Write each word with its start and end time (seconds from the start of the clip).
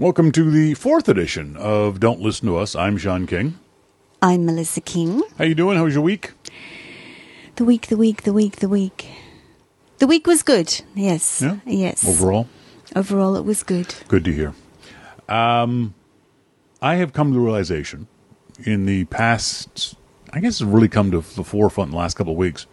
Welcome 0.00 0.32
to 0.32 0.50
the 0.50 0.72
fourth 0.72 1.10
edition 1.10 1.58
of 1.58 2.00
Don't 2.00 2.20
Listen 2.22 2.48
to 2.48 2.56
Us. 2.56 2.74
I'm 2.74 2.96
Sean 2.96 3.26
King. 3.26 3.58
I'm 4.22 4.46
Melissa 4.46 4.80
King. 4.80 5.22
How 5.36 5.44
you 5.44 5.54
doing? 5.54 5.76
How 5.76 5.84
was 5.84 5.92
your 5.92 6.02
week? 6.02 6.32
The 7.56 7.66
week, 7.66 7.88
the 7.88 7.98
week, 7.98 8.22
the 8.22 8.32
week, 8.32 8.56
the 8.56 8.68
week. 8.70 9.08
The 9.98 10.06
week 10.06 10.26
was 10.26 10.42
good. 10.42 10.80
Yes. 10.94 11.42
Yeah? 11.42 11.58
Yes. 11.66 12.08
Overall, 12.08 12.48
Overall, 12.96 13.36
it 13.36 13.44
was 13.44 13.62
good. 13.62 13.94
good 14.08 14.24
to 14.24 14.32
hear. 14.32 14.54
Um, 15.28 15.92
I 16.80 16.94
have 16.94 17.12
come 17.12 17.28
to 17.28 17.34
the 17.34 17.40
realization 17.44 18.08
in 18.64 18.86
the 18.86 19.04
past, 19.04 19.96
I 20.32 20.40
guess 20.40 20.62
it's 20.62 20.62
really 20.62 20.88
come 20.88 21.10
to 21.10 21.20
the 21.20 21.44
forefront 21.44 21.88
in 21.88 21.92
the 21.92 21.98
last 21.98 22.16
couple 22.16 22.32
of 22.32 22.38
weeks, 22.38 22.66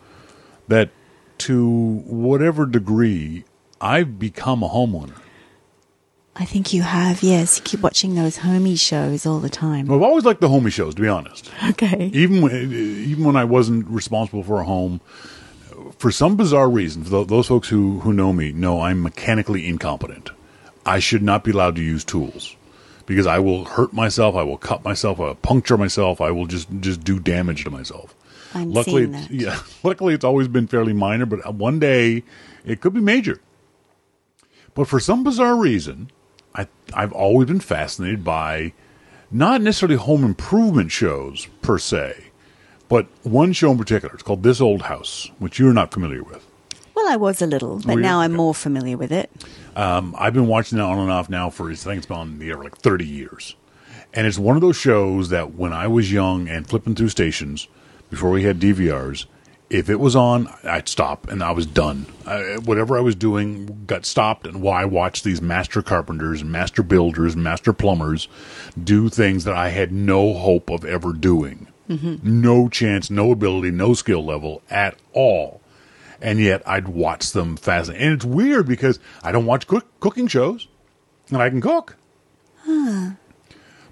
that 0.70 0.91
to 1.39 2.00
whatever 2.05 2.66
degree 2.66 3.44
I've 3.82 4.18
become 4.18 4.64
a 4.64 4.70
homeowner. 4.70 5.20
I 6.40 6.46
think 6.46 6.74
you 6.74 6.84
have. 6.84 7.24
Yes, 7.24 7.58
you 7.58 7.64
keep 7.64 7.80
watching 7.82 8.16
those 8.16 8.38
homie 8.38 8.80
shows 8.80 9.26
all 9.26 9.40
the 9.40 9.50
time. 9.50 9.91
I've 9.91 10.02
always 10.02 10.23
liked 10.23 10.41
the 10.41 10.50
homie 10.50 10.72
shows, 10.72 10.94
to 10.95 11.02
be 11.02 11.08
honest. 11.08 11.52
Okay. 11.70 12.12
even 12.14 12.41
when, 12.41 12.54
even 12.73 13.23
when 13.23 13.36
I 13.36 13.44
wasn't 13.44 13.88
responsible 13.88 14.44
for 14.44 14.62
a 14.62 14.64
home, 14.64 15.02
for 15.98 16.12
some 16.12 16.36
bizarre 16.36 16.70
reason, 16.70 17.04
those 17.04 17.48
folks 17.48 17.70
who 17.70 18.00
who 18.02 18.14
know 18.14 18.34
me 18.34 18.52
know 18.52 18.81
I'm 18.81 19.02
mechanically 19.02 19.68
incompetent. 19.68 20.30
I 20.86 21.00
should 21.00 21.22
not 21.22 21.44
be 21.44 21.52
allowed 21.52 21.76
to 21.76 21.81
use 21.81 22.04
tools 22.04 22.56
because 23.06 23.28
I 23.28 23.40
will 23.40 23.66
hurt 23.66 23.92
myself. 23.92 24.36
I 24.36 24.44
will 24.44 24.58
cut 24.58 24.84
myself. 24.84 25.20
I 25.20 25.23
will 25.23 25.36
puncture 25.36 25.78
myself. 25.78 26.22
I 26.22 26.31
will 26.31 26.45
just 26.45 26.67
just 26.80 27.04
do 27.04 27.20
damage 27.20 27.64
to 27.64 27.70
myself. 27.72 28.16
I'm 28.54 28.72
luckily, 28.72 29.04
seeing 29.04 29.12
that. 29.12 29.31
yeah. 29.31 29.59
Luckily, 29.84 30.14
it's 30.14 30.23
always 30.23 30.48
been 30.48 30.67
fairly 30.67 30.94
minor, 30.94 31.26
but 31.26 31.54
one 31.56 31.80
day 31.80 32.23
it 32.66 32.80
could 32.80 32.94
be 32.94 33.02
major. 33.02 33.42
But 34.73 34.88
for 34.88 35.00
some 35.00 35.23
bizarre 35.23 35.58
reason, 35.58 36.09
I 36.57 36.67
I've 36.93 37.11
always 37.13 37.47
been 37.47 37.59
fascinated 37.59 38.23
by 38.23 38.73
not 39.31 39.61
necessarily 39.61 39.97
home 39.97 40.23
improvement 40.23 40.91
shows 40.91 41.47
per 41.61 41.77
se, 41.77 42.25
but 42.89 43.08
one 43.23 43.53
show 43.53 43.72
in 43.72 43.77
particular. 43.77 44.14
It's 44.14 44.23
called 44.23 44.44
This 44.44 44.59
Old 44.61 44.83
House, 44.83 45.30
which 45.39 45.59
you're 45.59 45.73
not 45.73 45.91
familiar 45.94 46.23
with. 46.23 46.45
Well, 46.95 47.08
I 47.11 47.16
was 47.17 47.41
a 47.41 47.45
little, 47.47 47.77
but 47.77 47.88
Were 47.88 47.94
you? 47.94 47.99
now 48.02 48.22
I'm 48.22 48.31
Okay. 48.31 48.38
more 48.38 48.55
familiar 48.55 48.97
with 48.97 49.11
it. 49.11 49.30
Um, 49.75 50.16
I've 50.17 50.33
been 50.33 50.47
watching 50.47 50.77
that 50.80 50.86
on 50.86 50.97
and 50.97 51.11
off 51.11 51.30
now 51.30 51.49
for 51.52 51.69
I 51.69 51.75
think 51.75 51.97
it's 51.97 52.08
been 52.08 52.17
on 52.17 52.39
the 52.39 52.49
air 52.49 52.55
like 52.58 52.77
30 52.77 53.05
years, 53.05 53.55
and 54.14 54.25
it's 54.25 54.39
one 54.39 54.55
of 54.55 54.61
those 54.61 54.77
shows 54.77 55.30
that 55.30 55.53
when 55.53 55.73
I 55.73 55.88
was 55.88 56.11
young 56.11 56.47
and 56.47 56.66
flipping 56.67 56.95
through 56.95 57.09
stations 57.09 57.67
before 58.09 58.31
we 58.31 58.44
had 58.44 58.59
DVRs, 58.59 59.25
if 59.70 59.90
it 59.90 60.00
was 60.00 60.16
on, 60.16 60.48
I'd 60.64 60.88
stop 60.88 61.28
and 61.30 61.44
I 61.44 61.52
was 61.52 61.66
done. 61.66 62.06
I, 62.26 62.58
whatever 62.58 62.98
I 62.98 63.02
was 63.02 63.16
doing 63.16 63.84
got 63.86 64.06
stopped, 64.06 64.48
and 64.48 64.62
why 64.62 64.86
watch 64.86 65.23
these 65.23 65.42
master 65.42 65.82
carpenters 65.82 66.44
master 66.44 66.84
builders 66.84 67.36
master 67.36 67.73
plumbers 67.73 68.28
do 68.82 69.10
things 69.10 69.44
that 69.44 69.56
I 69.56 69.70
had 69.70 69.92
no 69.92 70.34
hope 70.34 70.70
of 70.70 70.86
ever 70.86 71.14
doing. 71.14 71.68
Mm-hmm. 71.90 72.42
No 72.42 72.68
chance, 72.70 73.10
no 73.10 73.32
ability, 73.32 73.72
no 73.72 73.94
skill 73.94 74.23
level 74.23 74.62
at 74.70 74.98
all 75.14 75.62
and 76.22 76.40
yet 76.40 76.64
I'd 76.66 76.88
watch 76.88 77.32
them 77.32 77.58
fascinated. 77.58 78.06
And 78.06 78.14
it's 78.16 78.26
weird 78.26 78.68
because 78.68 79.00
I 79.23 79.32
don't 79.32 79.45
watch 79.45 79.68
cook, 79.68 79.86
cooking 80.00 80.28
shows, 80.28 80.68
and 81.30 81.42
I 81.42 81.50
can 81.50 81.62
cook. 81.62 81.95
Huh. 82.64 83.12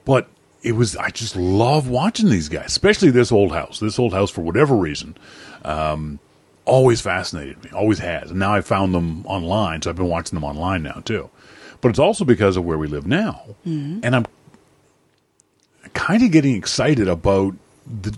But 0.03 0.29
it 0.61 0.73
was 0.73 0.95
I 0.95 1.09
just 1.09 1.35
love 1.35 1.87
watching 1.87 2.29
these 2.29 2.49
guys, 2.49 2.67
especially 2.67 3.11
this 3.11 3.31
old 3.31 3.51
house. 3.51 3.79
This 3.79 3.99
old 3.99 4.13
house, 4.13 4.31
for 4.31 4.41
whatever 4.41 4.75
reason, 4.75 5.17
um, 5.65 6.19
always 6.65 7.01
fascinated 7.01 7.63
me. 7.63 7.71
Always 7.71 7.99
has. 7.99 8.31
And 8.31 8.39
now 8.39 8.53
I 8.53 8.61
found 8.61 8.93
them 8.93 9.25
online, 9.25 9.81
so 9.81 9.89
I've 9.89 9.95
been 9.95 10.07
watching 10.07 10.35
them 10.35 10.43
online 10.43 10.83
now 10.83 11.01
too. 11.03 11.29
But 11.81 11.89
it's 11.89 11.99
also 11.99 12.25
because 12.25 12.57
of 12.57 12.63
where 12.65 12.77
we 12.77 12.87
live 12.87 13.05
now, 13.05 13.41
and 14.03 14.15
I'm 14.15 14.25
kind 15.93 16.23
of 16.23 16.31
getting 16.31 16.55
excited 16.55 17.07
about 17.07 17.55
the, 17.85 18.15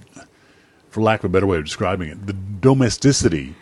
for 0.90 1.02
lack 1.02 1.20
of 1.22 1.26
a 1.26 1.30
better 1.30 1.48
way 1.48 1.58
of 1.58 1.66
describing 1.66 2.10
it, 2.10 2.28
the 2.28 2.34
domesticity 2.34 3.56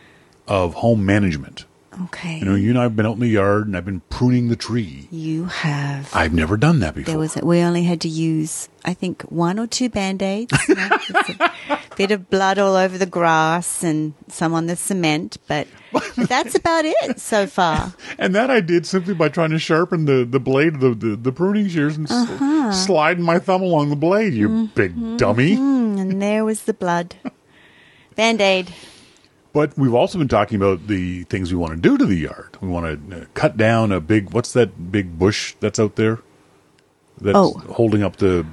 of 0.47 0.75
home 0.75 1.05
management. 1.05 1.65
Okay. 2.03 2.39
You 2.39 2.45
know, 2.45 2.55
you 2.55 2.69
and 2.71 2.79
I 2.79 2.83
have 2.83 2.95
been 2.95 3.05
out 3.05 3.13
in 3.13 3.19
the 3.21 3.27
yard 3.27 3.67
and 3.67 3.77
I've 3.77 3.85
been 3.85 4.01
pruning 4.09 4.49
the 4.49 4.55
tree. 4.57 5.07
You 5.11 5.45
have. 5.45 6.09
I've 6.13 6.33
never 6.33 6.57
done 6.57 6.79
that 6.79 6.93
before. 6.95 7.11
There 7.11 7.17
was 7.19 7.35
we 7.37 7.59
only 7.61 7.83
had 7.83 8.01
to 8.01 8.09
use 8.09 8.67
I 8.83 8.93
think 8.93 9.21
one 9.23 9.57
or 9.59 9.65
two 9.67 9.89
band 9.89 10.21
aids, 10.21 10.51
a 10.69 11.51
bit 11.95 12.11
of 12.11 12.29
blood 12.29 12.59
all 12.59 12.75
over 12.75 12.97
the 12.97 13.05
grass 13.05 13.83
and 13.83 14.13
some 14.27 14.53
on 14.53 14.67
the 14.67 14.75
cement, 14.75 15.37
but, 15.47 15.67
that's 16.17 16.53
about 16.55 16.85
it 16.85 17.19
so 17.19 17.47
far. 17.47 17.93
and 18.19 18.35
that 18.35 18.51
I 18.51 18.59
did 18.61 18.85
simply 18.85 19.13
by 19.15 19.29
trying 19.29 19.49
to 19.51 19.59
sharpen 19.59 20.05
the, 20.05 20.23
the 20.25 20.39
blade 20.39 20.75
of 20.75 20.81
the, 20.81 20.93
the, 20.93 21.15
the 21.15 21.31
pruning 21.31 21.67
shears 21.69 21.97
and 21.97 22.07
Uh-huh. 22.11 22.71
sliding 22.73 23.23
my 23.23 23.39
thumb 23.39 23.61
along 23.63 23.89
the 23.89 23.95
blade, 23.95 24.33
you 24.33 24.49
Mm-hmm. 24.49 24.65
big 24.75 25.17
dummy. 25.17 25.55
Mm, 25.55 25.99
and 25.99 26.21
there 26.21 26.43
was 26.45 26.63
the 26.63 26.73
blood. 26.73 27.15
Band 28.15 28.39
aid. 28.41 28.71
But 29.55 29.77
we've 29.77 29.93
also 29.93 30.17
been 30.17 30.27
talking 30.27 30.57
about 30.57 30.87
the 30.87 31.23
things 31.23 31.49
we 31.53 31.57
want 31.57 31.71
to 31.73 31.79
do 31.79 31.97
to 31.97 32.05
the 32.05 32.17
yard. 32.17 32.57
We 32.59 32.67
want 32.67 33.09
to 33.09 33.21
uh, 33.21 33.25
cut 33.35 33.55
down 33.55 33.93
a 33.93 34.01
big, 34.01 34.33
what's 34.33 34.51
that 34.51 34.91
big 34.91 35.17
bush 35.17 35.55
that's 35.61 35.79
out 35.79 35.95
there? 35.95 36.19
That's 37.21 37.37
Oh. 37.37 37.51
holding 37.71 38.03
up 38.03 38.17
the 38.17 38.45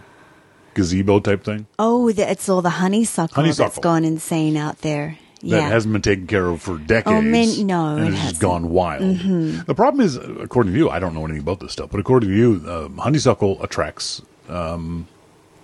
gazebo 0.74 1.18
type 1.18 1.42
thing? 1.42 1.66
Oh, 1.76 2.12
the, 2.12 2.30
it's 2.30 2.48
all 2.48 2.62
the 2.62 2.70
honeysuckle, 2.70 3.42
that's 3.42 3.58
Honeysuckle. 3.58 3.82
gone 3.82 4.04
insane 4.04 4.56
out 4.56 4.78
there. 4.82 5.18
that 5.40 5.48
Yeah. 5.48 5.68
hasn't 5.68 5.92
been 5.92 6.02
taken 6.02 6.28
care 6.28 6.46
of 6.46 6.62
for 6.62 6.78
decades. 6.78 7.08
Oh, 7.08 7.20
man, 7.20 7.66
no, 7.66 7.96
and 7.96 8.04
it 8.06 8.12
it's 8.12 8.22
just 8.22 8.22
hasn't. 8.22 8.38
Mm-hmm. 8.38 8.46
gone 8.46 8.70
wild. 8.70 9.66
The 9.66 9.74
problem 9.74 10.06
is, 10.06 10.14
according 10.14 10.72
to 10.72 10.78
you, 10.78 10.88
I 10.88 11.00
don't 11.00 11.14
know 11.14 11.24
anything 11.24 11.42
about 11.42 11.58
this 11.58 11.72
stuff, 11.72 11.90
but 11.90 11.98
according 11.98 12.30
to 12.30 12.36
you, 12.36 12.62
um, 12.70 12.98
honeysuckle 12.98 13.60
attracts 13.60 14.22
um, 14.48 15.08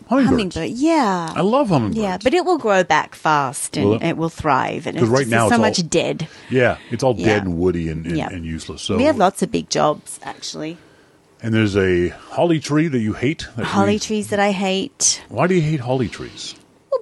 hummingbirds. 0.09 0.55
Hummingbird, 0.57 0.71
yeah. 0.79 1.33
I 1.37 1.41
love 1.43 1.69
hummingbirds. 1.69 2.03
Yeah, 2.03 2.19
but 2.23 2.35
it 2.35 2.45
will 2.45 2.59
grow 2.59 2.83
back 2.85 3.15
fast 3.15 3.77
and 3.77 3.87
Will 3.87 3.95
it? 3.97 4.03
it? 4.03 4.17
will 4.17 4.29
thrive. 4.29 4.87
And 4.87 4.99
'Cause 4.99 5.09
right 5.09 5.21
just 5.21 5.31
now 5.31 5.49
so 5.49 5.55
it's 5.55 5.61
much 5.61 5.79
all- 5.81 5.89
dead. 5.89 6.29
yeah, 6.51 6.79
it's 6.91 7.03
all 7.03 7.15
dead 7.15 7.45
and 7.45 7.59
woody 7.59 7.89
and, 7.89 8.07
and, 8.07 8.17
Yeah. 8.17 8.29
and 8.31 8.45
useless. 8.45 8.83
So 8.83 8.97
we 8.97 9.05
have 9.05 9.17
lots 9.19 9.43
of 9.43 9.51
big 9.53 9.69
jobs, 9.71 10.19
actually. 10.23 10.77
and 11.41 11.55
there's 11.55 11.77
a 11.77 12.09
holly 12.09 12.59
tree 12.59 12.89
that 12.89 12.99
you 12.99 13.13
hate. 13.13 13.47
that 13.57 13.65
Holly 13.67 13.93
we- 13.95 13.99
trees 14.01 14.29
that 14.31 14.41
I 14.41 14.51
hate. 14.51 15.23
Why 15.29 15.47
do 15.47 15.55
you 15.55 15.61
hate 15.63 15.81
holly 15.81 16.09
trees? 16.09 16.55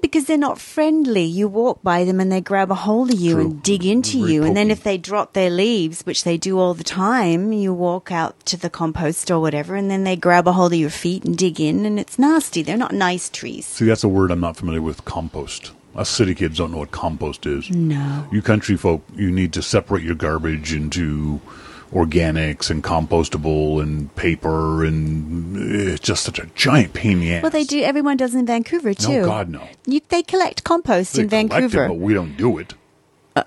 Because 0.07 0.27
they're 0.27 0.39
not 0.39 0.61
friendly. 0.61 1.25
You 1.25 1.49
walk 1.49 1.83
by 1.83 2.05
them 2.05 2.21
and 2.21 2.31
they 2.31 2.41
grab 2.41 2.71
a 2.71 2.77
hold 2.77 3.13
of 3.13 3.19
you 3.19 3.33
True. 3.35 3.41
and 3.41 3.63
dig 3.63 3.85
into 3.85 4.21
Very 4.21 4.33
you. 4.35 4.45
And 4.45 4.57
then 4.57 4.71
if 4.71 4.85
they 4.85 4.99
drop 4.99 5.33
their 5.33 5.51
leaves, 5.51 6.03
which 6.03 6.23
they 6.23 6.37
do 6.37 6.61
all 6.61 6.75
the 6.75 6.85
time, 6.85 7.53
you 7.53 7.75
walk 7.75 8.13
out 8.13 8.39
to 8.47 8.57
the 8.57 8.71
compost 8.71 9.33
or 9.33 9.41
whatever, 9.41 9.75
and 9.75 9.91
then 9.91 10.05
they 10.05 10.15
grab 10.15 10.47
a 10.47 10.53
hold 10.53 10.73
of 10.73 10.79
your 10.79 10.91
feet 10.91 11.25
and 11.25 11.37
dig 11.37 11.61
in, 11.61 11.85
and 11.85 11.99
it's 11.99 12.21
nasty. 12.21 12.63
They're 12.63 12.77
not 12.77 12.95
nice 12.95 13.29
trees. 13.29 13.67
See, 13.67 13.85
that's 13.85 14.05
a 14.05 14.09
word 14.09 14.31
I'm 14.31 14.39
not 14.39 14.57
familiar 14.57 14.81
with. 14.81 15.05
Compost. 15.05 15.73
Us 15.97 16.09
city 16.09 16.37
kids 16.37 16.59
don't 16.59 16.71
know 16.71 16.79
what 16.79 16.93
compost 16.93 17.45
is. 17.45 17.69
No. 17.69 18.29
You 18.31 18.43
country 18.43 18.77
folk, 18.77 19.03
you 19.17 19.33
need 19.33 19.53
to 19.55 19.63
separate 19.63 20.05
your 20.05 20.15
garbage 20.15 20.73
into 20.73 21.41
organics 21.97 22.69
and 22.71 22.85
compostable 22.85 23.83
and 23.83 24.15
paper, 24.17 24.85
and 24.85 25.57
eh, 25.57 25.93
it's 25.95 26.01
just 26.01 26.25
such 26.25 26.39
a 26.39 26.47
giant 26.55 26.93
pain 26.93 27.13
in 27.13 27.21
the 27.21 27.33
ass. 27.35 27.43
Well, 27.43 27.51
they 27.51 27.65
do. 27.65 27.83
Everyone 27.83 28.17
does 28.19 28.35
in 28.35 28.45
Vancouver 28.45 28.93
too. 28.93 29.21
Oh 29.21 29.25
god, 29.25 29.49
no. 29.49 29.67
You, 29.87 30.01
they 30.09 30.23
collect 30.23 30.63
compost 30.65 31.15
They 31.15 31.23
in 31.23 31.29
collect 31.29 31.47
it, 31.47 31.55
Vancouver. 31.61 31.89
but 31.89 31.95
we 31.99 32.13
don't 32.15 32.37
do 32.37 32.59
it. 32.59 32.75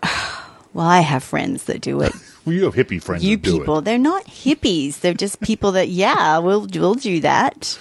Well, 0.72 0.86
I 0.86 1.00
have 1.00 1.24
friends 1.24 1.64
that 1.64 1.82
do 1.82 2.00
it. 2.02 2.14
Well, 2.46 2.56
you 2.56 2.64
have 2.66 2.76
hippie 2.76 3.02
friends 3.04 3.24
you 3.24 3.36
that 3.38 3.44
do 3.44 3.60
people, 3.60 3.80
it. 3.80 3.86
they're 3.86 3.98
not 3.98 4.24
hippies. 4.26 5.02
They're 5.02 5.14
just 5.16 5.42
people 5.42 5.72
that, 5.74 5.90
yeah, 5.90 6.38
we'll 6.38 6.68
we'll 6.74 6.94
do 6.94 7.20
that. 7.22 7.78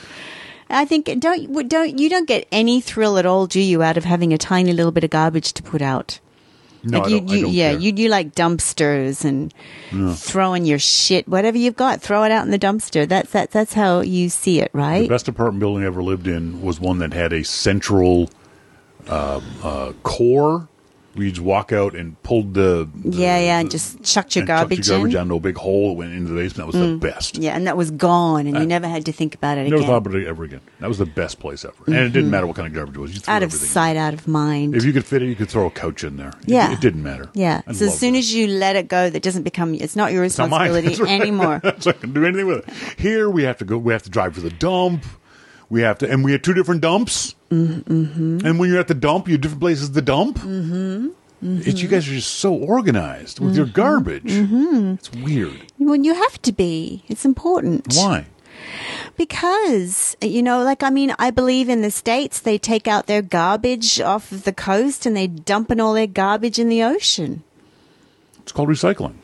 I 0.69 0.85
think 0.85 1.07
don't 1.21 1.69
don't 1.69 1.99
you 1.99 2.09
don't 2.09 2.27
get 2.27 2.49
any 2.51 2.81
thrill 2.81 3.19
at 3.19 3.25
all, 3.27 3.47
do 3.47 3.61
you, 3.61 3.83
out 3.83 3.97
of 3.97 4.05
having 4.05 4.33
a 4.33 4.39
tiny 4.39 4.73
little 4.73 4.91
bit 4.91 5.05
of 5.05 5.11
garbage 5.11 5.53
to 5.55 5.63
put 5.63 5.81
out? 5.81 6.19
No, 6.83 7.01
like 7.01 7.11
you, 7.11 7.37
you 7.37 7.49
yeah, 7.49 7.73
care. 7.73 7.81
you 7.81 7.93
do 7.93 8.09
like 8.09 8.35
dumpsters 8.35 9.25
and 9.25 9.53
throwing 10.17 10.65
your 10.65 10.79
shit, 10.79 11.27
whatever 11.27 11.59
you've 11.59 11.77
got, 11.77 12.01
throw 12.01 12.25
it 12.25 12.31
out 12.31 12.45
in 12.45 12.51
the 12.51 12.59
dumpster. 12.59 13.09
That's 13.09 13.33
that 13.33 13.51
that's 13.51 13.75
how 13.75 14.01
you 14.01 14.29
see 14.29 14.61
it, 14.61 14.71
right? 14.73 15.03
The 15.03 15.09
best 15.09 15.29
apartment 15.29 15.61
building 15.61 15.83
I 15.83 15.87
ever 15.87 16.03
lived 16.03 16.27
in 16.27 16.63
was 16.63 16.81
one 16.81 16.99
that 16.99 17.13
had 17.13 17.33
a 17.33 17.43
central 17.43 18.31
uh, 19.09 19.41
uh, 19.63 19.93
core 20.03 20.69
where 21.19 21.27
you 21.27 21.33
just 21.33 21.45
walk 21.45 21.73
out 21.73 21.95
and 21.95 22.21
pulled 22.23 22.55
the, 22.55 22.89
the 22.95 23.19
yeah, 23.19 23.39
yeah, 23.39 23.59
and 23.59 23.71
just 23.71 24.03
chucked 24.03 24.37
your 24.37 24.43
and 24.43 24.49
chucked 24.49 24.61
garbage, 24.61 24.89
your 24.89 24.99
garbage 24.99 25.05
in. 25.07 25.11
Mm. 25.11 25.13
down 25.15 25.23
into 25.25 25.35
a 25.35 25.41
big 25.41 25.57
hole 25.57 25.97
went 25.97 26.13
into 26.13 26.31
the 26.31 26.41
basement. 26.41 26.73
That 26.73 26.79
was 26.79 26.89
the 26.89 26.97
best. 26.97 27.39
Yeah, 27.39 27.55
and 27.57 27.67
that 27.67 27.77
was 27.77 27.91
gone, 27.91 28.47
and 28.47 28.57
you 28.57 28.67
never 28.67 28.89
had 28.89 29.05
to 29.07 29.13
think 29.13 29.35
about 29.35 29.59
it 29.59 29.65
Never 29.65 29.77
again. 29.77 29.87
thought 29.89 29.97
about 30.07 30.15
it 30.15 30.27
ever 30.27 30.45
again. 30.45 30.61
That 30.81 30.89
was 30.89 30.99
the 30.99 31.07
best 31.07 31.41
place 31.41 31.65
ever. 31.65 31.75
And 31.87 31.97
it 31.97 32.11
didn't 32.11 32.31
matter 32.31 32.47
what 32.47 32.57
kind 32.57 32.69
of 32.69 32.75
garbage 32.75 32.97
it 32.97 33.01
was. 33.01 33.15
You 33.15 33.21
threw 33.21 33.35
out 33.35 33.43
of 33.43 33.49
everything 33.49 33.67
in. 33.67 33.73
sight, 33.73 33.97
out 33.97 34.15
of 34.15 34.29
mind. 34.29 34.75
If 34.75 34.85
you 34.85 34.93
could 34.93 35.05
fit 35.05 35.23
it, 35.23 35.27
you 35.27 35.37
could 35.37 35.51
throw 35.51 35.67
a 35.67 35.71
couch 35.71 36.05
in 36.05 36.17
there. 36.17 36.33
Yeah. 36.47 36.73
It, 36.73 36.81
didn't 36.81 37.03
matter. 37.03 37.29
Yeah. 37.35 37.63
I 37.67 37.73
so 37.73 37.87
as 37.87 37.99
soon 37.99 38.15
it. 38.15 38.19
as 38.19 38.33
you 38.33 38.47
let 38.47 38.77
it 38.77 38.89
go, 38.89 39.11
that 39.11 39.23
doesn't 39.23 39.43
become 39.43 39.75
it's 39.75 39.97
not 39.97 40.13
your 40.13 40.21
not 40.21 40.25
responsibility 40.29 40.89
That's 40.89 41.01
right. 41.01 41.21
anymore. 41.21 41.61
so 41.81 41.91
I 41.91 41.95
can 41.95 42.13
do 42.13 42.25
anything 42.25 42.47
with 42.47 42.69
it. 42.69 43.01
Here 43.01 43.29
we 43.29 43.43
have 43.43 43.59
to 43.59 43.65
go. 43.65 43.77
We 43.79 43.93
have 43.93 44.05
to 44.05 44.11
drive 44.11 44.35
to 44.35 44.41
the 44.41 44.51
dump. 44.51 45.05
We 45.71 45.83
have 45.83 45.99
to, 45.99 46.11
and 46.11 46.25
we 46.25 46.33
have 46.33 46.43
two 46.43 46.55
different 46.55 46.81
dumps. 46.81 47.35
Mm-hmm. 47.51 48.47
And 48.47 48.59
when 48.59 48.71
you're 48.71 48.79
at 48.81 48.89
the 48.89 48.95
dump, 48.95 49.29
you 49.29 49.33
have 49.33 49.41
different 49.43 49.61
places 49.61 49.91
to 49.91 50.01
dump. 50.01 50.39
Mm-hmm. 50.39 51.09
It's, 51.41 51.81
you 51.83 51.89
guys 51.89 52.09
are 52.09 52.13
just 52.15 52.35
so 52.35 52.53
organized 52.55 53.39
with 53.39 53.55
your 53.55 53.67
Mm-hmm. 53.67 53.75
garbage. 53.75 54.23
It's 54.27 55.13
weird. 55.13 55.73
well, 55.79 55.95
you 55.97 56.15
have 56.15 56.41
to 56.43 56.53
be. 56.53 57.05
It's 57.09 57.25
important. 57.25 57.95
Why? 57.95 58.27
because, 59.17 60.17
you 60.21 60.43
know, 60.43 60.63
like, 60.65 60.83
I 60.83 60.91
mean, 60.91 61.15
I 61.19 61.31
believe 61.31 61.69
in 61.69 61.83
the 61.83 61.91
States, 61.91 62.41
they 62.41 62.59
take 62.59 62.89
out 62.89 63.07
their 63.07 63.23
garbage 63.23 64.01
off 64.01 64.33
of 64.33 64.45
the 64.45 64.53
coast 64.53 65.07
and 65.07 65.17
they 65.17 65.27
dumping 65.27 65.81
all 65.81 65.93
their 65.93 66.07
garbage 66.09 66.59
in 66.59 66.69
the 66.69 66.83
ocean. 66.83 67.43
It's 68.43 68.53
called 68.53 68.69
recycling. 68.69 69.15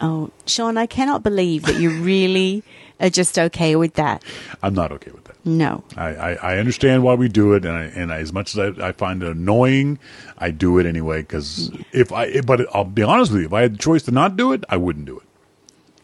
Oh, 0.00 0.30
Sean, 0.46 0.76
I 0.78 0.86
cannot 0.86 1.22
believe 1.22 1.64
that 1.64 1.76
you 1.76 1.90
really 2.02 2.62
are 2.98 3.10
just 3.10 3.38
okay 3.38 3.76
with 3.76 3.94
that. 3.94 4.24
I'm 4.62 4.74
not 4.74 4.92
okay 4.92 5.10
with 5.10 5.24
that. 5.24 5.29
No. 5.44 5.84
I, 5.96 6.08
I, 6.08 6.32
I 6.34 6.58
understand 6.58 7.02
why 7.02 7.14
we 7.14 7.28
do 7.28 7.54
it, 7.54 7.64
and 7.64 7.74
I, 7.76 7.84
and 7.84 8.12
as 8.12 8.32
much 8.32 8.56
as 8.56 8.78
I, 8.78 8.88
I 8.88 8.92
find 8.92 9.22
it 9.22 9.28
annoying, 9.30 9.98
I 10.38 10.50
do 10.50 10.78
it 10.78 10.86
anyway. 10.86 11.22
Because 11.22 11.70
if 11.92 12.12
I, 12.12 12.40
but 12.42 12.66
I'll 12.74 12.84
be 12.84 13.02
honest 13.02 13.32
with 13.32 13.40
you, 13.42 13.46
if 13.46 13.52
I 13.52 13.62
had 13.62 13.74
the 13.74 13.78
choice 13.78 14.02
to 14.04 14.10
not 14.10 14.36
do 14.36 14.52
it, 14.52 14.64
I 14.68 14.76
wouldn't 14.76 15.06
do 15.06 15.18
it. 15.18 15.24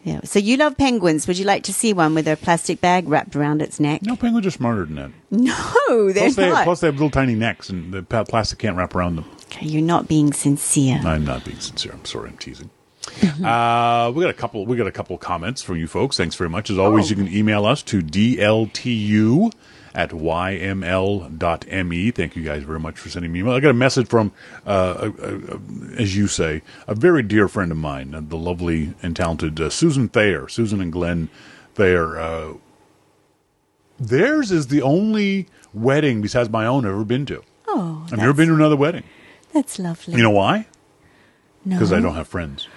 Yeah. 0.04 0.20
So 0.22 0.38
you 0.38 0.56
love 0.56 0.76
penguins. 0.76 1.26
Would 1.26 1.36
you 1.36 1.44
like 1.44 1.64
to 1.64 1.72
see 1.72 1.92
one 1.92 2.14
with 2.14 2.28
a 2.28 2.36
plastic 2.36 2.80
bag 2.80 3.08
wrapped 3.08 3.34
around 3.34 3.60
its 3.60 3.80
neck? 3.80 4.02
No, 4.02 4.14
penguins 4.14 4.46
are 4.46 4.52
smarter 4.52 4.84
than 4.84 4.94
that. 4.94 5.10
No, 5.32 6.12
they're 6.12 6.24
Plus 6.26 6.36
they, 6.36 6.48
not. 6.48 6.62
plus 6.64 6.80
they 6.80 6.86
have 6.86 6.94
little 6.94 7.10
tiny 7.10 7.34
necks, 7.34 7.68
and 7.68 7.92
the 7.92 8.02
plastic 8.04 8.60
can't 8.60 8.76
wrap 8.76 8.94
around 8.94 9.16
them. 9.16 9.24
okay, 9.46 9.66
you're 9.66 9.82
not 9.82 10.06
being 10.06 10.32
sincere. 10.32 11.00
I'm 11.04 11.24
not 11.24 11.44
being 11.44 11.58
sincere. 11.58 11.92
I'm 11.92 12.04
sorry. 12.04 12.30
I'm 12.30 12.36
teasing. 12.38 12.70
Mm-hmm. 13.06 13.44
Uh, 13.44 14.10
we 14.10 14.22
got 14.24 14.30
a 14.30 14.34
couple. 14.34 14.66
We 14.66 14.76
got 14.76 14.86
a 14.86 14.92
couple 14.92 15.16
comments 15.18 15.62
from 15.62 15.76
you 15.78 15.86
folks. 15.86 16.16
Thanks 16.16 16.34
very 16.34 16.50
much. 16.50 16.70
As 16.70 16.78
always, 16.78 17.06
Oh. 17.06 17.10
you 17.10 17.16
can 17.16 17.28
email 17.34 17.64
us 17.66 17.82
to 17.84 18.00
dltu 18.02 19.52
at 19.94 20.10
yml.me. 20.10 22.10
Thank 22.10 22.36
you 22.36 22.42
guys 22.42 22.62
very 22.64 22.80
much 22.80 22.98
for 22.98 23.08
sending 23.08 23.32
me 23.32 23.40
email. 23.40 23.54
I 23.54 23.60
got 23.60 23.70
a 23.70 23.74
message 23.74 24.08
from, 24.08 24.32
uh, 24.66 25.10
a, 25.18 25.24
a, 25.24 25.36
a, 25.36 25.60
as 25.96 26.14
you 26.16 26.26
say, 26.26 26.60
a 26.86 26.94
very 26.94 27.22
dear 27.22 27.48
friend 27.48 27.72
of 27.72 27.78
mine, 27.78 28.14
uh, 28.14 28.20
the 28.22 28.36
lovely 28.36 28.92
and 29.02 29.16
talented 29.16 29.58
uh, 29.58 29.70
Susan 29.70 30.08
Thayer, 30.08 30.48
Susan 30.48 30.82
and 30.82 30.92
Glenn 30.92 31.30
Thayer. 31.74 32.18
Uh, 32.18 32.54
theirs 33.98 34.50
is 34.52 34.66
the 34.66 34.82
only 34.82 35.46
wedding 35.72 36.20
besides 36.20 36.50
my 36.50 36.66
own 36.66 36.84
I've 36.84 36.92
ever 36.92 37.04
been 37.04 37.24
to. 37.26 37.42
Oh, 37.68 38.06
I've 38.12 38.18
never 38.18 38.34
been 38.34 38.48
to 38.48 38.54
another 38.54 38.76
wedding. 38.76 39.04
That's 39.54 39.78
lovely. 39.78 40.16
You 40.16 40.22
know 40.22 40.30
why? 40.30 40.66
no. 41.64 41.76
Because 41.76 41.92
I 41.92 42.00
don't 42.00 42.14
have 42.14 42.28
friends. 42.28 42.68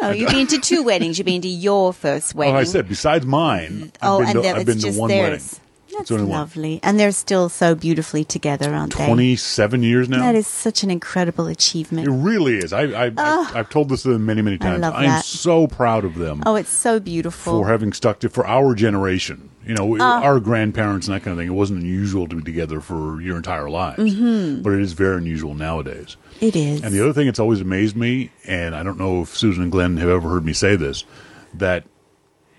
No, 0.00 0.10
you've 0.10 0.30
been 0.30 0.46
to 0.48 0.58
two 0.58 0.82
weddings. 0.84 1.18
You've 1.18 1.26
been 1.26 1.42
to 1.42 1.48
your 1.48 1.92
first 1.92 2.34
wedding. 2.34 2.54
Oh, 2.54 2.58
I 2.58 2.64
said 2.64 2.88
besides 2.88 3.26
mine. 3.26 3.92
I've 4.00 4.08
Oh, 4.08 4.18
been 4.18 4.28
and 4.28 4.42
to, 4.42 4.50
I've 4.50 4.66
been 4.66 4.76
to 4.76 4.82
just 4.82 4.98
one 4.98 5.08
theirs. 5.08 5.30
wedding. 5.30 5.67
That's 5.98 6.10
lovely. 6.10 6.80
And 6.82 6.98
they're 6.98 7.12
still 7.12 7.48
so 7.48 7.74
beautifully 7.74 8.24
together, 8.24 8.72
aren't 8.74 8.96
they? 8.96 9.04
Twenty-seven 9.06 9.82
years 9.82 10.08
now. 10.08 10.20
That 10.20 10.34
is 10.34 10.46
such 10.46 10.82
an 10.82 10.90
incredible 10.90 11.46
achievement. 11.46 12.06
it 12.08 12.10
really 12.10 12.56
is. 12.58 12.72
I, 12.72 12.82
I, 12.84 13.12
I 13.16 13.50
I've 13.54 13.68
told 13.70 13.88
this 13.88 14.02
to 14.04 14.10
them 14.12 14.24
many, 14.24 14.40
many 14.42 14.58
times. 14.58 14.80
love 14.80 14.94
I'm 14.94 15.04
that. 15.04 15.24
so 15.24 15.66
proud 15.66 16.04
of 16.04 16.14
them 16.14 16.42
Oh, 16.46 16.54
it's 16.54 16.70
so 16.70 17.00
beautiful. 17.00 17.60
for 17.62 17.68
having 17.68 17.92
stuck 17.92 18.20
to 18.20 18.28
for 18.28 18.46
our 18.46 18.74
generation. 18.74 19.50
You 19.66 19.74
know, 19.74 19.98
Ah. 20.00 20.22
our 20.22 20.40
grandparents 20.40 21.08
and 21.08 21.14
that 21.16 21.22
kind 21.24 21.32
of 21.32 21.38
thing. 21.38 21.48
It 21.48 21.54
wasn't 21.54 21.80
unusual 21.82 22.26
to 22.28 22.36
be 22.36 22.42
together 22.42 22.80
for 22.80 23.20
your 23.20 23.36
entire 23.36 23.68
lives, 23.68 23.98
Mm-hmm. 23.98 24.62
but 24.62 24.72
it 24.72 24.80
is 24.80 24.94
very 24.94 25.18
unusual 25.18 25.54
nowadays. 25.54 26.16
it 26.40 26.56
is. 26.56 26.82
And 26.82 26.94
the 26.94 27.02
other 27.02 27.12
thing 27.12 27.26
that's 27.26 27.38
always 27.40 27.60
amazed 27.60 27.94
me, 27.94 28.30
and 28.46 28.74
I 28.74 28.82
don't 28.82 28.98
know 28.98 29.20
if 29.22 29.36
Susan 29.36 29.64
and 29.64 29.72
Glenn 29.72 29.98
have 29.98 30.08
ever 30.08 30.26
heard 30.30 30.44
me 30.46 30.54
say 30.54 30.74
this, 30.76 31.04
that 31.52 31.84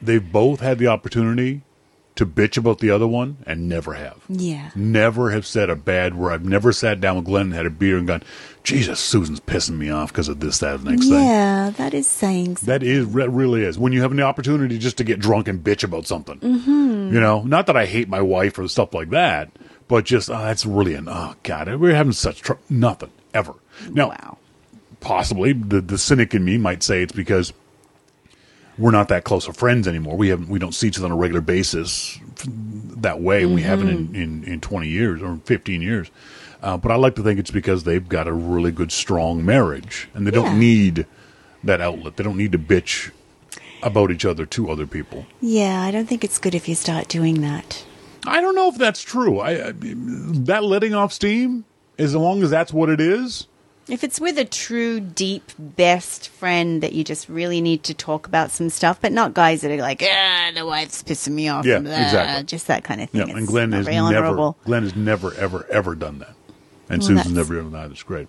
they've 0.02 0.32
both 0.32 0.60
had 0.60 0.78
the 0.78 0.86
opportunity 0.88 1.62
to 2.20 2.26
bitch 2.26 2.58
about 2.58 2.80
the 2.80 2.92
other 2.92 3.08
one 3.08 3.38
and 3.46 3.68
never 3.68 3.96
have. 3.96 4.18
yeah. 4.30 4.70
Never 4.76 5.32
have 5.32 5.46
said 5.46 5.70
a 5.70 5.76
bad 5.76 6.16
word. 6.16 6.32
I've 6.32 6.46
never 6.46 6.72
sat 6.72 7.02
down 7.02 7.16
with 7.18 7.26
Glenn 7.26 7.48
and 7.48 7.54
had 7.56 7.66
a 7.66 7.70
beer 7.70 7.98
and 7.98 8.06
gone, 8.08 8.24
Jesus, 8.64 9.00
Susan's 9.00 9.40
pissing 9.40 9.78
me 9.78 9.90
off 9.90 10.12
because 10.12 10.28
of 10.30 10.40
this, 10.40 10.60
that, 10.60 10.76
and 10.76 10.84
the 10.86 10.92
next 10.92 11.06
thing. 11.06 11.14
Yeah, 11.14 11.72
that 11.72 11.94
is 11.94 12.08
saying 12.08 12.58
something. 12.58 12.68
That 12.68 12.84
is 12.84 13.12
that 13.14 13.30
really 13.30 13.64
is 13.64 13.80
when 13.80 13.92
you 13.94 14.02
have 14.04 14.12
an 14.12 14.22
opportunity 14.22 14.78
just 14.78 14.98
to 14.98 15.04
get 15.04 15.20
drunk 15.20 15.48
and 15.48 15.64
bitch 15.64 15.84
about 15.84 16.06
something. 16.08 16.40
Mm-hmm. 16.40 17.14
You 17.14 17.20
know, 17.20 17.42
not 17.44 17.66
that 17.68 17.76
I 17.78 17.86
hate 17.86 18.08
my 18.08 18.22
wife 18.22 18.60
or 18.60 18.68
stuff 18.68 18.94
like 18.94 19.10
that, 19.10 19.50
but 19.88 20.06
just 20.06 20.30
oh, 20.30 20.38
that's 20.38 20.66
really 20.66 20.94
an 20.94 21.08
oh 21.10 21.36
god, 21.44 21.74
we're 21.80 21.96
having 21.96 22.12
such 22.14 22.42
tr- 22.42 22.54
nothing 22.70 23.12
ever. 23.34 23.54
Now, 23.90 24.10
Wow. 24.10 24.38
possibly 25.00 25.54
the 25.54 25.82
the 25.82 25.98
cynic 25.98 26.36
in 26.36 26.44
me 26.46 26.58
might 26.58 26.84
say 26.84 27.02
it's 27.02 27.14
because 27.14 27.54
we're 28.80 28.92
not 28.92 29.10
that 29.10 29.24
close 29.26 29.48
of 29.48 29.56
friends 29.58 29.88
anymore. 29.88 30.18
We 30.18 30.30
haven't 30.30 30.50
we 30.50 30.58
don't 30.58 30.74
see 30.74 30.88
each 30.88 30.98
other 30.98 31.06
on 31.08 31.12
a 31.12 31.16
regular 31.18 31.42
basis 31.42 32.18
that 33.02 33.22
way. 33.22 33.46
We 33.46 33.62
haven't 33.62 33.90
in, 33.90 34.16
in, 34.16 34.44
in 34.46 34.62
twenty 34.62 34.88
years 34.88 35.22
or 35.22 35.38
fifteen 35.46 35.82
years. 35.82 36.10
Uh, 36.62 36.76
but 36.78 36.92
I 36.92 36.96
like 36.96 37.16
to 37.16 37.24
think 37.24 37.40
it's 37.40 37.52
because 37.52 37.84
they've 37.86 38.08
got 38.10 38.28
a 38.28 38.34
really 38.34 38.72
good, 38.72 38.92
strong 38.92 39.46
marriage, 39.46 40.10
and 40.14 40.28
they 40.28 40.32
Yeah. 40.32 40.44
don't 40.44 40.60
need 40.60 41.06
that 41.64 41.80
outlet. 41.80 42.18
They 42.18 42.24
don't 42.24 42.36
need 42.38 42.52
to 42.52 42.60
bitch 42.60 43.12
about 43.82 44.12
each 44.12 44.26
other 44.26 44.46
to 44.46 44.70
other 44.70 44.86
people. 44.86 45.26
Yeah, 45.40 45.82
I 45.82 45.92
don't 45.92 46.06
think 46.08 46.24
it's 46.26 46.38
good 46.38 46.54
if 46.56 46.68
you 46.68 46.76
start 46.76 47.08
doing 47.08 47.40
that. 47.42 47.86
I 48.28 48.42
don't 48.42 48.56
know 48.56 48.68
if 48.68 48.78
that's 48.78 49.02
true. 49.02 49.40
I, 49.40 49.68
I 49.70 49.74
that 49.74 50.64
letting 50.66 50.94
off 50.94 51.14
steam, 51.14 51.64
as 51.98 52.14
long 52.14 52.44
as 52.44 52.50
that's 52.50 52.74
what 52.74 52.90
it 52.90 53.00
is. 53.00 53.48
If 53.90 54.04
it's 54.04 54.20
with 54.20 54.38
a 54.38 54.46
true, 54.46 55.00
deep, 55.00 55.52
best 55.58 56.30
friend 56.30 56.84
that 56.84 56.94
you 56.94 57.04
just 57.04 57.28
really 57.28 57.60
need 57.60 57.84
to 57.84 57.94
talk 57.94 58.28
about 58.28 58.52
some 58.52 58.70
stuff, 58.70 59.02
but 59.02 59.12
not 59.12 59.34
guys 59.34 59.62
that 59.62 59.72
are 59.72 59.78
like, 59.78 60.04
ah, 60.04 60.52
the 60.54 60.66
wife's 60.66 61.02
pissing 61.02 61.34
me 61.34 61.48
off. 61.48 61.66
Yeah, 61.66 61.80
blah," 61.80 61.92
exactly. 61.92 62.44
Just 62.46 62.68
that 62.68 62.84
kind 62.84 63.02
of 63.02 63.10
thing. 63.10 63.28
Yeah, 63.28 63.36
and 63.36 63.48
Glenn 63.48 63.72
has 63.72 63.88
never, 63.88 64.18
honorable. 64.18 64.58
Glenn 64.66 64.84
has 64.84 64.96
never, 64.96 65.34
ever, 65.34 65.66
ever 65.72 65.96
done 65.96 66.20
that, 66.20 66.36
and 66.88 67.02
Well, 67.02 67.08
Susan's 67.08 67.34
never 67.34 67.56
done 67.56 67.72
that. 67.72 67.92
It's 67.92 68.04
great. 68.04 68.28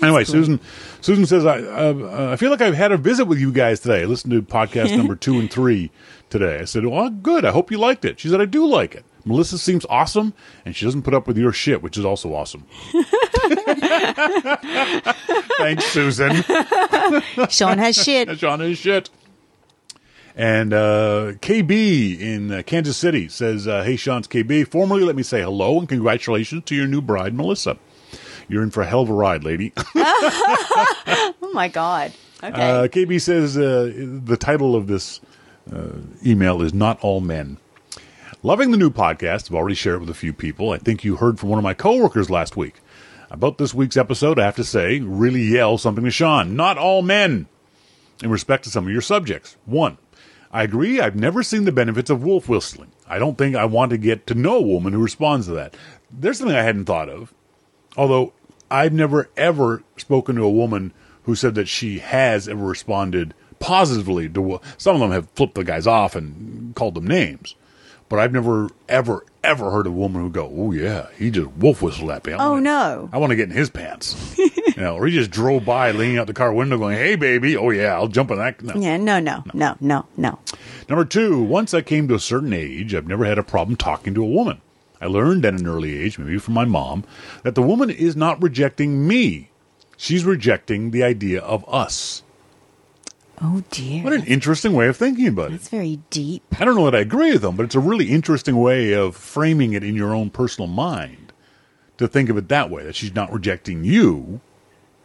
Anyway, 0.00 0.22
Susan, 0.22 0.60
Susan 1.00 1.26
says, 1.26 1.44
I, 1.44 1.58
uh, 1.58 2.30
I 2.32 2.36
feel 2.36 2.50
like 2.50 2.60
I've 2.60 2.74
had 2.74 2.92
a 2.92 2.96
visit 2.96 3.24
with 3.24 3.40
you 3.40 3.50
guys 3.50 3.80
today. 3.80 4.02
I 4.02 4.04
listened 4.04 4.32
to 4.32 4.40
podcast 4.42 4.96
number 4.96 5.16
two 5.16 5.40
and 5.40 5.50
three 5.50 5.90
today. 6.30 6.60
I 6.60 6.66
said, 6.66 6.86
well, 6.86 7.10
good. 7.10 7.44
I 7.44 7.50
hope 7.50 7.72
you 7.72 7.78
liked 7.78 8.04
it. 8.04 8.20
She 8.20 8.28
said, 8.28 8.40
I 8.40 8.44
do 8.44 8.64
like 8.64 8.94
it. 8.94 9.04
Melissa 9.24 9.58
seems 9.58 9.84
awesome, 9.90 10.34
and 10.64 10.76
she 10.76 10.84
doesn't 10.84 11.02
put 11.02 11.14
up 11.14 11.26
with 11.26 11.36
your 11.36 11.52
shit, 11.52 11.82
which 11.82 11.98
is 11.98 12.04
also 12.04 12.32
awesome. 12.32 12.64
Thanks, 15.58 15.84
Susan. 15.86 16.34
Sean 17.48 17.78
has 17.78 17.96
shit. 18.02 18.38
Sean 18.38 18.60
is 18.60 18.78
shit. 18.78 19.10
And 20.34 20.72
uh, 20.72 21.32
KB 21.40 22.20
in 22.20 22.52
uh, 22.52 22.62
Kansas 22.64 22.96
City 22.96 23.28
says, 23.28 23.66
uh, 23.66 23.82
Hey, 23.82 23.96
Sean's 23.96 24.28
KB. 24.28 24.66
Formally, 24.68 25.02
let 25.02 25.16
me 25.16 25.22
say 25.22 25.42
hello 25.42 25.78
and 25.78 25.88
congratulations 25.88 26.64
to 26.66 26.74
your 26.74 26.86
new 26.86 27.00
bride, 27.00 27.34
Melissa. 27.34 27.76
You're 28.48 28.62
in 28.62 28.70
for 28.70 28.82
a 28.82 28.86
hell 28.86 29.02
of 29.02 29.10
a 29.10 29.14
ride, 29.14 29.44
lady. 29.44 29.72
Oh 29.94 31.50
my 31.52 31.68
God. 31.68 32.12
Okay. 32.42 32.70
Uh, 32.70 32.86
KB 32.88 33.20
says 33.20 33.58
uh, 33.58 33.92
the 34.24 34.36
title 34.36 34.76
of 34.76 34.86
this 34.86 35.20
uh, 35.72 35.88
email 36.24 36.62
is 36.62 36.72
Not 36.72 36.98
All 37.00 37.20
Men. 37.20 37.58
Loving 38.44 38.70
the 38.70 38.76
new 38.76 38.90
podcast. 38.90 39.50
I've 39.50 39.56
already 39.56 39.74
shared 39.74 39.96
it 39.96 40.00
with 40.00 40.10
a 40.10 40.14
few 40.14 40.32
people. 40.32 40.70
I 40.70 40.78
think 40.78 41.02
you 41.02 41.16
heard 41.16 41.40
from 41.40 41.48
one 41.48 41.58
of 41.58 41.64
my 41.64 41.74
coworkers 41.74 42.30
last 42.30 42.56
week. 42.56 42.76
About 43.30 43.58
this 43.58 43.74
week's 43.74 43.96
episode, 43.98 44.38
I 44.38 44.44
have 44.44 44.56
to 44.56 44.64
say, 44.64 45.00
really 45.00 45.42
yell 45.42 45.76
something 45.76 46.04
to 46.04 46.10
Sean. 46.10 46.56
Not 46.56 46.78
all 46.78 47.02
men. 47.02 47.46
In 48.22 48.30
respect 48.30 48.64
to 48.64 48.70
some 48.70 48.86
of 48.86 48.92
your 48.92 49.02
subjects. 49.02 49.56
One, 49.66 49.98
I 50.50 50.62
agree 50.62 51.00
I've 51.00 51.14
never 51.14 51.42
seen 51.42 51.64
the 51.64 51.72
benefits 51.72 52.10
of 52.10 52.24
wolf 52.24 52.48
whistling. 52.48 52.90
I 53.06 53.18
don't 53.18 53.36
think 53.36 53.54
I 53.54 53.66
want 53.66 53.90
to 53.90 53.98
get 53.98 54.26
to 54.28 54.34
know 54.34 54.56
a 54.56 54.62
woman 54.62 54.92
who 54.92 55.02
responds 55.02 55.46
to 55.46 55.52
that. 55.52 55.76
There's 56.10 56.38
something 56.38 56.56
I 56.56 56.62
hadn't 56.62 56.86
thought 56.86 57.08
of. 57.08 57.34
Although 57.96 58.32
I've 58.70 58.92
never 58.92 59.28
ever 59.36 59.82
spoken 59.98 60.36
to 60.36 60.42
a 60.42 60.50
woman 60.50 60.92
who 61.24 61.34
said 61.34 61.54
that 61.56 61.68
she 61.68 61.98
has 61.98 62.48
ever 62.48 62.64
responded 62.64 63.34
positively 63.60 64.28
to 64.30 64.60
some 64.78 64.94
of 64.94 65.00
them 65.00 65.10
have 65.10 65.28
flipped 65.30 65.54
the 65.54 65.64
guys 65.64 65.86
off 65.86 66.16
and 66.16 66.74
called 66.74 66.94
them 66.94 67.06
names. 67.06 67.54
But 68.08 68.18
I've 68.20 68.32
never 68.32 68.68
ever 68.88 69.24
ever 69.44 69.70
heard 69.70 69.86
a 69.86 69.90
woman 69.90 70.22
who 70.22 70.30
go, 70.30 70.50
"Oh 70.56 70.72
yeah, 70.72 71.06
he 71.18 71.30
just 71.30 71.50
wolf 71.52 71.82
whistled 71.82 72.10
at 72.10 72.26
me." 72.26 72.32
I 72.32 72.36
Oh, 72.44 72.50
wanna- 72.52 72.62
no. 72.62 73.08
I 73.12 73.18
want 73.18 73.30
to 73.30 73.36
get 73.36 73.50
in 73.50 73.56
his 73.56 73.68
pants. 73.70 74.34
you 74.38 74.50
know, 74.78 74.96
or 74.96 75.06
he 75.06 75.12
just 75.14 75.30
drove 75.30 75.64
by, 75.64 75.90
leaning 75.90 76.18
out 76.18 76.26
the 76.26 76.32
car 76.34 76.52
window, 76.52 76.78
going, 76.78 76.96
"Hey, 76.96 77.16
baby, 77.16 77.56
oh 77.56 77.70
yeah, 77.70 77.94
I'll 77.94 78.08
jump 78.08 78.30
in 78.30 78.38
that." 78.38 78.62
No. 78.62 78.74
yeah, 78.76 78.96
no, 78.96 79.20
no, 79.20 79.44
no, 79.52 79.76
no, 79.80 80.06
no. 80.16 80.38
Number 80.88 81.04
two, 81.04 81.42
once 81.42 81.74
I 81.74 81.82
came 81.82 82.08
to 82.08 82.14
a 82.14 82.20
certain 82.20 82.52
age, 82.54 82.94
I've 82.94 83.06
never 83.06 83.24
had 83.26 83.38
a 83.38 83.42
problem 83.42 83.76
talking 83.76 84.14
to 84.14 84.22
a 84.22 84.26
woman. 84.26 84.60
I 85.00 85.06
learned 85.06 85.44
at 85.44 85.54
an 85.54 85.66
early 85.66 85.96
age, 85.98 86.18
maybe 86.18 86.38
from 86.38 86.54
my 86.54 86.64
mom, 86.64 87.04
that 87.44 87.54
the 87.54 87.62
woman 87.62 87.88
is 87.90 88.16
not 88.16 88.42
rejecting 88.42 89.06
me. 89.06 89.50
She's 89.96 90.24
rejecting 90.24 90.90
the 90.92 91.02
idea 91.04 91.40
of 91.40 91.64
us. 91.68 92.22
Oh 93.40 93.62
dear. 93.70 94.02
What 94.04 94.12
an 94.12 94.24
interesting 94.24 94.72
way 94.72 94.88
of 94.88 94.96
thinking 94.96 95.28
about 95.28 95.48
it. 95.48 95.52
That's 95.52 95.68
very 95.68 96.00
deep. 96.10 96.42
I 96.58 96.64
don't 96.64 96.74
know 96.74 96.84
that 96.86 96.94
I 96.96 97.00
agree 97.00 97.32
with 97.32 97.42
them, 97.42 97.56
but 97.56 97.64
it's 97.64 97.74
a 97.74 97.80
really 97.80 98.10
interesting 98.10 98.56
way 98.56 98.92
of 98.94 99.14
framing 99.16 99.72
it 99.74 99.84
in 99.84 99.94
your 99.94 100.14
own 100.14 100.30
personal 100.30 100.68
mind 100.68 101.32
to 101.98 102.08
think 102.08 102.28
of 102.30 102.36
it 102.36 102.48
that 102.48 102.70
way 102.70 102.84
that 102.84 102.94
she's 102.96 103.14
not 103.14 103.32
rejecting 103.32 103.84
you, 103.84 104.40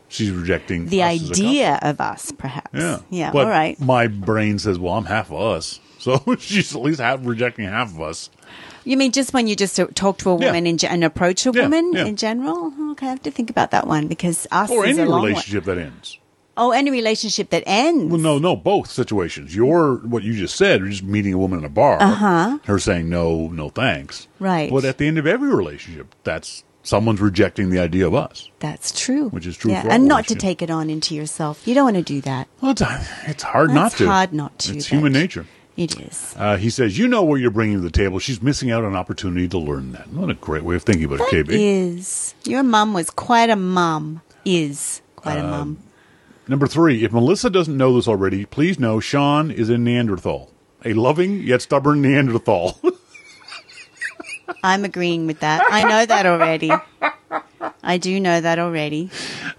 she's 0.09 0.31
rejecting 0.31 0.87
The 0.87 1.03
us 1.03 1.21
as 1.21 1.29
a 1.29 1.31
idea 1.43 1.79
of 1.81 1.99
us, 2.01 2.31
perhaps. 2.31 2.69
Yeah. 2.73 2.99
Yeah. 3.09 3.31
But 3.31 3.45
all 3.45 3.49
right. 3.51 3.79
My 3.79 4.07
brain 4.07 4.57
says, 4.59 4.77
well, 4.79 4.93
I'm 4.93 5.05
half 5.05 5.31
of 5.31 5.39
us. 5.41 5.79
So 6.03 6.21
she's 6.37 6.75
at 6.75 6.81
least 6.81 6.99
half 6.99 7.21
rejecting 7.23 7.63
half 7.63 7.89
of 7.95 8.01
us. 8.01 8.29
You 8.83 8.97
mean 8.97 9.13
just 9.13 9.31
when 9.33 9.47
you 9.47 9.55
just 9.55 9.79
talk 9.95 10.17
to 10.17 10.31
a 10.31 10.37
Yeah. 10.37 10.47
woman 10.47 10.67
in 10.67 10.77
ge- 10.77 10.83
and 10.83 11.01
approach 11.01 11.45
a 11.45 11.51
Yeah, 11.53 11.61
woman 11.61 11.93
yeah. 11.93 12.03
in 12.05 12.17
general? 12.17 12.73
Okay, 12.91 13.07
I 13.07 13.11
have 13.11 13.21
to 13.23 13.31
think 13.31 13.49
about 13.49 13.71
that 13.71 13.87
one 13.87 14.09
because 14.09 14.45
us 14.51 14.69
Or 14.69 14.85
is 14.85 14.97
any 14.97 15.07
a 15.07 15.09
long 15.09 15.21
way. 15.23 15.29
relationship 15.29 15.63
that 15.63 15.77
ends. 15.77 16.17
Oh, 16.55 16.72
any 16.72 16.91
relationship 16.91 17.50
that 17.50 17.63
ends. 17.65 18.12
Well, 18.12 18.19
no, 18.22 18.38
no, 18.38 18.55
both 18.55 18.89
situations. 18.91 19.55
Your 19.55 19.95
what 19.98 20.24
you 20.24 20.33
just 20.36 20.55
said, 20.55 20.81
you're 20.81 20.89
just 20.89 21.03
meeting 21.03 21.33
a 21.33 21.38
woman 21.38 21.60
in 21.60 21.65
a 21.65 21.69
bar, 21.69 21.98
uh-huh. 22.01 22.60
her 22.65 22.77
saying 22.79 23.10
no, 23.10 23.48
no 23.48 23.69
thanks. 23.69 24.27
Right. 24.39 24.69
But 24.69 24.86
at 24.86 24.98
the 25.00 25.07
end 25.07 25.17
of 25.17 25.25
every 25.25 25.50
relationship, 25.53 26.13
that's 26.24 26.63
someone's 26.83 27.22
rejecting 27.22 27.69
the 27.72 27.79
idea 27.79 28.05
of 28.05 28.13
us. 28.13 28.51
That's 28.60 28.91
true. 28.91 29.29
Which 29.29 29.48
is 29.48 29.57
true 29.57 29.72
Yeah, 29.72 29.81
for 29.81 29.88
all 29.88 29.93
and 29.95 30.05
not 30.05 30.27
to 30.27 30.36
take 30.36 30.62
it 30.62 30.69
on 30.69 30.89
into 30.91 31.15
yourself. 31.15 31.67
You 31.67 31.74
don't 31.74 31.86
want 31.86 31.98
to 31.98 32.03
do 32.03 32.22
that. 32.22 32.48
Well, 32.62 32.72
it's, 32.72 32.81
it's 33.25 33.43
hard 33.43 33.72
not 33.72 33.93
to. 33.93 34.05
hard 34.05 34.33
not 34.33 34.60
to, 34.60 34.75
It's 34.75 34.86
human 34.88 35.13
nature. 35.13 35.48
It 35.75 36.00
is. 36.00 36.36
Uh, 36.38 36.57
he 36.57 36.69
says, 36.69 37.00
"You 37.00 37.07
know 37.07 37.24
what 37.24 37.38
you're 37.41 37.50
bringing 37.50 37.77
to 37.77 37.81
the 37.81 37.89
table. 37.89 38.19
She's 38.19 38.43
missing 38.43 38.69
out 38.69 38.83
on 38.83 38.91
an 38.91 38.95
opportunity 38.95 39.48
to 39.48 39.57
learn 39.57 39.91
that. 39.93 40.07
What 40.10 40.29
a 40.29 40.36
great 40.36 40.63
way 40.63 40.75
of 40.75 40.83
thinking 40.83 41.05
about 41.05 41.17
That 41.17 41.33
it, 41.33 41.48
KB. 41.48 41.50
is. 41.98 42.36
Your 42.45 42.62
mum 42.62 42.93
was 42.93 43.10
quite 43.10 43.50
a 43.50 43.55
mum. 43.55 44.22
Is 44.45 45.01
quite 45.15 45.39
Uh, 45.39 45.45
a 45.45 45.50
mum. 45.50 45.77
Number 46.47 46.67
three, 46.67 47.03
if 47.05 47.12
Melissa 47.13 47.50
doesn't 47.50 47.75
know 47.77 47.95
this 47.95 48.07
already, 48.07 48.45
please 48.45 48.77
know 48.79 49.00
Sean 49.00 49.50
is 49.50 49.69
a 49.69 49.77
Neanderthal, 49.77 50.51
a 50.83 50.93
loving 50.93 51.41
yet 51.41 51.62
stubborn 51.62 52.01
Neanderthal. 52.01 52.79
I'm 54.63 54.83
agreeing 54.83 55.25
with 55.27 55.39
that. 55.39 55.63
I 55.69 55.83
know 55.83 56.05
that 56.05 56.25
already. 56.25 56.71
I 57.81 57.97
do 57.97 58.19
know 58.19 58.41
that 58.41 58.59
already. 58.59 59.09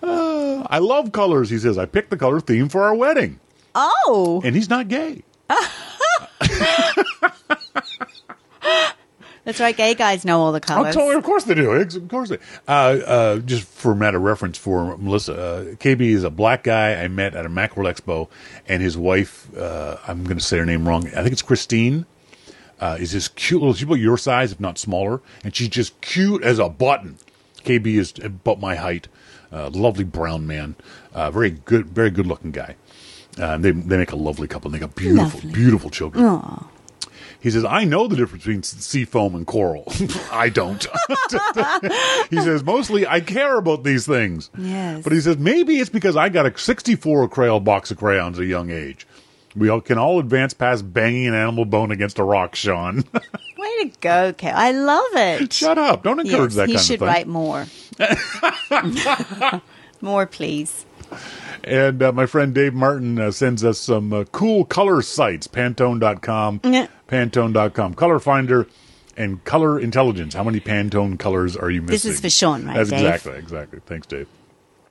Uh, 0.02 0.66
I 0.68 0.78
love 0.78 1.12
colors. 1.12 1.48
He 1.50 1.58
says, 1.58 1.78
I 1.78 1.86
picked 1.86 2.10
the 2.10 2.16
color 2.18 2.40
theme 2.40 2.68
for 2.68 2.82
our 2.82 2.94
wedding, 2.94 3.40
Oh, 3.74 4.40
and 4.44 4.54
he's 4.54 4.68
not 4.70 4.88
gay. 4.88 5.22
that's 9.44 9.60
right. 9.60 9.76
Gay 9.76 9.94
guys 9.94 10.24
know 10.24 10.40
all 10.40 10.52
the 10.52 10.58
Oh, 10.58 10.60
colors. 10.60 10.94
totally, 10.94 11.16
of 11.16 11.24
course 11.24 11.44
they 11.44 11.54
do. 11.54 11.70
Of 11.72 12.08
course 12.08 12.28
they. 12.30 12.38
Uh, 12.66 12.70
uh, 12.70 13.38
just 13.38 13.64
for 13.64 13.92
a 13.92 13.96
matter 13.96 14.16
of 14.18 14.22
reference 14.22 14.56
for 14.58 14.96
Melissa, 14.98 15.34
uh, 15.34 15.64
KB 15.76 16.00
is 16.00 16.24
a 16.24 16.30
black 16.30 16.64
guy 16.64 16.94
I 17.02 17.08
met 17.08 17.34
at 17.34 17.44
a 17.46 17.48
Macworld 17.48 17.92
Expo, 17.94 18.28
and 18.68 18.82
his 18.82 18.96
wife. 18.96 19.54
Uh, 19.56 19.96
I'm 20.08 20.24
going 20.24 20.38
to 20.38 20.44
say 20.44 20.58
her 20.58 20.66
name 20.66 20.88
wrong. 20.88 21.06
I 21.08 21.22
think 21.22 21.32
it's 21.32 21.42
Christine. 21.42 22.06
Uh, 22.80 22.96
is 22.98 23.12
this 23.12 23.28
cute 23.28 23.60
little? 23.60 23.74
She's 23.74 23.84
about 23.84 23.94
your 24.00 24.18
size, 24.18 24.52
if 24.52 24.60
not 24.60 24.78
smaller, 24.78 25.20
and 25.44 25.54
she's 25.54 25.68
just 25.68 26.00
cute 26.00 26.42
as 26.42 26.58
a 26.58 26.68
button. 26.68 27.18
KB 27.64 27.86
is 27.86 28.12
about 28.22 28.60
my 28.60 28.74
height. 28.74 29.08
Uh, 29.52 29.70
lovely 29.70 30.02
brown 30.04 30.46
man, 30.46 30.74
uh, 31.14 31.30
very 31.30 31.50
good, 31.50 31.86
very 31.86 32.10
good 32.10 32.26
looking 32.26 32.50
guy. 32.50 32.74
They 33.36 33.56
they 33.56 33.96
make 33.96 34.10
a 34.12 34.16
lovely 34.16 34.48
couple. 34.48 34.68
and 34.68 34.74
They 34.74 34.80
got 34.80 34.94
beautiful, 34.96 35.38
Lovely. 35.38 35.52
beautiful 35.52 35.90
children. 35.90 36.24
Aw. 36.24 36.66
He 37.44 37.50
says, 37.50 37.66
I 37.66 37.84
know 37.84 38.08
the 38.08 38.16
difference 38.16 38.44
between 38.44 38.62
sea 38.62 39.04
foam 39.04 39.34
and 39.34 39.46
coral. 39.46 39.84
I 40.32 40.48
don't. 40.48 40.82
he 42.30 42.40
says, 42.40 42.64
mostly 42.64 43.06
I 43.06 43.20
care 43.20 43.58
about 43.58 43.84
these 43.84 44.06
things. 44.06 44.48
Yes. 44.56 45.04
But 45.04 45.12
he 45.12 45.20
says, 45.20 45.36
maybe 45.36 45.78
it's 45.78 45.90
because 45.90 46.16
I 46.16 46.30
got 46.30 46.46
a 46.46 46.56
64 46.56 47.28
crayon 47.28 47.62
box 47.62 47.90
of 47.90 47.98
crayons 47.98 48.38
at 48.38 48.44
a 48.44 48.46
young 48.46 48.70
age. 48.70 49.06
We 49.54 49.68
all, 49.68 49.82
can 49.82 49.98
all 49.98 50.20
advance 50.20 50.54
past 50.54 50.90
banging 50.90 51.26
an 51.26 51.34
animal 51.34 51.66
bone 51.66 51.90
against 51.90 52.18
a 52.18 52.24
rock, 52.24 52.54
Sean. 52.54 53.04
Way 53.58 53.82
to 53.82 53.92
go, 54.00 54.32
Kay. 54.32 54.48
I 54.48 54.72
love 54.72 55.04
it. 55.12 55.52
Shut 55.52 55.76
up. 55.76 56.02
Don't 56.02 56.20
encourage 56.20 56.54
yes, 56.54 56.56
that 56.56 56.68
he 56.70 56.76
kind 56.76 56.86
should 56.86 57.02
of 57.02 57.08
thing. 57.08 57.08
write 57.08 57.26
more. 57.26 57.66
more, 60.00 60.24
please. 60.24 60.86
And 61.62 62.02
uh, 62.02 62.12
my 62.12 62.26
friend 62.26 62.54
Dave 62.54 62.74
Martin 62.74 63.18
uh, 63.18 63.30
sends 63.30 63.64
us 63.64 63.78
some 63.78 64.12
uh, 64.12 64.24
cool 64.32 64.64
color 64.64 65.00
sites, 65.02 65.46
Pantone.com, 65.48 66.60
Yeah. 66.64 66.88
Pantone.com, 67.08 67.94
Color 67.94 68.18
Finder, 68.18 68.66
and 69.16 69.42
Color 69.44 69.78
Intelligence. 69.80 70.34
How 70.34 70.44
many 70.44 70.60
Pantone 70.60 71.18
colors 71.18 71.56
are 71.56 71.70
you 71.70 71.80
missing? 71.80 71.92
This 71.94 72.04
is 72.04 72.20
for 72.20 72.28
Sean, 72.30 72.66
right, 72.66 72.76
That's 72.76 72.90
Dave? 72.90 73.00
exactly, 73.00 73.38
exactly. 73.38 73.80
Thanks, 73.86 74.06
Dave. 74.06 74.28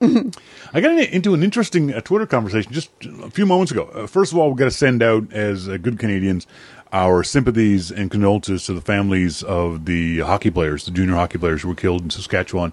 I 0.72 0.80
got 0.80 0.98
into 0.98 1.34
an 1.34 1.42
interesting 1.42 1.92
uh, 1.94 2.00
Twitter 2.00 2.26
conversation 2.26 2.72
just 2.72 2.90
a 3.22 3.30
few 3.30 3.46
moments 3.46 3.70
ago. 3.72 3.84
Uh, 3.94 4.06
first 4.06 4.32
of 4.32 4.38
all, 4.38 4.48
we've 4.48 4.58
got 4.58 4.64
to 4.66 4.70
send 4.70 5.02
out, 5.02 5.32
as 5.32 5.68
uh, 5.68 5.76
good 5.76 5.98
Canadians, 5.98 6.46
our 6.92 7.22
sympathies 7.24 7.90
and 7.90 8.10
condolences 8.10 8.66
to 8.66 8.72
the 8.72 8.80
families 8.80 9.42
of 9.42 9.84
the 9.84 10.20
hockey 10.20 10.50
players, 10.50 10.84
the 10.84 10.90
junior 10.90 11.14
hockey 11.14 11.38
players 11.38 11.62
who 11.62 11.68
were 11.68 11.74
killed 11.74 12.02
in 12.02 12.10
Saskatchewan 12.10 12.72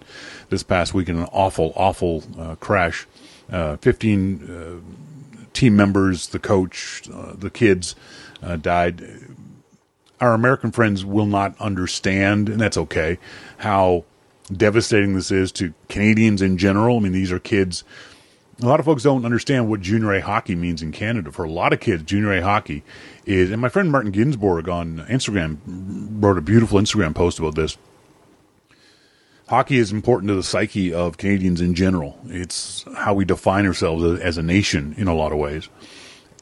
this 0.49 0.63
past 0.63 0.93
week 0.93 1.09
in 1.09 1.17
an 1.19 1.27
awful, 1.31 1.73
awful 1.75 2.23
uh, 2.37 2.55
crash. 2.55 3.07
Uh, 3.51 3.75
15 3.77 4.49
uh, 4.49 5.45
team 5.53 5.75
members, 5.75 6.27
the 6.27 6.39
coach, 6.39 7.03
uh, 7.13 7.33
the 7.35 7.49
kids 7.49 7.95
uh, 8.41 8.55
died 8.55 9.03
our 10.21 10.35
American 10.35 10.71
friends 10.71 11.03
will 11.03 11.25
not 11.25 11.59
understand, 11.59 12.47
and 12.47 12.61
that's 12.61 12.77
okay, 12.77 13.17
how 13.57 14.05
devastating 14.55 15.15
this 15.15 15.31
is 15.31 15.51
to 15.53 15.73
Canadians 15.89 16.41
in 16.41 16.57
general. 16.57 16.97
I 16.97 16.99
mean, 16.99 17.11
these 17.11 17.31
are 17.31 17.39
kids. 17.39 17.83
A 18.61 18.65
lot 18.65 18.79
of 18.79 18.85
folks 18.85 19.01
don't 19.01 19.25
understand 19.25 19.67
what 19.67 19.81
junior 19.81 20.13
A 20.13 20.21
hockey 20.21 20.53
means 20.53 20.83
in 20.83 20.91
Canada. 20.91 21.31
For 21.31 21.43
a 21.43 21.49
lot 21.49 21.73
of 21.73 21.79
kids, 21.79 22.03
junior 22.03 22.33
A 22.33 22.41
hockey 22.41 22.83
is, 23.25 23.49
and 23.49 23.59
my 23.59 23.69
friend 23.69 23.91
Martin 23.91 24.11
Ginsburg 24.11 24.69
on 24.69 24.99
Instagram 25.09 25.57
wrote 25.65 26.37
a 26.37 26.41
beautiful 26.41 26.79
Instagram 26.79 27.15
post 27.15 27.39
about 27.39 27.55
this. 27.55 27.77
Hockey 29.51 29.79
is 29.79 29.91
important 29.91 30.29
to 30.29 30.35
the 30.35 30.43
psyche 30.43 30.93
of 30.93 31.17
Canadians 31.17 31.59
in 31.59 31.75
general. 31.75 32.17
It's 32.27 32.85
how 32.95 33.13
we 33.13 33.25
define 33.25 33.65
ourselves 33.65 34.01
as- 34.21 34.37
a 34.37 34.41
nation 34.41 34.95
in 34.97 35.09
a 35.09 35.13
lot 35.13 35.33
of 35.33 35.39
ways. 35.39 35.67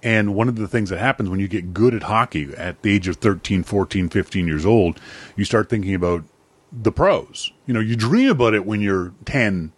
And 0.04 0.36
one 0.36 0.48
of 0.48 0.58
the 0.58 0.68
things 0.68 0.92
that 0.92 1.00
happens 1.00 1.28
when 1.28 1.40
you 1.40 1.48
get 1.48 1.74
good 1.74 1.96
at 1.96 2.04
hockey 2.04 2.54
at 2.56 2.84
the 2.84 2.94
age 2.94 3.08
of 3.08 3.16
13, 3.16 3.64
14, 3.64 4.10
15 4.10 4.46
years 4.46 4.64
old, 4.64 5.00
you 5.36 5.44
start 5.44 5.70
thinking 5.70 5.96
about 5.96 6.24
the 6.72 6.92
pros. 6.92 7.52
You 7.66 7.74
know, 7.74 7.80
you 7.80 7.96
dream 7.96 8.30
about 8.30 8.54
it 8.54 8.64
when 8.64 8.80
you're 8.80 9.12
10, 9.26 9.72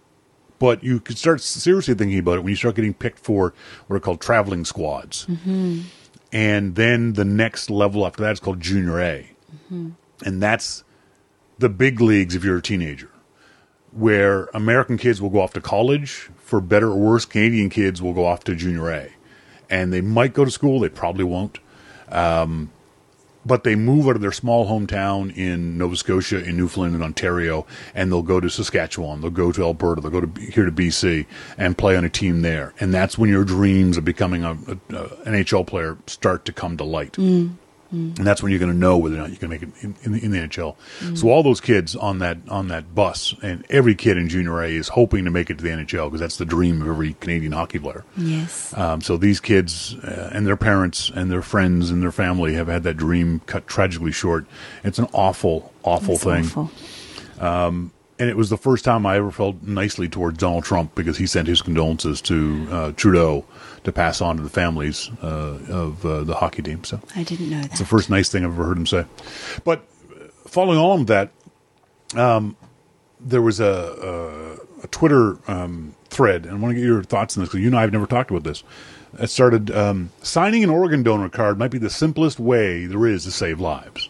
but 0.59 0.83
you 0.83 1.00
could 1.00 1.17
start 1.17 1.39
seriously 1.39 1.93
thinking 1.93 2.19
about 2.19 2.35
it 2.35 2.43
when 2.43 2.50
you 2.50 2.57
start 2.57 2.75
getting 2.75 2.93
picked 2.93 3.19
for 3.19 3.53
what 3.88 3.95
are 3.95 4.01
called 4.01 4.19
traveling 4.19 4.65
squads. 4.65 5.25
Mm-hmm. 5.27 5.83
And 6.33 6.75
then 6.75 7.13
the 7.13 7.23
next 7.23 7.69
level 7.69 8.05
after 8.05 8.23
that 8.23 8.33
is 8.33 8.39
called 8.41 8.59
junior 8.59 9.00
A. 9.00 9.31
Mm-hmm. 9.55 9.91
And 10.25 10.43
that's 10.43 10.83
the 11.59 11.69
big 11.69 12.01
leagues 12.01 12.35
if 12.35 12.43
you're 12.43 12.57
a 12.57 12.61
teenager 12.61 13.11
where 13.91 14.45
American 14.53 14.98
kids 14.98 15.21
will 15.21 15.29
go 15.29 15.41
off 15.41 15.53
to 15.53 15.62
college. 15.62 16.29
For 16.38 16.62
better 16.62 16.89
or 16.89 16.98
worse, 16.98 17.25
Canadian 17.25 17.69
kids 17.69 18.01
will 18.01 18.13
go 18.13 18.25
off 18.25 18.43
to 18.45 18.55
junior 18.55 18.89
A. 18.89 19.12
And 19.69 19.93
they 19.93 20.01
might 20.01 20.33
go 20.33 20.43
to 20.45 20.51
school, 20.51 20.79
they 20.79 20.89
probably 20.89 21.24
won't. 21.24 21.60
Um, 22.10 22.71
but 23.45 23.63
they 23.63 23.75
move 23.75 24.07
out 24.07 24.15
of 24.15 24.21
their 24.21 24.31
small 24.31 24.67
hometown 24.67 25.36
in 25.36 25.77
Nova 25.77 25.95
Scotia, 25.95 26.43
in 26.43 26.57
Newfoundland, 26.57 26.95
and 26.95 27.03
Ontario, 27.03 27.65
and 27.95 28.12
they'll 28.12 28.21
go 28.21 28.39
to 28.39 28.50
Saskatchewan, 28.50 29.21
they'll 29.21 29.31
go 29.31 29.51
to 29.51 29.63
Alberta, 29.63 30.01
they'll 30.01 30.12
go 30.12 30.21
to 30.21 30.41
here 30.41 30.65
to 30.65 30.71
BC 30.71 31.25
and 31.57 31.77
play 31.77 31.95
on 31.95 32.05
a 32.05 32.10
team 32.10 32.41
there. 32.41 32.74
And 32.79 32.93
that's 32.93 33.17
when 33.17 33.29
your 33.29 33.43
dreams 33.43 33.98
of 33.98 34.05
becoming 34.05 34.43
a, 34.43 34.51
a, 34.51 34.95
a 34.95 35.07
NHL 35.25 35.65
player 35.65 35.98
start 36.05 36.45
to 36.45 36.53
come 36.53 36.77
to 36.77 36.83
light 36.83 37.17
and 37.91 38.15
that's 38.15 38.41
when 38.41 38.51
you're 38.51 38.60
going 38.60 38.71
to 38.71 38.77
know 38.77 38.98
whether 38.98 39.15
or 39.15 39.19
not 39.19 39.31
you 39.31 39.36
can 39.38 39.50
make 39.50 39.62
it 39.62 39.69
in, 39.81 39.95
in, 40.03 40.12
the, 40.13 40.24
in 40.25 40.31
the 40.31 40.38
NHL. 40.39 40.75
So 41.17 41.29
all 41.29 41.43
those 41.43 41.60
kids 41.60 41.95
on 41.95 42.19
that 42.19 42.38
on 42.48 42.69
that 42.69 42.95
bus, 42.95 43.36
and 43.41 43.65
every 43.69 43.95
kid 43.95 44.17
in 44.17 44.29
Junior 44.29 44.62
A 44.62 44.69
is 44.69 44.88
hoping 44.89 45.25
to 45.25 45.31
make 45.31 45.50
it 45.50 45.57
to 45.57 45.63
the 45.63 45.69
NHL 45.71 46.05
because 46.07 46.21
that's 46.21 46.38
the 46.38 46.45
dream 46.45 46.81
of 46.81 46.88
every 46.88 47.13
Canadian 47.15 47.51
hockey 47.51 47.79
player. 47.79 48.05
Yes. 48.15 48.74
Um, 48.77 49.01
so 49.01 49.17
these 49.17 49.39
kids 49.39 49.95
uh, 49.95 50.29
and 50.33 50.48
their 50.48 50.57
parents 50.57 51.12
and 51.13 51.29
their 51.29 51.41
friends 51.41 51.89
and 51.91 52.01
their 52.01 52.12
family 52.13 52.53
have 52.53 52.67
had 52.67 52.83
that 52.83 52.95
dream 52.95 53.41
cut 53.45 53.67
tragically 53.67 54.12
short. 54.13 54.45
It's 54.83 55.00
an 55.00 55.07
awful, 55.13 55.74
awful 55.83 56.15
It's 56.15 56.24
thing. 56.24 56.45
awful. 56.45 56.71
And 58.19 58.29
it 58.29 58.38
was 58.38 58.51
the 58.51 58.57
first 58.57 58.86
time 58.86 59.03
I 59.07 59.17
ever 59.17 59.31
felt 59.31 59.63
nicely 59.63 60.07
towards 60.07 60.38
Donald 60.38 60.63
Trump 60.63 60.93
because 60.93 61.17
he 61.17 61.25
sent 61.25 61.48
his 61.48 61.63
condolences 61.63 62.21
to 62.21 62.67
uh, 62.69 62.91
Trudeau 62.91 63.45
to 63.83 63.91
pass 63.91 64.21
on 64.21 64.38
to 64.38 64.43
the 64.43 64.50
families 64.50 65.09
uh, 65.23 65.57
of 65.69 66.05
uh, 66.05 66.23
the 66.23 66.35
hockey 66.35 66.61
team. 66.61 66.83
So 66.83 67.00
I 67.15 67.23
didn't 67.23 67.50
know 67.50 67.61
that. 67.61 67.71
it's 67.71 67.79
the 67.79 67.85
first 67.85 68.09
nice 68.09 68.29
thing 68.29 68.43
I've 68.45 68.51
ever 68.51 68.65
heard 68.65 68.77
him 68.77 68.85
say. 68.85 69.05
But 69.63 69.79
uh, 70.11 70.25
following 70.47 70.77
on 70.77 71.05
that, 71.05 71.31
um, 72.15 72.55
there 73.19 73.41
was 73.41 73.59
a, 73.59 73.65
a, 74.81 74.83
a 74.83 74.88
Twitter 74.88 75.38
um, 75.50 75.95
thread, 76.09 76.45
and 76.45 76.55
I 76.55 76.59
want 76.59 76.71
to 76.75 76.79
get 76.79 76.85
your 76.85 77.03
thoughts 77.03 77.38
on 77.38 77.41
this 77.43 77.50
because 77.50 77.61
you 77.61 77.67
and 77.67 77.77
I 77.77 77.81
have 77.81 77.91
never 77.91 78.05
talked 78.05 78.29
about 78.31 78.43
this. 78.43 78.63
It 79.19 79.27
started 79.27 79.71
um, 79.71 80.11
signing 80.21 80.63
an 80.63 80.69
organ 80.69 81.03
donor 81.03 81.27
card 81.29 81.59
might 81.59 81.71
be 81.71 81.77
the 81.77 81.89
simplest 81.89 82.39
way 82.39 82.85
there 82.85 83.05
is 83.05 83.25
to 83.25 83.31
save 83.31 83.59
lives. 83.59 84.07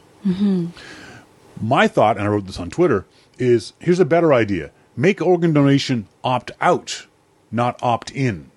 My 1.59 1.87
thought, 1.87 2.17
and 2.17 2.25
I 2.25 2.29
wrote 2.29 2.45
this 2.45 2.59
on 2.59 2.69
Twitter, 2.69 3.05
is 3.39 3.73
here's 3.79 3.99
a 3.99 4.05
better 4.05 4.31
idea: 4.33 4.69
make 4.95 5.19
organ 5.21 5.53
donation 5.53 6.07
opt 6.23 6.51
out, 6.61 7.07
not 7.51 7.79
opt 7.81 8.11
in. 8.11 8.50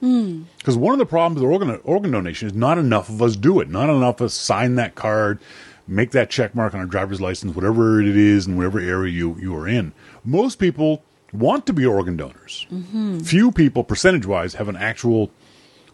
Hmm. 0.00 0.42
Because 0.58 0.76
one 0.76 0.92
of 0.92 0.98
the 0.98 1.06
problems 1.06 1.42
with 1.42 1.50
organ 1.50 1.80
organ 1.84 2.10
donation 2.10 2.48
is 2.48 2.54
not 2.54 2.78
enough 2.78 3.08
of 3.08 3.22
us 3.22 3.36
do 3.36 3.60
it. 3.60 3.70
Not 3.70 3.88
enough 3.88 4.20
of 4.20 4.26
us 4.26 4.34
sign 4.34 4.74
that 4.74 4.94
card, 4.94 5.38
make 5.86 6.10
that 6.10 6.30
check 6.30 6.54
mark 6.54 6.74
on 6.74 6.80
our 6.80 6.86
driver's 6.86 7.20
license, 7.20 7.54
whatever 7.54 8.00
it 8.00 8.16
is, 8.16 8.46
in 8.46 8.56
whatever 8.56 8.78
area 8.78 9.12
you 9.12 9.36
you 9.40 9.56
are 9.56 9.66
in. 9.66 9.92
Most 10.24 10.58
people 10.58 11.02
want 11.32 11.66
to 11.66 11.72
be 11.72 11.86
organ 11.86 12.16
donors. 12.16 12.66
Mm-hmm. 12.70 13.20
Few 13.20 13.52
people, 13.52 13.84
percentage 13.84 14.26
wise, 14.26 14.54
have 14.54 14.68
an 14.68 14.76
actual 14.76 15.30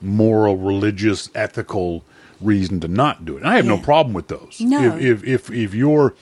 moral, 0.00 0.56
religious, 0.56 1.30
ethical 1.34 2.04
reason 2.40 2.80
to 2.80 2.88
not 2.88 3.24
do 3.24 3.36
it. 3.36 3.40
And 3.40 3.48
I 3.48 3.56
have 3.56 3.66
no 3.66 3.78
problem 3.78 4.14
with 4.14 4.28
those. 4.28 4.60
No. 4.60 4.96
If 4.96 5.22
if 5.22 5.24
if, 5.24 5.50
if 5.50 5.74
your 5.74 6.14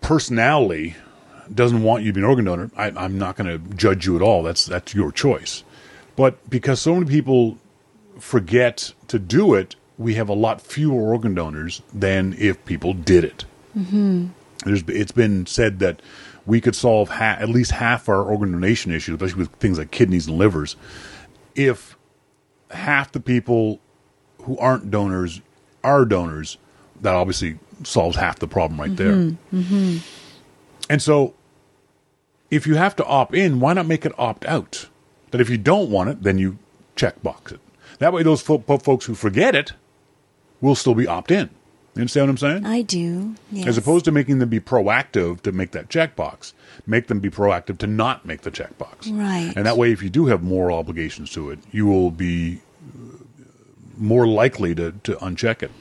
personality 0.00 0.96
doesn't 1.52 1.82
want 1.82 2.04
you 2.04 2.10
to 2.10 2.14
be 2.14 2.20
an 2.20 2.26
organ 2.26 2.46
donor, 2.46 2.70
I, 2.76 2.90
I'm 2.90 3.18
not 3.18 3.36
going 3.36 3.48
to 3.48 3.74
judge 3.74 4.06
you 4.06 4.16
at 4.16 4.22
all. 4.22 4.42
That's 4.42 4.64
that's 4.64 4.94
your 4.94 5.12
choice. 5.12 5.62
But 6.16 6.48
because 6.48 6.80
so 6.80 6.94
many 6.94 7.06
people 7.06 7.58
forget 8.18 8.92
to 9.08 9.18
do 9.18 9.54
it, 9.54 9.76
we 9.98 10.14
have 10.14 10.28
a 10.28 10.34
lot 10.34 10.60
fewer 10.60 11.00
organ 11.00 11.34
donors 11.34 11.82
than 11.92 12.34
if 12.38 12.64
people 12.64 12.94
did 12.94 13.24
it. 13.24 13.44
Mm-hmm. 13.76 14.28
There's, 14.64 14.82
it's 14.88 15.12
been 15.12 15.46
said 15.46 15.78
that 15.80 16.00
we 16.46 16.60
could 16.60 16.74
solve 16.74 17.08
ha- 17.10 17.36
at 17.38 17.48
least 17.48 17.72
half 17.72 18.08
our 18.08 18.22
organ 18.22 18.52
donation 18.52 18.92
issues, 18.92 19.14
especially 19.14 19.42
with 19.42 19.52
things 19.54 19.78
like 19.78 19.90
kidneys 19.90 20.26
and 20.26 20.38
livers, 20.38 20.76
if 21.54 21.96
half 22.70 23.12
the 23.12 23.20
people 23.20 23.80
who 24.42 24.58
aren't 24.58 24.90
donors 24.90 25.40
are 25.82 26.04
donors. 26.04 26.58
That 27.00 27.14
obviously 27.14 27.58
solves 27.82 28.16
half 28.16 28.38
the 28.38 28.48
problem 28.48 28.80
right 28.80 28.96
there. 28.96 29.14
Mm-hmm. 29.14 29.98
And 30.88 31.02
so, 31.02 31.34
if 32.50 32.66
you 32.66 32.76
have 32.76 32.96
to 32.96 33.04
opt 33.04 33.34
in, 33.34 33.60
why 33.60 33.72
not 33.72 33.86
make 33.86 34.06
it 34.06 34.12
opt 34.18 34.44
out? 34.46 34.88
That 35.34 35.40
if 35.40 35.50
you 35.50 35.58
don't 35.58 35.90
want 35.90 36.10
it, 36.10 36.22
then 36.22 36.38
you 36.38 36.58
check 36.94 37.20
box 37.20 37.50
it. 37.50 37.58
That 37.98 38.12
way, 38.12 38.22
those 38.22 38.40
fo- 38.40 38.60
folks 38.60 39.04
who 39.04 39.16
forget 39.16 39.56
it 39.56 39.72
will 40.60 40.76
still 40.76 40.94
be 40.94 41.08
opt 41.08 41.32
in. 41.32 41.50
You 41.96 42.02
understand 42.02 42.28
what 42.28 42.30
I'm 42.30 42.38
saying? 42.38 42.64
I 42.64 42.82
do. 42.82 43.34
Yes. 43.50 43.66
As 43.66 43.76
opposed 43.76 44.04
to 44.04 44.12
making 44.12 44.38
them 44.38 44.48
be 44.48 44.60
proactive 44.60 45.40
to 45.42 45.50
make 45.50 45.72
that 45.72 45.88
checkbox, 45.88 46.52
make 46.86 47.08
them 47.08 47.18
be 47.18 47.30
proactive 47.30 47.78
to 47.78 47.88
not 47.88 48.24
make 48.24 48.42
the 48.42 48.52
checkbox. 48.52 49.10
Right. 49.10 49.52
And 49.56 49.66
that 49.66 49.76
way, 49.76 49.90
if 49.90 50.04
you 50.04 50.08
do 50.08 50.26
have 50.26 50.40
moral 50.40 50.78
obligations 50.78 51.32
to 51.32 51.50
it, 51.50 51.58
you 51.72 51.86
will 51.86 52.12
be 52.12 52.60
more 53.96 54.28
likely 54.28 54.72
to, 54.76 54.92
to 55.02 55.14
uncheck 55.16 55.64
it. 55.64 55.72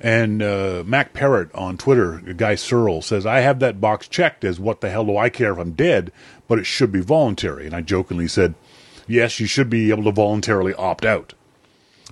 And 0.00 0.42
uh, 0.42 0.82
Mac 0.84 1.12
Parrott 1.12 1.54
on 1.54 1.78
Twitter, 1.78 2.18
Guy 2.36 2.56
Serle, 2.56 3.02
says, 3.02 3.24
I 3.24 3.38
have 3.38 3.60
that 3.60 3.80
box 3.80 4.08
checked 4.08 4.42
as 4.42 4.58
what 4.58 4.80
the 4.80 4.90
hell 4.90 5.04
do 5.04 5.16
I 5.16 5.28
care 5.28 5.52
if 5.52 5.58
I'm 5.58 5.74
dead, 5.74 6.10
but 6.52 6.58
it 6.58 6.66
should 6.66 6.92
be 6.92 7.00
voluntary. 7.00 7.64
And 7.64 7.74
I 7.74 7.80
jokingly 7.80 8.28
said, 8.28 8.54
yes, 9.06 9.40
you 9.40 9.46
should 9.46 9.70
be 9.70 9.88
able 9.88 10.04
to 10.04 10.12
voluntarily 10.12 10.74
opt 10.74 11.06
out. 11.06 11.32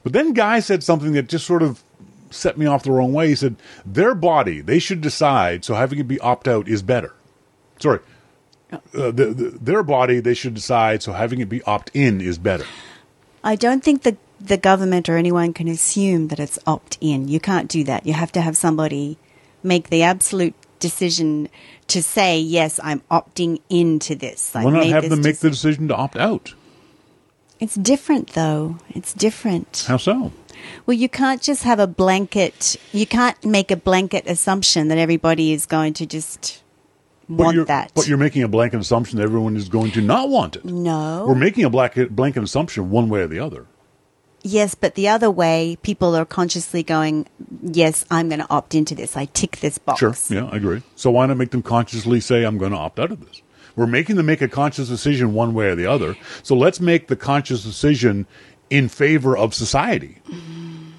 But 0.02 0.14
then 0.14 0.32
Guy 0.32 0.60
said 0.60 0.82
something 0.82 1.12
that 1.12 1.28
just 1.28 1.46
sort 1.46 1.62
of 1.62 1.84
set 2.30 2.56
me 2.56 2.64
off 2.64 2.82
the 2.82 2.90
wrong 2.90 3.12
way. 3.12 3.28
He 3.28 3.34
said, 3.34 3.56
their 3.84 4.14
body, 4.14 4.62
they 4.62 4.78
should 4.78 5.02
decide, 5.02 5.62
so 5.62 5.74
having 5.74 5.98
it 5.98 6.08
be 6.08 6.18
opt 6.20 6.48
out 6.48 6.68
is 6.68 6.80
better. 6.80 7.12
Sorry. 7.80 7.98
Uh, 8.72 8.78
the, 9.10 9.10
the, 9.10 9.58
their 9.60 9.82
body, 9.82 10.20
they 10.20 10.32
should 10.32 10.54
decide, 10.54 11.02
so 11.02 11.12
having 11.12 11.40
it 11.40 11.50
be 11.50 11.60
opt 11.64 11.90
in 11.92 12.22
is 12.22 12.38
better. 12.38 12.64
I 13.44 13.56
don't 13.56 13.84
think 13.84 14.04
the 14.04 14.16
the 14.40 14.56
government 14.56 15.06
or 15.10 15.18
anyone 15.18 15.52
can 15.52 15.68
assume 15.68 16.28
that 16.28 16.40
it's 16.40 16.58
opt 16.66 16.96
in. 17.02 17.28
You 17.28 17.40
can't 17.40 17.68
do 17.68 17.84
that. 17.84 18.06
You 18.06 18.14
have 18.14 18.32
to 18.32 18.40
have 18.40 18.56
somebody 18.56 19.18
make 19.62 19.90
the 19.90 20.02
absolute 20.02 20.54
decision 20.80 21.48
to 21.88 22.02
say, 22.02 22.38
yes, 22.40 22.80
I'm 22.82 23.00
opting 23.10 23.60
into 23.68 24.14
this. 24.14 24.54
I 24.56 24.64
Why 24.64 24.70
not 24.72 24.86
have 24.86 25.08
them 25.08 25.20
make 25.22 25.38
the 25.38 25.50
decision." 25.50 25.70
decision 25.70 25.88
to 25.88 25.94
opt 25.94 26.16
out? 26.16 26.54
It's 27.60 27.74
different, 27.74 28.30
though. 28.30 28.76
It's 28.90 29.12
different. 29.12 29.84
How 29.86 29.98
so? 29.98 30.32
Well, 30.86 30.96
you 30.96 31.08
can't 31.08 31.42
just 31.42 31.62
have 31.64 31.78
a 31.78 31.86
blanket. 31.86 32.76
You 32.92 33.06
can't 33.06 33.42
make 33.44 33.70
a 33.70 33.76
blanket 33.76 34.24
assumption 34.26 34.88
that 34.88 34.98
everybody 34.98 35.52
is 35.52 35.66
going 35.66 35.92
to 35.94 36.06
just 36.06 36.62
want 37.28 37.66
that. 37.66 37.92
But 37.94 38.08
you're 38.08 38.18
making 38.18 38.42
a 38.42 38.48
blanket 38.48 38.80
assumption 38.80 39.18
that 39.18 39.24
everyone 39.24 39.56
is 39.56 39.68
going 39.68 39.92
to 39.92 40.00
not 40.00 40.28
want 40.28 40.56
it. 40.56 40.64
no. 40.64 41.26
We're 41.28 41.34
making 41.34 41.64
a 41.64 41.70
blanket, 41.70 42.14
blanket 42.16 42.42
assumption 42.42 42.90
one 42.90 43.08
way 43.08 43.20
or 43.20 43.26
the 43.26 43.38
other. 43.40 43.66
Yes, 44.42 44.74
but 44.74 44.94
the 44.94 45.08
other 45.08 45.30
way, 45.30 45.76
people 45.82 46.16
are 46.16 46.24
consciously 46.24 46.82
going, 46.82 47.26
yes, 47.62 48.04
I'm 48.10 48.28
going 48.28 48.40
to 48.40 48.50
opt 48.50 48.74
into 48.74 48.94
this. 48.94 49.16
I 49.16 49.26
tick 49.26 49.58
this 49.58 49.76
box. 49.76 50.00
Sure. 50.00 50.14
Yeah, 50.28 50.48
I 50.50 50.56
agree. 50.56 50.82
So 50.96 51.10
why 51.10 51.26
not 51.26 51.36
make 51.36 51.50
them 51.50 51.62
consciously 51.62 52.20
say, 52.20 52.44
I'm 52.44 52.56
going 52.56 52.72
to 52.72 52.78
opt 52.78 52.98
out 52.98 53.10
of 53.10 53.26
this? 53.26 53.42
We're 53.76 53.86
making 53.86 54.16
them 54.16 54.26
make 54.26 54.42
a 54.42 54.48
conscious 54.48 54.88
decision 54.88 55.34
one 55.34 55.54
way 55.54 55.66
or 55.66 55.74
the 55.74 55.86
other. 55.86 56.16
So 56.42 56.54
let's 56.54 56.80
make 56.80 57.08
the 57.08 57.16
conscious 57.16 57.62
decision 57.62 58.26
in 58.70 58.88
favor 58.88 59.36
of 59.36 59.54
society. 59.54 60.22
Mm-hmm. 60.26 60.90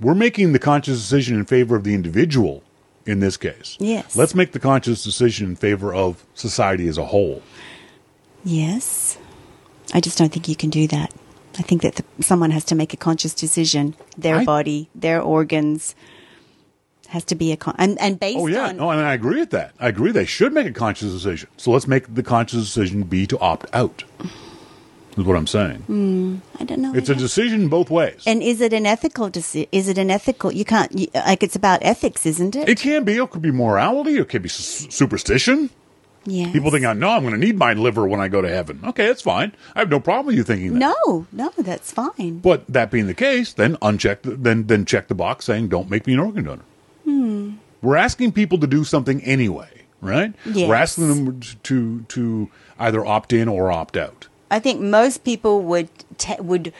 We're 0.00 0.14
making 0.14 0.52
the 0.52 0.58
conscious 0.58 0.98
decision 0.98 1.36
in 1.36 1.44
favor 1.44 1.76
of 1.76 1.84
the 1.84 1.94
individual 1.94 2.64
in 3.06 3.20
this 3.20 3.36
case. 3.36 3.76
Yes. 3.80 4.16
Let's 4.16 4.34
make 4.34 4.52
the 4.52 4.60
conscious 4.60 5.04
decision 5.04 5.50
in 5.50 5.56
favor 5.56 5.94
of 5.94 6.24
society 6.34 6.88
as 6.88 6.98
a 6.98 7.04
whole. 7.04 7.42
Yes. 8.44 9.18
I 9.94 10.00
just 10.00 10.18
don't 10.18 10.32
think 10.32 10.48
you 10.48 10.56
can 10.56 10.70
do 10.70 10.86
that. 10.88 11.12
I 11.58 11.62
think 11.62 11.82
that 11.82 11.96
the, 11.96 12.04
someone 12.22 12.50
has 12.50 12.64
to 12.66 12.74
make 12.74 12.92
a 12.94 12.96
conscious 12.96 13.34
decision. 13.34 13.94
Their 14.16 14.36
I- 14.36 14.44
body, 14.44 14.88
their 14.94 15.20
organs 15.20 15.94
has 17.08 17.24
to 17.24 17.34
be 17.34 17.52
a 17.52 17.56
con- 17.58 17.74
and 17.78 18.00
and 18.00 18.18
based 18.18 18.38
Oh 18.38 18.46
yeah, 18.46 18.68
on 18.68 18.76
no, 18.78 18.90
and 18.90 19.00
I 19.00 19.12
agree 19.12 19.40
with 19.40 19.50
that. 19.50 19.72
I 19.78 19.88
agree 19.88 20.12
they 20.12 20.24
should 20.24 20.52
make 20.54 20.66
a 20.66 20.72
conscious 20.72 21.12
decision. 21.12 21.48
So 21.58 21.70
let's 21.70 21.86
make 21.86 22.14
the 22.14 22.22
conscious 22.22 22.64
decision 22.64 23.02
be 23.02 23.26
to 23.26 23.38
opt 23.38 23.66
out. 23.74 24.04
Is 25.18 25.24
what 25.24 25.36
I'm 25.36 25.46
saying. 25.46 25.80
Hmm, 25.82 26.36
I 26.58 26.64
don't 26.64 26.80
know. 26.80 26.94
It's 26.94 27.10
a 27.10 27.14
decision 27.14 27.68
both 27.68 27.90
ways. 27.90 28.22
and 28.26 28.42
is 28.42 28.62
it 28.62 28.72
an 28.72 28.86
ethical 28.86 29.28
deci- 29.30 29.68
is 29.70 29.86
it 29.88 29.98
an 29.98 30.10
ethical 30.10 30.50
you 30.50 30.64
can't 30.64 30.90
you, 30.98 31.06
like 31.14 31.42
it's 31.42 31.54
about 31.54 31.80
ethics, 31.82 32.24
isn't 32.24 32.56
it? 32.56 32.66
It 32.66 32.78
can 32.80 33.04
be. 33.04 33.18
It 33.18 33.28
could 33.30 33.42
be 33.42 33.50
morality. 33.50 34.16
It 34.16 34.30
could 34.30 34.40
be 34.40 34.48
s- 34.48 34.86
superstition. 34.88 35.68
Yeah. 36.24 36.52
People 36.52 36.70
think, 36.70 36.82
"No, 36.82 37.10
I'm 37.10 37.22
going 37.22 37.32
to 37.32 37.38
need 37.38 37.56
my 37.56 37.72
liver 37.72 38.06
when 38.06 38.20
I 38.20 38.28
go 38.28 38.40
to 38.42 38.48
heaven." 38.48 38.80
Okay, 38.84 39.06
that's 39.06 39.22
fine. 39.22 39.52
I 39.74 39.80
have 39.80 39.90
no 39.90 40.00
problem 40.00 40.26
with 40.26 40.36
you 40.36 40.42
thinking 40.42 40.74
that. 40.74 40.78
No, 40.78 41.26
no, 41.32 41.52
that's 41.58 41.92
fine. 41.92 42.38
But 42.38 42.66
that 42.68 42.90
being 42.90 43.06
the 43.06 43.14
case, 43.14 43.52
then 43.52 43.76
uncheck 43.76 44.18
then 44.22 44.66
then 44.66 44.84
check 44.84 45.08
the 45.08 45.14
box 45.14 45.44
saying, 45.46 45.68
"Don't 45.68 45.90
make 45.90 46.06
me 46.06 46.14
an 46.14 46.20
organ 46.20 46.44
donor." 46.44 46.64
Hmm. 47.04 47.50
We're 47.80 47.96
asking 47.96 48.32
people 48.32 48.58
to 48.58 48.66
do 48.66 48.84
something 48.84 49.22
anyway, 49.24 49.82
right? 50.00 50.32
Yes. 50.46 50.68
We're 50.68 50.76
asking 50.76 51.08
them 51.08 51.40
to 51.64 52.02
to 52.02 52.50
either 52.78 53.04
opt 53.04 53.32
in 53.32 53.48
or 53.48 53.72
opt 53.72 53.96
out. 53.96 54.28
I 54.50 54.58
think 54.58 54.80
most 54.80 55.24
people 55.24 55.62
would 55.62 55.88
te- 56.18 56.40
would 56.40 56.72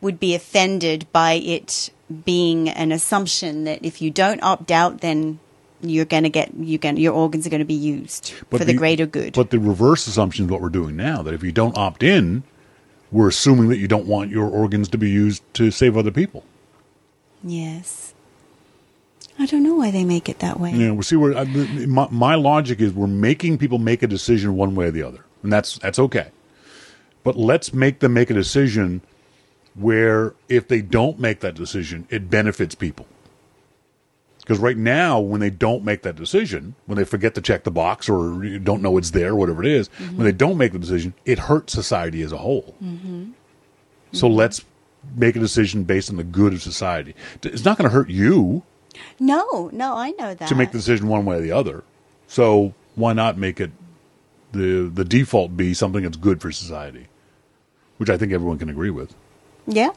would 0.00 0.20
be 0.20 0.34
offended 0.34 1.06
by 1.12 1.34
it 1.34 1.90
being 2.24 2.68
an 2.68 2.92
assumption 2.92 3.64
that 3.64 3.84
if 3.84 4.02
you 4.02 4.10
don't 4.10 4.42
opt 4.42 4.70
out, 4.70 5.00
then 5.00 5.38
you're 5.82 6.04
going 6.04 6.24
to 6.24 6.28
get 6.28 6.52
you 6.54 6.78
going 6.78 6.96
your 6.96 7.14
organs 7.14 7.46
are 7.46 7.50
going 7.50 7.60
to 7.60 7.66
be 7.66 7.74
used 7.74 8.32
for 8.50 8.58
the, 8.58 8.74
greater 8.74 9.06
good. 9.06 9.34
But 9.34 9.50
the 9.50 9.58
reverse 9.58 10.06
assumption 10.06 10.46
is 10.46 10.50
what 10.50 10.60
we're 10.60 10.68
doing 10.68 10.96
now. 10.96 11.22
That 11.22 11.34
if 11.34 11.42
you 11.42 11.52
don't 11.52 11.76
opt 11.76 12.02
in, 12.02 12.42
we're 13.10 13.28
assuming 13.28 13.68
that 13.68 13.78
you 13.78 13.88
don't 13.88 14.06
want 14.06 14.30
your 14.30 14.48
organs 14.48 14.88
to 14.90 14.98
be 14.98 15.10
used 15.10 15.42
to 15.54 15.70
save 15.70 15.96
other 15.96 16.10
people. 16.10 16.44
yes, 17.42 18.14
I 19.38 19.46
don't 19.46 19.62
know 19.62 19.74
why 19.74 19.90
they 19.90 20.04
make 20.04 20.28
it 20.28 20.40
that 20.40 20.60
way. 20.60 20.72
Yeah, 20.72 20.92
we 20.92 21.02
see 21.02 21.16
where 21.16 21.34
uh, 21.34 21.44
my, 21.46 22.08
my 22.10 22.34
logic 22.34 22.80
is 22.80 22.92
we're 22.92 23.06
making 23.06 23.56
people 23.56 23.78
make 23.78 24.02
a 24.02 24.06
decision 24.06 24.54
one 24.54 24.74
way 24.74 24.86
or 24.86 24.90
the 24.90 25.02
other, 25.02 25.24
and 25.42 25.52
that's 25.52 25.78
that's 25.78 25.98
okay. 25.98 26.30
But 27.22 27.36
let's 27.36 27.72
make 27.72 28.00
them 28.00 28.14
make 28.14 28.30
a 28.30 28.34
decision 28.34 29.02
where 29.74 30.34
if 30.48 30.68
they 30.68 30.82
don't 30.82 31.18
make 31.18 31.40
that 31.40 31.54
decision, 31.54 32.06
it 32.10 32.28
benefits 32.30 32.74
people. 32.74 33.06
Because 34.50 34.60
right 34.60 34.76
now, 34.76 35.20
when 35.20 35.40
they 35.40 35.48
don't 35.48 35.84
make 35.84 36.02
that 36.02 36.16
decision, 36.16 36.74
when 36.86 36.98
they 36.98 37.04
forget 37.04 37.36
to 37.36 37.40
check 37.40 37.62
the 37.62 37.70
box 37.70 38.08
or 38.08 38.42
don't 38.58 38.82
know 38.82 38.96
it's 38.96 39.12
there, 39.12 39.36
whatever 39.36 39.62
it 39.62 39.70
is, 39.70 39.88
mm-hmm. 39.90 40.16
when 40.16 40.24
they 40.24 40.32
don't 40.32 40.56
make 40.56 40.72
the 40.72 40.78
decision, 40.80 41.14
it 41.24 41.38
hurts 41.38 41.72
society 41.72 42.20
as 42.22 42.32
a 42.32 42.36
whole. 42.36 42.74
Mm-hmm. 42.82 43.30
So 44.10 44.26
let's 44.26 44.64
make 45.14 45.36
a 45.36 45.38
decision 45.38 45.84
based 45.84 46.10
on 46.10 46.16
the 46.16 46.24
good 46.24 46.52
of 46.52 46.62
society. 46.64 47.14
It's 47.44 47.64
not 47.64 47.78
going 47.78 47.88
to 47.88 47.94
hurt 47.94 48.10
you 48.10 48.64
No, 49.20 49.70
no, 49.72 49.94
I 49.96 50.10
know 50.18 50.34
that. 50.34 50.48
to 50.48 50.56
make 50.56 50.72
the 50.72 50.78
decision 50.78 51.06
one 51.06 51.24
way 51.24 51.36
or 51.36 51.40
the 51.42 51.52
other. 51.52 51.84
So 52.26 52.74
why 52.96 53.12
not 53.12 53.38
make 53.38 53.60
it 53.60 53.70
the 54.50 54.90
the 54.92 55.04
default 55.04 55.56
be 55.56 55.74
something 55.74 56.02
that's 56.02 56.16
good 56.16 56.42
for 56.42 56.50
society, 56.50 57.06
which 57.98 58.10
I 58.10 58.18
think 58.18 58.32
everyone 58.32 58.58
can 58.58 58.68
agree 58.68 58.90
with. 58.90 59.14
yeah, 59.68 59.90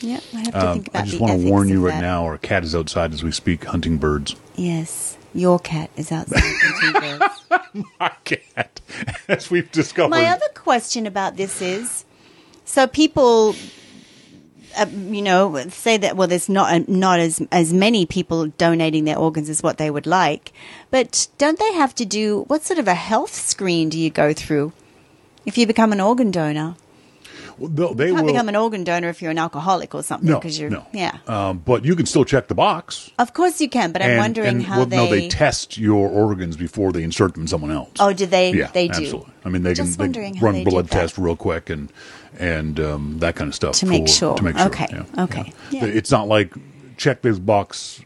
yeah. 0.00 0.20
I 0.34 0.38
have 0.38 0.52
to 0.52 0.66
Um, 0.68 0.72
think 0.74 0.88
about 0.88 1.02
I 1.02 1.06
just 1.06 1.20
want 1.20 1.40
to 1.40 1.48
warn 1.48 1.68
you 1.68 1.84
right 1.84 1.92
that. 1.94 2.00
now: 2.00 2.24
our 2.24 2.38
cat 2.38 2.64
is 2.64 2.74
outside 2.74 3.12
as 3.12 3.22
we 3.22 3.32
speak, 3.32 3.64
hunting 3.64 3.98
birds. 3.98 4.34
Yes, 4.56 5.16
your 5.34 5.58
cat 5.58 5.90
is 5.96 6.10
outside. 6.12 6.40
hunting 6.44 7.18
birds. 7.18 7.84
My 8.00 8.12
cat, 8.24 8.80
as 9.28 9.50
we've 9.50 9.70
discovered. 9.72 10.10
My 10.10 10.26
other 10.26 10.48
question 10.54 11.06
about 11.06 11.36
this 11.36 11.60
is 11.62 12.04
so 12.64 12.86
people, 12.86 13.54
uh, 14.76 14.86
you 14.90 15.22
know, 15.22 15.56
say 15.68 15.96
that, 15.96 16.16
well, 16.16 16.28
there's 16.28 16.48
not, 16.48 16.88
not 16.88 17.18
as, 17.20 17.40
as 17.50 17.72
many 17.72 18.04
people 18.04 18.46
donating 18.48 19.04
their 19.04 19.16
organs 19.18 19.48
as 19.48 19.62
what 19.62 19.78
they 19.78 19.90
would 19.90 20.06
like, 20.06 20.52
but 20.90 21.28
don't 21.38 21.58
they 21.58 21.72
have 21.74 21.94
to 21.96 22.04
do, 22.04 22.44
what 22.48 22.62
sort 22.64 22.78
of 22.78 22.86
a 22.88 22.94
health 22.94 23.32
screen 23.34 23.88
do 23.88 23.98
you 23.98 24.10
go 24.10 24.32
through 24.34 24.72
if 25.46 25.56
you 25.56 25.66
become 25.66 25.92
an 25.92 26.00
organ 26.00 26.30
donor? 26.30 26.76
Well, 27.58 27.94
they 27.94 28.08
You 28.08 28.14
can't 28.14 28.26
will. 28.26 28.32
become 28.32 28.48
an 28.48 28.56
organ 28.56 28.84
donor 28.84 29.08
if 29.08 29.20
you're 29.20 29.30
an 29.30 29.38
alcoholic 29.38 29.94
or 29.94 30.02
something. 30.02 30.28
no, 30.28 30.40
you're, 30.42 30.70
no. 30.70 30.86
Yeah. 30.92 31.18
Um, 31.26 31.58
but 31.58 31.84
you 31.84 31.96
can 31.96 32.06
still 32.06 32.24
check 32.24 32.48
the 32.48 32.54
box. 32.54 33.10
Of 33.18 33.32
course 33.34 33.60
you 33.60 33.68
can, 33.68 33.92
but 33.92 34.02
I'm 34.02 34.10
and, 34.10 34.18
wondering 34.18 34.48
and, 34.48 34.62
how 34.62 34.78
well, 34.78 34.86
they. 34.86 34.96
No, 34.96 35.06
they 35.08 35.28
test 35.28 35.78
your 35.78 36.08
organs 36.08 36.56
before 36.56 36.92
they 36.92 37.02
insert 37.02 37.34
them 37.34 37.42
in 37.42 37.48
someone 37.48 37.70
else. 37.70 37.90
oh, 38.00 38.12
do 38.12 38.26
they? 38.26 38.52
yeah, 38.52 38.70
they 38.72 38.88
do. 38.88 38.98
absolutely. 38.98 39.32
I 39.44 39.48
mean, 39.48 39.62
they 39.62 39.74
Just 39.74 39.98
can 39.98 40.12
they 40.12 40.32
run 40.40 40.54
they 40.54 40.64
blood 40.64 40.90
tests 40.90 41.18
real 41.18 41.36
quick 41.36 41.70
and 41.70 41.92
and 42.38 42.78
um, 42.78 43.18
that 43.20 43.34
kind 43.36 43.48
of 43.48 43.54
stuff 43.54 43.74
To 43.76 43.86
make 43.86 44.08
sure. 44.08 44.36
To 44.36 44.42
make 44.42 44.56
sure. 44.56 44.66
Okay, 44.66 44.86
yeah, 44.90 45.24
okay. 45.24 45.52
yeah. 45.70 45.84
Yeah. 45.84 45.92
It's 45.92 46.10
not 46.10 46.28
like 46.28 46.52
check 46.96 47.22
this 47.22 47.38
box 47.38 48.02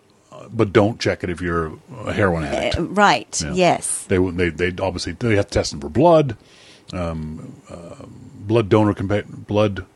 but 0.51 0.73
don't 0.73 1.01
check 1.01 1.25
it 1.25 1.31
if 1.31 1.41
you're 1.41 1.73
a 2.05 2.13
heroin 2.13 2.45
addict. 2.45 2.79
Uh, 2.79 2.83
right. 2.85 3.43
Yeah. 3.43 3.53
Yes. 3.55 4.05
They 4.05 4.19
they 4.19 4.51
they 4.51 4.83
obviously 4.83 5.13
they 5.13 5.37
have 5.37 5.47
to 5.47 5.51
test 5.51 5.71
them 5.71 5.81
for 5.81 5.89
blood, 5.89 6.37
um, 6.93 7.61
uh, 7.69 8.07
blood 8.47 8.69
donor 8.69 8.95
compa- 8.95 9.47
blood. 9.47 9.87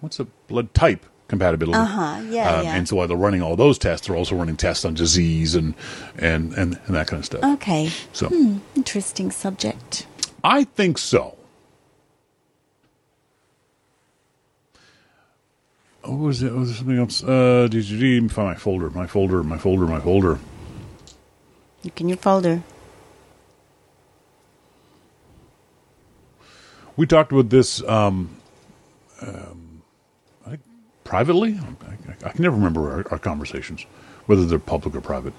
What's 0.00 0.18
the 0.18 0.26
blood 0.48 0.74
type 0.74 1.06
compatibility? 1.28 1.78
Uh-huh, 1.78 2.20
yeah, 2.28 2.56
Um, 2.56 2.64
yeah. 2.64 2.74
And 2.76 2.88
so 2.88 2.96
while 2.96 3.08
they're 3.08 3.16
running 3.16 3.40
all 3.42 3.56
those 3.56 3.78
tests, 3.78 4.06
they're 4.06 4.16
also 4.16 4.36
running 4.36 4.56
tests 4.56 4.84
on 4.84 4.94
disease 4.94 5.54
and 5.54 5.74
and 6.18 6.52
and, 6.54 6.78
and 6.86 6.94
that 6.94 7.06
kind 7.06 7.20
of 7.20 7.24
stuff. 7.24 7.42
Okay. 7.44 7.90
So 8.12 8.30
Interesting 8.76 9.30
subject. 9.30 10.06
I 10.42 10.64
think 10.64 10.98
so. 10.98 11.36
Oh, 16.06 16.16
was 16.16 16.42
it? 16.42 16.52
Was 16.52 16.68
there 16.68 16.76
something 16.76 16.98
else? 16.98 17.24
Uh, 17.24 17.66
did 17.70 17.88
you 17.88 18.28
find 18.28 18.48
my 18.48 18.54
folder? 18.54 18.90
My 18.90 19.06
folder. 19.06 19.42
My 19.42 19.56
folder. 19.56 19.86
My 19.86 20.00
folder. 20.00 20.38
Look 21.82 22.00
in 22.00 22.08
your 22.08 22.18
folder. 22.18 22.62
We 26.96 27.06
talked 27.06 27.32
about 27.32 27.50
this 27.50 27.82
um, 27.88 28.30
um, 29.20 29.82
I 30.46 30.50
think 30.50 30.60
privately. 31.04 31.58
I, 31.60 31.90
I, 31.90 32.28
I 32.28 32.32
can 32.32 32.42
never 32.42 32.56
remember 32.56 32.90
our, 32.92 33.04
our 33.12 33.18
conversations, 33.18 33.84
whether 34.26 34.44
they're 34.44 34.58
public 34.58 34.94
or 34.94 35.00
private. 35.00 35.32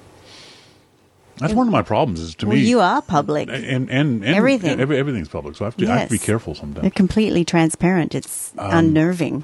That's 1.38 1.54
one 1.54 1.68
of 1.68 1.72
my 1.72 1.82
problems. 1.82 2.20
Is 2.22 2.36
to 2.36 2.48
Well, 2.48 2.56
me, 2.56 2.64
you 2.64 2.80
are 2.80 3.02
public. 3.02 3.50
and 3.50 3.90
and, 3.90 3.90
and 3.90 4.24
Everything. 4.26 4.80
every, 4.80 4.98
everything's 4.98 5.28
public, 5.28 5.56
so 5.58 5.66
I 5.66 5.68
have 5.68 5.78
to, 5.78 5.86
I 5.92 5.98
have 5.98 6.08
to 6.08 6.12
be 6.12 6.18
Yes. 6.18 6.26
careful 6.26 6.54
They're 6.54 6.62
sometimes. 6.62 6.94
completely 6.94 7.44
transparent. 7.44 8.16
It's 8.16 8.54
Um, 8.58 8.72
unnerving. 8.72 9.44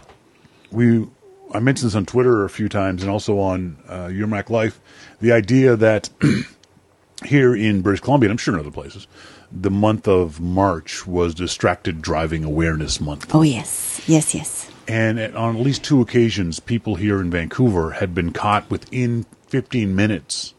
we 0.72 1.06
I 1.54 1.60
mentioned 1.60 1.88
this 1.88 1.96
on 1.96 2.06
Twitter 2.06 2.46
a 2.46 2.50
few 2.50 2.70
times 2.70 3.02
and 3.04 3.12
also 3.12 3.38
on 3.40 3.78
uh, 3.90 4.08
Your 4.08 4.26
Mac 4.28 4.50
Life. 4.50 4.80
The 5.20 5.34
idea 5.34 5.76
that 5.76 6.10
here 7.26 7.54
in 7.54 7.82
British 7.82 8.00
Columbia, 8.00 8.28
and 8.30 8.32
I'm 8.32 8.38
sure 8.38 8.54
in 8.54 8.60
other 8.62 8.72
places, 8.72 9.06
the 9.52 9.72
month 9.72 10.08
of 10.08 10.40
March 10.40 11.06
was 11.06 11.34
Distracted 11.34 12.02
Driving 12.02 12.44
Awareness 12.44 13.02
Month. 13.02 13.34
Oh 13.34 13.42
yes, 13.42 14.02
yes, 14.08 14.34
yes. 14.34 14.72
And 14.88 15.20
at, 15.20 15.36
on 15.36 15.56
at 15.56 15.62
least 15.62 15.84
two 15.84 16.02
occasions, 16.02 16.60
people 16.60 16.96
here 16.96 17.22
in 17.22 17.30
Vancouver 17.30 17.92
had 17.92 18.16
been 18.16 18.34
caught 18.34 18.70
within 18.70 19.26
15 19.48 19.96
minutes 19.96 20.54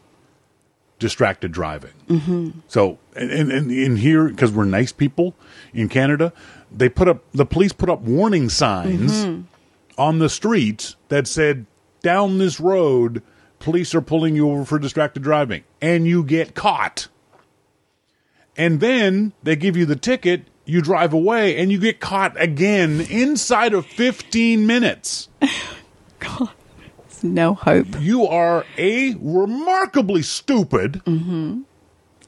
distracted 1.03 1.51
driving. 1.51 1.91
Mm-hmm. 2.09 2.51
So, 2.69 2.99
and, 3.17 3.31
and, 3.31 3.51
and 3.51 3.73
in 3.73 3.97
here, 3.97 4.29
because 4.29 4.53
we're 4.53 4.65
nice 4.65 4.93
people 4.93 5.35
in 5.75 5.89
Canada, 5.89 6.33
they 6.71 6.89
put 6.89 7.09
up, 7.09 7.25
the 7.33 7.45
police 7.45 7.73
put 7.73 7.91
up 7.91 8.03
warning 8.03 8.49
signs 8.49 9.45
on 9.99 10.21
the 10.21 10.29
streets 10.29 10.95
that 11.09 11.27
said, 11.27 11.67
down 12.03 12.39
this 12.39 12.61
road, 12.61 13.23
police 13.59 13.95
are 13.95 14.01
pulling 14.01 14.37
you 14.37 14.51
over 14.51 14.65
for 14.65 14.79
distracted 14.79 15.23
driving. 15.25 15.65
And 15.81 16.07
you 16.07 16.23
get 16.23 16.55
caught. 16.55 17.09
And 18.57 18.81
then 18.81 19.33
they 19.43 19.57
give 19.57 19.77
you 19.77 19.87
the 19.87 19.97
ticket, 19.97 20.47
you 20.65 20.83
drive 20.83 21.13
away, 21.13 21.57
and 21.57 21.73
you 21.73 21.79
get 21.79 22.01
caught 22.01 22.41
again 22.41 23.01
inside 23.01 23.73
of 23.73 23.87
15 23.87 24.67
minutes. 24.67 25.29
God, 26.19 26.51
there's 26.79 27.25
no 27.25 27.55
hope. 27.55 27.87
You 28.01 28.27
are 28.27 28.67
A, 28.77 29.15
remarkably 29.21 30.23
stupid, 30.23 31.01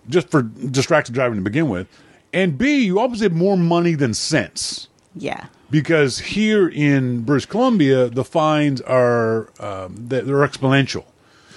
just 0.09 0.31
for 0.31 0.43
distracted 0.43 1.15
driving 1.15 1.37
to 1.37 1.43
begin 1.43 1.69
with, 1.69 1.87
and 2.33 2.59
B, 2.59 2.85
you 2.85 2.99
obviously 2.99 3.27
have 3.27 3.37
more 3.37 3.57
money 3.57 3.95
than 3.95 4.13
sense. 4.13 4.89
Yeah. 5.15 5.47
Because 5.71 6.19
here 6.19 6.69
in 6.69 7.21
British 7.23 7.47
Columbia, 7.47 8.09
the 8.09 8.25
fines 8.25 8.81
are 8.81 9.51
um, 9.61 9.95
they're 9.97 10.23
exponential. 10.23 11.05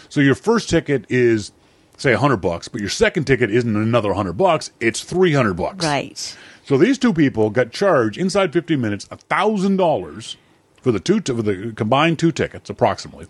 So 0.10 0.21
your 0.21 0.36
first 0.36 0.69
ticket 0.69 1.06
is 1.10 1.51
say 1.97 2.13
hundred 2.13 2.38
bucks, 2.38 2.67
but 2.67 2.79
your 2.79 2.89
second 2.89 3.25
ticket 3.25 3.51
isn't 3.51 3.75
another 3.75 4.13
hundred 4.13 4.33
bucks; 4.33 4.71
it's 4.79 5.03
three 5.03 5.33
hundred 5.33 5.55
bucks. 5.55 5.86
Right. 5.86 6.38
So 6.63 6.77
these 6.77 6.97
two 6.97 7.13
people 7.13 7.49
got 7.49 7.71
charged 7.71 8.17
inside 8.17 8.51
15 8.53 8.79
minutes 8.79 9.05
thousand 9.05 9.77
dollars 9.77 10.38
for 10.81 10.91
the 10.91 10.99
two 10.99 11.21
for 11.21 11.41
the 11.41 11.73
combined 11.75 12.19
two 12.19 12.31
tickets, 12.31 12.69
approximately, 12.69 13.27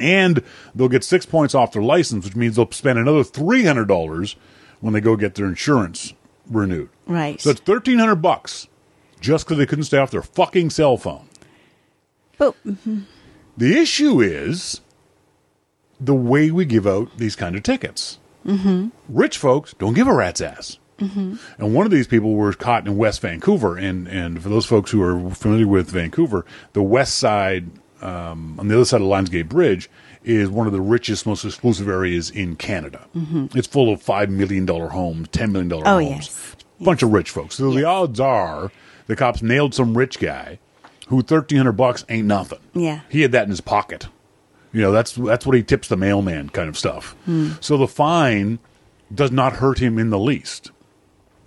and 0.00 0.42
they'll 0.74 0.88
get 0.88 1.04
six 1.04 1.24
points 1.26 1.54
off 1.54 1.72
their 1.72 1.82
license, 1.82 2.24
which 2.24 2.36
means 2.36 2.56
they'll 2.56 2.70
spend 2.72 2.98
another 2.98 3.24
three 3.24 3.64
hundred 3.64 3.88
dollars 3.88 4.36
when 4.80 4.92
they 4.92 5.00
go 5.00 5.16
get 5.16 5.34
their 5.34 5.46
insurance 5.46 6.12
renewed. 6.50 6.90
Right. 7.06 7.40
So 7.40 7.50
it's 7.50 7.60
thirteen 7.60 7.98
hundred 7.98 8.16
bucks 8.16 8.68
just 9.20 9.46
because 9.46 9.56
they 9.58 9.66
couldn't 9.66 9.84
stay 9.84 9.98
off 9.98 10.10
their 10.10 10.22
fucking 10.22 10.70
cell 10.70 10.96
phone. 10.96 11.28
But 12.36 12.54
The 13.56 13.78
issue 13.78 14.20
is 14.20 14.80
the 16.04 16.14
way 16.14 16.50
we 16.50 16.64
give 16.64 16.86
out 16.86 17.16
these 17.18 17.36
kind 17.36 17.56
of 17.56 17.62
tickets. 17.62 18.18
Mm-hmm. 18.46 18.88
Rich 19.08 19.38
folks 19.38 19.74
don't 19.78 19.94
give 19.94 20.06
a 20.06 20.14
rat's 20.14 20.40
ass. 20.40 20.78
Mm-hmm. 20.98 21.36
And 21.58 21.74
one 21.74 21.86
of 21.86 21.92
these 21.92 22.06
people 22.06 22.34
were 22.34 22.52
caught 22.52 22.86
in 22.86 22.96
West 22.96 23.20
Vancouver. 23.20 23.76
And, 23.76 24.06
and 24.06 24.42
for 24.42 24.48
those 24.48 24.66
folks 24.66 24.90
who 24.90 25.02
are 25.02 25.30
familiar 25.34 25.66
with 25.66 25.90
Vancouver, 25.90 26.44
the 26.72 26.82
west 26.82 27.16
side, 27.16 27.66
um, 28.02 28.58
on 28.60 28.68
the 28.68 28.74
other 28.76 28.84
side 28.84 29.00
of 29.00 29.06
Lionsgate 29.08 29.48
Bridge, 29.48 29.88
is 30.22 30.48
one 30.48 30.66
of 30.66 30.72
the 30.72 30.80
richest, 30.80 31.26
most 31.26 31.44
exclusive 31.44 31.88
areas 31.88 32.30
in 32.30 32.56
Canada. 32.56 33.06
It's 33.54 33.66
full 33.66 33.92
of 33.92 34.02
$5 34.02 34.28
million 34.30 34.66
homes, 34.66 35.28
$10 35.28 35.50
million 35.52 35.70
Mm-hmm. 35.70 35.86
Oh, 35.86 35.98
homes. 35.98 36.10
yes. 36.10 36.56
Bunch 36.80 37.02
of 37.02 37.12
rich 37.12 37.30
folks. 37.30 37.56
So 37.56 37.72
the 37.72 37.84
odds 37.84 38.20
are 38.20 38.70
the 39.06 39.16
cops 39.16 39.42
nailed 39.42 39.74
some 39.74 39.96
rich 39.96 40.18
guy 40.18 40.58
who 41.08 41.16
1300 41.16 41.72
bucks 41.72 42.04
ain't 42.08 42.26
nothing. 42.26 42.58
Yeah. 42.72 43.00
He 43.08 43.22
had 43.22 43.32
that 43.32 43.44
in 43.44 43.50
his 43.50 43.60
pocket. 43.60 44.06
You 44.74 44.82
know, 44.82 44.92
that's 44.92 45.12
that's 45.12 45.46
what 45.46 45.56
he 45.56 45.62
tips 45.62 45.88
the 45.88 45.96
mailman 45.96 46.50
kind 46.50 46.68
of 46.68 46.76
stuff. 46.76 47.12
Hmm. 47.24 47.52
So 47.60 47.76
the 47.78 47.88
fine 47.88 48.58
does 49.14 49.30
not 49.30 49.54
hurt 49.54 49.78
him 49.78 49.98
in 49.98 50.10
the 50.10 50.18
least. 50.18 50.70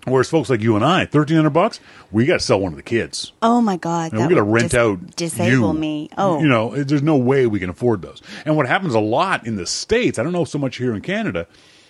Whereas 0.06 0.30
folks 0.30 0.50
like 0.50 0.62
you 0.62 0.78
and 0.78 0.86
I, 0.86 1.06
thirteen 1.06 1.36
hundred 1.36 1.50
bucks, 1.50 1.82
we 2.12 2.26
got 2.26 2.40
to 2.40 2.46
sell 2.46 2.62
one 2.62 2.72
of 2.72 2.78
the 2.78 2.84
kids. 2.84 3.34
oh 3.42 3.60
my 3.60 3.76
god, 3.76 4.14
we 4.14 4.20
got 4.20 4.30
to 4.30 4.42
rent 4.44 4.72
dis- 4.72 4.76
out 4.80 5.16
disable 5.18 5.74
you. 5.74 5.80
me. 5.80 6.10
Oh, 6.18 6.40
you 6.40 6.48
know, 6.48 6.82
there's 6.82 7.04
no 7.04 7.18
way 7.18 7.46
we 7.46 7.60
can 7.60 7.70
afford 7.70 8.02
those. 8.02 8.22
And 8.46 8.56
what 8.56 8.68
happens 8.68 8.94
a 8.94 9.02
lot 9.02 9.46
in 9.46 9.58
the 9.58 9.66
states, 9.66 10.18
I 10.18 10.24
don't 10.24 10.32
know 10.32 10.46
so 10.46 10.58
much 10.58 10.78
here 10.78 10.96
in 10.96 11.02
Canada, 11.02 11.46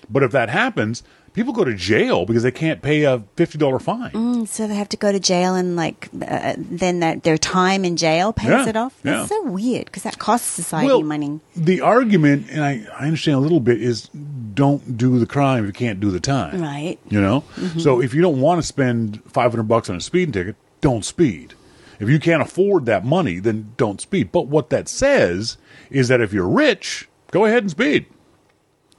but 0.09 0.23
if 0.23 0.31
that 0.31 0.49
happens, 0.49 1.03
people 1.37 1.53
go 1.53 1.63
to 1.63 1.73
jail 1.75 2.25
because 2.25 2.43
they 2.43 2.51
can't 2.51 2.81
pay 2.81 3.03
a 3.03 3.23
fifty 3.35 3.57
dollar 3.57 3.79
fine. 3.79 4.11
Mm, 4.11 4.47
so 4.47 4.67
they 4.67 4.75
have 4.75 4.89
to 4.89 4.97
go 4.97 5.11
to 5.11 5.19
jail 5.19 5.55
and 5.55 5.75
like 5.75 6.09
uh, 6.27 6.55
then 6.57 6.99
that 6.99 7.23
their 7.23 7.37
time 7.37 7.85
in 7.85 7.95
jail 7.95 8.33
pays 8.33 8.49
Yeah, 8.49 8.67
it 8.67 8.75
off. 8.75 8.99
yeah. 9.03 9.17
That's 9.17 9.29
so 9.29 9.43
weird 9.43 9.85
because 9.85 10.03
that 10.03 10.17
costs 10.19 10.47
society 10.47 10.87
well, 10.87 11.03
money. 11.03 11.39
The 11.55 11.79
argument, 11.81 12.47
and 12.49 12.63
I, 12.63 12.85
I 12.99 13.05
understand 13.05 13.37
a 13.37 13.39
little 13.39 13.59
bit, 13.59 13.81
is 13.81 14.09
don't 14.53 14.97
do 14.97 15.19
the 15.19 15.27
crime 15.27 15.63
if 15.63 15.67
you 15.67 15.73
can't 15.73 15.99
do 15.99 16.09
the 16.11 16.19
time. 16.19 16.59
Right. 16.61 16.97
You 17.09 17.21
know? 17.21 17.43
So 17.77 18.01
if 18.01 18.13
you 18.13 18.21
don't 18.21 18.41
want 18.41 18.59
to 18.59 18.65
spend 18.67 19.21
500 19.31 19.63
bucks 19.63 19.89
on 19.89 19.95
a 19.95 20.01
speeding 20.01 20.31
ticket, 20.33 20.55
don't 20.81 21.05
speed. 21.05 21.53
If 21.99 22.09
you 22.09 22.19
can't 22.19 22.41
afford 22.41 22.85
that 22.87 23.05
money, 23.05 23.39
then 23.39 23.73
don't 23.77 24.01
speed. 24.01 24.31
But 24.31 24.47
what 24.47 24.69
that 24.71 24.87
says 24.87 25.57
is 25.91 26.07
that 26.07 26.21
if 26.21 26.33
you're 26.33 26.47
rich, 26.47 27.07
go 27.31 27.45
ahead 27.45 27.63
and 27.63 27.71
speed. 27.71 28.07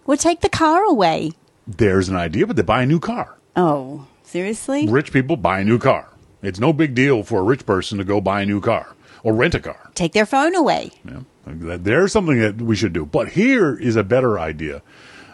Well, 0.06 0.16
take 0.16 0.40
the 0.40 0.48
car 0.48 0.82
away. 0.84 1.32
There's 1.68 2.08
an 2.08 2.16
idea, 2.16 2.46
but 2.46 2.56
they 2.56 2.62
buy 2.62 2.82
a 2.82 2.86
new 2.86 2.98
car. 2.98 3.36
Oh, 3.54 4.06
seriously? 4.22 4.88
Rich 4.88 5.12
people 5.12 5.36
buy 5.36 5.60
a 5.60 5.64
new 5.64 5.78
car. 5.78 6.08
It's 6.42 6.58
no 6.58 6.72
big 6.72 6.94
deal 6.94 7.22
for 7.22 7.40
a 7.40 7.42
rich 7.42 7.66
person 7.66 7.98
to 7.98 8.04
go 8.04 8.20
buy 8.20 8.42
a 8.42 8.46
new 8.46 8.60
car 8.60 8.96
or 9.22 9.34
rent 9.34 9.54
a 9.54 9.60
car. 9.60 9.90
Take 9.94 10.12
their 10.12 10.24
phone 10.24 10.54
away. 10.54 10.92
Yeah, 11.04 11.20
there's 11.46 12.12
something 12.12 12.38
that 12.38 12.56
we 12.62 12.74
should 12.74 12.94
do. 12.94 13.04
But 13.04 13.28
here 13.28 13.76
is 13.76 13.96
a 13.96 14.02
better 14.02 14.38
idea. 14.38 14.82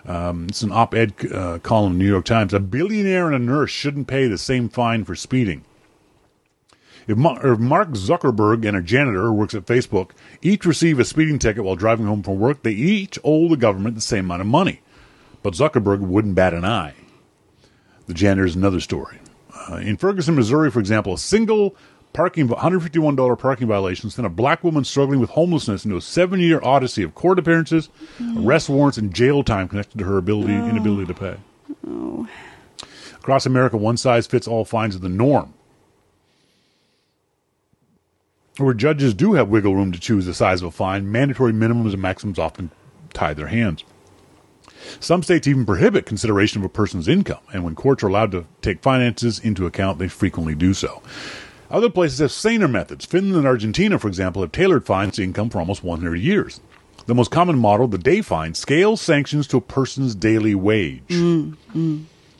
Um, 0.06 0.46
it's 0.48 0.62
an 0.62 0.72
op-ed 0.72 1.14
uh, 1.32 1.58
column 1.60 1.92
in 1.92 1.98
the 1.98 2.04
New 2.04 2.10
York 2.10 2.24
Times. 2.24 2.52
A 2.52 2.60
billionaire 2.60 3.26
and 3.26 3.34
a 3.34 3.38
nurse 3.38 3.70
shouldn't 3.70 4.08
pay 4.08 4.26
the 4.26 4.38
same 4.38 4.68
fine 4.68 5.04
for 5.04 5.14
speeding. 5.14 5.64
If, 7.06 7.16
Ma- 7.16 7.38
if 7.42 7.58
Mark 7.58 7.90
Zuckerberg 7.90 8.66
and 8.66 8.76
a 8.76 8.82
janitor 8.82 9.22
who 9.22 9.32
works 9.34 9.54
at 9.54 9.66
Facebook 9.66 10.10
each 10.42 10.64
receive 10.64 10.98
a 10.98 11.04
speeding 11.04 11.38
ticket 11.38 11.64
while 11.64 11.76
driving 11.76 12.06
home 12.06 12.22
from 12.22 12.38
work, 12.38 12.62
they 12.62 12.72
each 12.72 13.18
owe 13.22 13.48
the 13.48 13.56
government 13.56 13.94
the 13.94 14.00
same 14.00 14.26
amount 14.26 14.40
of 14.40 14.46
money. 14.46 14.80
But 15.44 15.52
Zuckerberg 15.52 16.00
wouldn't 16.00 16.34
bat 16.34 16.54
an 16.54 16.64
eye. 16.64 16.94
The 18.06 18.14
janitor 18.14 18.46
is 18.46 18.56
another 18.56 18.80
story. 18.80 19.18
Uh, 19.70 19.76
in 19.76 19.98
Ferguson, 19.98 20.34
Missouri, 20.34 20.70
for 20.70 20.80
example, 20.80 21.12
a 21.12 21.18
single 21.18 21.76
parking 22.14 22.48
$151 22.48 23.38
parking 23.38 23.68
violation 23.68 24.08
sent 24.08 24.24
a 24.24 24.30
black 24.30 24.64
woman 24.64 24.84
struggling 24.84 25.20
with 25.20 25.28
homelessness 25.28 25.84
into 25.84 25.98
a 25.98 26.00
seven-year 26.00 26.60
odyssey 26.62 27.02
of 27.02 27.14
court 27.14 27.38
appearances, 27.38 27.90
arrest 28.38 28.70
warrants, 28.70 28.96
and 28.96 29.14
jail 29.14 29.44
time 29.44 29.68
connected 29.68 29.98
to 29.98 30.04
her 30.04 30.16
ability 30.16 30.54
inability 30.54 31.12
to 31.12 31.14
pay. 31.14 31.36
Across 33.16 33.44
America, 33.44 33.76
one 33.76 33.98
size 33.98 34.26
fits 34.26 34.48
all 34.48 34.64
fines 34.64 34.96
are 34.96 35.00
the 35.00 35.10
norm. 35.10 35.52
Where 38.56 38.72
judges 38.72 39.12
do 39.12 39.34
have 39.34 39.50
wiggle 39.50 39.74
room 39.74 39.92
to 39.92 40.00
choose 40.00 40.24
the 40.24 40.32
size 40.32 40.62
of 40.62 40.68
a 40.68 40.70
fine, 40.70 41.12
mandatory 41.12 41.52
minimums 41.52 41.92
and 41.92 42.00
maximums 42.00 42.38
often 42.38 42.70
tie 43.12 43.34
their 43.34 43.48
hands. 43.48 43.84
Some 45.00 45.22
states 45.22 45.46
even 45.46 45.66
prohibit 45.66 46.06
consideration 46.06 46.60
of 46.60 46.64
a 46.64 46.68
person's 46.68 47.08
income, 47.08 47.40
and 47.52 47.64
when 47.64 47.74
courts 47.74 48.02
are 48.02 48.08
allowed 48.08 48.32
to 48.32 48.46
take 48.62 48.82
finances 48.82 49.38
into 49.38 49.66
account, 49.66 49.98
they 49.98 50.08
frequently 50.08 50.54
do 50.54 50.74
so. 50.74 51.02
Other 51.70 51.90
places 51.90 52.18
have 52.20 52.32
saner 52.32 52.68
methods. 52.68 53.04
Finland 53.04 53.36
and 53.36 53.46
Argentina, 53.46 53.98
for 53.98 54.08
example, 54.08 54.42
have 54.42 54.52
tailored 54.52 54.86
fines 54.86 55.16
to 55.16 55.24
income 55.24 55.50
for 55.50 55.58
almost 55.58 55.82
100 55.82 56.16
years. 56.16 56.60
The 57.06 57.14
most 57.14 57.30
common 57.30 57.58
model, 57.58 57.86
the 57.86 57.98
day 57.98 58.22
fine, 58.22 58.54
scales 58.54 59.00
sanctions 59.00 59.46
to 59.48 59.58
a 59.58 59.60
person's 59.60 60.14
daily 60.14 60.54
wage. 60.54 61.02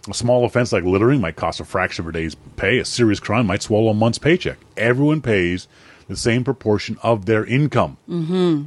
A 0.08 0.14
small 0.14 0.44
offense 0.44 0.72
like 0.72 0.84
littering 0.84 1.20
might 1.20 1.36
cost 1.36 1.60
a 1.60 1.64
fraction 1.64 2.04
of 2.04 2.08
a 2.08 2.12
day's 2.12 2.34
pay. 2.56 2.78
A 2.78 2.84
serious 2.84 3.20
crime 3.20 3.46
might 3.46 3.62
swallow 3.62 3.90
a 3.90 3.94
month's 3.94 4.18
paycheck. 4.18 4.58
Everyone 4.76 5.20
pays 5.20 5.66
the 6.08 6.16
same 6.16 6.44
proportion 6.44 6.98
of 7.02 7.26
their 7.26 7.44
income. 7.44 7.96
Mm-hmm. 8.08 8.64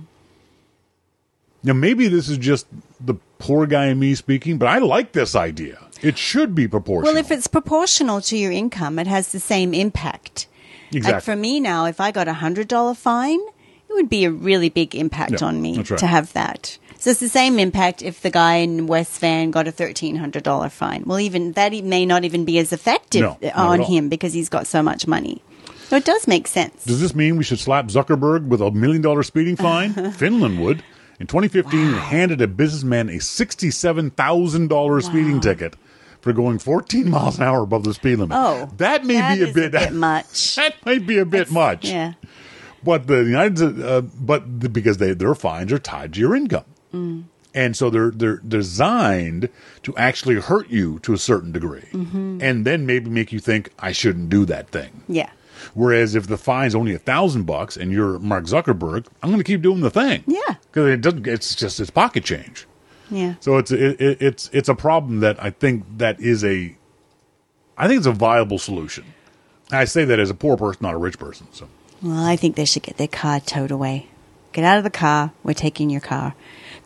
Now, 1.63 1.73
maybe 1.73 2.07
this 2.07 2.29
is 2.29 2.37
just 2.37 2.67
the 2.99 3.15
poor 3.39 3.65
guy 3.65 3.87
in 3.87 3.99
me 3.99 4.15
speaking, 4.15 4.57
but 4.57 4.67
I 4.67 4.77
like 4.77 5.11
this 5.11 5.35
idea. 5.35 5.79
It 6.01 6.17
should 6.17 6.53
be 6.53 6.67
proportional. 6.67 7.13
Well, 7.13 7.19
if 7.19 7.31
it's 7.31 7.47
proportional 7.47 8.21
to 8.21 8.37
your 8.37 8.51
income, 8.51 8.99
it 8.99 9.07
has 9.07 9.31
the 9.31 9.39
same 9.39 9.73
impact. 9.73 10.47
Like 10.91 10.97
Exactly. 10.97 11.21
for 11.33 11.35
me 11.35 11.59
now, 11.59 11.85
if 11.85 11.99
I 11.99 12.11
got 12.11 12.27
a 12.27 12.33
hundred 12.33 12.67
dollar 12.67 12.93
fine, 12.93 13.39
it 13.89 13.93
would 13.93 14.09
be 14.09 14.23
a 14.25 14.31
really 14.31 14.69
big 14.69 14.95
impact 14.95 15.41
Yeah, 15.41 15.47
on 15.47 15.61
me 15.61 15.77
right. 15.77 15.97
to 15.97 16.07
have 16.07 16.31
that. 16.33 16.77
So 16.99 17.09
it's 17.11 17.19
the 17.19 17.27
same 17.29 17.59
impact 17.59 18.01
if 18.01 18.21
the 18.21 18.29
guy 18.29 18.55
in 18.57 18.87
West 18.87 19.19
Van 19.19 19.51
got 19.51 19.67
a 19.67 19.71
thirteen 19.71 20.15
hundred 20.15 20.43
dollar 20.43 20.69
fine. 20.69 21.03
Well, 21.05 21.19
even 21.19 21.51
that 21.53 21.73
may 21.83 22.05
not 22.05 22.23
even 22.23 22.45
be 22.45 22.57
as 22.59 22.71
effective 22.71 23.21
No, 23.21 23.37
on 23.53 23.81
him 23.81 24.07
because 24.07 24.33
he's 24.33 24.49
got 24.49 24.65
so 24.67 24.81
much 24.81 25.07
money. 25.07 25.41
So 25.89 25.95
it 25.97 26.05
does 26.05 26.27
make 26.27 26.47
sense. 26.47 26.85
Does 26.85 27.01
this 27.01 27.15
mean 27.15 27.37
we 27.37 27.43
should 27.43 27.59
slap 27.59 27.87
Zuckerberg 27.87 28.47
with 28.47 28.61
a 28.61 28.71
million 28.71 29.01
dollar 29.01 29.23
speeding 29.23 29.55
fine? 29.57 29.93
Finland 30.13 30.61
would. 30.61 30.83
In 31.19 31.25
2015, 31.27 31.93
it 31.95 31.97
handed 31.97 32.41
a 32.41 32.47
businessman 32.47 33.09
a 33.09 33.13
$67,000 33.13 35.03
speeding 35.03 35.39
ticket 35.39 35.75
for 36.21 36.33
going 36.33 36.59
14 36.59 37.09
miles 37.09 37.37
an 37.37 37.43
hour 37.43 37.63
above 37.63 37.83
the 37.83 37.93
speed 37.93 38.17
limit. 38.19 38.37
Oh, 38.39 38.69
that 38.77 39.05
may 39.05 39.15
that 39.15 39.35
be 39.37 39.43
a 39.43 39.47
is 39.47 39.53
bit, 39.53 39.91
much. 39.93 40.55
That 40.55 40.75
might 40.85 41.07
be 41.07 41.17
a 41.17 41.25
bit 41.25 41.49
much. 41.51 41.85
Yeah. 41.85 42.13
But 42.83 43.07
the 43.07 43.23
United, 43.23 43.81
uh, 43.83 44.01
but 44.01 44.61
the, 44.61 44.69
because 44.69 44.97
they, 44.97 45.13
their 45.13 45.35
fines 45.35 45.71
are 45.73 45.79
tied 45.79 46.13
to 46.13 46.19
your 46.19 46.35
income, 46.35 46.65
Mm. 46.93 47.23
and 47.53 47.75
so 47.75 47.89
they're 47.89 48.11
they're 48.11 48.37
designed 48.37 49.49
to 49.83 49.93
actually 49.97 50.35
hurt 50.35 50.69
you 50.69 50.99
to 50.99 51.11
a 51.13 51.17
certain 51.17 51.51
degree, 51.51 51.83
Mm-hmm. 51.91 52.37
and 52.41 52.63
then 52.65 52.85
maybe 52.85 53.09
make 53.09 53.33
you 53.33 53.39
think 53.39 53.71
I 53.77 53.91
shouldn't 53.91 54.29
do 54.29 54.45
that 54.45 54.69
thing. 54.69 55.03
Yeah. 55.09 55.29
Whereas 55.77 56.15
if 56.15 56.25
the 56.25 56.39
fine's 56.39 56.73
only 56.73 56.95
a 56.95 56.97
thousand 56.97 57.43
bucks 57.43 57.77
and 57.77 57.91
you're 57.91 58.17
Mark 58.17 58.45
Zuckerberg, 58.45 59.05
I'm 59.21 59.29
going 59.29 59.37
to 59.37 59.43
keep 59.43 59.61
doing 59.61 59.81
the 59.81 59.91
thing. 59.91 60.23
Yeah. 60.25 60.55
because 60.71 60.87
it 60.87 61.01
doesn't. 61.01 61.27
It's 61.27 61.53
just 61.53 61.79
it's 61.79 61.91
pocket 61.91 62.23
change. 62.23 62.65
Yeah. 63.11 63.35
So 63.41 63.57
it's 63.57 63.69
it, 63.69 64.01
it, 64.01 64.19
it's 64.19 64.49
it's 64.51 64.69
a 64.69 64.73
problem 64.73 65.19
that 65.19 65.41
I 65.41 65.51
think 65.51 65.85
that 65.99 66.19
is 66.19 66.43
a, 66.43 66.75
I 67.77 67.87
think 67.87 67.99
it's 67.99 68.07
a 68.07 68.11
viable 68.11 68.57
solution. 68.57 69.05
I 69.71 69.85
say 69.85 70.03
that 70.05 70.19
as 70.19 70.31
a 70.31 70.33
poor 70.33 70.57
person, 70.57 70.79
not 70.81 70.95
a 70.95 70.97
rich 70.97 71.19
person. 71.19 71.45
So 71.51 71.69
Well, 72.01 72.25
I 72.25 72.37
think 72.37 72.55
they 72.55 72.65
should 72.65 72.81
get 72.81 72.97
their 72.97 73.07
car 73.07 73.39
towed 73.39 73.69
away. 73.69 74.07
Get 74.53 74.63
out 74.63 74.79
of 74.79 74.83
the 74.83 74.89
car. 74.89 75.31
We're 75.43 75.53
taking 75.53 75.91
your 75.91 76.01
car. 76.01 76.33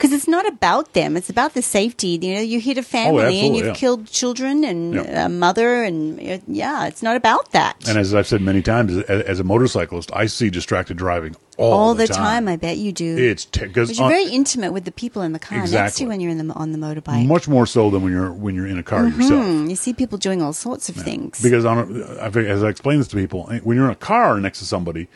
Because 0.01 0.13
it's 0.15 0.27
not 0.27 0.47
about 0.47 0.93
them. 0.93 1.15
It's 1.15 1.29
about 1.29 1.53
the 1.53 1.61
safety. 1.61 2.17
You 2.19 2.33
know, 2.33 2.41
you 2.41 2.59
hit 2.59 2.79
a 2.79 2.81
family 2.81 3.19
and 3.19 3.19
Oh, 3.19 3.27
absolutely, 3.27 3.57
you've 3.59 3.67
yeah. 3.67 3.73
killed 3.75 4.07
children 4.07 4.63
and 4.63 4.95
Yeah. 4.95 5.25
a 5.27 5.29
mother, 5.29 5.83
and 5.83 6.19
uh, 6.19 6.39
yeah, 6.47 6.87
it's 6.87 7.03
not 7.03 7.15
about 7.15 7.51
that. 7.51 7.75
and 7.87 7.99
as 7.99 8.15
I've 8.15 8.25
said 8.25 8.41
many 8.41 8.63
times, 8.63 8.97
as, 8.97 9.21
as 9.21 9.39
a 9.39 9.43
motorcyclist, 9.43 10.09
I 10.15 10.25
see 10.25 10.49
distracted 10.49 10.97
driving 10.97 11.35
all, 11.57 11.73
All 11.73 11.93
the 11.93 12.07
time. 12.07 12.47
I 12.47 12.55
bet 12.55 12.77
you 12.77 12.91
do. 12.91 13.15
It's 13.15 13.45
because 13.45 13.69
Because 13.89 13.99
you're 13.99 14.09
very 14.09 14.25
intimate 14.29 14.71
with 14.73 14.85
the 14.85 14.91
people 14.91 15.21
in 15.21 15.33
the 15.33 15.39
car 15.39 15.67
next 15.67 15.97
to 15.97 16.03
you 16.03 16.09
when 16.09 16.19
you're 16.19 16.31
in 16.31 16.47
the 16.47 16.53
on 16.55 16.71
the 16.71 16.79
motorbike. 16.79 17.27
much 17.27 17.47
more 17.47 17.67
so 17.67 17.91
than 17.91 18.01
when 18.01 18.11
you're 18.11 18.33
when 18.33 18.55
you're 18.55 18.65
in 18.65 18.79
a 18.79 18.83
car 18.83 19.05
yourself. 19.07 19.45
Hmm, 19.45 19.69
you 19.69 19.75
see 19.75 19.93
people 19.93 20.17
doing 20.17 20.41
all 20.41 20.53
sorts 20.53 20.89
of 20.89 20.95
things. 20.95 21.39
Because 21.43 21.63
on 21.63 21.77
a, 21.77 22.39
as 22.39 22.63
I 22.63 22.69
explain 22.69 22.97
this 22.97 23.07
to 23.09 23.15
people, 23.17 23.45
when 23.63 23.77
you're 23.77 23.85
in 23.85 23.91
a 23.91 23.95
car 23.95 24.39
next 24.39 24.57
to 24.59 24.65
somebody, 24.65 25.07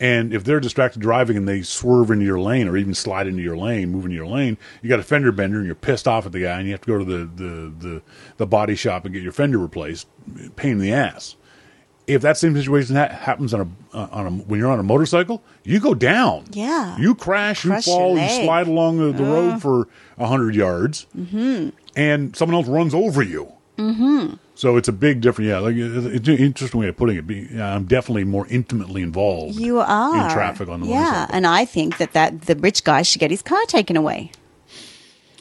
and 0.00 0.32
if 0.32 0.44
they're 0.44 0.60
distracted 0.60 1.00
driving 1.02 1.36
and 1.36 1.48
they 1.48 1.62
swerve 1.62 2.10
into 2.10 2.24
your 2.24 2.38
lane 2.38 2.68
or 2.68 2.76
even 2.76 2.94
slide 2.94 3.26
into 3.26 3.42
your 3.42 3.56
lane, 3.56 3.90
move 3.90 4.04
into 4.04 4.16
your 4.16 4.26
lane, 4.26 4.56
you 4.80 4.88
got 4.88 5.00
a 5.00 5.04
fender 5.04 5.32
bender 5.32 5.58
and 5.58 5.66
you're 5.66 5.74
pissed 5.74 6.06
off 6.06 6.24
at 6.26 6.32
the 6.32 6.40
guy 6.40 6.58
and 6.58 6.66
you 6.66 6.72
have 6.72 6.80
to 6.82 6.86
go 6.86 6.98
to 6.98 7.04
the 7.04 7.24
the 7.24 7.72
the, 7.78 8.02
the 8.36 8.46
body 8.46 8.76
shop 8.76 9.04
and 9.04 9.14
get 9.14 9.22
your 9.22 9.32
fender 9.32 9.58
replaced. 9.58 10.06
Pain 10.56 10.72
in 10.72 10.78
the 10.78 10.92
ass. 10.92 11.36
If 12.06 12.22
that 12.22 12.38
same 12.38 12.54
situation 12.54 12.96
ha- 12.96 13.08
happens 13.08 13.52
on 13.52 13.76
a 13.92 13.98
on 13.98 14.26
a 14.26 14.30
when 14.30 14.60
you're 14.60 14.70
on 14.70 14.78
a 14.78 14.84
motorcycle, 14.84 15.42
you 15.64 15.80
go 15.80 15.94
down. 15.94 16.44
Yeah. 16.52 16.96
you 16.98 17.14
crash, 17.14 17.64
you 17.64 17.72
your 17.72 17.82
fall, 17.82 18.18
you 18.18 18.28
slide 18.44 18.68
along 18.68 18.98
the, 18.98 19.12
the 19.12 19.24
road 19.24 19.60
for 19.60 19.88
a 20.16 20.26
hundred 20.26 20.54
yards, 20.54 21.06
mm-hmm. 21.16 21.70
and 21.96 22.34
someone 22.36 22.54
else 22.54 22.68
runs 22.68 22.94
over 22.94 23.22
you. 23.22 23.52
So 24.58 24.76
it's 24.76 24.88
a 24.88 24.92
big 24.92 25.20
difference. 25.20 25.46
Yeah, 25.48 25.60
like 25.60 25.76
it's 25.76 26.26
an 26.26 26.36
interesting 26.36 26.80
way 26.80 26.88
of 26.88 26.96
putting 26.96 27.16
it. 27.16 27.28
Be- 27.28 27.48
I'm 27.62 27.84
definitely 27.84 28.24
more 28.24 28.44
intimately 28.48 29.02
involved. 29.02 29.54
you 29.54 29.78
are 29.78 30.24
in 30.26 30.32
traffic 30.34 30.68
on 30.68 30.80
the 30.80 30.88
yeah, 30.88 31.28
and 31.30 31.46
I 31.46 31.64
think 31.64 31.98
that 31.98 32.12
that 32.14 32.42
the 32.42 32.56
rich 32.56 32.82
guy 32.82 33.02
should 33.02 33.20
get 33.20 33.30
his 33.30 33.40
car 33.40 33.64
taken 33.66 33.96
away. 33.96 34.32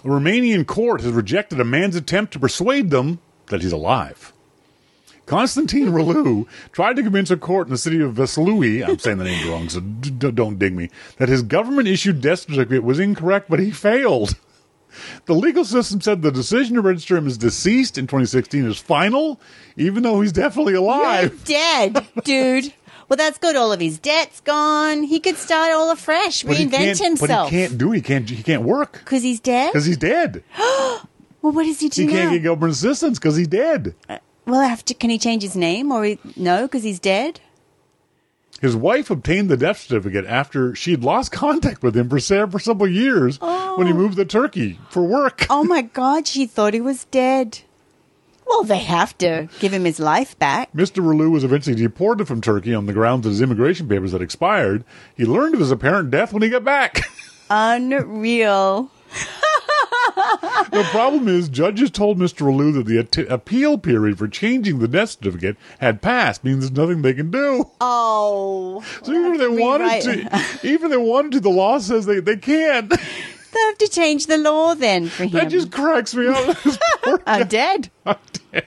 A 0.04 0.08
Romanian 0.08 0.68
court 0.68 1.02
has 1.02 1.12
rejected 1.14 1.60
a 1.60 1.64
man's 1.66 1.96
attempt 1.96 2.32
to 2.34 2.40
persuade 2.40 2.92
them 2.92 3.18
that 3.48 3.64
he's 3.64 3.72
alive. 3.72 4.34
Constantine 5.26 5.88
Reliu 5.88 6.46
tried 6.72 6.96
to 6.98 7.02
convince 7.02 7.32
a 7.32 7.38
court 7.38 7.66
in 7.68 7.72
the 7.72 7.78
city 7.80 8.00
of 8.00 8.14
Vaslui, 8.14 8.88
I'm 8.88 9.00
saying 9.00 9.18
the 9.18 9.24
name 9.24 9.50
wrong, 9.50 9.68
so 9.68 9.80
d- 9.80 10.12
d- 10.12 10.32
don't 10.32 10.60
dig 10.60 10.74
me, 10.76 10.90
that 11.18 11.28
his 11.28 11.42
government 11.42 11.88
issued 11.88 12.22
death 12.22 12.42
certificate 12.42 12.84
was 12.84 13.00
incorrect, 13.00 13.50
but 13.50 13.60
he 13.60 13.72
failed. 13.72 14.36
The 15.26 15.34
legal 15.36 15.66
system 15.66 16.02
said 16.02 16.22
the 16.22 16.32
decision 16.32 16.76
to 16.76 16.82
register 16.82 17.18
him 17.18 17.28
as 17.28 17.38
deceased 17.38 17.98
in 17.98 18.06
2016 18.08 18.66
is 18.66 18.78
final, 18.80 19.40
even 19.76 20.04
though 20.04 20.22
he's 20.22 20.32
definitely 20.32 20.74
alive. 20.74 21.32
You're 21.48 21.58
dead, 21.60 22.08
dude. 22.24 22.74
Well, 23.10 23.16
that's 23.18 23.38
good. 23.38 23.56
All 23.56 23.72
of 23.72 23.80
his 23.80 24.00
debt's 24.00 24.42
gone. 24.42 25.04
He 25.04 25.20
could 25.20 25.38
start 25.38 25.72
all 25.72 25.92
afresh, 25.92 26.44
But 26.44 26.58
he 26.58 26.66
reinvent 26.66 26.72
can't- 26.72 26.98
himself. 27.00 27.50
But 27.50 27.54
he 27.54 27.58
can't 27.68 27.78
do. 27.78 27.92
He 27.92 28.02
can't. 28.02 28.30
He 28.30 28.44
can't 28.44 28.64
work 28.64 28.94
because 28.94 29.24
he's 29.24 29.40
dead. 29.40 29.72
because 29.72 29.86
he's 29.86 29.98
dead. 29.98 30.44
Well, 31.40 31.54
what 31.54 31.64
does 31.66 31.80
he 31.80 31.88
do 31.88 32.02
He 32.02 32.08
now? 32.08 32.14
can't 32.14 32.32
get 32.34 32.44
government 32.44 32.74
assistance 32.74 33.20
because 33.20 33.36
he's 33.38 33.48
dead. 33.48 33.94
Uh, 34.10 34.18
well, 34.48 34.60
after 34.60 34.96
can 34.96 35.12
he 35.12 35.20
change 35.20 35.44
his 35.44 35.56
name 35.56 35.92
or 35.92 36.04
he, 36.04 36.20
no? 36.36 36.64
Because 36.64 36.82
he's 36.84 37.00
dead. 37.00 37.40
His 38.62 38.76
wife 38.76 39.10
obtained 39.10 39.50
the 39.50 39.58
death 39.58 39.80
certificate 39.80 40.26
after 40.26 40.74
she 40.76 40.92
had 40.92 41.04
lost 41.04 41.32
contact 41.32 41.84
with 41.84 41.96
him 41.96 42.10
for 42.10 42.20
for 42.20 42.60
several 42.60 42.90
years 42.90 43.40
when 43.40 43.88
he 43.88 43.94
oh. 43.94 43.98
moved 43.98 44.18
to 44.18 44.26
Turkey 44.26 44.80
for 44.90 45.04
work. 45.04 45.46
Oh 45.50 45.64
my 45.64 45.84
God, 45.84 46.28
she 46.28 46.46
thought 46.46 46.74
he 46.74 46.82
was 46.82 47.06
dead. 47.06 47.60
Well, 48.48 48.64
they 48.64 48.80
have 48.80 49.18
to 49.20 49.50
give 49.60 49.74
him 49.74 49.84
his 49.84 50.00
life 50.00 50.40
back. 50.40 50.72
Mr. 50.74 51.04
Reliu 51.04 51.32
was 51.32 51.44
eventually 51.44 51.76
deported 51.76 52.28
from 52.28 52.40
Turkey 52.42 52.74
on 52.74 52.86
the 52.86 52.94
grounds 52.94 53.24
that 53.24 53.30
his 53.30 53.42
immigration 53.42 53.90
papers 53.90 54.14
had 54.14 54.22
expired. 54.22 54.86
He 55.16 55.26
learned 55.26 55.54
of 55.54 55.60
his 55.60 55.72
apparent 55.72 56.12
death 56.12 56.32
when 56.32 56.44
he 56.44 56.50
got 56.50 56.64
back. 56.64 57.02
Unreal. 57.50 58.90
the 60.72 60.86
problem 60.92 61.28
is, 61.28 61.48
judges 61.50 61.92
told 61.92 62.18
Mr. 62.18 62.46
Reliu 62.46 62.74
that 62.74 62.86
the 62.86 62.98
at- 63.00 63.32
appeal 63.32 63.78
period 63.78 64.18
for 64.18 64.28
changing 64.28 64.80
the 64.80 64.88
death 64.88 65.10
certificate 65.12 65.58
had 65.80 66.02
passed, 66.02 66.44
means 66.44 66.60
there's 66.70 66.72
nothing 66.78 67.02
they 67.02 67.14
can 67.14 67.30
do. 67.32 67.70
Oh, 67.82 68.84
So 69.04 69.14
even 69.14 69.34
if 69.34 69.40
they 69.40 69.48
wanted 69.48 70.02
to, 70.02 70.68
even 70.68 70.86
if 70.86 70.92
they 70.92 70.98
wanted 70.98 71.32
to, 71.34 71.40
the 71.40 71.50
law 71.50 71.78
says 71.80 72.06
they, 72.06 72.20
they 72.20 72.38
can't. 72.38 72.90
they 72.90 73.60
have 73.68 73.78
to 73.78 73.88
change 73.88 74.26
the 74.26 74.38
law 74.38 74.74
then 74.76 75.08
for 75.10 75.24
him. 75.24 75.32
That 75.32 75.50
just 75.50 75.72
cracks 75.72 76.14
me 76.16 76.28
up. 76.28 76.58
I'm 77.28 77.48
dead. 77.48 77.90
I'm 78.06 78.18
dead. 78.52 78.66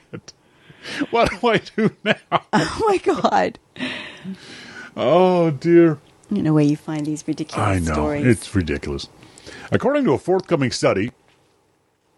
What 1.11 1.31
do 1.41 1.49
I 1.49 1.59
do 1.77 1.91
now? 2.05 2.15
Oh 2.53 2.85
my 2.89 2.97
God. 2.99 3.59
Oh 4.97 5.51
dear. 5.51 5.99
You 6.31 6.43
know 6.43 6.53
where 6.55 6.65
you 6.65 6.77
find 6.77 7.07
these 7.07 7.27
ridiculous 7.27 7.67
I 7.67 7.79
know. 7.81 7.93
stories. 7.93 8.27
It's 8.27 8.55
ridiculous. 8.55 9.09
According 9.73 10.05
to 10.05 10.13
a 10.13 10.19
forthcoming 10.19 10.71
study, 10.71 11.13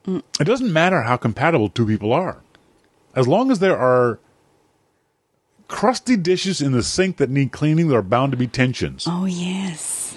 it 0.06 0.44
doesn't 0.44 0.72
matter 0.72 1.02
how 1.02 1.16
compatible 1.16 1.68
two 1.68 1.86
people 1.86 2.12
are. 2.12 2.42
As 3.14 3.28
long 3.28 3.50
as 3.50 3.58
there 3.58 3.76
are 3.76 4.18
crusty 5.68 6.16
dishes 6.16 6.60
in 6.60 6.72
the 6.72 6.82
sink 6.82 7.16
that 7.18 7.30
need 7.30 7.52
cleaning, 7.52 7.88
there 7.88 7.98
are 7.98 8.02
bound 8.02 8.32
to 8.32 8.38
be 8.38 8.46
tensions. 8.46 9.06
oh 9.08 9.24
yes. 9.24 10.16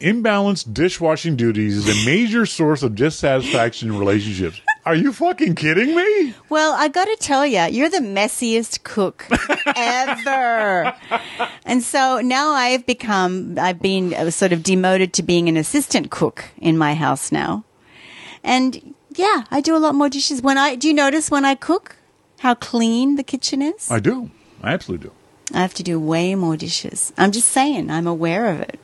Imbalanced 0.00 0.72
dishwashing 0.72 1.34
duties 1.34 1.76
is 1.76 1.88
a 1.88 2.06
major 2.06 2.46
source 2.46 2.84
of 2.84 2.94
dissatisfaction 2.94 3.88
in 3.88 3.98
relationships. 3.98 4.60
Are 4.88 4.94
you 4.94 5.12
fucking 5.12 5.54
kidding 5.56 5.94
me? 5.94 6.32
Well, 6.48 6.72
I 6.72 6.88
got 6.88 7.04
to 7.04 7.16
tell 7.20 7.44
you, 7.44 7.60
you're 7.64 7.90
the 7.90 7.98
messiest 7.98 8.84
cook 8.84 9.26
ever. 9.76 10.94
and 11.66 11.82
so 11.82 12.22
now 12.22 12.52
I've 12.52 12.86
become, 12.86 13.58
I've 13.58 13.82
been 13.82 14.14
uh, 14.14 14.30
sort 14.30 14.54
of 14.54 14.62
demoted 14.62 15.12
to 15.12 15.22
being 15.22 15.46
an 15.46 15.58
assistant 15.58 16.10
cook 16.10 16.46
in 16.56 16.78
my 16.78 16.94
house 16.94 17.30
now. 17.30 17.64
And 18.42 18.94
yeah, 19.14 19.44
I 19.50 19.60
do 19.60 19.76
a 19.76 19.78
lot 19.78 19.94
more 19.94 20.08
dishes. 20.08 20.40
When 20.40 20.56
I, 20.56 20.74
do 20.74 20.88
you 20.88 20.94
notice 20.94 21.30
when 21.30 21.44
I 21.44 21.54
cook 21.54 21.96
how 22.38 22.54
clean 22.54 23.16
the 23.16 23.22
kitchen 23.22 23.60
is? 23.60 23.90
I 23.90 24.00
do. 24.00 24.30
I 24.62 24.72
absolutely 24.72 25.08
do. 25.08 25.12
I 25.52 25.60
have 25.60 25.74
to 25.74 25.82
do 25.82 26.00
way 26.00 26.34
more 26.34 26.56
dishes. 26.56 27.12
I'm 27.18 27.32
just 27.32 27.48
saying, 27.48 27.90
I'm 27.90 28.06
aware 28.06 28.46
of 28.54 28.62
it. 28.62 28.80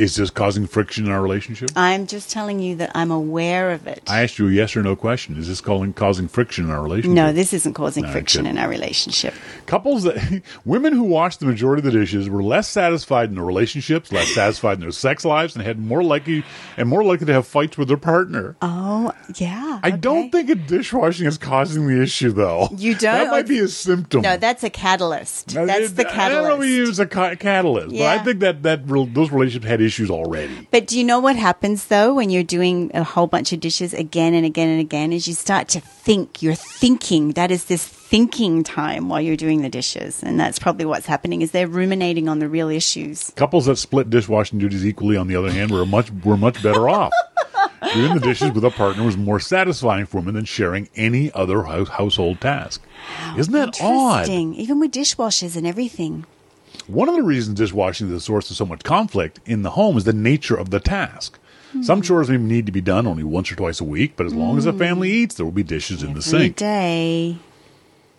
Is 0.00 0.16
this 0.16 0.30
causing 0.30 0.66
friction 0.66 1.04
in 1.04 1.12
our 1.12 1.20
relationship? 1.20 1.70
I'm 1.76 2.06
just 2.06 2.30
telling 2.30 2.58
you 2.58 2.76
that 2.76 2.90
I'm 2.94 3.10
aware 3.10 3.70
of 3.72 3.86
it. 3.86 4.02
I 4.08 4.22
asked 4.22 4.38
you 4.38 4.48
a 4.48 4.50
yes 4.50 4.74
or 4.74 4.82
no 4.82 4.96
question. 4.96 5.36
Is 5.36 5.46
this 5.46 5.60
calling, 5.60 5.92
causing 5.92 6.26
friction 6.26 6.64
in 6.64 6.70
our 6.70 6.82
relationship? 6.82 7.14
no, 7.14 7.32
this 7.32 7.52
isn't 7.52 7.74
causing 7.74 8.04
No, 8.04 8.10
friction 8.12 8.46
in 8.46 8.56
our 8.56 8.68
relationship. 8.68 9.34
Couples 9.66 10.04
that 10.04 10.42
women 10.64 10.94
who 10.94 11.02
watched 11.02 11.40
the 11.40 11.46
majority 11.46 11.86
of 11.86 11.92
the 11.92 11.98
dishes 12.00 12.30
were 12.30 12.42
less 12.42 12.66
satisfied 12.66 13.28
in 13.28 13.34
their 13.34 13.44
relationships, 13.44 14.10
less 14.10 14.28
satisfied 14.34 14.74
in 14.78 14.80
their 14.80 14.90
sex 14.90 15.22
lives, 15.26 15.54
and 15.54 15.62
had 15.64 15.78
more 15.78 16.02
likely 16.02 16.44
and 16.78 16.88
more 16.88 17.04
likely 17.04 17.26
to 17.26 17.32
have 17.34 17.46
fights 17.46 17.76
with 17.76 17.88
their 17.88 17.98
partner. 17.98 18.56
Oh, 18.62 19.12
yeah. 19.36 19.80
I 19.82 19.90
don't 19.90 20.30
think 20.32 20.48
a 20.48 20.54
dishwashing 20.54 21.26
is 21.26 21.36
causing 21.36 21.86
the 21.86 22.00
issue, 22.02 22.32
though. 22.32 22.68
You 22.74 22.94
don't? 22.94 23.10
That 23.20 23.30
might 23.32 23.48
be 23.48 23.58
a 23.58 23.68
symptom. 23.68 24.22
No, 24.22 24.38
that's 24.38 24.64
a 24.64 24.70
catalyst. 24.70 25.48
That's 25.48 25.90
it- 25.90 25.96
the 25.96 26.08
I 26.10 26.28
don't 26.30 26.44
know 26.44 26.54
if 26.54 26.60
catalyst. 26.60 26.70
use 26.70 27.00
a 27.00 27.06
ca- 27.06 27.34
catalyst, 27.34 27.90
but 27.90 28.00
I 28.06 28.18
think 28.24 28.40
that 28.40 28.62
that 28.62 28.80
rel- 28.86 29.04
those 29.04 29.30
relationships 29.30 29.66
had 29.66 29.80
issues 29.82 29.89
already. 29.98 30.68
But 30.70 30.86
do 30.86 30.98
you 30.98 31.04
know 31.04 31.18
what 31.18 31.36
happens 31.36 31.86
though 31.86 32.14
when 32.14 32.30
you're 32.30 32.42
doing 32.44 32.90
a 32.94 33.02
whole 33.02 33.26
bunch 33.26 33.52
of 33.52 33.60
dishes 33.60 33.92
again 33.94 34.34
and 34.34 34.46
again 34.46 34.68
and 34.68 34.80
again? 34.80 35.12
Is 35.12 35.26
you 35.26 35.34
start 35.34 35.68
to 35.70 35.80
think. 35.80 36.42
You're 36.42 36.54
thinking. 36.54 37.32
That 37.32 37.50
is 37.50 37.64
this 37.64 37.86
thinking 37.86 38.62
time 38.64 39.08
while 39.08 39.20
you're 39.20 39.36
doing 39.36 39.62
the 39.62 39.68
dishes, 39.68 40.22
and 40.22 40.38
that's 40.38 40.58
probably 40.58 40.84
what's 40.84 41.06
happening. 41.06 41.42
Is 41.42 41.50
they're 41.50 41.66
ruminating 41.66 42.28
on 42.28 42.38
the 42.38 42.48
real 42.48 42.68
issues. 42.68 43.30
Couples 43.36 43.66
that 43.66 43.76
split 43.76 44.10
dishwashing 44.10 44.58
duties 44.58 44.86
equally, 44.86 45.16
on 45.16 45.26
the 45.26 45.36
other 45.36 45.50
hand, 45.50 45.70
were 45.70 45.86
much 45.86 46.10
were 46.24 46.36
much 46.36 46.62
better 46.62 46.88
off. 46.88 47.12
Doing 47.94 48.14
the 48.14 48.20
dishes 48.20 48.52
with 48.52 48.64
a 48.64 48.70
partner 48.70 49.04
was 49.04 49.16
more 49.16 49.40
satisfying 49.40 50.06
for 50.06 50.18
women 50.18 50.34
than 50.34 50.44
sharing 50.44 50.88
any 50.96 51.32
other 51.32 51.62
house, 51.62 51.88
household 51.88 52.40
task. 52.40 52.82
Isn't 53.36 53.52
that 53.52 53.80
odd? 53.80 54.28
Interesting. 54.28 54.54
Even 54.54 54.78
with 54.80 54.92
dishwashers 54.92 55.56
and 55.56 55.66
everything. 55.66 56.26
One 56.86 57.08
of 57.08 57.14
the 57.14 57.22
reasons 57.22 57.58
dishwashing 57.58 58.08
is 58.08 58.12
the 58.12 58.20
source 58.20 58.50
of 58.50 58.56
so 58.56 58.66
much 58.66 58.82
conflict 58.82 59.40
in 59.46 59.62
the 59.62 59.70
home 59.70 59.96
is 59.96 60.04
the 60.04 60.12
nature 60.12 60.56
of 60.56 60.70
the 60.70 60.80
task. 60.80 61.38
Hmm. 61.72 61.82
Some 61.82 62.02
chores 62.02 62.28
may 62.28 62.36
need 62.36 62.66
to 62.66 62.72
be 62.72 62.80
done 62.80 63.06
only 63.06 63.22
once 63.22 63.50
or 63.52 63.56
twice 63.56 63.80
a 63.80 63.84
week, 63.84 64.14
but 64.16 64.26
as 64.26 64.34
long 64.34 64.58
as 64.58 64.64
the 64.64 64.72
family 64.72 65.10
eats, 65.10 65.36
there 65.36 65.46
will 65.46 65.52
be 65.52 65.62
dishes 65.62 66.02
in 66.02 66.14
the 66.14 66.22
sink. 66.22 66.56
day. 66.56 67.38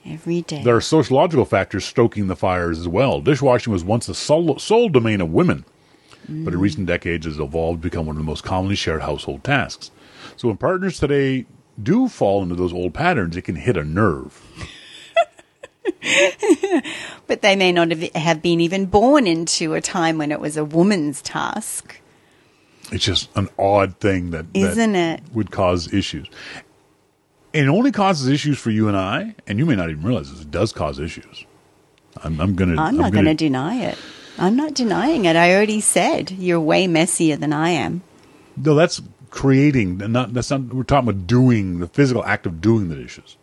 Every 0.05 0.41
day. 0.41 0.63
There 0.63 0.75
are 0.75 0.81
sociological 0.81 1.45
factors 1.45 1.85
stoking 1.85 2.27
the 2.27 2.35
fires 2.35 2.79
as 2.79 2.87
well. 2.87 3.21
Dishwashing 3.21 3.71
was 3.71 3.83
once 3.83 4.07
the 4.07 4.15
sole, 4.15 4.57
sole 4.57 4.89
domain 4.89 5.21
of 5.21 5.31
women, 5.31 5.63
but 6.27 6.53
in 6.53 6.59
recent 6.59 6.87
decades 6.87 7.25
has 7.25 7.39
evolved 7.39 7.83
to 7.83 7.89
become 7.89 8.07
one 8.07 8.15
of 8.15 8.21
the 8.21 8.25
most 8.25 8.43
commonly 8.43 8.75
shared 8.75 9.01
household 9.01 9.43
tasks. 9.43 9.91
So 10.37 10.47
when 10.47 10.57
partners 10.57 10.99
today 10.99 11.45
do 11.81 12.07
fall 12.07 12.41
into 12.41 12.55
those 12.55 12.73
old 12.73 12.93
patterns, 12.93 13.35
it 13.37 13.43
can 13.43 13.55
hit 13.57 13.77
a 13.77 13.83
nerve. 13.83 14.41
But 17.27 17.41
they 17.41 17.55
may 17.55 17.71
not 17.71 17.91
have, 17.91 18.41
been 18.41 18.59
even 18.59 18.87
born 18.87 19.25
into 19.25 19.73
a 19.73 19.79
time 19.79 20.17
when 20.17 20.33
it 20.33 20.41
was 20.41 20.57
a 20.57 20.65
woman's 20.65 21.21
task. 21.21 22.01
It's 22.91 23.05
just 23.05 23.29
an 23.37 23.47
odd 23.57 23.97
thing 23.99 24.31
that, 24.31 24.51
that 24.53 24.59
Isn't 24.59 24.95
it? 24.95 25.21
would 25.33 25.49
cause 25.49 25.93
issues. 25.93 26.27
And 27.53 27.67
it 27.67 27.69
only 27.69 27.93
causes 27.93 28.27
issues 28.27 28.59
for 28.59 28.69
you 28.69 28.89
and 28.89 28.97
I, 28.97 29.35
and 29.47 29.59
you 29.59 29.65
may 29.65 29.75
not 29.75 29.89
even 29.89 30.03
realize 30.03 30.29
this. 30.29 30.41
It 30.41 30.51
does 30.51 30.73
cause 30.73 30.99
issues. 30.99 31.45
I'm, 32.17 32.39
I'm 32.41 32.55
gonna. 32.55 32.81
I'm 32.81 32.97
not 32.97 33.13
going 33.13 33.25
to 33.25 33.33
deny 33.33 33.77
it. 33.77 33.97
I'm 34.37 34.57
not 34.57 34.73
denying 34.73 35.25
it. 35.25 35.35
I 35.35 35.53
already 35.53 35.79
said 35.79 36.31
you're 36.31 36.59
way 36.59 36.87
messier 36.87 37.37
than 37.37 37.53
I 37.53 37.69
am. 37.69 38.01
No, 38.57 38.75
that's 38.75 39.01
creating. 39.29 39.97
Not 39.99 40.33
that's 40.33 40.51
not. 40.51 40.73
We're 40.73 40.83
talking 40.83 41.09
about 41.09 41.27
doing 41.27 41.79
the 41.79 41.87
physical 41.87 42.25
act 42.25 42.45
of 42.45 42.59
doing 42.59 42.89
the 42.89 42.95
dishes. 42.95 43.37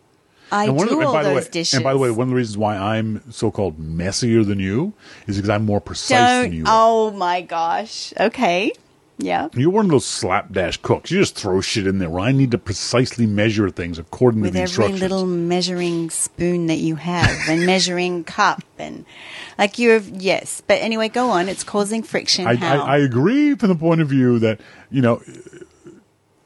I 0.51 0.65
And 0.65 0.77
do 0.77 0.85
the- 0.85 1.05
all 1.05 1.13
by 1.13 1.23
the 1.23 1.29
those 1.29 1.45
way, 1.45 1.49
dishes. 1.51 1.73
And 1.75 1.83
by 1.83 1.93
the 1.93 1.99
way, 1.99 2.09
one 2.11 2.23
of 2.27 2.29
the 2.29 2.35
reasons 2.35 2.57
why 2.57 2.75
I'm 2.75 3.21
so-called 3.31 3.77
messier 3.79 4.43
than 4.43 4.59
you 4.59 4.93
is 5.27 5.35
because 5.37 5.49
I'm 5.49 5.65
more 5.65 5.79
precise 5.81 6.09
than 6.17 6.43
don't. 6.45 6.53
you. 6.53 6.63
are. 6.65 6.67
Oh 6.69 7.11
my 7.11 7.41
gosh. 7.41 8.13
Okay. 8.19 8.71
Yeah. 9.21 9.49
You're 9.53 9.69
one 9.71 9.83
of 9.83 9.91
those 9.91 10.05
slapdash 10.05 10.77
cooks. 10.77 11.11
You 11.11 11.19
just 11.19 11.35
throw 11.35 11.59
shit 11.59 11.85
in 11.85 11.99
there. 11.99 12.09
Where 12.09 12.21
I 12.21 12.31
need 12.31 12.51
to 12.51 12.57
precisely 12.57 13.25
measure 13.25 13.69
things 13.69 13.99
according 13.99 14.39
With 14.39 14.51
to 14.51 14.53
the 14.53 14.59
every 14.61 14.69
instructions. 14.85 15.01
little 15.01 15.25
measuring 15.25 16.09
spoon 16.09 16.67
that 16.67 16.77
you 16.77 16.95
have 16.95 17.29
and 17.49 17.65
measuring 17.65 18.23
cup 18.39 18.63
and 18.77 19.03
like 19.57 19.77
you're 19.77 19.97
yes. 19.97 20.61
But 20.65 20.75
anyway, 20.81 21.09
go 21.09 21.31
on. 21.31 21.49
It's 21.49 21.65
causing 21.65 22.01
friction. 22.01 22.47
I, 22.47 22.55
How? 22.55 22.79
I, 22.85 22.95
I 22.95 22.97
agree 22.99 23.55
from 23.55 23.67
the 23.67 23.75
point 23.75 23.99
of 23.99 24.07
view 24.07 24.39
that 24.39 24.61
you 24.89 25.01
know. 25.01 25.21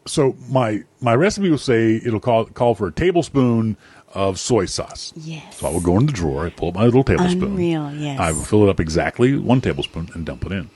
So 0.06 0.36
my 0.50 0.84
my 1.02 1.16
recipe 1.16 1.50
will 1.50 1.58
say 1.58 1.96
it'll 2.06 2.20
call 2.20 2.46
call 2.46 2.76
for 2.76 2.88
a 2.88 2.92
tablespoon 2.92 3.78
of 4.13 4.38
soy 4.39 4.66
sauce. 4.66 5.13
Yes. 5.16 5.58
So 5.58 5.68
I 5.68 5.72
will 5.72 5.82
go 5.82 5.98
in 5.98 6.06
the 6.06 6.12
drawer. 6.12 6.46
I 6.46 6.50
pull 6.50 6.70
up 6.70 6.76
my 6.76 6.84
little 6.86 7.04
tablespoon. 7.04 7.44
Unreal, 7.54 7.92
yes. 7.94 8.20
I 8.20 8.32
will 8.32 8.44
fill 8.44 8.63
it 8.63 8.70
up 8.70 8.80
exactly 8.80 9.38
one 9.38 9.62
tablespoon 9.62 10.10
and 10.13 10.26
dump 10.26 10.46
it 10.46 10.52
in. 10.52 10.70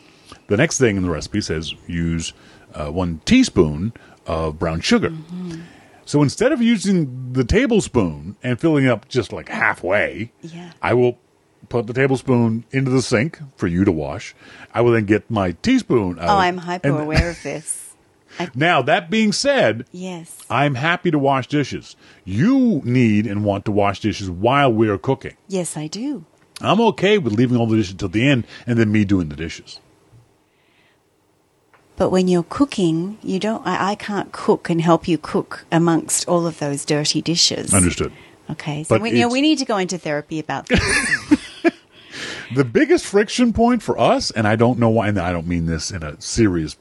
The 0.48 0.58
next 0.58 0.78
thing 0.80 0.98
in 0.98 1.04
the 1.04 1.10
recipe 1.10 1.42
says 1.42 1.74
use 1.88 2.34
uh, 2.74 2.90
one 2.90 3.22
teaspoon 3.26 3.94
of 4.26 4.58
brown 4.58 4.82
sugar. 4.82 5.10
Mm-hmm. 5.10 5.62
So 6.06 6.24
instead 6.24 6.52
of 6.54 6.62
using 6.62 7.34
the 7.34 7.44
tablespoon 7.44 8.38
and 8.42 8.60
filling 8.60 8.88
up 8.88 9.10
just 9.10 9.34
like 9.34 9.50
halfway, 9.50 10.32
Yeah. 10.42 10.72
I 10.82 10.94
will 10.94 11.18
put 11.70 11.86
the 11.86 11.94
tablespoon 11.94 12.64
into 12.72 12.90
the 12.92 13.02
sink 13.02 13.40
for 13.58 13.68
you 13.68 13.84
to 13.84 13.92
wash. 13.92 14.34
I 14.74 14.80
will 14.82 14.94
then 14.94 15.06
get 15.06 15.30
my 15.30 15.52
teaspoon 15.62 16.18
out. 16.18 16.30
oh, 16.30 16.38
I'm 16.38 16.58
hyper 16.60 16.98
aware 16.98 17.30
of 17.32 17.44
this. 17.44 17.87
I, 18.40 18.50
Now, 18.56 18.82
that 18.84 19.10
being 19.10 19.32
said, 19.32 19.86
yes. 19.92 20.38
I'm 20.50 20.76
happy 20.76 21.12
to 21.12 21.20
wash 21.20 21.48
dishes. 21.48 21.96
You 22.26 22.82
need 22.84 23.28
and 23.28 23.44
want 23.44 23.66
to 23.66 23.72
wash 23.72 24.00
dishes 24.00 24.30
while 24.30 24.72
we 24.72 24.90
are 24.90 24.98
cooking. 24.98 25.36
Yes, 25.48 25.78
I 25.78 25.88
do. 25.88 26.26
I'm 26.62 26.82
okay 26.82 27.18
with 27.18 27.34
leaving 27.34 27.58
all 27.58 27.68
the 27.68 27.78
dishes 27.78 27.96
till 27.96 28.10
the 28.10 28.28
end 28.28 28.46
and 28.66 28.78
then 28.80 28.92
me 28.92 29.06
doing 29.06 29.30
the 29.30 29.36
dishes. 29.36 29.80
But 31.98 32.10
when 32.10 32.28
you're 32.28 32.44
cooking, 32.44 33.18
you 33.24 33.40
don't. 33.40 33.66
I, 33.66 33.92
I 33.92 33.96
can't 33.96 34.32
cook 34.32 34.70
and 34.70 34.80
help 34.80 35.08
you 35.08 35.18
cook 35.18 35.66
amongst 35.72 36.28
all 36.28 36.46
of 36.46 36.60
those 36.60 36.86
dirty 36.86 37.22
dishes. 37.24 37.74
Understood. 37.74 38.14
Okay, 38.52 38.84
so 38.84 38.96
But 38.96 39.02
we, 39.02 39.12
you 39.12 39.22
know, 39.22 39.30
we 39.30 39.42
need 39.42 39.58
to 39.60 39.66
go 39.66 39.78
into 39.78 39.98
therapy 39.98 40.40
about 40.40 40.68
this. 40.70 40.80
The 42.56 42.64
biggest 42.64 43.06
friction 43.06 43.52
point 43.52 43.84
for 43.84 44.00
us, 44.00 44.32
and 44.32 44.48
I 44.48 44.56
don't 44.56 44.80
know 44.80 44.90
why, 44.90 45.10
and 45.10 45.20
I 45.20 45.34
don't 45.34 45.48
mean 45.48 45.66
this 45.66 45.92
in 45.92 46.02
a 46.02 46.20
serious 46.22 46.78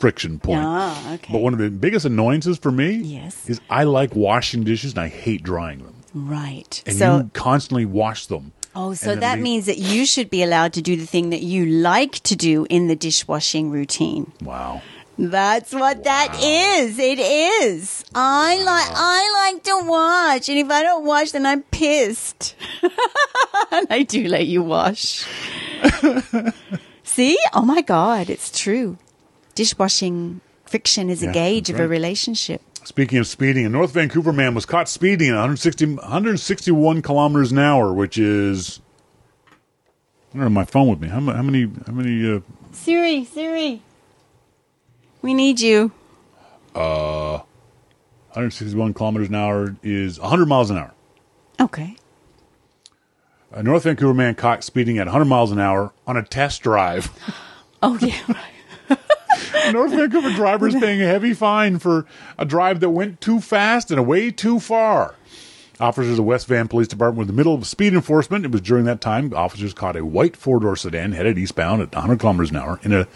friction 0.00 0.38
point. 0.40 0.62
Ah, 0.64 1.14
okay. 1.14 1.32
But 1.32 1.42
one 1.42 1.52
of 1.52 1.58
the 1.60 1.70
biggest 1.70 2.04
annoyances 2.06 2.58
for 2.58 2.72
me 2.72 2.90
Yes. 2.96 3.48
is 3.48 3.60
I 3.70 3.84
like 3.84 4.16
washing 4.16 4.64
dishes 4.64 4.92
and 4.92 5.00
I 5.00 5.08
hate 5.08 5.42
drying 5.42 5.78
them. 5.84 5.94
right. 6.14 6.82
And 6.86 6.96
so, 6.96 7.18
you 7.18 7.30
constantly 7.34 7.84
wash 7.84 8.26
them. 8.26 8.52
oh, 8.74 8.94
so 8.94 9.14
that 9.14 9.34
leave- 9.36 9.42
means 9.42 9.66
that 9.66 9.78
you 9.78 10.06
should 10.06 10.30
be 10.30 10.42
allowed 10.42 10.72
to 10.72 10.82
do 10.82 10.96
the 10.96 11.06
thing 11.06 11.30
that 11.30 11.42
you 11.42 11.66
like 11.66 12.14
to 12.30 12.34
do 12.34 12.66
in 12.70 12.88
the 12.88 12.96
dishwashing 12.96 13.70
routine. 13.70 14.32
Wow. 14.42 14.82
That's 15.18 15.72
what 15.74 16.04
that 16.04 16.30
is. 16.42 16.98
It 16.98 17.18
is. 17.18 18.04
I 18.14 18.56
like 18.72 18.90
I 18.96 19.52
like 19.52 19.62
to 19.64 19.76
wash, 19.84 20.48
and 20.48 20.58
if 20.58 20.70
I 20.70 20.82
don't 20.82 21.04
wash, 21.04 21.32
then 21.32 21.44
I'm 21.44 21.62
pissed. 21.64 22.54
and 23.70 23.86
I 23.90 24.02
do 24.02 24.26
let 24.28 24.46
you 24.46 24.62
wash. 24.62 25.26
See? 27.04 27.36
Oh 27.52 27.62
my 27.62 27.82
god, 27.82 28.30
it's 28.30 28.56
true. 28.58 28.96
Dishwashing 29.60 30.40
friction 30.64 31.10
is 31.10 31.22
Yeah, 31.22 31.28
a 31.28 31.32
gauge 31.34 31.66
that's 31.68 31.78
of 31.78 31.84
a 31.84 31.86
relationship. 31.86 32.62
Speaking 32.82 33.18
of 33.18 33.26
speeding, 33.26 33.66
a 33.66 33.68
North 33.68 33.92
Vancouver 33.92 34.32
man 34.32 34.54
was 34.54 34.64
caught 34.64 34.88
speeding 34.88 35.28
at 35.28 35.34
160, 35.34 35.96
161 35.96 37.02
kilometers 37.02 37.52
an 37.52 37.58
hour, 37.58 37.92
which 37.92 38.16
is. 38.16 38.80
I 40.32 40.38
don't 40.38 40.44
have 40.44 40.52
my 40.52 40.64
phone 40.64 40.88
with 40.88 40.98
me. 41.02 41.08
How, 41.08 41.20
how 41.20 41.42
many? 41.42 41.70
How 41.86 41.92
many? 41.92 42.36
Uh, 42.36 42.40
Siri, 42.72 43.22
Siri. 43.26 43.82
We 45.20 45.34
need 45.34 45.60
you. 45.60 45.92
Uh, 46.74 47.40
161 48.32 48.94
kilometers 48.94 49.28
an 49.28 49.34
hour 49.34 49.76
is 49.82 50.18
100 50.18 50.46
miles 50.46 50.70
an 50.70 50.78
hour. 50.78 50.94
Okay. 51.60 51.96
A 53.52 53.62
North 53.62 53.82
Vancouver 53.82 54.14
man 54.14 54.36
caught 54.36 54.64
speeding 54.64 54.96
at 54.96 55.06
100 55.06 55.26
miles 55.26 55.52
an 55.52 55.58
hour 55.60 55.92
on 56.06 56.16
a 56.16 56.22
test 56.22 56.62
drive. 56.62 57.10
Oh 57.82 57.96
yeah. 58.02 58.20
right. 58.28 58.49
North 59.72 59.92
Vancouver 59.92 60.32
driver 60.32 60.68
is 60.68 60.74
paying 60.80 61.02
a 61.02 61.06
heavy 61.06 61.34
fine 61.34 61.78
for 61.78 62.06
a 62.38 62.44
drive 62.44 62.80
that 62.80 62.90
went 62.90 63.20
too 63.20 63.40
fast 63.40 63.90
and 63.90 63.98
away 63.98 64.30
too 64.30 64.60
far. 64.60 65.14
Officers 65.78 66.10
of 66.10 66.16
the 66.16 66.22
West 66.22 66.46
Van 66.46 66.68
Police 66.68 66.88
Department 66.88 67.16
were 67.16 67.22
in 67.22 67.26
the 67.28 67.32
middle 67.32 67.54
of 67.54 67.66
speed 67.66 67.94
enforcement. 67.94 68.44
It 68.44 68.52
was 68.52 68.60
during 68.60 68.84
that 68.84 69.00
time 69.00 69.32
officers 69.34 69.72
caught 69.72 69.96
a 69.96 70.04
white 70.04 70.36
four 70.36 70.60
door 70.60 70.76
sedan 70.76 71.12
headed 71.12 71.38
eastbound 71.38 71.80
at 71.80 71.94
100 71.94 72.20
kilometers 72.20 72.50
an 72.50 72.56
hour 72.56 72.78
in 72.82 72.92
a 72.92 73.08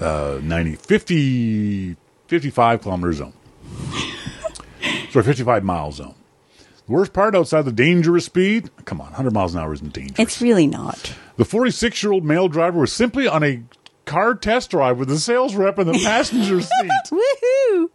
uh, 0.00 0.40
90, 0.42 0.76
50, 0.76 1.96
55 2.26 2.82
kilometer 2.82 3.12
zone. 3.12 3.32
Sorry, 5.10 5.24
55 5.24 5.64
mile 5.64 5.92
zone. 5.92 6.14
The 6.86 6.92
worst 6.92 7.12
part 7.12 7.34
outside 7.34 7.62
the 7.62 7.72
dangerous 7.72 8.24
speed, 8.24 8.70
come 8.84 9.00
on, 9.00 9.08
100 9.08 9.32
miles 9.32 9.54
an 9.54 9.60
hour 9.60 9.72
isn't 9.72 9.92
dangerous. 9.92 10.18
It's 10.18 10.42
really 10.42 10.66
not. 10.66 11.14
The 11.36 11.44
46 11.44 12.02
year 12.02 12.12
old 12.12 12.24
male 12.24 12.48
driver 12.48 12.80
was 12.80 12.92
simply 12.92 13.26
on 13.28 13.42
a 13.42 13.62
car 14.04 14.34
test 14.34 14.70
drive 14.70 14.98
with 14.98 15.08
the 15.08 15.18
sales 15.18 15.54
rep 15.54 15.78
in 15.78 15.86
the 15.86 15.98
passenger 16.04 16.60
seat. 16.60 16.90
Woohoo! 17.10 17.90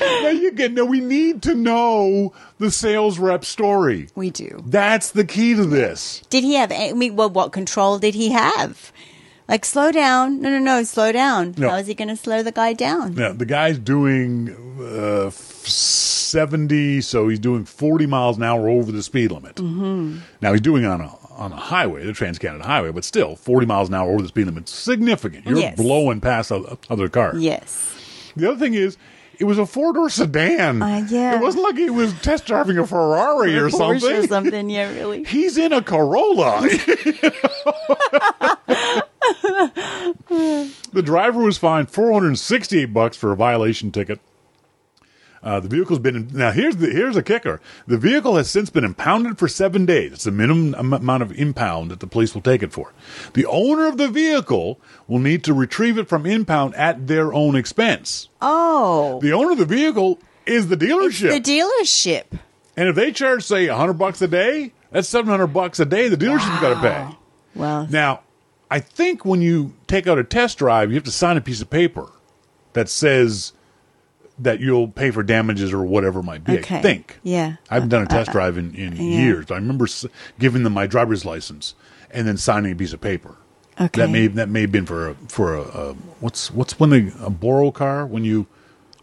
now 0.00 0.28
you 0.28 0.52
get 0.52 0.72
no. 0.72 0.84
We 0.84 1.00
need 1.00 1.42
to 1.42 1.54
know 1.54 2.32
the 2.58 2.70
sales 2.70 3.18
rep 3.18 3.44
story. 3.44 4.08
We 4.14 4.30
do. 4.30 4.62
That's 4.66 5.10
the 5.10 5.24
key 5.24 5.54
to 5.54 5.64
this. 5.64 6.22
Did 6.30 6.44
he 6.44 6.54
have? 6.54 6.72
I 6.72 6.92
mean, 6.92 7.16
well, 7.16 7.30
what 7.30 7.52
control 7.52 7.98
did 7.98 8.14
he 8.14 8.30
have? 8.30 8.92
Like, 9.48 9.64
slow 9.64 9.90
down. 9.90 10.40
No, 10.40 10.48
no, 10.48 10.60
no, 10.60 10.84
slow 10.84 11.10
down. 11.10 11.54
No. 11.58 11.70
How 11.70 11.76
is 11.78 11.88
he 11.88 11.94
going 11.94 12.06
to 12.06 12.16
slow 12.16 12.40
the 12.42 12.52
guy 12.52 12.72
down? 12.72 13.14
Yeah, 13.14 13.32
the 13.32 13.44
guy's 13.44 13.78
doing 13.78 14.48
uh, 14.80 15.30
70, 15.30 17.00
so 17.00 17.26
he's 17.26 17.40
doing 17.40 17.64
40 17.64 18.06
miles 18.06 18.36
an 18.36 18.44
hour 18.44 18.68
over 18.68 18.92
the 18.92 19.02
speed 19.02 19.32
limit. 19.32 19.56
Mm-hmm. 19.56 20.18
Now 20.40 20.52
he's 20.52 20.60
doing 20.60 20.84
it 20.84 20.86
on 20.86 21.00
a 21.00 21.08
on 21.40 21.52
a 21.52 21.56
highway, 21.56 22.04
the 22.04 22.12
Trans 22.12 22.38
Canada 22.38 22.64
Highway, 22.64 22.92
but 22.92 23.04
still 23.04 23.34
40 23.34 23.66
miles 23.66 23.88
an 23.88 23.94
hour 23.94 24.12
over 24.12 24.22
the 24.22 24.28
speed 24.28 24.46
limit. 24.46 24.68
Significant. 24.68 25.46
You're 25.46 25.58
Yes. 25.58 25.76
blowing 25.76 26.20
past 26.20 26.52
other 26.52 27.08
cars. 27.08 27.42
Yes. 27.42 27.94
The 28.36 28.50
other 28.50 28.58
thing 28.58 28.74
is, 28.74 28.96
it 29.38 29.44
was 29.44 29.56
a 29.58 29.64
four 29.64 29.94
door 29.94 30.10
sedan. 30.10 30.82
Uh, 30.82 31.06
yeah. 31.08 31.34
It 31.36 31.40
wasn't 31.40 31.64
like 31.64 31.76
he 31.78 31.88
was 31.88 32.12
test 32.20 32.44
driving 32.46 32.76
a 32.76 32.86
Ferrari 32.86 33.56
or, 33.56 33.70
Porsche 33.70 34.00
something. 34.00 34.16
or 34.16 34.26
something. 34.26 34.68
Yeah, 34.70 34.92
really. 34.94 35.24
He's 35.28 35.56
in 35.56 35.72
a 35.72 35.80
Corolla. 35.82 36.60
the 40.92 41.02
driver 41.02 41.40
was 41.40 41.56
fined 41.58 41.90
468 41.90 42.92
bucks 42.92 43.16
for 43.16 43.32
a 43.32 43.36
violation 43.36 43.90
ticket. 43.90 44.20
Uh, 45.42 45.58
the 45.58 45.68
vehicle's 45.68 45.98
been 45.98 46.28
now. 46.32 46.50
Here's 46.50 46.76
the 46.76 46.88
here's 46.90 47.16
a 47.16 47.22
kicker. 47.22 47.60
The 47.86 47.96
vehicle 47.96 48.36
has 48.36 48.50
since 48.50 48.68
been 48.68 48.84
impounded 48.84 49.38
for 49.38 49.48
seven 49.48 49.86
days. 49.86 50.12
It's 50.12 50.24
the 50.24 50.30
minimum 50.30 50.74
amount 50.74 51.22
of 51.22 51.32
impound 51.32 51.90
that 51.90 52.00
the 52.00 52.06
police 52.06 52.34
will 52.34 52.42
take 52.42 52.62
it 52.62 52.72
for. 52.72 52.92
The 53.32 53.46
owner 53.46 53.86
of 53.86 53.96
the 53.96 54.08
vehicle 54.08 54.78
will 55.08 55.18
need 55.18 55.42
to 55.44 55.54
retrieve 55.54 55.96
it 55.96 56.08
from 56.08 56.26
impound 56.26 56.74
at 56.74 57.06
their 57.06 57.32
own 57.32 57.56
expense. 57.56 58.28
Oh, 58.42 59.18
The 59.22 59.32
owner 59.32 59.52
of 59.52 59.58
the 59.58 59.64
vehicle 59.64 60.18
is 60.44 60.68
the 60.68 60.76
dealership. 60.76 61.30
the 61.30 61.40
dealership. 61.40 62.24
And 62.76 62.88
if 62.88 62.94
they 62.96 63.10
charge, 63.10 63.42
say, 63.44 63.66
a 63.66 63.76
hundred 63.76 63.94
bucks 63.94 64.20
a 64.20 64.28
day, 64.28 64.72
that's 64.90 65.08
seven 65.08 65.30
hundred 65.30 65.48
bucks 65.48 65.80
a 65.80 65.86
day. 65.86 66.08
The 66.08 66.16
dealership's 66.18 66.60
got 66.60 66.74
to 66.74 66.80
pay. 66.80 67.16
Well, 67.54 67.86
Now, 67.90 68.20
I 68.70 68.78
think 68.80 69.24
when 69.24 69.40
you 69.40 69.72
take 69.86 70.06
out 70.06 70.18
a 70.18 70.24
test 70.24 70.58
drive, 70.58 70.90
you 70.90 70.96
have 70.96 71.04
to 71.04 71.10
sign 71.10 71.36
a 71.36 71.40
piece 71.40 71.60
of 71.62 71.70
paper 71.70 72.10
that 72.74 72.88
says 72.90 73.52
that 74.42 74.60
you'll 74.60 74.88
pay 74.88 75.10
for 75.10 75.22
damages 75.22 75.72
or 75.72 75.82
whatever 75.82 76.20
it 76.20 76.24
might 76.24 76.44
be. 76.44 76.58
Okay. 76.58 76.78
I 76.78 76.82
think. 76.82 77.18
Yeah. 77.22 77.56
I 77.70 77.74
haven't 77.74 77.90
done 77.90 78.02
a 78.02 78.06
test 78.06 78.28
Uh, 78.28 78.32
uh, 78.32 78.34
drive 78.34 78.58
in, 78.58 78.74
in 78.74 78.96
yeah. 78.96 79.02
years. 79.02 79.50
I 79.50 79.56
remember 79.56 79.84
s- 79.86 80.06
giving 80.38 80.62
them 80.62 80.72
my 80.72 80.86
driver's 80.86 81.24
license 81.24 81.74
and 82.10 82.26
then 82.26 82.36
signing 82.36 82.72
a 82.72 82.76
piece 82.76 82.92
of 82.92 83.00
paper. 83.00 83.36
Okay. 83.80 84.00
That 84.02 84.10
may 84.10 84.26
that 84.26 84.48
may 84.48 84.62
have 84.62 84.72
been 84.72 84.84
for 84.86 85.10
a 85.10 85.14
for 85.28 85.54
a, 85.54 85.62
a 85.62 85.92
what's 86.20 86.50
what's 86.50 86.78
when 86.78 86.90
they 86.90 87.12
a 87.20 87.30
borrow 87.30 87.70
car 87.70 88.06
when 88.06 88.24
you 88.24 88.46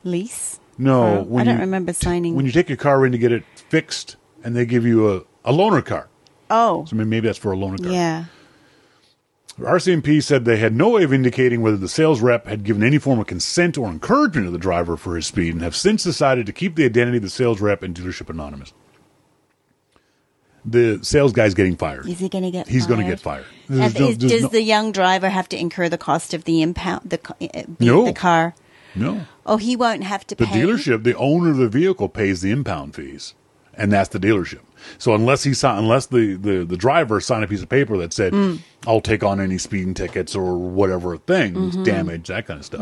lease. 0.03 0.59
no 0.77 1.25
Or- 1.29 1.41
I 1.41 1.43
don't 1.43 1.55
you- 1.55 1.61
remember 1.61 1.93
signing. 1.93 2.35
when 2.35 2.45
you 2.45 2.51
take 2.51 2.69
your 2.69 2.77
car 2.77 3.05
in 3.05 3.11
to 3.11 3.17
get 3.17 3.31
it 3.31 3.43
fixed 3.69 4.15
and 4.43 4.55
they 4.55 4.65
give 4.65 4.85
you 4.85 5.09
a, 5.11 5.17
a 5.45 5.51
loaner 5.53 5.83
car. 5.83 6.09
oh, 6.49 6.85
So 6.85 6.95
maybe 6.95 7.21
that's 7.27 7.37
for 7.39 7.51
a 7.51 7.55
loaner 7.55 7.81
car. 7.81 7.91
yeah. 7.91 8.25
RCMP 9.59 10.21
said 10.21 10.45
they 10.45 10.57
had 10.57 10.75
no 10.75 10.89
way 10.89 11.03
of 11.03 11.11
indicating 11.11 11.61
whether 11.61 11.77
the 11.77 11.89
sales 11.89 12.21
rep 12.21 12.45
had 12.45 12.63
given 12.63 12.83
any 12.83 12.99
form 12.99 13.19
of 13.19 13.25
consent 13.25 13.75
or 13.77 13.87
encouragement 13.89 14.45
to 14.47 14.51
the 14.51 14.57
driver 14.59 14.95
for 14.97 15.15
his 15.15 15.25
speed 15.25 15.53
and 15.53 15.63
have 15.63 15.75
since 15.75 16.03
decided 16.03 16.45
to 16.45 16.53
keep 16.53 16.75
the 16.75 16.85
identity 16.85 17.17
of 17.17 17.23
the 17.23 17.29
sales 17.29 17.59
rep 17.59 17.81
and 17.81 17.95
dealership 17.95 18.29
anonymous. 18.29 18.71
The 20.63 20.99
sales 21.01 21.31
guy's 21.33 21.53
getting 21.55 21.75
fired. 21.75 22.05
Is 22.07 22.19
he 22.19 22.29
going 22.29 22.43
to 22.43 22.51
get? 22.51 22.67
He's 22.67 22.85
going 22.85 22.99
gonna 22.99 23.09
get 23.11 23.19
fired. 23.21 23.45
And 23.69 23.79
There's 23.79 23.95
no- 23.99 24.07
is- 24.09 24.17
there's 24.17 24.31
does 24.33 24.41
no- 24.43 24.47
the 24.49 24.61
young 24.61 24.91
driver 24.91 25.29
have 25.29 25.47
to 25.49 25.57
incur 25.57 25.89
the 25.89 25.97
cost 25.97 26.33
of 26.33 26.43
the 26.43 26.61
impound 26.61 27.09
the, 27.09 27.19
uh, 27.41 27.63
the, 27.79 27.85
No. 27.85 28.05
the 28.05 28.13
car? 28.13 28.53
No. 28.93 29.21
Oh, 29.45 29.57
he 29.57 29.75
won't 29.75 30.03
have 30.03 30.27
to 30.27 30.35
pay 30.35 30.45
The 30.45 30.51
pay. 30.51 30.61
dealership, 30.61 31.03
the 31.03 31.15
owner 31.15 31.51
of 31.51 31.57
the 31.57 31.69
vehicle 31.69 32.09
pays 32.09 32.41
the 32.41 32.51
impound 32.51 32.95
fees, 32.95 33.33
and 33.73 33.91
that's 33.91 34.09
the 34.09 34.19
dealership. 34.19 34.59
So 34.97 35.13
unless 35.13 35.43
he 35.43 35.53
sign, 35.53 35.77
unless 35.79 36.07
the, 36.07 36.35
the, 36.35 36.63
the 36.65 36.77
driver 36.77 37.19
signed 37.19 37.43
a 37.43 37.47
piece 37.47 37.61
of 37.61 37.69
paper 37.69 37.97
that 37.97 38.13
said, 38.13 38.33
Mm. 38.33 38.59
"I'll 38.85 39.01
take 39.01 39.23
on 39.23 39.39
any 39.39 39.57
speeding 39.57 39.93
tickets 39.93 40.35
or 40.35 40.57
whatever 40.57 41.17
things, 41.17 41.75
Mm-hmm. 41.75 41.83
damage, 41.83 42.27
that 42.27 42.45
kind 42.47 42.59
of 42.59 42.65
stuff," 42.65 42.81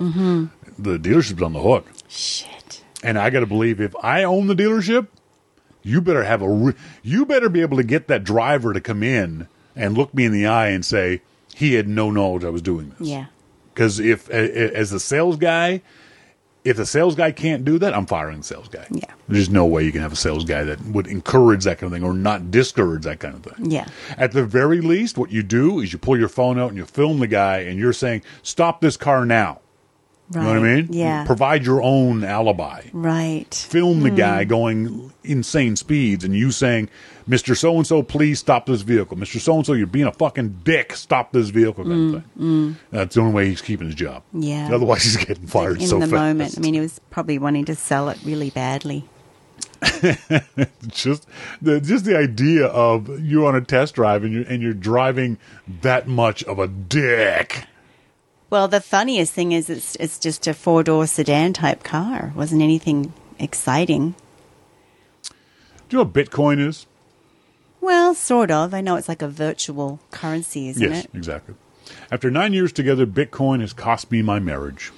the 0.77 0.97
dealership's 0.97 1.41
on 1.41 1.53
the 1.53 1.61
hook. 1.61 1.87
Shit. 2.07 2.83
And 3.03 3.17
I 3.19 3.29
got 3.29 3.41
to 3.41 3.45
believe 3.45 3.79
if 3.79 3.95
I 4.01 4.23
own 4.23 4.47
the 4.47 4.55
dealership, 4.55 5.07
you 5.83 6.01
better 6.01 6.23
have 6.23 6.41
a 6.41 6.49
re- 6.49 6.73
you 7.03 7.25
better 7.25 7.49
be 7.49 7.61
able 7.61 7.77
to 7.77 7.83
get 7.83 8.07
that 8.07 8.23
driver 8.23 8.73
to 8.73 8.81
come 8.81 9.03
in 9.03 9.47
and 9.75 9.95
look 9.97 10.13
me 10.13 10.25
in 10.25 10.31
the 10.31 10.45
eye 10.47 10.69
and 10.69 10.83
say 10.83 11.21
he 11.53 11.73
had 11.75 11.87
no 11.87 12.09
knowledge 12.09 12.43
I 12.43 12.49
was 12.49 12.61
doing 12.63 12.93
this. 12.97 13.07
Yeah. 13.09 13.25
Because 13.73 13.99
if 13.99 14.29
as 14.29 14.89
the 14.91 14.99
sales 14.99 15.37
guy, 15.37 15.81
if 16.65 16.77
the 16.77 16.85
sales 16.85 17.15
guy 17.15 17.31
can't 17.31 17.63
do 17.63 17.77
that, 17.77 17.93
I'm 17.93 18.07
firing 18.07 18.39
the 18.39 18.43
sales 18.43 18.67
guy. 18.67 18.87
Yeah. 18.89 19.13
There's 19.29 19.49
no 19.49 19.65
way 19.65 19.83
you 19.83 19.91
can 19.91 20.01
have 20.01 20.11
a 20.11 20.17
sales 20.17 20.43
guy 20.43 20.63
that 20.63 20.81
would 20.87 21.05
encourage 21.05 21.63
that 21.63 21.77
kind 21.77 21.93
of 21.93 21.95
thing 21.95 22.03
or 22.03 22.13
not 22.13 22.49
discourage 22.49 23.03
that 23.03 23.19
kind 23.19 23.35
of 23.35 23.43
thing. 23.43 23.71
Yeah. 23.71 23.87
At 24.17 24.31
the 24.31 24.43
very 24.43 24.81
least, 24.81 25.17
what 25.17 25.31
you 25.31 25.43
do 25.43 25.79
is 25.79 25.93
you 25.93 25.99
pull 25.99 26.17
your 26.17 26.27
phone 26.27 26.59
out 26.59 26.69
and 26.69 26.77
you 26.77 26.85
film 26.85 27.19
the 27.19 27.27
guy 27.27 27.59
and 27.59 27.79
you're 27.79 27.93
saying, 27.93 28.23
"Stop 28.41 28.81
this 28.81 28.97
car 28.97 29.25
now." 29.25 29.61
Right. 30.31 30.41
You 30.41 30.53
know 30.53 30.59
what 30.59 30.69
I 30.69 30.75
mean? 30.75 30.87
Yeah. 30.91 31.25
Provide 31.25 31.65
your 31.65 31.83
own 31.83 32.23
alibi 32.23 32.89
right. 32.93 33.53
film 33.53 34.01
the 34.01 34.09
hmm. 34.09 34.15
guy 34.15 34.43
going 34.43 35.13
insane 35.23 35.75
speeds 35.75 36.23
and 36.23 36.35
you 36.35 36.49
saying, 36.51 36.89
Mr. 37.29 37.55
So 37.57 37.75
and 37.75 37.85
so, 37.85 38.01
please 38.01 38.39
stop 38.39 38.65
this 38.65 38.81
vehicle. 38.81 39.17
Mr. 39.17 39.39
So 39.39 39.55
and 39.55 39.65
so, 39.65 39.73
you're 39.73 39.87
being 39.87 40.07
a 40.07 40.11
fucking 40.11 40.61
dick. 40.63 40.95
Stop 40.95 41.31
this 41.31 41.49
vehicle 41.49 41.83
kind 41.83 41.91
of 41.91 41.97
mm, 41.97 42.11
thing. 42.11 42.23
Mm. 42.39 42.75
That's 42.91 43.15
the 43.15 43.21
only 43.21 43.33
way 43.33 43.49
he's 43.49 43.61
keeping 43.61 43.87
his 43.87 43.95
job. 43.95 44.23
Yeah. 44.33 44.69
Otherwise, 44.71 45.03
he's 45.03 45.17
getting 45.17 45.47
fired. 45.47 45.81
In 45.81 45.87
so 45.87 45.95
the 45.95 46.01
fast. 46.01 46.11
moment, 46.11 46.57
I 46.57 46.61
mean, 46.61 46.75
he 46.75 46.79
was 46.79 46.99
probably 47.09 47.39
wanting 47.39 47.65
to 47.65 47.75
sell 47.75 48.09
it 48.09 48.19
really 48.23 48.51
badly. 48.51 49.05
just 50.87 51.27
the 51.61 51.79
just 51.81 52.05
the 52.05 52.17
idea 52.17 52.65
of 52.65 53.19
you 53.19 53.45
on 53.45 53.55
a 53.55 53.61
test 53.61 53.95
drive 53.95 54.23
and 54.23 54.33
you're 54.33 54.43
and 54.43 54.61
you're 54.61 54.73
driving 54.73 55.37
that 55.81 56.07
much 56.07 56.43
of 56.43 56.59
a 56.59 56.67
dick. 56.67 57.65
Well, 58.49 58.67
the 58.67 58.81
funniest 58.81 59.33
thing 59.33 59.51
is 59.51 59.69
it's 59.69 59.95
it's 59.97 60.19
just 60.19 60.47
a 60.47 60.53
four 60.53 60.83
door 60.83 61.07
sedan 61.07 61.53
type 61.53 61.83
car. 61.83 62.27
It 62.27 62.37
wasn't 62.37 62.61
anything 62.61 63.13
exciting. 63.39 64.15
Do 65.23 65.97
you 65.97 65.97
know 65.97 66.03
what 66.03 66.13
Bitcoin 66.13 66.65
is? 66.65 66.85
Well, 67.81 68.15
sort 68.15 68.49
of. 68.49 68.73
I 68.73 68.81
know 68.81 68.95
it's 68.95 69.07
like 69.09 69.21
a 69.21 69.27
virtual 69.27 69.99
currency, 70.11 70.69
isn't 70.69 70.81
yes, 70.81 71.05
it? 71.05 71.11
exactly. 71.13 71.55
After 72.11 72.31
nine 72.31 72.53
years 72.53 72.71
together, 72.71 73.05
Bitcoin 73.05 73.61
has 73.61 73.73
cost 73.73 74.09
me 74.09 74.21
my 74.21 74.39
marriage. 74.39 74.91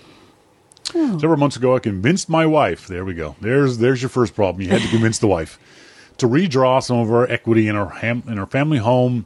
Oh. 0.95 1.17
Several 1.19 1.37
months 1.37 1.57
ago, 1.57 1.75
I 1.75 1.79
convinced 1.79 2.29
my 2.29 2.45
wife. 2.45 2.87
There 2.87 3.03
we 3.03 3.13
go. 3.13 3.35
There's 3.41 3.79
there's 3.79 4.01
your 4.01 4.09
first 4.09 4.35
problem. 4.35 4.61
You 4.61 4.69
had 4.69 4.81
to 4.81 4.87
convince 4.87 5.19
the 5.19 5.27
wife 5.27 5.59
to 6.17 6.27
redraw 6.27 6.81
some 6.81 6.99
of 6.99 7.11
our 7.11 7.29
equity 7.29 7.67
in 7.67 7.75
our 7.75 7.89
ham, 7.89 8.23
in 8.27 8.39
our 8.39 8.45
family 8.45 8.77
home. 8.77 9.25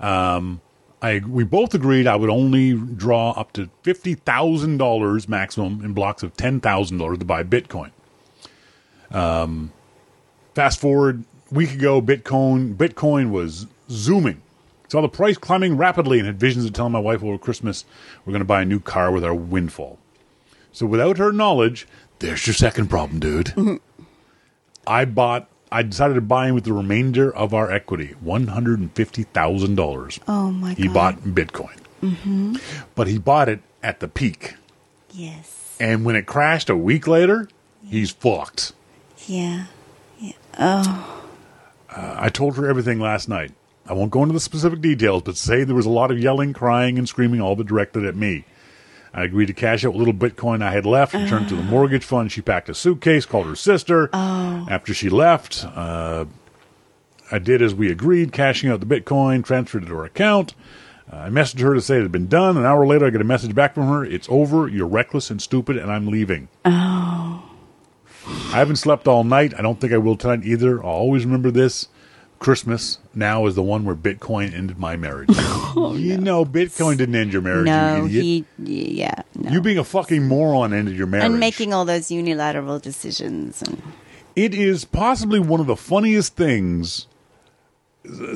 Um, 0.00 0.60
I 1.04 1.20
we 1.26 1.44
both 1.44 1.74
agreed 1.74 2.06
I 2.06 2.16
would 2.16 2.30
only 2.30 2.72
draw 2.72 3.32
up 3.32 3.52
to 3.52 3.68
fifty 3.82 4.14
thousand 4.14 4.78
dollars 4.78 5.28
maximum 5.28 5.84
in 5.84 5.92
blocks 5.92 6.22
of 6.22 6.34
ten 6.34 6.60
thousand 6.60 6.96
dollars 6.96 7.18
to 7.18 7.26
buy 7.26 7.44
Bitcoin. 7.44 7.90
Um, 9.10 9.70
fast 10.54 10.80
forward 10.80 11.24
week 11.50 11.74
ago, 11.74 12.00
Bitcoin 12.00 12.74
Bitcoin 12.74 13.30
was 13.30 13.66
zooming. 13.90 14.40
Saw 14.88 15.02
the 15.02 15.08
price 15.10 15.36
climbing 15.36 15.76
rapidly 15.76 16.20
and 16.20 16.26
had 16.26 16.40
visions 16.40 16.64
of 16.64 16.72
telling 16.72 16.92
my 16.92 16.98
wife 16.98 17.22
over 17.22 17.36
Christmas 17.36 17.84
we're 18.24 18.32
going 18.32 18.40
to 18.40 18.46
buy 18.46 18.62
a 18.62 18.64
new 18.64 18.80
car 18.80 19.12
with 19.12 19.24
our 19.24 19.34
windfall. 19.34 19.98
So 20.72 20.86
without 20.86 21.18
her 21.18 21.32
knowledge, 21.32 21.86
there's 22.20 22.46
your 22.46 22.54
second 22.54 22.88
problem, 22.88 23.20
dude. 23.20 23.52
I 24.86 25.04
bought. 25.04 25.50
I 25.72 25.82
decided 25.82 26.14
to 26.14 26.20
buy 26.20 26.48
him 26.48 26.54
with 26.54 26.64
the 26.64 26.72
remainder 26.72 27.34
of 27.34 27.52
our 27.54 27.70
equity, 27.70 28.14
one 28.20 28.46
hundred 28.48 28.78
and 28.78 28.92
fifty 28.94 29.24
thousand 29.24 29.74
dollars. 29.74 30.20
Oh 30.28 30.50
my 30.50 30.74
He 30.74 30.84
god! 30.86 30.94
bought 30.94 31.18
Bitcoin, 31.20 31.76
mm-hmm. 32.02 32.56
but 32.94 33.06
he 33.08 33.18
bought 33.18 33.48
it 33.48 33.60
at 33.82 34.00
the 34.00 34.08
peak, 34.08 34.54
Yes. 35.12 35.76
and 35.80 36.04
when 36.04 36.16
it 36.16 36.26
crashed 36.26 36.70
a 36.70 36.76
week 36.76 37.06
later, 37.06 37.48
he's 37.84 38.10
fucked. 38.10 38.72
Yeah. 39.26 39.66
Oh. 40.58 41.22
I 41.96 42.28
told 42.28 42.56
her 42.56 42.68
everything 42.68 42.98
last 43.00 43.28
night. 43.28 43.52
I 43.86 43.92
won't 43.92 44.10
go 44.10 44.22
into 44.22 44.32
the 44.32 44.40
specific 44.40 44.80
details, 44.80 45.22
but 45.22 45.36
say 45.36 45.62
there 45.64 45.74
was 45.76 45.86
a 45.86 45.90
lot 45.90 46.10
of 46.10 46.18
yelling, 46.18 46.52
crying, 46.52 46.98
and 46.98 47.08
screaming, 47.08 47.40
all 47.40 47.54
but 47.56 47.66
directed 47.66 48.04
at 48.04 48.16
me. 48.16 48.44
I 49.14 49.22
agreed 49.22 49.46
to 49.46 49.52
cash 49.52 49.84
out 49.84 49.94
what 49.94 49.98
little 49.98 50.12
Bitcoin 50.12 50.60
I 50.60 50.72
had 50.72 50.84
left, 50.84 51.14
returned 51.14 51.48
to 51.50 51.56
the 51.56 51.62
mortgage 51.62 52.04
fund. 52.04 52.32
She 52.32 52.42
packed 52.42 52.68
a 52.68 52.74
suitcase, 52.74 53.24
called 53.24 53.46
her 53.46 53.54
sister. 53.54 54.10
Oh. 54.12 54.66
After 54.68 54.92
she 54.92 55.08
left, 55.08 55.64
uh, 55.64 56.24
I 57.30 57.38
did 57.38 57.62
as 57.62 57.74
we 57.74 57.92
agreed, 57.92 58.32
cashing 58.32 58.70
out 58.70 58.80
the 58.80 58.86
Bitcoin, 58.86 59.44
transferred 59.44 59.84
it 59.84 59.86
to 59.86 59.94
her 59.94 60.04
account. 60.04 60.54
Uh, 61.12 61.16
I 61.16 61.28
messaged 61.28 61.60
her 61.60 61.74
to 61.74 61.80
say 61.80 61.98
it 61.98 62.02
had 62.02 62.10
been 62.10 62.26
done. 62.26 62.56
An 62.56 62.64
hour 62.64 62.84
later, 62.84 63.06
I 63.06 63.10
get 63.10 63.20
a 63.20 63.24
message 63.24 63.54
back 63.54 63.74
from 63.74 63.86
her. 63.86 64.04
It's 64.04 64.26
over. 64.28 64.66
You're 64.66 64.88
reckless 64.88 65.30
and 65.30 65.40
stupid, 65.40 65.76
and 65.76 65.92
I'm 65.92 66.08
leaving. 66.08 66.48
Oh. 66.64 67.50
I 68.26 68.58
haven't 68.58 68.76
slept 68.76 69.06
all 69.06 69.22
night. 69.22 69.54
I 69.56 69.62
don't 69.62 69.80
think 69.80 69.92
I 69.92 69.98
will 69.98 70.16
tonight 70.16 70.44
either. 70.44 70.82
I'll 70.82 70.90
always 70.90 71.24
remember 71.24 71.50
this. 71.50 71.88
Christmas 72.40 72.98
now 73.16 73.46
is 73.46 73.54
the 73.54 73.62
one 73.62 73.84
where 73.84 73.94
Bitcoin 73.94 74.54
ended 74.54 74.78
my 74.78 74.96
marriage. 74.96 75.30
Oh, 75.76 75.96
you 75.96 76.18
know, 76.18 76.44
Bitcoin 76.44 76.96
didn't 76.98 77.16
end 77.16 77.32
your 77.32 77.42
marriage, 77.42 77.66
No, 77.66 78.04
you 78.04 78.22
he. 78.22 78.44
Yeah. 78.58 79.22
No. 79.34 79.50
You 79.50 79.60
being 79.60 79.76
a 79.76 79.82
fucking 79.82 80.22
moron 80.22 80.72
ended 80.72 80.94
your 80.96 81.08
marriage. 81.08 81.26
and 81.26 81.40
making 81.40 81.74
all 81.74 81.84
those 81.84 82.12
unilateral 82.12 82.78
decisions 82.78 83.60
and 83.60 83.82
it 84.36 84.54
is 84.54 84.84
possibly 84.84 85.40
one 85.40 85.58
of 85.58 85.66
the 85.66 85.74
funniest 85.74 86.36
things 86.36 87.08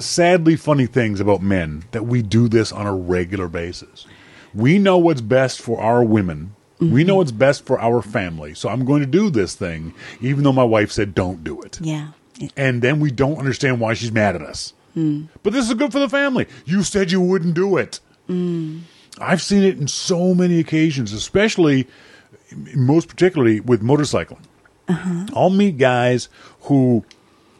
sadly 0.00 0.56
funny 0.56 0.86
things 0.86 1.20
about 1.20 1.42
men 1.42 1.84
that 1.90 2.06
we 2.06 2.22
do 2.22 2.48
this 2.48 2.72
on 2.72 2.86
a 2.86 2.94
regular 2.94 3.48
basis. 3.48 4.06
We 4.54 4.78
know 4.78 4.98
what's 4.98 5.20
best 5.20 5.60
for 5.60 5.80
our 5.80 6.02
women. 6.02 6.54
We 6.80 6.86
mm-hmm. 6.86 7.06
know 7.08 7.16
what's 7.16 7.32
best 7.32 7.66
for 7.66 7.80
our 7.80 8.02
family. 8.02 8.54
So 8.54 8.68
I'm 8.68 8.84
going 8.84 9.00
to 9.00 9.06
do 9.06 9.30
this 9.30 9.54
thing, 9.54 9.94
even 10.20 10.44
though 10.44 10.52
my 10.52 10.64
wife 10.64 10.92
said 10.92 11.14
don't 11.14 11.42
do 11.42 11.60
it. 11.62 11.80
Yeah. 11.80 12.08
And 12.56 12.82
then 12.82 13.00
we 13.00 13.10
don't 13.10 13.38
understand 13.38 13.80
why 13.80 13.94
she's 13.94 14.12
mad 14.12 14.34
at 14.36 14.42
us. 14.42 14.72
But 15.42 15.52
this 15.52 15.68
is 15.68 15.74
good 15.74 15.92
for 15.92 15.98
the 16.00 16.08
family. 16.08 16.46
You 16.64 16.82
said 16.82 17.12
you 17.12 17.20
wouldn't 17.20 17.54
do 17.54 17.76
it. 17.76 18.00
I've 19.20 19.42
seen 19.42 19.62
it 19.62 19.78
in 19.78 19.88
so 19.88 20.34
many 20.34 20.58
occasions, 20.60 21.12
especially, 21.12 21.86
most 22.74 23.08
particularly 23.08 23.60
with 23.60 23.82
motorcycling. 23.82 24.42
I'll 25.34 25.50
meet 25.50 25.78
guys 25.78 26.28
who 26.62 27.04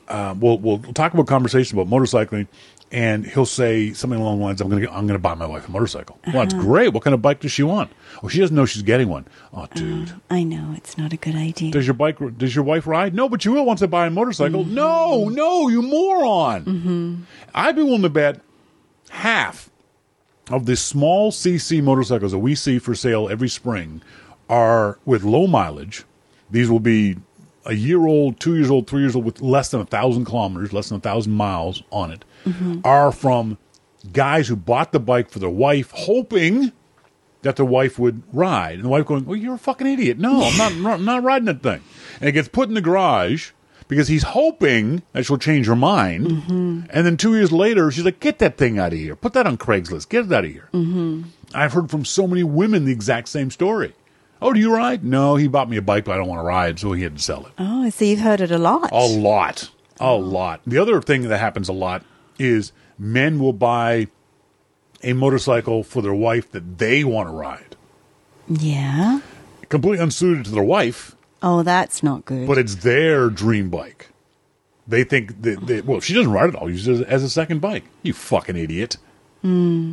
uh, 0.09 0.35
we'll 0.39 0.59
we'll 0.59 0.79
talk 0.79 1.13
about 1.15 1.27
conversations 1.27 1.73
about 1.73 1.89
motorcycling, 1.89 2.49
and 2.91 3.27
he'll 3.27 3.47
say 3.47 3.93
something 3.93 4.19
along 4.19 4.39
the 4.39 4.45
lines, 4.45 4.61
"I'm 4.61 4.69
gonna 4.69 4.91
I'm 4.91 5.07
gonna 5.07 5.19
buy 5.19 5.35
my 5.35 5.47
wife 5.47 5.69
a 5.69 5.71
motorcycle." 5.71 6.19
Well, 6.27 6.37
that's 6.37 6.55
uh-huh. 6.55 6.63
great. 6.63 6.93
What 6.93 7.05
kind 7.05 7.15
of 7.15 7.23
bike 7.23 7.41
does 7.41 7.53
she 7.53 7.63
want? 7.63 7.91
Oh, 8.23 8.29
she 8.29 8.41
doesn't 8.41 8.57
know 8.57 8.65
she's 8.65 8.83
getting 8.83 9.09
one. 9.09 9.27
Oh, 9.53 9.63
uh, 9.63 9.67
dude, 9.75 10.13
I 10.31 10.43
know 10.43 10.75
it's 10.77 10.97
not 10.97 11.13
a 11.13 11.17
good 11.17 11.37
idea. 11.37 11.71
does 11.71 11.87
your 11.87 11.95
bike 11.95 12.19
does 12.39 12.55
your 12.55 12.65
wife 12.65 12.87
ride? 12.87 13.15
No, 13.15 13.29
but 13.29 13.45
you 13.45 13.53
will 13.53 13.65
once 13.65 13.81
to 13.81 13.89
buy 13.89 14.07
a 14.07 14.11
motorcycle. 14.11 14.65
Mm-hmm. 14.65 14.75
No, 14.75 15.29
no, 15.29 15.69
you 15.69 15.83
moron. 15.83 16.65
Mm-hmm. 16.65 17.15
I'd 17.55 17.77
be 17.77 17.83
willing 17.83 18.03
to 18.03 18.09
bet 18.09 18.41
half 19.11 19.71
of 20.51 20.67
the 20.67 20.77
small 20.77 21.31
CC 21.31 21.83
motorcycles 21.83 22.33
that 22.33 22.39
we 22.39 22.55
see 22.55 22.79
for 22.79 22.95
sale 22.95 23.29
every 23.29 23.49
spring 23.49 24.03
are 24.49 24.99
with 25.05 25.25
low 25.25 25.47
mileage. 25.47 26.05
These 26.51 26.71
will 26.71 26.81
be 26.81 27.17
a 27.67 27.75
year 27.75 28.07
old, 28.07 28.41
two 28.41 28.57
years 28.57 28.71
old, 28.71 28.87
three 28.87 29.03
years 29.03 29.15
old 29.15 29.27
with 29.27 29.43
less 29.43 29.71
than 29.71 29.81
a 29.81 29.85
thousand 29.85 30.25
kilometers, 30.25 30.73
less 30.73 30.89
than 30.89 30.97
a 30.99 31.01
thousand 31.01 31.33
miles 31.35 31.83
on 31.93 32.11
it, 32.11 32.25
are 32.85 33.13
from 33.13 33.59
guys 34.13 34.49
who 34.49 34.57
bought 34.57 34.93
the 34.93 35.01
bike 35.01 35.31
for 35.31 35.39
their 35.39 35.49
wife, 35.51 35.91
hoping 35.95 36.73
that 37.43 37.57
the 37.57 37.65
wife 37.65 37.99
would 37.99 38.23
ride. 38.33 38.77
And 38.77 38.85
the 38.85 38.89
wife 38.89 39.07
going, 39.07 39.25
Well, 39.25 39.37
you're 39.37 39.55
a 39.55 39.59
fucking 39.59 39.87
idiot. 39.87 40.19
No, 40.19 40.43
I'm 40.43 40.83
not, 40.83 40.93
I'm 40.95 41.05
not 41.05 41.23
riding 41.23 41.47
that 41.47 41.63
thing. 41.63 41.81
And 42.21 42.29
it 42.29 42.33
gets 42.33 42.49
put 42.49 42.69
in 42.69 42.75
the 42.75 42.81
garage 42.81 43.51
because 43.87 44.09
he's 44.09 44.23
hoping 44.25 45.03
that 45.13 45.25
she'll 45.25 45.39
change 45.39 45.67
her 45.67 45.77
mind. 45.77 46.27
Mm-hmm. 46.27 46.81
And 46.91 47.07
then 47.07 47.17
two 47.17 47.35
years 47.35 47.53
later, 47.53 47.91
she's 47.91 48.05
like, 48.05 48.21
Get 48.21 48.39
that 48.39 48.57
thing 48.57 48.79
out 48.79 48.93
of 48.93 48.99
here. 48.99 49.17
Put 49.17 49.35
that 49.35 49.47
on 49.47 49.57
Craigslist. 49.57 50.09
Get 50.09 50.27
it 50.27 50.33
out 50.33 50.45
of 50.45 50.51
here. 50.51 50.69
Mm-hmm. 50.73 51.23
I've 51.55 51.73
heard 51.73 51.91
from 51.91 52.05
so 52.05 52.27
many 52.27 52.43
women 52.43 52.85
the 52.85 52.93
exact 52.93 53.29
same 53.29 53.51
story. 53.51 53.95
Oh, 54.41 54.53
do 54.53 54.61
you 54.61 54.73
ride? 54.73 55.03
No, 55.03 55.35
he 55.35 55.49
bought 55.49 55.69
me 55.69 55.77
a 55.79 55.83
bike, 55.83 56.05
but 56.05 56.13
I 56.13 56.17
don't 56.17 56.29
want 56.29 56.39
to 56.39 56.45
ride, 56.45 56.79
so 56.79 56.93
he 56.93 57.03
had 57.03 57.17
to 57.17 57.23
sell 57.23 57.47
it. 57.47 57.53
Oh, 57.59 57.91
so 57.91 58.05
you've 58.05 58.21
heard 58.21 58.41
it 58.41 58.53
a 58.53 58.59
lot. 58.59 58.91
A 58.93 59.05
lot. 59.05 59.71
A 59.99 60.15
lot. 60.15 60.61
The 60.65 60.79
other 60.79 61.01
thing 61.03 61.23
that 61.23 61.39
happens 61.39 61.69
a 61.69 61.73
lot 61.73 62.05
is 62.39 62.73
men 62.99 63.39
will 63.39 63.53
buy 63.53 64.09
a 65.03 65.13
motorcycle 65.13 65.83
for 65.83 66.03
their 66.03 66.15
wife 66.15 66.51
that 66.53 66.79
they 66.79 67.05
want 67.05 67.29
to 67.29 67.33
ride. 67.33 67.77
Yeah. 68.49 69.21
Completely 69.69 70.03
unsuited 70.03 70.47
to 70.47 70.51
their 70.51 70.63
wife, 70.65 71.15
Oh, 71.43 71.63
that's 71.63 72.03
not 72.03 72.25
good. 72.25 72.47
but 72.49 72.59
it's 72.59 72.77
their 72.77 73.29
dream 73.31 73.71
bike. 73.71 74.09
They 74.89 75.05
think 75.05 75.43
that, 75.43 75.67
they, 75.67 75.83
well, 75.83 75.99
if 75.99 76.05
she 76.05 76.15
doesn't 76.15 76.33
ride 76.33 76.49
it, 76.49 76.57
I'll 76.57 76.71
use 76.71 76.89
it 76.89 77.07
as, 77.07 77.23
a 77.23 77.29
second 77.29 77.61
bike. 77.61 77.85
You 78.03 78.15
fucking 78.15 78.57
idiot. 78.57 78.97
Hmm. 79.43 79.93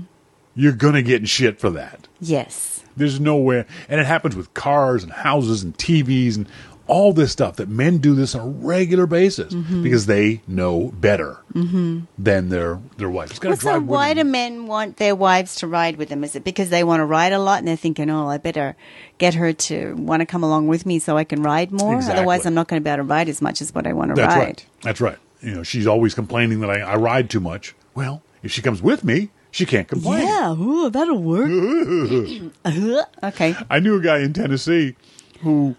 You're 0.55 0.71
going 0.71 0.93
to 0.93 1.03
get 1.03 1.19
in 1.19 1.25
shit 1.25 1.59
for 1.59 1.69
that. 1.71 2.07
yes. 2.21 2.71
There's 2.97 3.19
nowhere, 3.19 3.65
and 3.89 3.99
it 3.99 4.05
happens 4.07 4.37
with 4.37 4.53
cars 4.53 5.03
and 5.03 5.11
houses 5.11 5.63
and 5.63 5.77
TVs 5.77 6.37
and 6.37 6.47
all 6.87 7.13
this 7.13 7.31
stuff 7.31 7.55
that 7.55 7.67
men 7.67 7.97
do 7.97 8.13
this 8.15 8.35
on 8.35 8.41
a 8.41 8.49
regular 8.49 9.07
basis 9.07 9.53
Mm-hmm. 9.53 9.81
because 9.83 10.05
they 10.05 10.41
know 10.47 10.89
better 10.99 11.37
than 11.53 12.49
their 12.49 12.79
their 12.97 13.09
wife. 13.09 13.31
It's 13.31 13.41
Well, 13.41 13.55
so 13.57 13.79
why 13.79 14.13
do 14.13 14.23
men 14.23 14.67
want 14.67 14.97
their 14.97 15.15
wives 15.15 15.55
to 15.57 15.67
ride 15.67 15.97
with 15.97 16.09
them? 16.09 16.23
Is 16.23 16.35
it 16.35 16.43
because 16.43 16.69
they 16.69 16.83
want 16.83 16.99
to 17.01 17.05
ride 17.05 17.33
a 17.33 17.39
lot 17.39 17.59
and 17.59 17.67
they're 17.67 17.75
thinking, 17.75 18.09
oh, 18.09 18.27
I 18.29 18.37
better 18.37 18.75
get 19.17 19.33
her 19.35 19.51
to 19.53 19.95
want 19.95 20.19
to 20.21 20.25
come 20.25 20.43
along 20.43 20.67
with 20.67 20.85
me 20.85 20.99
so 20.99 21.17
I 21.17 21.23
can 21.23 21.41
ride 21.41 21.71
more? 21.71 21.95
Exactly. 21.95 22.19
Otherwise, 22.19 22.45
I'm 22.45 22.53
not 22.53 22.67
going 22.67 22.81
to 22.81 22.83
be 22.83 22.89
able 22.91 23.03
to 23.03 23.09
ride 23.09 23.29
as 23.29 23.41
much 23.41 23.61
as 23.61 23.73
what 23.73 23.87
I 23.87 23.93
want 23.93 24.09
to 24.11 24.15
That's 24.15 24.35
ride. 24.35 24.43
right. 24.43 24.65
That's 24.81 25.01
right. 25.01 25.17
You 25.41 25.55
know, 25.55 25.63
she's 25.63 25.87
always 25.87 26.13
complaining 26.13 26.59
that 26.61 26.69
I, 26.69 26.81
I 26.81 26.95
ride 26.95 27.29
too 27.29 27.39
much. 27.39 27.73
Well, 27.93 28.21
if 28.43 28.51
she 28.51 28.61
comes 28.61 28.81
with 28.81 29.03
me, 29.03 29.29
she 29.51 29.65
can't 29.65 29.87
complain. 29.87 30.23
Yeah, 30.27 30.51
ooh, 30.53 30.89
that'll 30.89 31.17
work. 31.21 31.49
Okay. 33.23 33.55
I 33.69 33.79
knew 33.79 33.95
a 33.97 34.01
guy 34.01 34.19
in 34.19 34.33
Tennessee 34.33 34.95
who 35.41 35.75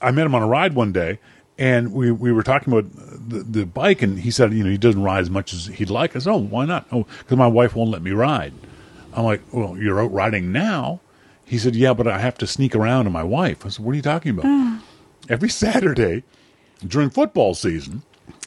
I 0.00 0.10
met 0.10 0.26
him 0.26 0.34
on 0.34 0.42
a 0.42 0.46
ride 0.46 0.74
one 0.74 0.92
day, 0.92 1.18
and 1.58 1.92
we, 1.92 2.10
we 2.10 2.32
were 2.32 2.42
talking 2.42 2.72
about 2.72 2.90
the, 2.94 3.42
the 3.42 3.66
bike, 3.66 4.02
and 4.02 4.18
he 4.18 4.30
said, 4.30 4.52
you 4.52 4.64
know, 4.64 4.70
he 4.70 4.78
doesn't 4.78 5.02
ride 5.02 5.20
as 5.20 5.30
much 5.30 5.52
as 5.52 5.66
he'd 5.66 5.90
like. 5.90 6.16
I 6.16 6.20
said, 6.20 6.32
oh, 6.32 6.38
why 6.38 6.64
not? 6.64 6.86
Oh, 6.90 7.06
because 7.18 7.36
my 7.36 7.46
wife 7.46 7.74
won't 7.74 7.90
let 7.90 8.02
me 8.02 8.12
ride. 8.12 8.54
I'm 9.12 9.24
like, 9.24 9.42
well, 9.52 9.76
you're 9.76 10.00
out 10.00 10.12
riding 10.12 10.52
now. 10.52 11.00
He 11.44 11.58
said, 11.58 11.74
yeah, 11.74 11.92
but 11.92 12.06
I 12.06 12.18
have 12.18 12.38
to 12.38 12.46
sneak 12.46 12.74
around 12.74 13.04
to 13.04 13.10
my 13.10 13.24
wife. 13.24 13.66
I 13.66 13.70
said, 13.70 13.84
what 13.84 13.92
are 13.92 13.96
you 13.96 14.02
talking 14.02 14.30
about? 14.30 14.46
Mm. 14.46 14.80
Every 15.28 15.48
Saturday 15.50 16.22
during 16.86 17.10
football 17.10 17.54
season, 17.54 18.02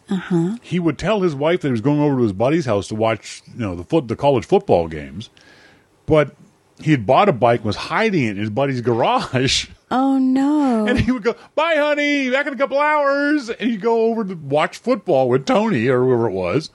uh-huh. 0.10 0.58
he 0.62 0.80
would 0.80 0.98
tell 0.98 1.22
his 1.22 1.36
wife 1.36 1.62
that 1.62 1.68
he 1.68 1.72
was 1.72 1.82
going 1.82 2.00
over 2.00 2.18
to 2.18 2.24
his 2.24 2.34
buddy's 2.34 2.66
house 2.66 2.88
to 2.88 2.96
watch, 2.96 3.44
you 3.54 3.60
know, 3.60 3.76
the 3.76 3.84
foot 3.84 4.08
the 4.08 4.16
college 4.16 4.46
football 4.46 4.88
games, 4.88 5.30
but 6.06 6.36
he 6.84 6.92
had 6.92 7.06
bought 7.06 7.30
a 7.30 7.34
bike, 7.34 7.62
and 7.62 7.66
was 7.68 7.76
hiding 7.76 8.24
it 8.26 8.32
in 8.32 8.38
his 8.38 8.50
buddy's 8.50 8.82
garage, 8.82 9.68
Oh, 9.92 10.18
no. 10.18 10.86
and 10.88 11.00
he 11.00 11.12
would 11.12 11.24
go, 11.24 11.36
"Bye, 11.56 11.76
honey, 11.78 12.30
back 12.30 12.48
in 12.48 12.54
a 12.54 12.58
couple 12.58 12.80
hours," 12.80 13.50
and 13.50 13.70
he'd 13.72 13.82
go 13.82 14.06
over 14.08 14.24
to 14.26 14.34
watch 14.36 14.78
football 14.78 15.30
with 15.30 15.46
Tony 15.46 15.88
or 15.88 16.04
whoever 16.04 16.28
it 16.30 16.34
was, 16.34 16.70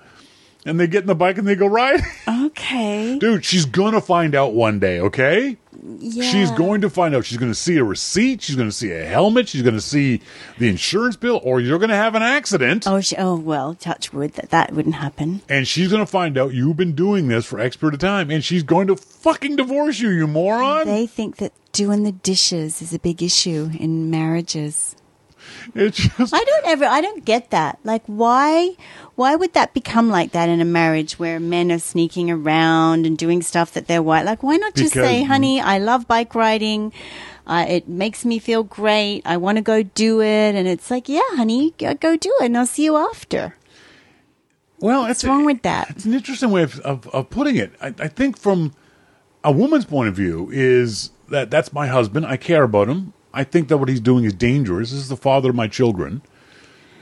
and 0.68 0.78
they 0.78 0.86
get 0.86 1.02
in 1.02 1.06
the 1.06 1.14
bike 1.14 1.38
and 1.38 1.46
they 1.46 1.54
go 1.56 1.66
ride. 1.66 2.00
okay. 2.28 3.18
Dude, 3.20 3.44
she's 3.44 3.64
gonna 3.64 4.00
find 4.00 4.34
out 4.34 4.54
one 4.54 4.78
day, 4.78 5.00
okay? 5.00 5.56
Yeah. 5.80 6.30
She's 6.30 6.50
going 6.52 6.80
to 6.80 6.90
find 6.90 7.14
out. 7.14 7.24
She's 7.24 7.38
going 7.38 7.52
to 7.52 7.58
see 7.58 7.76
a 7.76 7.84
receipt. 7.84 8.42
She's 8.42 8.56
going 8.56 8.68
to 8.68 8.74
see 8.74 8.90
a 8.90 9.04
helmet. 9.04 9.48
She's 9.48 9.62
going 9.62 9.76
to 9.76 9.80
see 9.80 10.20
the 10.58 10.68
insurance 10.68 11.14
bill, 11.16 11.40
or 11.44 11.60
you're 11.60 11.78
going 11.78 11.90
to 11.90 11.96
have 11.96 12.16
an 12.16 12.22
accident. 12.22 12.86
Oh, 12.86 13.00
she, 13.00 13.14
oh, 13.16 13.36
well, 13.36 13.74
touch 13.74 14.12
wood 14.12 14.32
that 14.34 14.50
that 14.50 14.72
wouldn't 14.72 14.96
happen. 14.96 15.40
and 15.48 15.68
she's 15.68 15.88
going 15.88 16.02
to 16.02 16.10
find 16.10 16.36
out 16.36 16.52
you've 16.52 16.76
been 16.76 16.94
doing 16.94 17.28
this 17.28 17.46
for 17.46 17.60
X 17.60 17.76
period 17.76 17.94
of 17.94 18.00
time, 18.00 18.28
and 18.30 18.44
she's 18.44 18.64
going 18.64 18.88
to 18.88 18.96
fucking 18.96 19.54
divorce 19.56 20.00
you, 20.00 20.10
you 20.10 20.26
moron. 20.26 20.86
They 20.86 21.06
think 21.06 21.36
that 21.36 21.52
doing 21.72 22.02
the 22.02 22.12
dishes 22.12 22.82
is 22.82 22.92
a 22.92 22.98
big 22.98 23.22
issue 23.22 23.70
in 23.78 24.10
marriages. 24.10 24.96
It's 25.74 25.96
just 25.98 26.32
I 26.34 26.42
don't 26.42 26.66
ever, 26.66 26.84
I 26.84 27.00
don't 27.00 27.24
get 27.24 27.50
that. 27.50 27.78
Like, 27.84 28.02
why, 28.06 28.76
why 29.16 29.34
would 29.36 29.52
that 29.54 29.74
become 29.74 30.08
like 30.08 30.32
that 30.32 30.48
in 30.48 30.60
a 30.60 30.64
marriage 30.64 31.18
where 31.18 31.38
men 31.40 31.70
are 31.72 31.78
sneaking 31.78 32.30
around 32.30 33.06
and 33.06 33.16
doing 33.18 33.42
stuff 33.42 33.72
that 33.72 33.86
they're 33.86 34.02
white? 34.02 34.24
Like, 34.24 34.42
why 34.42 34.56
not 34.56 34.74
just 34.74 34.94
Because- 34.94 35.08
say, 35.08 35.22
honey, 35.24 35.60
I 35.60 35.78
love 35.78 36.06
bike 36.08 36.34
riding. 36.34 36.92
Uh, 37.46 37.64
it 37.68 37.88
makes 37.88 38.24
me 38.24 38.38
feel 38.38 38.62
great. 38.62 39.22
I 39.24 39.36
want 39.38 39.56
to 39.56 39.62
go 39.62 39.82
do 39.82 40.20
it. 40.20 40.54
And 40.54 40.68
it's 40.68 40.90
like, 40.90 41.08
yeah, 41.08 41.22
honey, 41.30 41.72
go 41.78 41.94
do 42.16 42.34
it 42.40 42.44
and 42.44 42.58
I'll 42.58 42.66
see 42.66 42.84
you 42.84 42.96
after. 42.96 43.54
well, 44.80 45.02
What's 45.02 45.24
wrong 45.24 45.44
with 45.44 45.62
that? 45.62 45.90
It's 45.90 46.04
an 46.04 46.14
interesting 46.14 46.50
way 46.50 46.62
of, 46.62 46.78
of, 46.80 47.06
of 47.08 47.30
putting 47.30 47.56
it. 47.56 47.72
I, 47.80 47.88
I 47.98 48.08
think 48.08 48.38
from 48.38 48.74
a 49.42 49.50
woman's 49.50 49.84
point 49.86 50.08
of 50.08 50.14
view 50.14 50.50
is 50.52 51.10
that 51.30 51.50
that's 51.50 51.72
my 51.72 51.86
husband. 51.86 52.26
I 52.26 52.36
care 52.36 52.64
about 52.64 52.88
him. 52.88 53.12
I 53.38 53.44
think 53.44 53.68
that 53.68 53.78
what 53.78 53.88
he's 53.88 54.00
doing 54.00 54.24
is 54.24 54.32
dangerous. 54.32 54.90
This 54.90 54.98
is 54.98 55.08
the 55.08 55.16
father 55.16 55.50
of 55.50 55.54
my 55.54 55.68
children. 55.68 56.22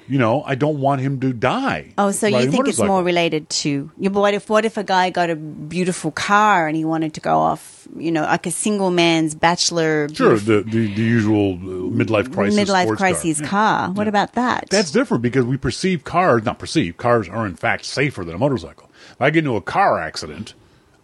You 0.06 0.18
know, 0.18 0.42
I 0.44 0.54
don't 0.54 0.78
want 0.80 1.00
him 1.00 1.18
to 1.20 1.32
die. 1.32 1.94
Oh, 1.98 2.10
so 2.12 2.26
you 2.28 2.50
think 2.50 2.68
it's 2.68 2.78
more 2.78 3.02
related 3.02 3.48
to 3.62 3.90
yeah, 3.98 4.10
but 4.10 4.20
what 4.20 4.34
if 4.34 4.48
what 4.50 4.64
if 4.64 4.76
a 4.76 4.84
guy 4.84 5.08
got 5.10 5.30
a 5.30 5.34
beautiful 5.34 6.12
car 6.12 6.68
and 6.68 6.76
he 6.76 6.84
wanted 6.84 7.14
to 7.14 7.20
go 7.20 7.38
off, 7.38 7.88
you 7.96 8.12
know, 8.12 8.22
like 8.22 8.46
a 8.46 8.50
single 8.50 8.90
man's 8.90 9.34
bachelor 9.34 10.08
Sure, 10.12 10.36
the, 10.36 10.62
the, 10.62 10.94
the 10.94 11.02
usual 11.02 11.54
uh, 11.54 11.90
midlife 12.00 12.32
crisis. 12.32 12.60
midlife 12.60 12.82
sports 12.84 13.00
car. 13.00 13.08
crisis 13.10 13.40
Yeah. 13.40 13.46
car. 13.48 13.90
What 13.92 14.06
about 14.06 14.34
that? 14.34 14.68
That's 14.70 14.92
different 14.92 15.22
because 15.22 15.44
we 15.46 15.56
perceive 15.56 16.04
cars, 16.04 16.44
not 16.44 16.58
perceive, 16.58 16.98
cars 16.98 17.28
are 17.30 17.46
in 17.46 17.56
fact 17.56 17.84
safer 17.86 18.24
than 18.26 18.34
a 18.34 18.38
motorcycle. 18.38 18.90
If 19.12 19.20
I 19.20 19.30
get 19.30 19.38
into 19.38 19.56
a 19.56 19.62
car 19.62 19.98
accident, 19.98 20.54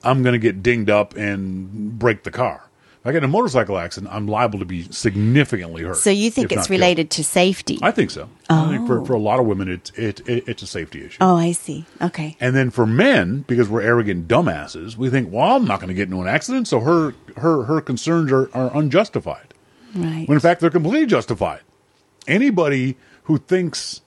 I'm 0.05 0.23
going 0.23 0.35
to 0.35 0.39
get 0.39 0.63
dinged 0.63 0.91
up 0.91 1.17
and 1.17 1.99
break 1.99 2.23
the 2.23 2.31
car. 2.31 2.69
If 3.03 3.07
I 3.09 3.11
get 3.11 3.19
in 3.19 3.25
a 3.25 3.29
motorcycle 3.29 3.79
accident, 3.79 4.13
I'm 4.15 4.29
liable 4.29 4.61
to 4.61 4.65
be 4.65 4.85
significantly 4.93 5.83
hurt. 5.83 5.97
so 5.97 6.09
you 6.11 6.31
think 6.31 6.53
it's 6.53 6.57
not 6.57 6.69
killed. 6.69 6.71
related 6.71 7.11
to 7.11 7.25
safety? 7.25 7.81
I 7.83 7.91
think 7.91 8.13
so. 8.13 8.29
I 8.49 8.69
think 8.69 8.87
for, 8.87 9.01
oh. 9.01 9.05
for 9.05 9.15
a 9.15 9.19
lot 9.19 9.41
of 9.41 9.47
women, 9.47 9.69
it's 9.69 9.91
it, 9.99 10.21
it, 10.29 10.45
it's 10.47 10.63
a 10.63 10.69
safety 10.69 11.05
issue. 11.05 11.19
oh, 11.21 11.37
I 11.37 11.51
see. 11.51 11.85
Okay. 12.01 12.37
And 12.39 12.55
then 12.55 12.71
for 12.71 12.87
men, 12.87 13.45
because 13.49 13.69
we're 13.69 13.83
arrogant 13.83 14.29
dumbasses, 14.29 14.97
we 14.97 15.11
think, 15.11 15.33
well, 15.33 15.57
I'm 15.57 15.65
not 15.65 15.81
going 15.81 15.89
to 15.89 15.95
get 15.95 16.05
into 16.05 16.21
an 16.21 16.29
accident, 16.29 16.69
so 16.69 16.79
her 16.79 17.15
her 17.39 17.65
her 17.65 17.81
concerns 17.81 18.31
are, 18.31 18.49
are 18.55 18.71
unjustified 18.77 19.53
Right. 19.97 20.29
when 20.29 20.37
in 20.37 20.41
fact 20.41 20.61
they're 20.61 20.71
completely 20.71 21.07
justified. 21.07 21.61
Anybody 22.29 22.97
who 23.25 23.39
thinks, 23.39 24.01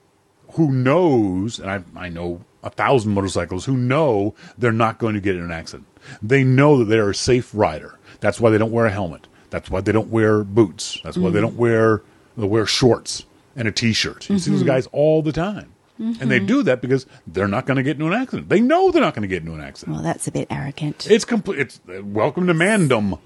who 0.53 0.71
knows, 0.71 1.59
and 1.59 1.69
I, 1.69 1.83
I 1.97 2.07
know 2.09 2.45
a 2.63 2.69
thousand 2.69 3.13
motorcycles 3.13 3.65
who 3.65 3.75
know 3.75 4.35
they're 4.57 4.71
not 4.71 4.99
going 4.99 5.15
to 5.15 5.21
get 5.21 5.35
in 5.35 5.43
an 5.43 5.51
accident. 5.51 5.85
They 6.21 6.43
know 6.43 6.77
that 6.79 6.85
they're 6.85 7.09
a 7.09 7.15
safe 7.15 7.51
rider. 7.53 7.99
That's 8.19 8.39
why 8.39 8.49
they 8.49 8.57
don't 8.57 8.71
wear 8.71 8.85
a 8.85 8.91
helmet. 8.91 9.27
That's 9.49 9.69
why 9.69 9.81
they 9.81 9.91
don't 9.91 10.09
wear 10.09 10.43
boots. 10.43 10.99
That's 11.03 11.17
why 11.17 11.29
they 11.29 11.39
mm-hmm. 11.39 11.47
don't 11.47 11.57
wear 11.57 12.01
they 12.37 12.47
wear 12.47 12.65
shorts 12.65 13.25
and 13.55 13.67
a 13.67 13.71
t-shirt. 13.71 14.29
You 14.29 14.39
see 14.39 14.51
those 14.51 14.61
mm-hmm. 14.61 14.67
guys 14.67 14.87
all 14.91 15.21
the 15.21 15.31
time. 15.31 15.71
And 15.97 16.29
they 16.29 16.39
mm-hmm. 16.39 16.47
do 16.47 16.63
that 16.63 16.81
because 16.81 17.05
they're 17.25 17.47
not 17.47 17.65
going 17.65 17.77
to 17.77 17.83
get 17.83 17.91
into 17.91 18.07
an 18.07 18.13
accident. 18.13 18.49
They 18.49 18.59
know 18.59 18.91
they're 18.91 19.01
not 19.01 19.13
going 19.13 19.21
to 19.21 19.29
get 19.29 19.43
into 19.43 19.53
an 19.53 19.61
accident. 19.61 19.95
Well, 19.95 20.03
that's 20.03 20.27
a 20.27 20.31
bit 20.31 20.47
arrogant. 20.49 21.07
It's 21.09 21.23
complete. 21.23 21.59
It's 21.59 21.79
uh, 21.87 22.03
welcome 22.03 22.47
to 22.47 22.53
mandom. 22.53 23.17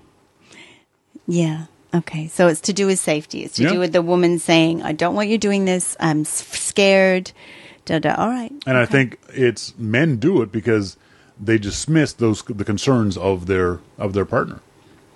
Yeah. 1.26 1.66
Okay. 1.96 2.28
So 2.28 2.48
it's 2.48 2.62
to 2.62 2.74
do 2.74 2.86
with 2.86 3.00
safety. 3.00 3.44
It's 3.44 3.56
to 3.56 3.64
Yeah. 3.64 3.74
do 3.74 3.80
with 3.80 3.92
the 3.92 4.04
woman 4.04 4.38
saying, 4.38 4.84
I 4.84 4.92
don't 4.92 5.16
want 5.16 5.30
you 5.30 5.40
doing 5.40 5.66
this. 5.66 5.98
I'm 6.00 6.22
s- 6.22 6.46
scared. 6.48 7.32
Da, 7.86 7.98
da. 7.98 8.14
All 8.14 8.30
right. 8.30 8.54
And 8.68 8.78
I 8.78 8.86
think 8.86 9.18
it's 9.30 9.76
men 9.80 10.18
do 10.18 10.44
it 10.44 10.52
because 10.52 10.96
they 11.42 11.58
dismiss 11.58 12.14
those 12.14 12.44
the 12.44 12.66
concerns 12.66 13.18
of 13.18 13.48
their 13.48 13.80
of 13.98 14.14
their 14.14 14.26
partner, 14.26 14.60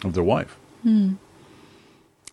of 0.09 0.13
their 0.15 0.23
wife. 0.23 0.57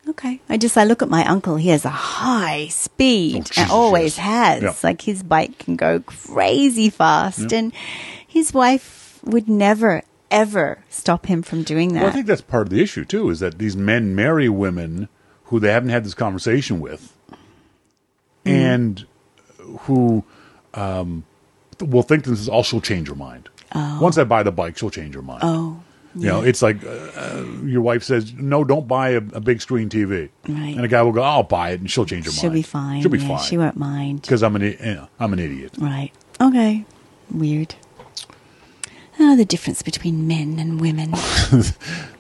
Okay. 0.09 0.41
I 0.49 0.57
just, 0.57 0.77
I 0.79 0.85
look 0.85 1.03
at 1.03 1.09
my 1.09 1.25
uncle. 1.27 1.57
He 1.57 1.69
has 1.69 1.85
a 1.85 1.91
high 1.91 2.69
speed 2.69 3.51
Oh, 3.57 3.61
and 3.63 3.71
always 3.71 4.17
has. 4.17 4.63
Yeah. 4.63 4.75
Like 4.83 5.03
his 5.03 5.23
bike 5.23 5.59
can 5.59 5.77
go 5.77 6.01
crazy 6.01 6.91
fast. 6.91 7.53
And 7.53 7.73
his 8.27 8.53
wife 8.55 9.21
would 9.25 9.49
never, 9.49 10.03
ever 10.31 10.79
stop 10.89 11.27
him 11.27 11.43
from 11.43 11.63
doing 11.63 11.93
that. 11.95 12.01
Well, 12.01 12.09
I 12.11 12.13
think 12.13 12.27
that's 12.27 12.41
part 12.41 12.67
of 12.67 12.71
the 12.71 12.83
issue 12.83 13.05
too. 13.05 13.31
Is 13.31 13.41
that 13.41 13.59
these 13.59 13.77
men 13.77 14.15
marry 14.15 14.49
women 14.49 15.09
who 15.45 15.61
they 15.61 15.71
haven't 15.73 15.91
had 15.91 16.05
this 16.05 16.15
conversation 16.15 16.81
with, 16.81 17.13
Hmm. 18.47 18.49
and 18.51 19.07
who 19.81 20.25
um, 20.73 21.25
will 21.81 22.03
think 22.03 22.25
this 22.25 22.41
is 22.41 22.49
all 22.49 22.63
she'll 22.63 22.81
change 22.81 23.09
her 23.09 23.15
mind. 23.15 23.49
Once 23.75 24.17
I 24.17 24.25
buy 24.25 24.43
the 24.43 24.51
bike, 24.51 24.79
she'll 24.79 24.91
change 24.91 25.15
her 25.15 25.23
mind. 25.23 25.43
oh. 25.45 25.83
You 26.17 26.27
know, 26.27 26.43
it's 26.43 26.61
like 26.61 26.83
uh, 26.85 26.89
uh, 26.89 27.45
your 27.65 27.83
wife 27.83 28.03
says, 28.03 28.33
"No, 28.35 28.65
don't 28.65 28.89
buy 28.89 29.11
a, 29.11 29.19
a 29.19 29.41
big 29.41 29.61
screen 29.61 29.89
TV," 29.89 30.29
Right. 30.49 30.75
and 30.75 30.85
a 30.85 30.89
guy 30.89 31.03
will 31.03 31.13
go, 31.13 31.23
"I'll 31.23 31.45
buy 31.45 31.71
it," 31.71 31.81
and 31.81 31.89
she'll 31.91 32.05
change 32.05 32.25
her 32.27 32.31
mind. 32.33 32.41
She'll 32.41 32.51
mind. 32.51 32.55
be 32.59 32.63
fine. 32.63 33.03
She'll 33.03 33.11
be 33.13 33.19
yeah, 33.19 33.29
fine 33.29 33.45
She 33.45 33.57
won't 33.59 33.77
mind. 33.77 34.23
because 34.23 34.43
I'm 34.43 34.57
an 34.57 34.63
i- 34.65 35.07
I'm 35.21 35.33
an 35.33 35.39
idiot. 35.39 35.75
Right. 35.79 36.11
Okay. 36.41 36.85
Weird. 37.31 37.77
Oh, 39.21 39.37
the 39.37 39.45
difference 39.45 39.83
between 39.83 40.27
men 40.27 40.59
and 40.59 40.81
women. 40.81 41.13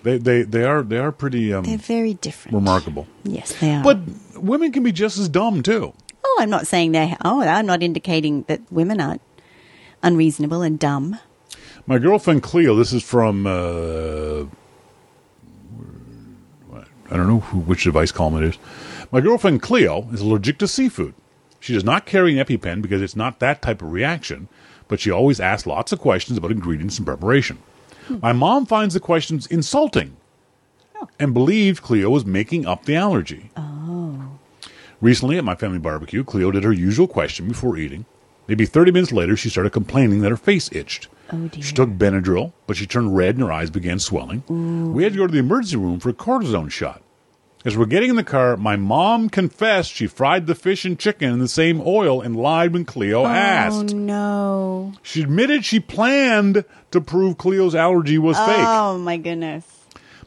They 0.03 0.17
they 0.17 0.43
they 0.45 0.65
are 0.65 0.83
they 0.83 0.97
are 0.99 1.13
pretty 1.13 1.53
um, 1.53 1.65
They're 1.65 1.77
very 1.77 2.15
different. 2.15 2.55
remarkable. 2.55 3.07
Yes, 3.25 3.53
they 3.61 3.75
are. 3.75 3.83
But 3.85 3.99
women 4.37 4.73
can 4.73 4.83
be 4.83 4.93
just 4.93 5.19
as 5.19 5.29
dumb 5.29 5.63
too. 5.63 5.93
oh, 6.25 6.37
I'm 6.41 6.49
not 6.49 6.67
saying 6.67 6.93
they. 6.93 7.15
Oh, 7.23 7.43
I'm 7.43 7.67
not 7.67 7.83
indicating 7.83 8.45
that 8.49 8.61
women 8.71 8.99
aren't 9.01 9.21
unreasonable 10.03 10.63
and 10.63 10.79
dumb. 10.79 11.19
My 11.87 11.99
girlfriend 11.99 12.43
Cleo, 12.43 12.77
this 12.77 12.93
is 12.93 13.03
from, 13.03 13.47
uh, 13.47 14.45
I 17.11 17.17
don't 17.17 17.27
know 17.27 17.41
who, 17.41 17.61
which 17.61 17.85
device 17.85 18.13
column 18.13 18.43
it 18.43 18.49
is. 18.49 18.59
My 19.11 19.21
girlfriend 19.21 19.63
Cleo 19.63 20.09
is 20.13 20.21
allergic 20.21 20.59
to 20.59 20.69
seafood. 20.69 21.15
She 21.59 21.75
does 21.75 21.85
not 21.85 22.07
carry 22.07 22.39
an 22.39 22.45
EpiPen 22.45 22.81
because 22.81 23.03
it's 23.03 23.17
not 23.17 23.41
that 23.41 23.61
type 23.61 23.83
of 23.83 23.93
reaction, 23.93 24.49
but 24.89 25.01
she 25.01 25.11
always 25.11 25.41
asks 25.41 25.67
lots 25.67 25.93
of 25.93 25.99
questions 25.99 26.39
about 26.39 26.53
ingredients 26.53 26.99
and 26.99 27.07
preparation. 27.07 27.59
My 28.09 28.33
mom 28.33 28.67
finds 28.67 28.95
the 28.95 29.01
questions 29.01 29.47
insulting 29.47 30.17
and 31.19 31.35
believed 31.35 31.83
Cleo 31.83 32.11
was 32.11 32.25
making 32.25 32.67
up 32.67 32.85
the 32.85 32.97
allergy. 32.97 33.51
Oh. 33.57 34.39
Recently, 35.01 35.39
at 35.39 35.45
my 35.45 35.55
family 35.55 35.79
barbecue, 35.79 36.25
Cleo 36.25 36.51
did 36.51 36.65
her 36.65 36.73
usual 36.73 37.07
question 37.09 37.49
before 37.49 37.77
eating. 37.77 38.05
Maybe 38.49 38.67
30 38.67 38.93
minutes 38.93 39.13
later, 39.13 39.37
she 39.37 39.49
started 39.49 39.71
complaining 39.71 40.21
that 40.21 40.31
her 40.31 40.37
face 40.37 40.71
itched. 40.73 41.09
Oh, 41.33 41.49
dear. 41.49 41.63
She 41.63 41.75
took 41.75 41.91
Benadryl, 41.91 42.53
but 42.67 42.77
she 42.77 42.87
turned 42.87 43.17
red 43.17 43.37
and 43.37 43.45
her 43.45 43.53
eyes 43.53 43.71
began 43.71 43.99
swelling. 43.99 44.43
We 44.93 45.05
had 45.05 45.13
to 45.13 45.19
go 45.19 45.27
to 45.27 45.33
the 45.33 45.39
emergency 45.39 45.77
room 45.77 46.01
for 46.01 46.09
a 46.09 46.15
cortisone 46.15 46.71
shot. 46.71 47.03
As 47.63 47.77
we're 47.77 47.85
getting 47.85 48.09
in 48.09 48.17
the 48.17 48.25
car, 48.25 48.57
my 48.57 48.77
mom 48.77 49.29
confessed 49.29 49.93
she 49.93 50.07
fried 50.07 50.47
the 50.47 50.55
fish 50.55 50.87
and 50.87 50.99
chicken 50.99 51.31
in 51.31 51.41
the 51.41 51.49
same 51.49 51.83
oil 51.85 52.23
and 52.23 52.35
lied 52.35 52.73
when 52.73 52.87
Cleo 52.87 53.25
Oh 53.25 53.27
asked. 53.27 53.95
no! 53.95 54.95
She 55.03 55.21
admitted 55.21 55.67
she 55.67 55.79
planned 55.79 56.65
to 56.91 57.01
prove 57.03 57.37
Cleo's 57.37 57.75
allergy 57.75 58.17
was 58.17 58.39
oh, 58.41 58.47
fake. 58.47 58.67
Oh 58.67 58.99
my 58.99 59.19
goodness! 59.19 59.67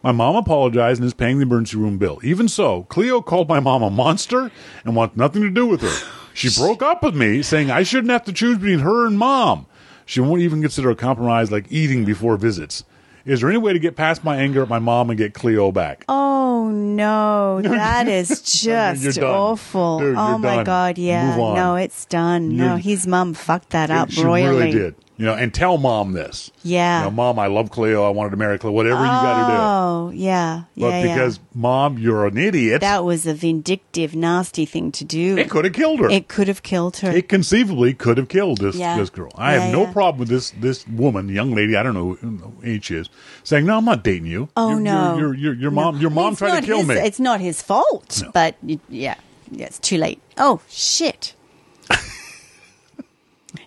My 0.04 0.12
mom 0.12 0.36
apologized 0.36 1.00
and 1.00 1.08
is 1.08 1.16
paying 1.16 1.38
the 1.40 1.44
emergency 1.44 1.78
room 1.78 1.98
bill. 1.98 2.20
Even 2.24 2.48
so, 2.48 2.84
Cleo 2.84 3.20
called 3.22 3.50
my 3.50 3.60
mom 3.60 3.82
a 3.82 3.90
monster 3.90 4.52
and 4.86 4.96
wants 4.96 5.18
nothing 5.18 5.42
to 5.42 5.50
do 5.50 5.66
with 5.66 5.82
her. 5.82 6.08
She 6.36 6.50
broke 6.62 6.84
up 6.84 7.02
with 7.02 7.16
me, 7.16 7.42
saying 7.42 7.72
I 7.72 7.82
shouldn't 7.82 8.12
have 8.12 8.26
to 8.26 8.34
choose 8.34 8.60
between 8.60 8.80
her 8.80 9.08
and 9.08 9.18
mom. 9.18 9.66
She 10.06 10.20
won't 10.22 10.42
even 10.42 10.62
consider 10.62 10.90
a 10.90 10.96
compromise 10.96 11.52
like 11.52 11.66
eating 11.72 12.06
before 12.06 12.38
visits. 12.38 12.84
Is 13.26 13.40
there 13.40 13.50
any 13.50 13.58
way 13.58 13.72
to 13.72 13.80
get 13.80 13.96
past 13.96 14.24
my 14.26 14.36
anger 14.36 14.62
at 14.64 14.68
my 14.68 14.80
mom 14.80 15.10
and 15.10 15.18
get 15.18 15.34
Cleo 15.34 15.72
back? 15.72 16.04
Oh 16.10 16.70
no! 16.70 17.62
That 17.64 18.08
is 18.10 18.42
just 18.42 19.18
awful. 19.20 20.00
Dude, 20.00 20.18
oh 20.18 20.38
my 20.38 20.56
done. 20.58 20.66
god! 20.66 20.98
Yeah. 20.98 21.36
No, 21.38 21.76
it's 21.76 22.06
done. 22.06 22.58
no, 22.58 22.72
You're- 22.72 22.82
his 22.82 23.08
mom 23.08 23.34
fucked 23.34 23.70
that 23.70 23.90
up 23.90 24.12
she 24.12 24.24
royally. 24.24 24.50
really 24.66 24.72
did. 24.72 24.96
You 25.16 25.26
know, 25.28 25.36
and 25.36 25.54
tell 25.54 25.78
mom 25.78 26.14
this. 26.14 26.50
Yeah. 26.64 27.00
You 27.00 27.06
know, 27.06 27.12
mom, 27.12 27.38
I 27.38 27.46
love 27.46 27.70
Cleo. 27.70 28.04
I 28.04 28.10
wanted 28.10 28.32
to 28.32 28.38
marry 28.38 28.58
Cleo. 28.58 28.74
Whatever 28.74 29.02
you 29.02 29.06
got 29.06 29.46
to 29.48 29.54
do. 29.54 29.58
Oh 29.60 30.12
yeah. 30.14 30.64
But 30.76 30.88
yeah, 30.88 31.04
yeah. 31.04 31.14
because 31.16 31.40
mom, 31.54 32.00
you're 32.00 32.26
an 32.26 32.36
idiot, 32.38 32.82
that 32.82 33.04
was 33.06 33.28
a 33.28 33.34
vindictive, 33.36 34.16
nasty 34.16 34.66
thing 34.66 34.92
to 34.94 35.06
do. 35.06 35.38
it 35.38 35.52
could 35.52 35.66
have 35.66 35.74
killed 35.76 36.00
her. 36.00 36.10
It 36.10 36.28
could 36.28 36.48
have 36.48 36.64
killed 36.64 36.98
her. 36.98 37.12
it 37.12 37.30
conceivably 37.30 37.94
could 37.94 38.18
have 38.18 38.28
killed 38.28 38.58
this 38.58 38.76
Yeah. 38.76 38.98
this 38.98 39.12
girl. 39.12 39.32
I 39.36 39.54
Yeah, 39.54 39.60
have 39.62 39.72
no 39.74 39.84
yeah. 39.84 39.94
problem 39.94 40.20
with 40.20 40.30
this 40.30 40.50
this 40.60 40.88
woman, 40.88 41.30
young 41.30 41.54
lady. 41.54 41.76
I 41.76 41.84
don't 41.84 41.94
know 41.94 42.14
who 42.16 42.54
age 42.64 42.86
she 42.86 42.96
is, 42.96 43.10
saying, 43.44 43.68
"No, 43.68 43.78
I'm 43.78 43.86
not 43.86 44.04
dating 44.04 44.26
you." 44.26 44.50
oh 44.58 44.70
You're- 44.72 44.84
no! 44.84 45.18
your 45.20 45.34
your 45.36 45.54
your 45.54 45.72
mom 45.72 46.00
your 46.00 46.10
mom 46.10 46.32
it's 46.34 46.40
tried 46.40 46.62
to 46.62 46.66
kill 46.66 46.80
his- 46.80 46.88
me. 46.88 46.96
It's 46.96 47.20
not 47.20 47.40
his 47.40 47.62
fault, 47.62 48.20
No. 48.24 48.32
but 48.34 48.56
yeah, 48.64 49.16
yeah, 49.52 49.66
it's 49.68 49.78
too 49.78 49.98
late. 49.98 50.20
Oh 50.40 50.62
shit! 50.70 51.36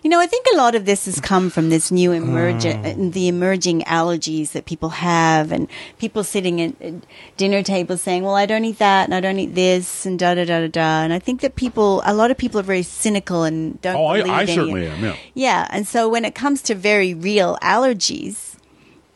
You 0.07 0.11
know, 0.11 0.21
I 0.21 0.25
think 0.25 0.45
a 0.53 0.55
lot 0.55 0.73
of 0.73 0.85
this 0.85 1.03
has 1.05 1.19
come 1.19 1.49
from 1.49 1.67
this 1.69 1.91
new 1.91 2.13
emerging, 2.13 2.77
Oh. 2.77 2.89
Mm. 2.89 3.09
Uh, 3.09 3.11
the 3.11 3.27
emerging 3.27 3.81
allergies 3.81 4.53
that 4.53 4.63
people 4.65 4.87
have, 4.87 5.51
and 5.51 5.67
people 5.97 6.23
sitting 6.23 6.61
at 6.61 6.81
at 6.81 6.93
dinner 7.35 7.61
tables 7.61 8.01
saying, 8.03 8.23
"Well, 8.23 8.35
I 8.35 8.45
don't 8.45 8.63
eat 8.63 8.79
that, 8.79 9.03
and 9.03 9.13
I 9.13 9.19
don't 9.19 9.37
eat 9.37 9.53
this, 9.53 10.05
and 10.05 10.17
da 10.17 10.33
da 10.33 10.45
da 10.45 10.61
da 10.61 10.67
da." 10.69 11.03
And 11.03 11.11
I 11.11 11.19
think 11.19 11.41
that 11.41 11.57
people, 11.57 12.01
a 12.05 12.13
lot 12.13 12.31
of 12.31 12.37
people, 12.37 12.57
are 12.57 12.63
very 12.63 12.83
cynical 12.83 13.43
and 13.43 13.81
don't. 13.81 13.97
Oh, 13.97 14.05
I- 14.07 14.19
believe 14.21 14.33
I 14.33 14.45
certainly 14.45 14.87
am, 14.87 15.03
yeah. 15.03 15.15
Yeah, 15.33 15.67
and 15.71 15.85
so 15.85 16.07
when 16.07 16.23
it 16.23 16.35
comes 16.35 16.61
to 16.69 16.73
very 16.73 17.13
real 17.13 17.57
allergies. 17.61 18.53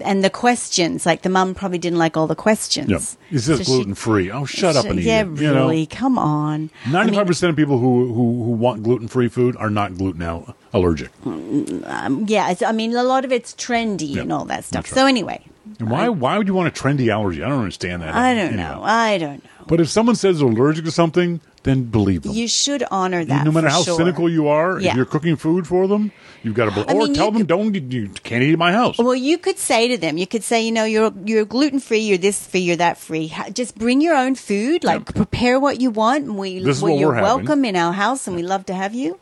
And 0.03 0.23
the 0.23 0.31
questions, 0.31 1.05
like 1.05 1.21
the 1.21 1.29
mum 1.29 1.53
probably 1.53 1.77
didn't 1.77 1.99
like 1.99 2.17
all 2.17 2.25
the 2.25 2.33
questions. 2.35 2.89
yeah. 2.89 2.97
Is 3.37 3.45
this 3.45 3.59
So 3.59 3.63
gluten 3.65 3.93
free? 3.93 4.31
Oh, 4.31 4.45
shut 4.45 4.75
up 4.75 4.85
and 4.85 4.99
eat 4.99 5.05
yeah, 5.05 5.21
it. 5.21 5.27
Really. 5.27 5.81
know, 5.81 5.87
Come 5.95 6.17
on. 6.17 6.71
I 6.83 6.87
mean, 6.87 6.93
ninety-five 6.93 7.27
percent 7.27 7.51
of 7.51 7.55
people 7.55 7.77
who 7.77 8.07
who 8.11 8.43
who 8.45 8.51
want 8.65 8.81
gluten 8.81 9.07
free 9.07 9.27
food 9.29 9.55
are 9.57 9.69
not 9.69 9.95
gluten 9.99 10.23
al- 10.23 10.55
allergic. 10.73 11.09
Um, 11.25 12.25
yeah, 12.27 12.51
it's, 12.51 12.61
I 12.61 12.71
mean, 12.71 12.93
a 12.95 13.03
lot 13.03 13.25
of 13.25 13.31
it's 13.31 13.53
trendy 13.53 14.15
Yeah, 14.15 14.21
and 14.21 14.33
all 14.33 14.45
that 14.45 14.63
stuff. 14.65 14.85
that's 14.85 14.95
So 14.95 15.05
anyway, 15.05 15.43
And 15.79 15.89
why 15.89 16.09
why 16.09 16.37
would 16.37 16.47
you 16.47 16.53
want 16.53 16.67
a 16.75 16.81
trendy 16.81 17.09
allergy? 17.09 17.43
I 17.43 17.49
don't 17.49 17.59
understand 17.59 18.01
that. 18.01 18.13
I 18.15 18.33
don't 18.35 18.53
Anyhow. 18.53 18.77
know. 18.79 18.83
I 18.83 19.17
don't 19.17 19.43
know. 19.43 19.49
But 19.67 19.79
if 19.79 19.89
someone 19.89 20.15
says 20.15 20.39
they're 20.39 20.47
allergic 20.47 20.85
to 20.85 20.91
something, 20.91 21.39
then 21.63 21.83
believe 21.83 22.23
them. 22.23 22.33
You 22.33 22.47
should 22.47 22.83
honor 22.89 23.23
that. 23.23 23.45
no 23.45 23.51
matter 23.51 23.69
how 23.69 23.83
sure. 23.83 23.95
cynical 23.95 24.27
you 24.27 24.47
are, 24.47 24.79
Yeah. 24.79 24.89
if 24.91 24.95
you're 24.95 25.05
cooking 25.05 25.35
food 25.35 25.67
for 25.67 25.87
them, 25.87 26.11
you've 26.41 26.55
got 26.55 26.65
to. 26.65 26.71
Be- 26.83 26.89
I 26.89 26.93
or 26.95 27.03
mean, 27.05 27.13
tell 27.13 27.29
them, 27.31 27.41
could- 27.41 27.47
don't 27.47 27.75
you, 27.75 27.81
you 28.01 28.09
can't 28.23 28.41
eat 28.43 28.53
at 28.53 28.57
my 28.59 28.71
house. 28.73 28.97
Well, 28.97 29.13
you 29.13 29.37
could 29.37 29.59
say 29.59 29.87
to 29.89 29.97
them, 29.97 30.17
you 30.17 30.25
could 30.25 30.43
say, 30.43 30.63
you 30.65 30.71
know, 30.71 30.83
you're 30.85 31.13
you're 31.23 31.45
gluten 31.45 31.79
free, 31.79 31.99
you're 31.99 32.17
this 32.17 32.45
free, 32.47 32.61
you're 32.61 32.75
that 32.77 32.97
free. 32.97 33.31
Just 33.53 33.77
bring 33.77 34.01
your 34.01 34.15
own 34.15 34.33
food, 34.35 34.83
like 34.83 35.05
prepare 35.13 35.59
what 35.59 35.79
you 35.79 35.91
want, 35.91 36.25
and 36.25 36.37
we 36.37 36.57
This 36.59 36.77
is 36.77 36.83
well, 36.83 36.93
what 36.93 36.99
you're 36.99 37.09
we're 37.09 37.15
having. 37.15 37.45
welcome 37.45 37.63
in 37.65 37.75
our 37.75 37.93
house, 37.93 38.25
and 38.27 38.35
we 38.35 38.41
love 38.43 38.65
to 38.65 38.73
have 38.73 38.95
you. 38.95 39.19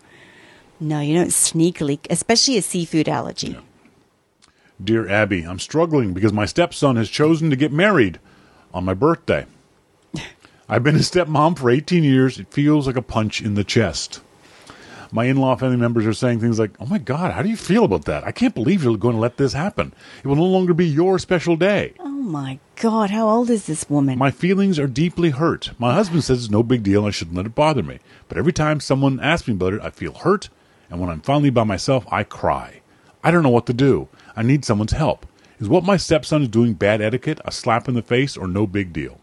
No, 0.79 1.01
you 1.01 1.13
don't 1.13 1.27
sneakily, 1.27 1.99
especially 2.09 2.57
a 2.57 2.61
seafood 2.61 3.09
allergy. 3.09 3.57
Dear 4.81 5.09
Abby, 5.09 5.43
I'm 5.43 5.59
struggling 5.59 6.13
because 6.13 6.31
my 6.31 6.45
stepson 6.45 6.95
has 6.95 7.09
chosen 7.09 7.49
to 7.49 7.57
get 7.57 7.73
married 7.73 8.19
on 8.73 8.85
my 8.85 8.93
birthday. 8.93 9.45
I've 10.69 10.83
been 10.83 10.95
a 10.95 10.99
stepmom 10.99 11.57
for 11.57 11.69
18 11.69 12.05
years. 12.05 12.39
It 12.39 12.53
feels 12.53 12.87
like 12.87 12.95
a 12.95 13.01
punch 13.01 13.41
in 13.41 13.55
the 13.55 13.65
chest. 13.65 14.21
My 15.11 15.25
in 15.25 15.37
law 15.37 15.55
family 15.55 15.75
members 15.75 16.05
are 16.05 16.13
saying 16.13 16.39
things 16.39 16.59
like, 16.59 16.71
Oh 16.79 16.85
my 16.85 16.99
God, 16.99 17.31
how 17.33 17.41
do 17.41 17.49
you 17.49 17.57
feel 17.57 17.83
about 17.83 18.05
that? 18.05 18.23
I 18.23 18.31
can't 18.31 18.55
believe 18.55 18.83
you're 18.83 18.95
going 18.95 19.15
to 19.15 19.21
let 19.21 19.37
this 19.37 19.53
happen. 19.53 19.91
It 20.23 20.27
will 20.27 20.35
no 20.35 20.45
longer 20.45 20.73
be 20.73 20.87
your 20.87 21.19
special 21.19 21.57
day. 21.57 21.93
Oh 21.99 22.07
my 22.09 22.59
God, 22.75 23.09
how 23.09 23.27
old 23.27 23.49
is 23.49 23.65
this 23.65 23.89
woman? 23.89 24.17
My 24.17 24.31
feelings 24.31 24.77
are 24.79 24.87
deeply 24.87 25.31
hurt. 25.31 25.71
My 25.77 25.93
husband 25.93 26.23
says 26.23 26.43
it's 26.43 26.51
no 26.51 26.63
big 26.63 26.83
deal 26.83 27.01
and 27.01 27.07
I 27.07 27.11
shouldn't 27.11 27.35
let 27.35 27.47
it 27.47 27.55
bother 27.55 27.83
me. 27.83 27.99
But 28.29 28.37
every 28.37 28.53
time 28.53 28.79
someone 28.79 29.19
asks 29.19 29.47
me 29.47 29.55
about 29.55 29.73
it, 29.73 29.81
I 29.81 29.89
feel 29.89 30.13
hurt. 30.13 30.47
And 30.89 30.99
when 30.99 31.09
I'm 31.09 31.21
finally 31.21 31.49
by 31.49 31.63
myself, 31.63 32.05
I 32.11 32.23
cry. 32.23 32.81
I 33.23 33.31
don't 33.31 33.43
know 33.43 33.49
what 33.49 33.65
to 33.67 33.73
do. 33.73 34.07
I 34.35 34.43
need 34.43 34.65
someone's 34.65 34.93
help. 34.93 35.25
Is 35.59 35.67
what 35.69 35.83
my 35.83 35.97
stepson 35.97 36.41
is 36.43 36.47
doing 36.47 36.73
bad 36.73 37.01
etiquette, 37.01 37.41
a 37.45 37.51
slap 37.51 37.87
in 37.89 37.93
the 37.93 38.01
face, 38.01 38.37
or 38.37 38.47
no 38.47 38.65
big 38.65 38.93
deal? 38.93 39.19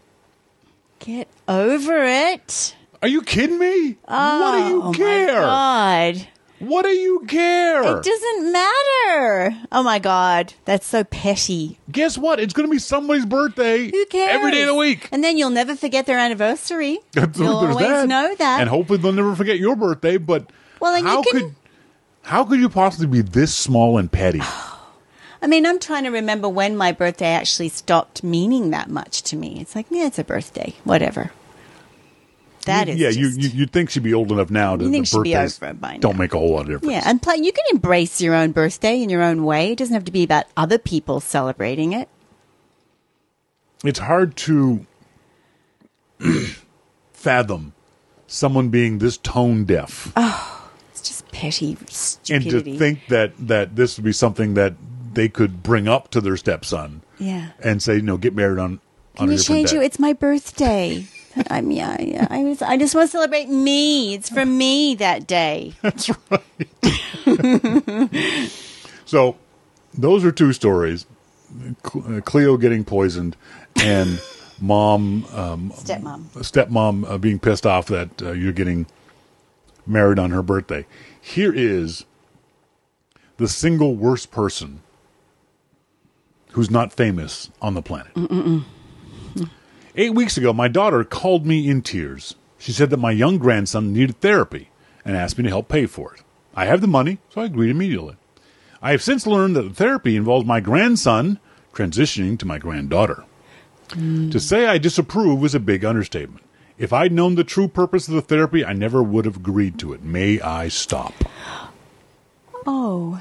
Get 0.99 1.27
over 1.47 2.03
it. 2.03 2.75
Are 3.01 3.07
you 3.07 3.21
kidding 3.21 3.59
me? 3.59 3.97
what 4.05 4.51
do 4.57 4.67
you 4.67 4.81
oh, 4.83 4.89
oh 4.89 4.93
care? 4.93 5.41
my 5.41 6.13
God. 6.15 6.27
What 6.59 6.83
do 6.83 6.89
you 6.89 7.23
care? 7.27 7.83
It 7.99 8.03
doesn't 8.03 8.51
matter. 8.51 9.55
Oh 9.71 9.83
my 9.83 9.99
God. 9.99 10.53
That's 10.65 10.87
so 10.87 11.03
petty. 11.03 11.77
Guess 11.91 12.17
what? 12.17 12.39
It's 12.39 12.53
going 12.53 12.67
to 12.67 12.71
be 12.71 12.79
somebody's 12.79 13.27
birthday 13.27 13.91
Who 13.91 14.05
cares? 14.07 14.31
every 14.31 14.51
day 14.51 14.61
of 14.61 14.67
the 14.69 14.73
week. 14.75 15.07
And 15.11 15.23
then 15.23 15.37
you'll 15.37 15.51
never 15.51 15.75
forget 15.75 16.07
their 16.07 16.17
anniversary. 16.17 16.97
You'll 17.15 17.55
always 17.57 17.77
that. 17.87 18.07
know 18.07 18.33
that. 18.39 18.59
And 18.61 18.69
hopefully 18.69 18.97
they'll 18.97 19.11
never 19.13 19.35
forget 19.35 19.59
your 19.59 19.75
birthday, 19.75 20.17
but 20.17 20.49
Well, 20.79 20.95
and 20.95 21.05
how 21.05 21.17
you 21.17 21.23
can. 21.31 21.41
could 21.41 21.56
how 22.27 22.43
could 22.43 22.59
you 22.59 22.67
possibly 22.67 23.07
be 23.07 23.21
this 23.21 23.55
small 23.55 23.97
and 23.97 24.11
petty? 24.11 24.41
I 25.41 25.47
mean, 25.47 25.65
I'm 25.65 25.79
trying 25.79 26.03
to 26.03 26.09
remember 26.09 26.49
when 26.49 26.75
my 26.75 26.91
birthday 26.91 27.27
actually 27.27 27.69
stopped 27.69 28.21
meaning 28.23 28.71
that 28.71 28.89
much 28.89 29.21
to 29.23 29.35
me. 29.37 29.61
It's 29.61 29.75
like, 29.75 29.85
yeah, 29.89 30.07
it's 30.07 30.19
a 30.19 30.23
birthday, 30.23 30.73
whatever. 30.83 31.31
That 32.65 32.89
is 32.89 32.97
yeah, 32.97 33.09
you, 33.09 33.29
just- 33.29 33.39
you 33.53 33.59
you'd 33.59 33.71
think 33.71 33.89
she'd 33.89 34.03
be 34.03 34.13
old 34.13 34.29
enough 34.29 34.49
now 34.49 34.75
to 34.75 34.83
You 34.83 34.91
think 34.91 35.05
the 35.05 35.09
she'd 35.09 35.23
be 35.23 35.35
over 35.37 35.73
by 35.73 35.97
don't 35.97 36.17
make 36.17 36.33
a 36.33 36.37
whole 36.37 36.51
lot 36.51 36.61
of 36.61 36.67
difference. 36.67 36.91
Yeah, 36.91 37.03
and 37.05 37.21
play, 37.21 37.37
you 37.37 37.53
can 37.53 37.63
embrace 37.71 38.19
your 38.19 38.35
own 38.35 38.51
birthday 38.51 39.01
in 39.01 39.09
your 39.09 39.21
own 39.21 39.45
way. 39.45 39.71
It 39.71 39.77
doesn't 39.77 39.93
have 39.93 40.03
to 40.03 40.11
be 40.11 40.23
about 40.23 40.45
other 40.57 40.77
people 40.77 41.21
celebrating 41.21 41.93
it. 41.93 42.09
it's 43.85 43.99
hard 43.99 44.35
to 44.35 44.85
fathom 47.13 47.73
someone 48.25 48.67
being 48.67 48.97
this 48.97 49.15
tone 49.17 49.63
deaf 49.63 50.11
It's 50.17 50.56
just 51.07 51.31
petty 51.31 51.77
stupidity. 51.87 52.55
and 52.55 52.65
to 52.65 52.77
think 52.77 53.07
that 53.07 53.33
that 53.39 53.75
this 53.75 53.97
would 53.97 54.05
be 54.05 54.13
something 54.13 54.53
that 54.55 54.73
they 55.13 55.27
could 55.27 55.63
bring 55.63 55.87
up 55.87 56.11
to 56.11 56.21
their 56.21 56.37
stepson 56.37 57.01
yeah. 57.19 57.49
and 57.63 57.81
say, 57.81 57.99
"No, 58.01 58.17
get 58.17 58.35
married 58.35 58.59
on." 58.59 58.79
Can 59.15 59.29
on 59.29 59.31
you 59.31 59.39
change 59.39 59.71
day. 59.71 59.77
it? 59.77 59.83
It's 59.83 59.99
my 59.99 60.13
birthday. 60.13 61.05
I 61.49 61.61
mean, 61.61 61.81
I, 61.81 62.27
I, 62.29 62.43
was, 62.43 62.61
I 62.61 62.77
just 62.77 62.93
want 62.95 63.07
to 63.07 63.11
celebrate 63.11 63.49
me. 63.49 64.13
It's 64.13 64.29
for 64.29 64.45
me 64.45 64.95
that 64.95 65.27
day. 65.27 65.73
That's 65.81 66.09
right. 66.31 66.41
so, 69.05 69.35
those 69.93 70.23
are 70.23 70.31
two 70.31 70.53
stories: 70.53 71.05
uh, 71.85 72.21
Cleo 72.21 72.57
getting 72.57 72.83
poisoned, 72.83 73.35
and 73.77 74.21
mom, 74.59 75.25
um, 75.33 75.71
Stepmom. 75.71 76.25
stepmom 76.33 77.09
uh, 77.09 77.17
being 77.17 77.39
pissed 77.39 77.65
off 77.65 77.87
that 77.87 78.21
uh, 78.21 78.31
you're 78.31 78.53
getting 78.53 78.87
married 79.87 80.19
on 80.19 80.31
her 80.31 80.41
birthday. 80.41 80.85
Here 81.19 81.53
is 81.53 82.05
the 83.37 83.47
single 83.47 83.95
worst 83.95 84.31
person 84.31 84.81
who's 86.51 86.71
not 86.71 86.93
famous 86.93 87.49
on 87.61 87.73
the 87.73 87.81
planet. 87.81 88.11
Eight 89.95 90.13
weeks 90.13 90.37
ago, 90.37 90.53
my 90.53 90.67
daughter 90.67 91.03
called 91.03 91.45
me 91.45 91.69
in 91.69 91.81
tears. 91.81 92.35
She 92.57 92.71
said 92.71 92.89
that 92.89 92.97
my 92.97 93.11
young 93.11 93.37
grandson 93.37 93.93
needed 93.93 94.19
therapy 94.21 94.69
and 95.05 95.15
asked 95.15 95.37
me 95.37 95.43
to 95.43 95.49
help 95.49 95.69
pay 95.69 95.85
for 95.85 96.13
it. 96.15 96.21
I 96.55 96.65
have 96.65 96.81
the 96.81 96.87
money, 96.87 97.19
so 97.29 97.41
I 97.41 97.45
agreed 97.45 97.69
immediately. 97.69 98.15
I 98.81 98.91
have 98.91 99.01
since 99.03 99.27
learned 99.27 99.55
that 99.55 99.63
the 99.63 99.73
therapy 99.73 100.15
involves 100.15 100.45
my 100.45 100.59
grandson 100.59 101.39
transitioning 101.73 102.37
to 102.39 102.45
my 102.47 102.57
granddaughter. 102.57 103.23
To 103.89 104.39
say 104.39 104.65
I 104.67 104.77
disapprove 104.79 105.45
is 105.45 105.55
a 105.55 105.59
big 105.59 105.85
understatement. 105.85 106.43
If 106.77 106.93
I'd 106.93 107.11
known 107.11 107.35
the 107.35 107.43
true 107.43 107.67
purpose 107.67 108.07
of 108.07 108.13
the 108.13 108.21
therapy, 108.21 108.63
I 108.63 108.73
never 108.73 109.01
would 109.01 109.25
have 109.25 109.37
agreed 109.37 109.79
to 109.79 109.93
it. 109.93 110.03
May 110.03 110.39
I 110.39 110.67
stop? 110.67 111.13
Oh. 112.67 113.19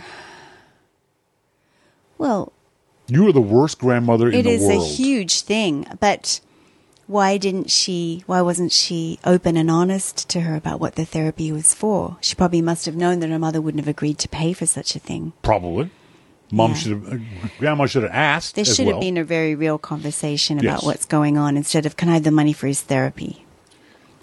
Well, 2.18 2.52
You 3.08 3.26
are 3.28 3.32
the 3.32 3.40
worst 3.40 3.78
grandmother 3.78 4.28
in 4.28 4.40
it 4.40 4.42
the 4.42 4.50
is 4.50 4.62
world. 4.62 4.82
a 4.82 4.84
huge 4.86 5.40
thing, 5.42 5.86
but 6.00 6.40
why 7.06 7.36
didn't 7.38 7.70
she, 7.70 8.24
why 8.26 8.40
wasn't 8.42 8.72
she 8.72 9.18
open 9.24 9.56
and 9.56 9.70
honest 9.70 10.28
to 10.30 10.40
her 10.42 10.56
about 10.56 10.80
what 10.80 10.96
the 10.96 11.04
therapy 11.04 11.52
was 11.52 11.72
for? 11.72 12.16
She 12.20 12.34
probably 12.34 12.60
must 12.62 12.84
have 12.86 12.96
known 12.96 13.20
that 13.20 13.30
her 13.30 13.38
mother 13.38 13.60
wouldn't 13.60 13.80
have 13.80 13.88
agreed 13.88 14.18
to 14.18 14.28
pay 14.28 14.52
for 14.52 14.66
such 14.66 14.96
a 14.96 14.98
thing. 14.98 15.32
Probably. 15.42 15.90
Mom 16.52 16.70
Yeah. 16.72 16.76
should 16.76 16.92
have, 16.92 17.12
uh, 17.12 17.16
grandma 17.58 17.86
should 17.86 18.02
have 18.02 18.12
asked. 18.12 18.54
There 18.54 18.64
should 18.64 18.86
well. 18.86 18.96
have 18.96 19.00
been 19.02 19.16
a 19.16 19.24
very 19.24 19.54
real 19.54 19.78
conversation 19.78 20.58
about 20.58 20.78
Yes. 20.78 20.82
what's 20.84 21.04
going 21.06 21.38
on 21.38 21.56
instead 21.56 21.86
of, 21.86 21.96
can 21.96 22.08
I 22.08 22.14
have 22.14 22.24
the 22.24 22.30
money 22.30 22.52
for 22.52 22.66
his 22.66 22.82
therapy? 22.82 23.44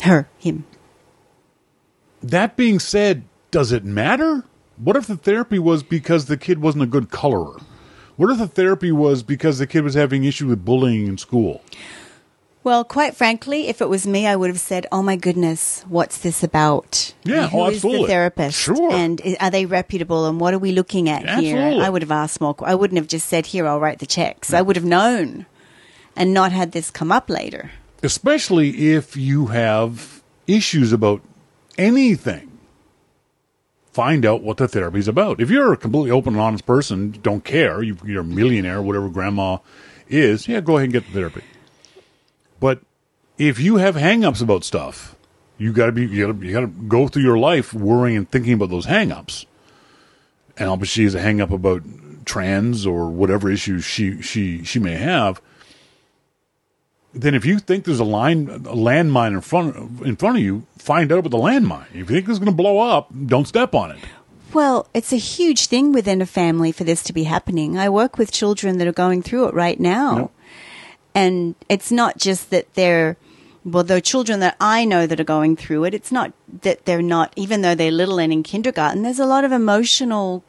Her, 0.04 0.28
him. 0.38 0.66
That 2.22 2.56
being 2.58 2.80
said, 2.80 3.24
does 3.52 3.72
it 3.72 3.84
matter? 3.84 4.44
What 4.78 4.96
if 4.96 5.08
the 5.08 5.18
therapy 5.18 5.60
was 5.60 5.84
because 5.84 6.26
the 6.26 6.38
kid 6.38 6.60
wasn't 6.60 6.84
a 6.84 6.88
good 6.88 7.10
colorer? 7.10 7.60
What 8.16 8.30
if 8.32 8.38
the 8.38 8.48
therapy 8.48 8.92
was 8.92 9.24
because 9.24 9.60
the 9.60 9.68
kid 9.68 9.84
was 9.84 9.94
having 9.94 10.24
issue 10.24 10.48
with 10.48 10.66
bullying 10.66 11.08
in 11.08 11.18
school? 11.18 11.62
Well, 12.64 12.84
quite 12.84 13.16
frankly, 13.16 13.68
if 13.68 13.82
it 13.82 13.90
was 13.90 14.08
me, 14.08 14.26
I 14.26 14.36
would 14.36 14.50
have 14.50 14.60
said, 14.60 14.88
"Oh 14.90 15.04
my 15.04 15.18
goodness, 15.18 15.84
what's 15.90 16.18
this 16.18 16.44
about? 16.44 17.14
Yeah, 17.26 17.44
And 17.44 17.52
who 17.52 17.60
oh, 17.60 17.70
is 17.70 17.82
the 17.82 18.06
therapist? 18.08 18.58
Sure. 18.58 18.92
and 18.94 19.22
are 19.42 19.52
they 19.52 19.66
reputable? 19.66 20.26
And 20.28 20.40
what 20.40 20.54
are 20.54 20.60
we 20.60 20.72
looking 20.72 21.10
at 21.10 21.24
here?" 21.42 21.58
Absolutely. 21.58 21.86
I 21.86 21.90
would 21.90 22.02
have 22.02 22.12
asked 22.12 22.40
more. 22.40 22.56
I 22.62 22.76
wouldn't 22.76 22.98
have 22.98 23.08
just 23.08 23.28
said, 23.28 23.48
"Here, 23.48 23.68
I'll 23.68 23.82
write 23.82 24.00
the 24.00 24.06
checks." 24.06 24.54
I 24.54 24.62
would 24.62 24.78
have 24.78 24.86
known, 24.86 25.46
and 26.16 26.34
not 26.34 26.54
had 26.54 26.72
this 26.72 26.90
come 26.90 27.12
up 27.12 27.30
later. 27.30 27.72
Especially 28.04 28.92
if 28.92 29.16
you 29.16 29.48
have 29.48 30.22
issues 30.46 30.92
about 30.92 31.22
anything. 31.78 32.50
Find 33.94 34.26
out 34.26 34.42
what 34.44 34.58
the 34.58 34.68
therapy's 34.68 35.08
about. 35.08 35.40
If 35.40 35.50
you're 35.50 35.72
a 35.72 35.78
completely 35.78 36.12
open 36.12 36.34
and 36.34 36.42
honest 36.42 36.66
person, 36.66 37.18
don't 37.24 37.44
care, 37.46 37.82
you- 37.82 37.98
you're 38.06 38.22
a 38.22 38.26
millionaire, 38.26 38.82
whatever 38.82 39.08
grandma 39.08 39.58
is, 40.10 40.48
yeah, 40.48 40.60
go 40.60 40.78
ahead 40.78 40.86
and 40.86 40.94
get 40.94 41.06
the 41.06 41.14
therapy. 41.14 41.44
But 42.60 42.82
if 43.38 43.60
you 43.60 43.78
have 43.78 43.96
hang-ups 43.96 44.42
about 44.42 44.64
stuff, 44.64 45.16
you 45.58 45.72
got 45.72 45.86
to 45.86 45.92
be 45.92 46.06
you 46.06 46.26
got 46.26 46.40
to 46.40 46.46
you 46.46 46.60
to 46.60 46.68
go 46.68 47.08
through 47.08 47.24
your 47.24 47.38
life 47.38 47.74
worrying 47.74 48.18
and 48.18 48.30
thinking 48.30 48.54
about 48.54 48.70
those 48.70 48.86
hang-ups. 48.86 49.46
And 50.58 50.70
obviously, 50.70 51.02
she 51.02 51.04
has 51.06 51.16
a 51.16 51.22
hang-up 51.22 51.52
about 51.52 51.84
trans 52.26 52.86
or 52.86 53.10
whatever 53.10 53.50
issues 53.50 53.86
she 53.86 54.22
she 54.22 54.64
she 54.64 54.80
may 54.80 54.96
have. 54.96 55.42
Then, 57.14 57.36
if 57.36 57.46
you 57.46 57.60
think 57.60 57.86
there's 57.86 58.00
a 58.00 58.04
line, 58.04 58.50
a 58.50 58.76
landmine 58.76 59.34
in 59.34 59.42
front 59.42 59.76
in 60.02 60.16
front 60.16 60.38
of 60.38 60.44
you, 60.44 60.66
find 60.78 61.12
out 61.12 61.20
about 61.20 61.30
the 61.30 61.38
landmine. 61.38 61.86
If 61.90 61.96
you 61.96 62.06
think 62.06 62.28
it's 62.28 62.40
going 62.40 62.52
to 62.52 62.56
blow 62.56 62.80
up, 62.80 63.10
don't 63.28 63.48
step 63.48 63.76
on 63.76 63.92
it. 63.92 64.00
Well, 64.54 64.88
it's 64.94 65.12
a 65.12 65.18
huge 65.18 65.68
thing 65.68 65.92
within 65.94 66.22
a 66.22 66.26
family 66.26 66.72
for 66.72 66.84
this 66.84 67.04
to 67.04 67.14
be 67.14 67.24
happening. 67.24 67.78
I 67.78 67.90
work 67.90 68.18
with 68.18 68.32
children 68.32 68.78
that 68.78 68.88
are 68.88 68.92
going 68.92 69.22
through 69.24 69.48
it 69.48 69.54
right 69.54 69.80
now. 69.80 70.18
Yep. 70.18 70.32
And 71.16 71.56
it's 71.70 71.92
not 71.92 72.18
just 72.18 72.50
that 72.50 72.74
they're, 72.74 73.18
well, 73.64 73.84
the 73.84 74.02
children 74.02 74.40
that 74.42 74.56
I 74.60 74.86
know 74.86 75.08
that 75.08 75.20
are 75.20 75.24
going 75.24 75.56
through 75.56 75.86
it, 75.86 75.94
it's 75.94 76.12
not 76.12 76.34
that 76.62 76.86
they're 76.86 77.02
not, 77.02 77.34
even 77.36 77.62
though 77.62 77.76
they're 77.76 77.92
little 77.92 78.20
and 78.20 78.34
in 78.34 78.44
kindergarten, 78.44 79.04
there's 79.04 79.20
a 79.20 79.26
lot 79.26 79.44
of 79.44 79.52
emotional 79.52 80.44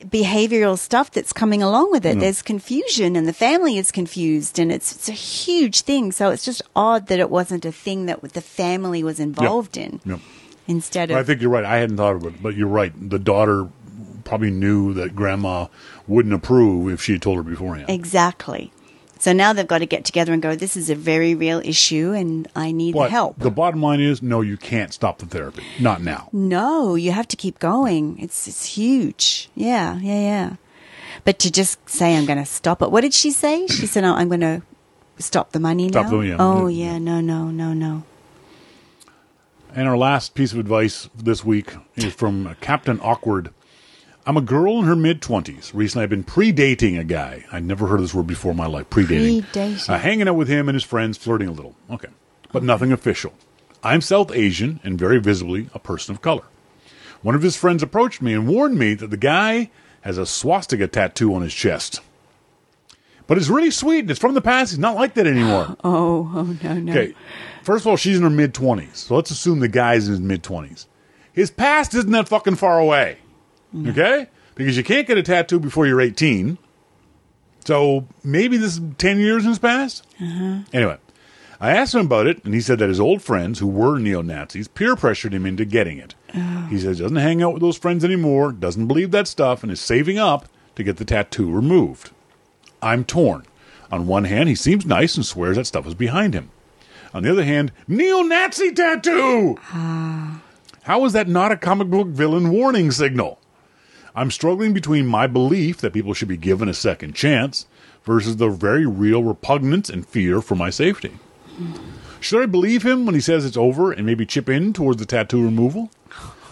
behavioral 0.00 0.78
stuff 0.78 1.10
that's 1.10 1.32
coming 1.32 1.62
along 1.62 1.90
with 1.92 2.06
it. 2.06 2.16
Mm. 2.16 2.20
There's 2.20 2.42
confusion 2.42 3.16
and 3.16 3.28
the 3.28 3.32
family 3.32 3.78
is 3.78 3.92
confused 3.92 4.58
and 4.58 4.72
it's, 4.72 4.92
it's 4.94 5.08
a 5.08 5.12
huge 5.12 5.82
thing. 5.82 6.12
So 6.12 6.30
it's 6.30 6.44
just 6.44 6.62
odd 6.74 7.06
that 7.08 7.18
it 7.18 7.30
wasn't 7.30 7.64
a 7.64 7.72
thing 7.72 8.06
that 8.06 8.20
the 8.22 8.40
family 8.40 9.02
was 9.02 9.20
involved 9.20 9.76
in 9.76 10.00
Yep. 10.04 10.20
instead 10.66 11.10
of. 11.10 11.16
I 11.16 11.22
think 11.22 11.40
you're 11.40 11.50
right. 11.50 11.64
I 11.64 11.76
hadn't 11.78 11.96
thought 11.96 12.16
of 12.16 12.24
it, 12.24 12.42
but 12.42 12.54
you're 12.56 12.68
right. 12.68 12.92
The 13.10 13.18
daughter 13.18 13.68
probably 14.24 14.50
knew 14.50 14.94
that 14.94 15.14
grandma 15.16 15.66
wouldn't 16.06 16.34
approve 16.34 16.92
if 16.92 17.02
she 17.02 17.12
had 17.12 17.22
told 17.22 17.36
her 17.36 17.42
beforehand. 17.42 17.90
Exactly. 17.90 18.72
So 19.20 19.32
now 19.34 19.52
they've 19.52 19.66
got 19.68 19.78
to 19.78 19.86
get 19.86 20.04
together 20.06 20.32
and 20.32 20.40
go, 20.40 20.56
this 20.56 20.76
is 20.78 20.88
a 20.88 20.94
very 20.94 21.34
real 21.34 21.60
issue 21.62 22.12
and 22.12 22.48
I 22.56 22.72
need 22.72 22.94
But 22.94 23.10
help. 23.10 23.38
the 23.38 23.50
bottom 23.50 23.82
line 23.82 24.00
is, 24.00 24.22
no, 24.22 24.40
you 24.40 24.56
can't 24.56 24.94
stop 24.94 25.18
the 25.18 25.26
therapy. 25.26 25.62
Not 25.78 26.00
now. 26.02 26.30
no, 26.32 26.94
you 26.94 27.12
have 27.12 27.28
to 27.28 27.36
keep 27.36 27.58
going. 27.58 28.18
It's 28.18 28.48
it's 28.48 28.64
huge. 28.64 29.50
Yeah, 29.54 29.98
yeah, 30.00 30.20
yeah. 30.20 30.56
But 31.24 31.38
to 31.40 31.52
just 31.52 31.76
say 31.88 32.16
I'm 32.16 32.24
going 32.24 32.38
to 32.38 32.46
stop 32.46 32.80
it. 32.80 32.90
What 32.90 33.02
did 33.02 33.12
she 33.12 33.30
say? 33.30 33.66
She 33.66 33.86
said, 33.86 34.04
"Oh, 34.04 34.14
I'm 34.14 34.28
going 34.28 34.40
to 34.40 34.62
stop 35.18 35.52
the 35.52 35.60
money 35.60 35.88
Stop 35.90 36.04
now." 36.06 36.10
the- 36.12 36.18
yeah. 36.20 36.36
Oh, 36.38 36.66
yeah, 36.66 36.96
no, 36.98 37.20
no, 37.20 37.50
no, 37.50 37.74
no. 37.74 38.04
And 39.74 39.86
our 39.86 39.96
last 39.98 40.34
piece 40.34 40.52
of 40.52 40.58
advice 40.58 41.08
this 41.14 41.44
week 41.44 41.74
is 41.94 42.12
from 42.14 42.56
Captain 42.60 42.98
Awkward. 43.02 43.50
I'm 44.30 44.36
a 44.36 44.42
girl 44.42 44.78
in 44.78 44.84
her 44.84 44.94
mid 44.94 45.20
20s. 45.20 45.72
Recently, 45.74 46.04
I've 46.04 46.08
been 46.08 46.22
predating 46.22 47.00
a 47.00 47.02
guy. 47.02 47.44
I'd 47.50 47.64
never 47.64 47.88
heard 47.88 47.96
of 47.96 48.02
this 48.02 48.14
word 48.14 48.28
before 48.28 48.52
in 48.52 48.56
my 48.56 48.68
life. 48.68 48.88
Predating. 48.88 49.42
Predating. 49.42 49.90
Uh, 49.90 49.98
hanging 49.98 50.28
out 50.28 50.36
with 50.36 50.46
him 50.46 50.68
and 50.68 50.76
his 50.76 50.84
friends, 50.84 51.18
flirting 51.18 51.48
a 51.48 51.50
little. 51.50 51.74
Okay. 51.90 52.10
But 52.52 52.62
nothing 52.62 52.92
official. 52.92 53.32
I'm 53.82 54.00
South 54.00 54.30
Asian 54.30 54.78
and 54.84 54.96
very 54.96 55.18
visibly 55.18 55.68
a 55.74 55.80
person 55.80 56.14
of 56.14 56.22
color. 56.22 56.44
One 57.22 57.34
of 57.34 57.42
his 57.42 57.56
friends 57.56 57.82
approached 57.82 58.22
me 58.22 58.32
and 58.32 58.46
warned 58.46 58.78
me 58.78 58.94
that 58.94 59.10
the 59.10 59.16
guy 59.16 59.68
has 60.02 60.16
a 60.16 60.24
swastika 60.26 60.86
tattoo 60.86 61.34
on 61.34 61.42
his 61.42 61.52
chest. 61.52 61.98
But 63.26 63.36
it's 63.36 63.48
really 63.48 63.72
sweet 63.72 64.02
and 64.02 64.12
it's 64.12 64.20
from 64.20 64.34
the 64.34 64.40
past. 64.40 64.70
He's 64.70 64.78
not 64.78 64.94
like 64.94 65.14
that 65.14 65.26
anymore. 65.26 65.76
Oh, 65.82 66.30
oh 66.36 66.56
no, 66.62 66.74
no. 66.74 66.92
Okay. 66.92 67.16
First 67.64 67.82
of 67.82 67.88
all, 67.88 67.96
she's 67.96 68.18
in 68.18 68.22
her 68.22 68.30
mid 68.30 68.54
20s. 68.54 68.94
So 68.94 69.16
let's 69.16 69.32
assume 69.32 69.58
the 69.58 69.66
guy's 69.66 70.06
in 70.06 70.12
his 70.12 70.20
mid 70.20 70.44
20s. 70.44 70.86
His 71.32 71.50
past 71.50 71.94
isn't 71.94 72.12
that 72.12 72.28
fucking 72.28 72.54
far 72.54 72.78
away. 72.78 73.18
Mm-hmm. 73.74 73.90
Okay? 73.90 74.26
Because 74.54 74.76
you 74.76 74.84
can't 74.84 75.06
get 75.06 75.18
a 75.18 75.22
tattoo 75.22 75.58
before 75.58 75.86
you're 75.86 76.00
18. 76.00 76.58
So 77.64 78.06
maybe 78.24 78.56
this 78.56 78.76
is 78.76 78.82
10 78.98 79.18
years 79.20 79.44
in 79.44 79.50
his 79.50 79.58
past? 79.58 80.06
Anyway, 80.72 80.98
I 81.60 81.70
asked 81.72 81.94
him 81.94 82.06
about 82.06 82.26
it, 82.26 82.42
and 82.44 82.54
he 82.54 82.60
said 82.60 82.78
that 82.78 82.88
his 82.88 83.00
old 83.00 83.22
friends, 83.22 83.58
who 83.58 83.66
were 83.66 83.98
neo 83.98 84.22
Nazis, 84.22 84.66
peer 84.66 84.96
pressured 84.96 85.34
him 85.34 85.44
into 85.44 85.64
getting 85.64 85.98
it. 85.98 86.14
Oh. 86.34 86.66
He 86.70 86.78
says 86.78 86.98
he 86.98 87.02
doesn't 87.02 87.16
hang 87.18 87.42
out 87.42 87.52
with 87.52 87.62
those 87.62 87.76
friends 87.76 88.04
anymore, 88.04 88.52
doesn't 88.52 88.86
believe 88.88 89.10
that 89.10 89.28
stuff, 89.28 89.62
and 89.62 89.70
is 89.70 89.80
saving 89.80 90.18
up 90.18 90.48
to 90.76 90.82
get 90.82 90.96
the 90.96 91.04
tattoo 91.04 91.50
removed. 91.50 92.10
I'm 92.80 93.04
torn. 93.04 93.44
On 93.92 94.06
one 94.06 94.24
hand, 94.24 94.48
he 94.48 94.54
seems 94.54 94.86
nice 94.86 95.16
and 95.16 95.26
swears 95.26 95.56
that 95.56 95.66
stuff 95.66 95.86
is 95.86 95.94
behind 95.94 96.32
him. 96.32 96.50
On 97.12 97.24
the 97.24 97.30
other 97.30 97.44
hand, 97.44 97.72
neo 97.86 98.22
Nazi 98.22 98.72
tattoo! 98.72 99.58
Ah. 99.64 100.40
How 100.84 101.04
is 101.04 101.12
that 101.12 101.28
not 101.28 101.52
a 101.52 101.56
comic 101.56 101.88
book 101.88 102.08
villain 102.08 102.50
warning 102.50 102.90
signal? 102.90 103.38
I'm 104.14 104.30
struggling 104.30 104.72
between 104.72 105.06
my 105.06 105.26
belief 105.26 105.78
that 105.78 105.92
people 105.92 106.14
should 106.14 106.28
be 106.28 106.36
given 106.36 106.68
a 106.68 106.74
second 106.74 107.14
chance 107.14 107.66
versus 108.04 108.36
the 108.36 108.48
very 108.48 108.86
real 108.86 109.22
repugnance 109.22 109.88
and 109.88 110.06
fear 110.06 110.40
for 110.40 110.54
my 110.54 110.70
safety. 110.70 111.18
Should 112.20 112.42
I 112.42 112.46
believe 112.46 112.82
him 112.84 113.06
when 113.06 113.14
he 113.14 113.20
says 113.20 113.44
it's 113.44 113.56
over 113.56 113.92
and 113.92 114.04
maybe 114.04 114.26
chip 114.26 114.48
in 114.48 114.72
towards 114.72 114.98
the 114.98 115.06
tattoo 115.06 115.42
removal? 115.42 115.90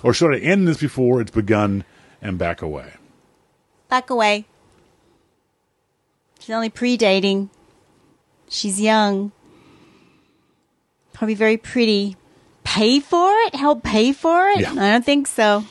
Or 0.02 0.14
should 0.14 0.34
I 0.34 0.38
end 0.38 0.68
this 0.68 0.78
before 0.78 1.20
it's 1.20 1.30
begun 1.30 1.84
and 2.22 2.38
back 2.38 2.62
away? 2.62 2.92
Back 3.88 4.10
away. 4.10 4.46
She's 6.38 6.54
only 6.54 6.70
pre-dating. 6.70 7.50
She's 8.48 8.80
young. 8.80 9.32
Probably 11.12 11.34
very 11.34 11.56
pretty. 11.56 12.16
Pay 12.64 13.00
for 13.00 13.30
it? 13.46 13.54
Help 13.54 13.82
pay 13.82 14.12
for 14.12 14.48
it? 14.48 14.60
Yeah. 14.60 14.72
I 14.72 14.92
don't 14.92 15.04
think 15.04 15.26
so. 15.26 15.64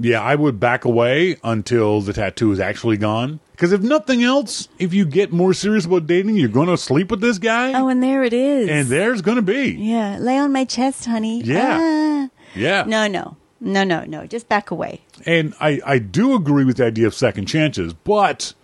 Yeah, 0.00 0.22
I 0.22 0.34
would 0.34 0.60
back 0.60 0.84
away 0.84 1.36
until 1.42 2.00
the 2.00 2.12
tattoo 2.12 2.52
is 2.52 2.60
actually 2.60 2.96
gone. 2.96 3.40
Because 3.52 3.72
if 3.72 3.82
nothing 3.82 4.22
else, 4.22 4.68
if 4.78 4.94
you 4.94 5.04
get 5.04 5.32
more 5.32 5.52
serious 5.52 5.84
about 5.86 6.06
dating, 6.06 6.36
you're 6.36 6.48
going 6.48 6.68
to 6.68 6.76
sleep 6.76 7.10
with 7.10 7.20
this 7.20 7.38
guy, 7.38 7.72
Oh, 7.72 7.88
and 7.88 8.00
there 8.02 8.22
it 8.22 8.32
is. 8.32 8.68
and 8.68 8.86
there's 8.88 9.20
going 9.22 9.36
to 9.36 9.42
be. 9.42 9.70
yeah, 9.72 10.16
lay 10.20 10.38
on 10.38 10.52
my 10.52 10.64
chest, 10.64 11.04
honey. 11.06 11.42
Yeah. 11.42 11.78
Ah. 11.80 12.28
Yeah. 12.54 12.84
No, 12.86 13.08
no. 13.08 13.36
No, 13.60 13.82
no, 13.82 14.04
no. 14.04 14.24
Just 14.26 14.48
back 14.48 14.70
away. 14.70 15.00
And 15.26 15.52
I, 15.60 15.80
I 15.84 15.98
do 15.98 16.34
agree 16.36 16.64
with 16.64 16.76
the 16.76 16.84
idea 16.86 17.08
of 17.08 17.14
second 17.14 17.46
chances, 17.46 17.92
but 17.92 18.54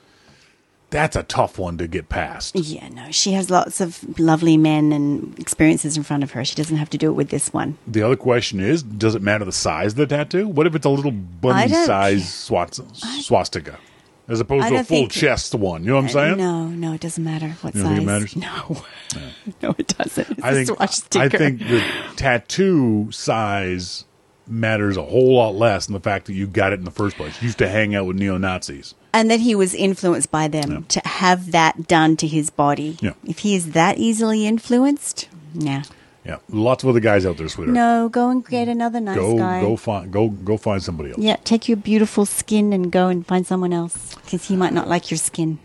that's 0.91 1.17
a 1.17 1.23
tough 1.25 1.59
one 1.59 1.77
to 1.79 1.89
get 1.89 2.09
past. 2.09 2.55
Yeah, 2.55 2.89
no. 2.89 3.11
She 3.11 3.33
has 3.33 3.51
lots 3.51 3.81
of 3.81 4.19
lovely 4.19 4.57
men 4.57 4.93
and 4.93 5.37
experiences 5.39 5.97
in 5.97 6.03
front 6.03 6.23
of 6.23 6.33
her. 6.33 6.45
She 6.45 6.55
doesn't 6.55 6.77
have 6.77 6.91
to 6.91 6.99
do 6.99 7.09
it 7.09 7.15
with 7.15 7.31
this 7.31 7.53
one. 7.53 7.79
The 7.87 8.03
other 8.03 8.17
question 8.17 8.61
is, 8.61 8.83
does 8.83 9.15
it 9.15 9.23
matter 9.23 9.45
the 9.45 9.53
size 9.53 9.93
of 9.93 9.97
the 9.97 10.07
tattoo? 10.07 10.47
What 10.47 10.67
if 10.67 10.75
it's 10.75 10.87
a 10.87 10.91
little 10.91 11.11
bunny 11.11 11.73
size 11.73 12.33
swastika? 12.33 13.79
As 14.27 14.41
opposed 14.41 14.69
to 14.69 14.77
a 14.77 14.85
full 14.85 15.09
chest 15.09 15.55
one. 15.55 15.83
You 15.83 15.91
know 15.91 15.95
what 15.97 16.01
I'm 16.01 16.07
uh, 16.07 16.09
saying? 16.09 16.39
No, 16.39 16.69
no, 16.69 16.95
it 16.95 17.01
doesn't 17.03 17.23
matter 17.23 17.51
what 17.61 17.75
You 17.75 17.83
size. 17.83 17.91
think 17.91 18.03
it 18.03 18.07
matters? 18.07 18.37
No, 18.37 18.83
no, 19.63 19.75
it 19.77 19.89
doesn't. 19.89 20.31
It's 20.31 20.43
I 20.43 20.51
a 20.51 20.55
think 20.55 20.69
swastika. 20.69 21.25
I 21.25 21.29
think 21.29 21.59
the 21.59 21.85
tattoo 22.17 23.09
size 23.11 24.07
matters 24.47 24.97
a 24.97 25.03
whole 25.03 25.35
lot 25.37 25.55
less 25.55 25.87
than 25.87 25.93
the 25.93 26.01
fact 26.01 26.27
that 26.27 26.35
you 26.35 26.47
got 26.47 26.73
it 26.73 26.79
in 26.79 26.85
the 26.85 26.91
first 26.91 27.17
place. 27.17 27.41
You 27.43 27.47
used 27.47 27.59
to 27.59 27.69
hang 27.69 27.95
out 27.95 28.07
with 28.07 28.17
neo 28.17 28.39
Nazis. 28.39 28.95
And 29.15 29.31
that 29.31 29.41
he 29.41 29.55
was 29.55 29.75
influenced 29.75 30.31
by 30.33 30.49
them 30.49 30.85
to 30.87 31.01
have 31.07 31.53
that 31.53 31.87
done 31.87 32.17
to 32.17 32.27
his 32.27 32.51
body. 32.51 32.99
Yeah. 33.01 33.13
If 33.25 33.39
he 33.39 33.55
is 33.55 33.71
that 33.73 33.97
easily 33.97 34.45
influenced, 34.45 35.29
nah. 35.55 35.85
Yeah, 36.25 36.39
lots 36.49 36.83
of 36.83 36.89
other 36.89 37.01
guys 37.01 37.25
out 37.25 37.37
there, 37.37 37.49
sweetheart. 37.49 37.75
No, 37.75 38.09
go 38.09 38.31
and 38.31 38.45
get 38.45 38.67
another 38.67 38.99
nice 38.99 39.17
go 39.17 39.37
guy. 39.37 39.61
go 39.61 39.77
find 39.77 40.11
go 40.11 40.29
go 40.31 40.57
find 40.57 40.83
somebody 40.83 41.11
else. 41.11 41.19
yeah, 41.19 41.37
take 41.45 41.69
your 41.69 41.77
beautiful 41.77 42.27
skin 42.27 42.73
and 42.73 42.91
go 42.91 43.09
and 43.09 43.27
find 43.27 43.47
someone 43.47 43.73
else 43.73 44.15
because 44.17 44.49
he 44.49 44.57
might 44.57 44.73
not 44.73 44.89
like 44.89 45.11
your 45.11 45.19
skin. 45.19 45.59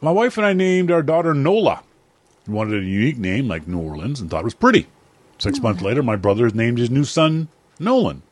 My 0.00 0.12
wife 0.12 0.38
and 0.38 0.46
I 0.46 0.52
named 0.52 0.90
our 0.90 1.02
daughter 1.02 1.34
Nola. 1.34 1.82
We 2.46 2.54
wanted 2.54 2.82
a 2.82 2.86
unique 2.86 3.18
name 3.18 3.48
like 3.48 3.66
New 3.66 3.80
Orleans 3.80 4.20
and 4.20 4.30
thought 4.30 4.42
it 4.42 4.44
was 4.44 4.54
pretty. 4.54 4.86
Six 5.38 5.58
oh. 5.58 5.62
months 5.62 5.82
later, 5.82 6.02
my 6.02 6.16
brother 6.16 6.48
named 6.48 6.78
his 6.78 6.90
new 6.90 7.04
son 7.04 7.48
Nolan, 7.80 8.22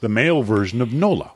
the 0.00 0.08
male 0.08 0.42
version 0.42 0.80
of 0.80 0.92
Nola. 0.92 1.32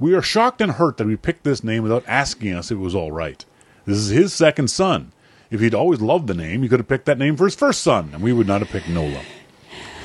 We 0.00 0.14
are 0.14 0.22
shocked 0.22 0.60
and 0.60 0.72
hurt 0.72 0.96
that 0.98 1.06
we 1.06 1.16
picked 1.16 1.44
this 1.44 1.64
name 1.64 1.82
without 1.82 2.04
asking 2.06 2.52
us 2.54 2.70
if 2.70 2.76
it 2.78 2.80
was 2.80 2.94
all 2.94 3.10
right. 3.12 3.44
This 3.84 3.98
is 3.98 4.10
his 4.10 4.32
second 4.32 4.68
son. 4.68 5.12
If 5.50 5.60
he'd 5.60 5.74
always 5.74 6.00
loved 6.00 6.26
the 6.26 6.34
name, 6.34 6.62
he 6.62 6.68
could 6.68 6.78
have 6.80 6.88
picked 6.88 7.06
that 7.06 7.18
name 7.18 7.36
for 7.36 7.44
his 7.46 7.54
first 7.54 7.80
son, 7.82 8.10
and 8.12 8.22
we 8.22 8.32
would 8.32 8.46
not 8.46 8.60
have 8.60 8.70
picked 8.70 8.88
Nola. 8.88 9.22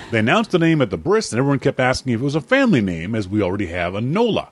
They 0.09 0.19
announced 0.19 0.51
the 0.51 0.59
name 0.59 0.81
at 0.81 0.89
the 0.89 0.97
bris, 0.97 1.31
and 1.31 1.39
everyone 1.39 1.59
kept 1.59 1.79
asking 1.79 2.13
if 2.13 2.21
it 2.21 2.23
was 2.23 2.35
a 2.35 2.41
family 2.41 2.81
name, 2.81 3.13
as 3.13 3.27
we 3.27 3.41
already 3.41 3.67
have 3.67 3.93
a 3.93 4.01
Nola. 4.01 4.49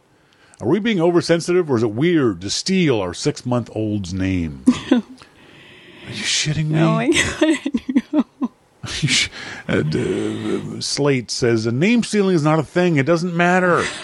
Are 0.60 0.68
we 0.68 0.80
being 0.80 1.00
oversensitive, 1.00 1.72
or 1.72 1.78
is 1.78 1.84
it 1.84 1.92
weird 1.92 2.42
to 2.42 2.50
steal 2.50 3.00
our 3.00 3.14
six 3.14 3.46
month 3.46 3.70
old's 3.74 4.14
name? 4.14 4.64
Are 4.92 6.14
you 6.14 6.24
shitting 6.24 6.68
me? 6.68 6.80
Oh 6.80 6.94
my 6.94 7.10
god! 7.10 8.26
Uh, 9.68 9.84
d- 9.84 10.82
Slate 10.82 11.30
says 11.32 11.66
a 11.68 11.72
name 11.72 12.04
stealing 12.04 12.36
is 12.36 12.44
not 12.44 12.60
a 12.60 12.64
thing. 12.64 12.98
It 12.98 13.06
doesn't 13.06 13.36
matter. 13.36 13.86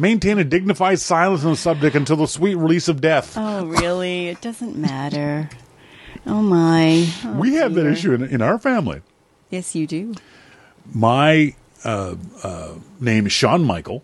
Maintain 0.00 0.38
a 0.38 0.44
dignified 0.44 0.98
silence 0.98 1.44
on 1.44 1.50
the 1.50 1.56
subject 1.56 1.94
until 1.94 2.16
the 2.16 2.26
sweet 2.26 2.54
release 2.54 2.88
of 2.88 3.02
death. 3.02 3.34
Oh 3.36 3.66
really? 3.66 4.28
It 4.28 4.40
doesn't 4.40 4.74
matter. 4.74 5.50
Oh 6.26 6.40
my! 6.40 7.06
Oh, 7.22 7.38
we 7.38 7.56
have 7.56 7.74
that 7.74 7.84
issue 7.84 8.14
in, 8.14 8.22
in 8.22 8.40
our 8.40 8.58
family. 8.58 9.02
Yes, 9.50 9.74
you 9.74 9.86
do. 9.86 10.14
My 10.90 11.54
uh, 11.84 12.14
uh, 12.42 12.74
name 12.98 13.26
is 13.26 13.32
Sean 13.32 13.62
Michael. 13.62 14.02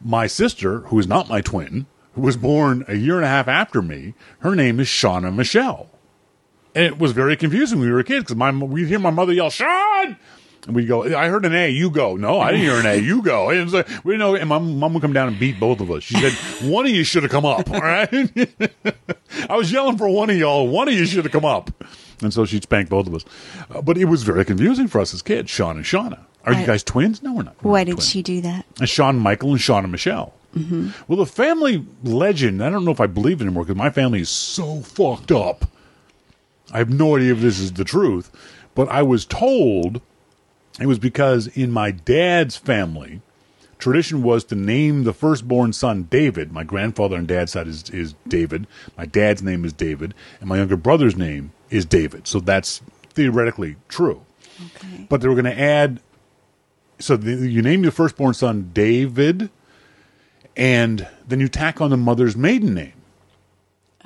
My 0.00 0.26
sister, 0.26 0.80
who 0.80 0.98
is 0.98 1.06
not 1.06 1.28
my 1.28 1.42
twin, 1.42 1.86
who 2.14 2.22
was 2.22 2.36
born 2.36 2.84
a 2.88 2.96
year 2.96 3.14
and 3.14 3.24
a 3.24 3.28
half 3.28 3.46
after 3.46 3.80
me, 3.80 4.14
her 4.40 4.56
name 4.56 4.80
is 4.80 4.88
Shauna 4.88 5.32
Michelle. 5.32 5.90
And 6.74 6.84
it 6.84 6.98
was 6.98 7.12
very 7.12 7.36
confusing 7.36 7.78
when 7.78 7.88
we 7.88 7.94
were 7.94 8.02
kids 8.02 8.24
because 8.24 8.36
my 8.36 8.50
we'd 8.50 8.88
hear 8.88 8.98
my 8.98 9.10
mother 9.10 9.32
yell, 9.32 9.50
Sean! 9.50 10.16
And 10.66 10.74
we'd 10.74 10.88
go, 10.88 11.04
I 11.16 11.28
heard 11.28 11.44
an 11.44 11.54
A, 11.54 11.68
you 11.68 11.90
go. 11.90 12.16
No, 12.16 12.40
I 12.40 12.50
didn't 12.50 12.66
hear 12.66 12.80
an 12.80 12.86
A, 12.86 12.96
you 13.02 13.22
go. 13.22 13.50
And 13.50 13.70
like, 13.72 13.88
we 14.04 14.16
know. 14.16 14.34
And 14.34 14.48
my 14.48 14.58
mom 14.58 14.94
would 14.94 15.00
come 15.02 15.12
down 15.12 15.28
and 15.28 15.38
beat 15.38 15.60
both 15.60 15.80
of 15.80 15.90
us. 15.90 16.02
She 16.02 16.14
said, 16.16 16.32
one 16.68 16.86
of 16.86 16.92
you 16.92 17.04
should 17.04 17.22
have 17.22 17.30
come 17.32 17.46
up, 17.46 17.70
all 17.70 17.80
right? 17.80 18.08
I 19.48 19.56
was 19.56 19.70
yelling 19.70 19.96
for 19.96 20.08
one 20.08 20.28
of 20.30 20.36
y'all. 20.36 20.66
One 20.68 20.88
of 20.88 20.94
you 20.94 21.06
should 21.06 21.24
have 21.24 21.32
come 21.32 21.44
up. 21.44 21.70
And 22.22 22.32
so 22.32 22.44
she'd 22.44 22.64
spank 22.64 22.88
both 22.88 23.06
of 23.06 23.14
us. 23.14 23.24
Uh, 23.70 23.82
but 23.82 23.96
it 23.98 24.06
was 24.06 24.22
very 24.22 24.44
confusing 24.44 24.88
for 24.88 25.00
us 25.00 25.14
as 25.14 25.22
kids, 25.22 25.50
Sean 25.50 25.76
and 25.76 25.84
Shauna. 25.84 26.20
Are 26.44 26.52
you 26.52 26.64
guys 26.64 26.82
twins? 26.84 27.22
No, 27.22 27.34
we're 27.34 27.42
not. 27.42 27.62
We're 27.62 27.72
Why 27.72 27.80
not 27.80 27.86
did 27.86 27.92
twins. 27.94 28.08
she 28.08 28.22
do 28.22 28.40
that? 28.42 28.64
And 28.78 28.88
Sean 28.88 29.18
Michael 29.18 29.50
and 29.50 29.58
Shauna 29.58 29.90
Michelle. 29.90 30.32
Mm-hmm. 30.56 30.90
Well, 31.06 31.18
the 31.18 31.26
family 31.26 31.84
legend, 32.02 32.64
I 32.64 32.70
don't 32.70 32.84
know 32.84 32.92
if 32.92 33.00
I 33.00 33.06
believe 33.06 33.40
it 33.40 33.44
anymore 33.44 33.64
because 33.64 33.76
my 33.76 33.90
family 33.90 34.20
is 34.20 34.28
so 34.30 34.80
fucked 34.80 35.30
up. 35.30 35.66
I 36.72 36.78
have 36.78 36.88
no 36.88 37.16
idea 37.16 37.32
if 37.32 37.40
this 37.40 37.58
is 37.58 37.72
the 37.74 37.84
truth, 37.84 38.30
but 38.74 38.88
I 38.88 39.02
was 39.02 39.24
told 39.26 40.00
it 40.80 40.86
was 40.86 40.98
because 40.98 41.46
in 41.48 41.70
my 41.70 41.90
dad's 41.90 42.56
family, 42.56 43.22
tradition 43.78 44.22
was 44.22 44.44
to 44.44 44.54
name 44.54 45.04
the 45.04 45.12
firstborn 45.12 45.72
son 45.72 46.04
David. 46.04 46.52
My 46.52 46.64
grandfather 46.64 47.16
on 47.16 47.26
dad's 47.26 47.52
side 47.52 47.66
is, 47.66 47.88
is 47.90 48.14
David. 48.28 48.66
My 48.96 49.06
dad's 49.06 49.42
name 49.42 49.64
is 49.64 49.72
David, 49.72 50.14
and 50.40 50.48
my 50.48 50.58
younger 50.58 50.76
brother's 50.76 51.16
name 51.16 51.52
is 51.70 51.84
David. 51.84 52.26
So 52.26 52.40
that's 52.40 52.82
theoretically 53.10 53.76
true. 53.88 54.22
Okay. 54.76 55.06
But 55.08 55.20
they 55.20 55.28
were 55.28 55.34
going 55.34 55.44
to 55.44 55.58
add. 55.58 56.00
So 56.98 57.16
the, 57.16 57.48
you 57.48 57.62
name 57.62 57.82
your 57.82 57.92
firstborn 57.92 58.34
son 58.34 58.70
David, 58.72 59.50
and 60.56 61.06
then 61.26 61.40
you 61.40 61.48
tack 61.48 61.80
on 61.80 61.90
the 61.90 61.96
mother's 61.96 62.36
maiden 62.36 62.74
name. 62.74 62.92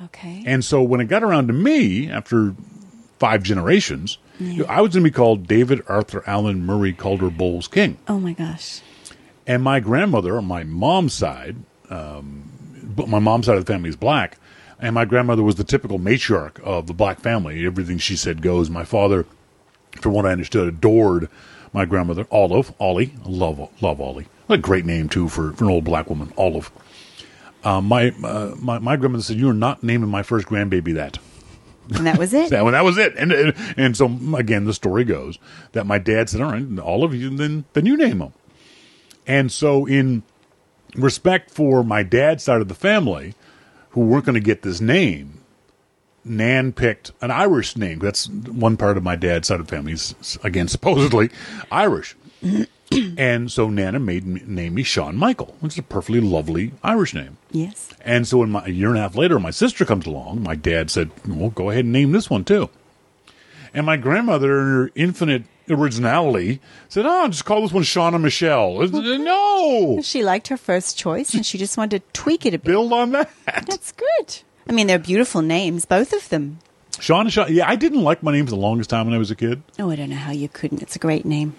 Okay. 0.05 0.43
And 0.45 0.65
so 0.65 0.81
when 0.81 0.99
it 0.99 1.05
got 1.05 1.23
around 1.23 1.47
to 1.47 1.53
me, 1.53 2.09
after 2.09 2.55
five 3.19 3.43
generations, 3.43 4.17
I 4.67 4.81
was 4.81 4.93
going 4.93 5.03
to 5.03 5.09
be 5.09 5.11
called 5.11 5.47
David 5.47 5.81
Arthur 5.87 6.23
Allen 6.27 6.65
Murray 6.65 6.93
Calder 6.93 7.29
Bowles 7.29 7.67
King. 7.67 7.97
oh 8.07 8.19
my 8.19 8.33
gosh. 8.33 8.81
And 9.47 9.63
my 9.63 9.79
grandmother 9.79 10.37
on 10.37 10.45
my 10.45 10.63
mom's 10.63 11.13
side, 11.13 11.57
um, 11.89 12.49
but 12.83 13.09
my 13.09 13.19
mom's 13.19 13.47
side 13.47 13.57
of 13.57 13.65
the 13.65 13.71
family 13.71 13.89
is 13.89 13.95
black, 13.95 14.37
and 14.79 14.93
my 14.95 15.05
grandmother 15.05 15.43
was 15.43 15.55
the 15.55 15.63
typical 15.63 15.99
matriarch 15.99 16.59
of 16.61 16.87
the 16.87 16.93
black 16.93 17.19
family. 17.19 17.65
Everything 17.65 17.97
she 17.97 18.15
said 18.15 18.41
goes. 18.41 18.69
My 18.69 18.83
father, 18.83 19.25
from 19.99 20.13
what 20.13 20.25
I 20.25 20.31
understood, 20.31 20.67
adored 20.67 21.27
my 21.73 21.85
grandmother, 21.85 22.27
Olive, 22.31 22.73
Ollie. 22.79 23.13
Love 23.25 23.69
love 23.81 23.99
Ollie. 24.01 24.27
What 24.47 24.59
a 24.59 24.61
great 24.61 24.85
name 24.85 25.09
too 25.09 25.27
for, 25.27 25.53
for 25.53 25.63
an 25.65 25.71
old 25.71 25.83
black 25.85 26.09
woman, 26.09 26.33
Olive. 26.37 26.71
Um, 27.63 27.85
my, 27.85 28.09
uh, 28.23 28.55
my 28.59 28.79
my 28.79 28.95
grandmother 28.95 29.23
said, 29.23 29.37
"You 29.37 29.49
are 29.49 29.53
not 29.53 29.83
naming 29.83 30.09
my 30.09 30.23
first 30.23 30.47
grandbaby 30.47 30.93
that." 30.95 31.17
And 31.93 32.07
that 32.07 32.17
was 32.17 32.33
it. 32.33 32.51
Well, 32.51 32.71
that 32.71 32.83
was 32.83 32.97
it. 32.97 33.15
And, 33.17 33.31
and 33.31 33.53
and 33.77 33.97
so 33.97 34.17
again, 34.35 34.65
the 34.65 34.73
story 34.73 35.03
goes 35.03 35.37
that 35.73 35.85
my 35.85 35.97
dad 35.97 36.29
said, 36.29 36.41
"All 36.41 36.51
right, 36.51 36.79
all 36.79 37.03
of 37.03 37.13
you, 37.13 37.29
then 37.29 37.65
then 37.73 37.85
you 37.85 37.97
name 37.97 38.19
them." 38.19 38.33
And 39.27 39.51
so, 39.51 39.85
in 39.85 40.23
respect 40.95 41.51
for 41.51 41.83
my 41.83 42.03
dad's 42.03 42.43
side 42.43 42.61
of 42.61 42.67
the 42.67 42.75
family, 42.75 43.35
who 43.91 44.01
weren't 44.01 44.25
going 44.25 44.35
to 44.35 44.39
get 44.39 44.61
this 44.61 44.81
name, 44.81 45.41
Nan 46.23 46.73
picked 46.73 47.11
an 47.21 47.31
Irish 47.31 47.75
name. 47.75 47.99
That's 47.99 48.27
one 48.29 48.77
part 48.77 48.97
of 48.97 49.03
my 49.03 49.15
dad's 49.15 49.47
side 49.47 49.59
of 49.59 49.67
the 49.67 49.75
family. 49.75 49.93
is, 49.93 50.37
again, 50.43 50.67
supposedly 50.67 51.29
Irish. 51.71 52.15
and 53.17 53.51
so 53.51 53.69
Nana 53.69 53.99
made 53.99 54.25
me, 54.25 54.41
name 54.45 54.73
me 54.75 54.83
Sean 54.83 55.15
Michael, 55.15 55.55
which 55.59 55.73
is 55.73 55.79
a 55.79 55.83
perfectly 55.83 56.19
lovely 56.21 56.73
Irish 56.83 57.13
name. 57.13 57.37
yes. 57.51 57.89
And 58.03 58.27
so, 58.27 58.41
in 58.43 58.49
my, 58.51 58.65
a 58.65 58.69
year 58.69 58.89
and 58.89 58.97
a 58.97 59.01
half 59.01 59.15
later, 59.15 59.39
my 59.39 59.51
sister 59.51 59.85
comes 59.85 60.05
along. 60.07 60.41
My 60.43 60.55
dad 60.55 60.89
said, 60.89 61.11
"Well, 61.27 61.51
go 61.51 61.69
ahead 61.69 61.85
and 61.85 61.93
name 61.93 62.11
this 62.13 62.29
one 62.29 62.43
too." 62.43 62.69
And 63.73 63.85
my 63.85 63.95
grandmother, 63.95 64.59
in 64.59 64.65
her 64.67 64.91
infinite 64.95 65.43
originality, 65.69 66.59
said, 66.89 67.05
"Oh, 67.05 67.27
just 67.27 67.45
call 67.45 67.61
this 67.61 67.71
one 67.71 67.83
Shauna 67.83 68.19
Michelle." 68.19 68.81
It's- 68.81 68.93
uh, 68.93 69.17
no, 69.17 69.99
She 70.03 70.23
liked 70.23 70.47
her 70.47 70.57
first 70.57 70.97
choice, 70.97 71.33
and 71.33 71.45
she 71.45 71.57
just 71.59 71.77
wanted 71.77 71.99
to 72.03 72.11
tweak 72.13 72.45
it 72.45 72.53
a 72.53 72.57
bit. 72.57 72.65
build 72.65 72.91
on 72.91 73.11
that. 73.11 73.29
That's 73.45 73.91
good. 73.91 74.39
I 74.67 74.71
mean, 74.73 74.87
they're 74.87 74.99
beautiful 74.99 75.41
names, 75.41 75.85
both 75.85 76.13
of 76.13 76.27
them. 76.29 76.59
Shauna, 76.93 77.27
Shauna. 77.27 77.49
Yeah, 77.49 77.69
I 77.69 77.75
didn't 77.75 78.01
like 78.03 78.21
my 78.23 78.31
name 78.31 78.45
for 78.45 78.51
the 78.51 78.57
longest 78.57 78.89
time 78.89 79.05
when 79.05 79.13
I 79.15 79.17
was 79.17 79.31
a 79.31 79.35
kid. 79.35 79.61
Oh, 79.79 79.89
I 79.91 79.95
don't 79.95 80.09
know 80.09 80.15
how 80.15 80.31
you 80.31 80.49
couldn't. 80.49 80.81
It's 80.81 80.95
a 80.95 80.99
great 80.99 81.25
name. 81.25 81.55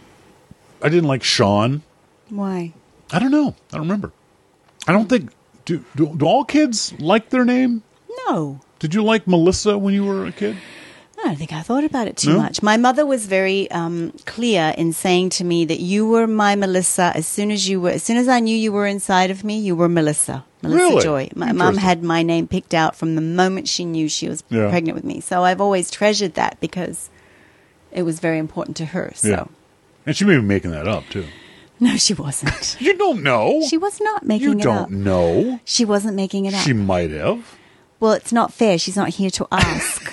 I 0.82 0.88
didn't 0.88 1.08
like 1.08 1.22
Sean. 1.22 1.82
Why? 2.28 2.72
I 3.12 3.18
don't 3.18 3.30
know. 3.30 3.54
I 3.72 3.76
don't 3.76 3.82
remember. 3.82 4.12
I 4.88 4.92
don't 4.92 5.08
think 5.08 5.30
do 5.64 5.84
do, 5.94 6.14
do 6.16 6.26
all 6.26 6.44
kids 6.44 6.92
like 6.98 7.30
their 7.30 7.44
name? 7.44 7.82
No. 8.26 8.60
Did 8.78 8.94
you 8.94 9.02
like 9.04 9.26
Melissa 9.28 9.78
when 9.78 9.94
you 9.94 10.04
were 10.04 10.26
a 10.26 10.32
kid? 10.32 10.56
I 11.18 11.26
don't 11.26 11.36
think 11.36 11.52
I 11.52 11.62
thought 11.62 11.84
about 11.84 12.08
it 12.08 12.16
too 12.16 12.30
No? 12.32 12.38
much. 12.38 12.62
My 12.64 12.76
mother 12.76 13.06
was 13.06 13.26
very 13.26 13.70
um, 13.70 14.12
clear 14.26 14.74
in 14.76 14.92
saying 14.92 15.30
to 15.30 15.44
me 15.44 15.64
that 15.66 15.78
you 15.78 16.08
were 16.08 16.26
my 16.26 16.56
Melissa 16.56 17.12
as 17.14 17.28
soon 17.28 17.52
as 17.52 17.68
you 17.68 17.80
were, 17.80 17.90
as 17.90 18.02
soon 18.02 18.16
as 18.16 18.26
I 18.26 18.40
knew 18.40 18.56
you 18.56 18.72
were 18.72 18.86
inside 18.88 19.30
of 19.30 19.44
me, 19.44 19.56
you 19.60 19.76
were 19.76 19.88
Melissa. 19.88 20.44
Melissa 20.62 20.76
Really? 20.84 21.02
Joy. 21.02 21.30
My 21.36 21.52
mom 21.52 21.76
had 21.76 22.02
my 22.02 22.24
name 22.24 22.48
picked 22.48 22.74
out 22.74 22.96
from 22.96 23.14
the 23.14 23.20
moment 23.20 23.68
she 23.68 23.84
knew 23.84 24.08
she 24.08 24.28
was 24.28 24.42
Yeah. 24.48 24.68
pregnant 24.68 24.96
with 24.96 25.04
me. 25.04 25.20
So 25.20 25.44
I've 25.44 25.60
always 25.60 25.92
treasured 25.92 26.34
that 26.34 26.58
because 26.60 27.08
it 27.92 28.02
was 28.02 28.18
very 28.18 28.38
important 28.38 28.76
to 28.78 28.86
her. 28.86 29.12
So 29.14 29.28
Yeah. 29.28 29.44
And 30.06 30.16
she 30.16 30.24
may 30.24 30.36
be 30.36 30.42
making 30.42 30.70
that 30.72 30.88
up 30.88 31.04
too. 31.08 31.26
no, 31.80 31.96
she 31.96 32.14
wasn't. 32.14 32.76
You 32.80 32.96
don't 32.96 33.22
know. 33.22 33.62
she 33.68 33.78
was 33.78 34.00
not 34.00 34.24
making 34.24 34.48
you 34.48 34.58
it 34.58 34.66
up. 34.66 34.90
You 34.90 34.96
don't 34.96 35.04
know. 35.04 35.60
She 35.64 35.84
wasn't 35.84 36.16
making 36.16 36.46
it 36.46 36.54
up. 36.54 36.60
She 36.64 36.72
might 36.72 37.10
have. 37.10 37.58
Well, 38.00 38.12
it's 38.12 38.32
not 38.32 38.52
fair. 38.52 38.78
She's 38.78 38.96
not 38.96 39.10
here 39.10 39.30
to 39.30 39.46
ask. 39.52 40.12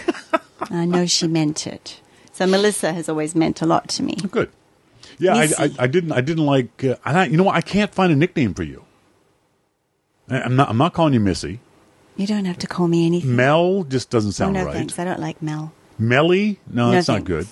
I 0.71 0.85
know 0.85 1.05
she 1.07 1.27
meant 1.27 1.65
it. 1.65 2.01
So 2.31 2.45
Melissa 2.45 2.93
has 2.93 3.09
always 3.09 3.33
meant 3.35 3.61
a 3.61 3.65
lot 3.65 3.89
to 3.89 4.03
me. 4.03 4.15
Good. 4.29 4.51
Yeah, 5.17 5.33
I, 5.33 5.49
I, 5.57 5.71
I 5.79 5.87
didn't. 5.87 6.11
I 6.11 6.21
didn't 6.21 6.45
like. 6.45 6.83
Uh, 6.83 6.95
I, 7.03 7.25
you 7.25 7.35
know 7.35 7.43
what? 7.43 7.55
I 7.55 7.61
can't 7.61 7.93
find 7.93 8.11
a 8.13 8.15
nickname 8.15 8.53
for 8.53 8.63
you. 8.63 8.85
I- 10.29 10.41
I'm 10.41 10.55
not. 10.55 10.69
I'm 10.69 10.77
not 10.77 10.93
calling 10.93 11.13
you 11.13 11.19
Missy. 11.19 11.59
You 12.15 12.27
don't 12.27 12.45
have 12.45 12.57
to 12.59 12.67
call 12.67 12.87
me 12.87 13.05
anything. 13.05 13.35
Mel 13.35 13.83
just 13.83 14.09
doesn't 14.09 14.29
oh, 14.29 14.31
sound 14.31 14.53
no, 14.53 14.65
right. 14.65 14.73
thanks. 14.73 14.99
I 14.99 15.05
don't 15.05 15.19
like 15.19 15.41
Mel. 15.41 15.73
Melly? 15.97 16.59
No, 16.67 16.87
No, 16.87 16.91
that's 16.91 17.07
not 17.07 17.23
good. 17.23 17.47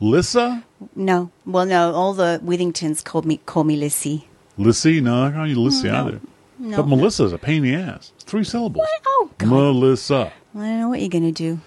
Lissa? 0.00 0.64
No. 0.94 1.30
Well, 1.44 1.66
no. 1.66 1.92
All 1.92 2.12
the 2.12 2.40
Withingtons 2.44 3.04
called 3.04 3.24
me 3.24 3.38
call 3.46 3.64
me 3.64 3.76
Lissy. 3.76 4.28
Lissy? 4.58 5.00
No, 5.00 5.24
I 5.24 5.30
call 5.32 5.46
you 5.46 5.60
Lissy 5.60 5.88
mm, 5.88 5.94
either. 5.94 6.20
No. 6.58 6.78
But 6.78 6.88
Melissa's 6.88 7.32
a 7.32 7.38
pain 7.38 7.64
in 7.64 7.72
the 7.74 7.74
ass. 7.74 8.12
It's 8.16 8.24
three 8.24 8.44
syllables. 8.44 8.82
What? 8.82 9.02
Oh, 9.06 9.30
God. 9.38 9.48
Melissa. 9.48 10.32
I 10.54 10.58
don't 10.58 10.80
know 10.80 10.88
what 10.88 11.00
you're 11.00 11.08
going 11.10 11.24
to 11.24 11.32
do. 11.32 11.60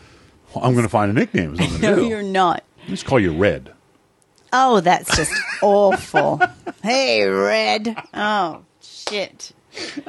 Well, 0.53 0.65
I'm 0.65 0.73
going 0.73 0.83
to 0.85 0.89
find 0.89 1.11
a 1.11 1.13
nickname. 1.13 1.59
is 1.59 1.79
No, 1.81 1.95
do. 1.95 2.07
you're 2.07 2.23
not. 2.23 2.63
Let's 2.87 3.03
call 3.03 3.19
you 3.19 3.35
Red. 3.35 3.71
Oh, 4.51 4.79
that's 4.79 5.15
just 5.15 5.31
awful. 5.61 6.41
Hey, 6.81 7.23
Red. 7.27 7.95
Oh, 8.15 8.63
shit. 8.81 9.51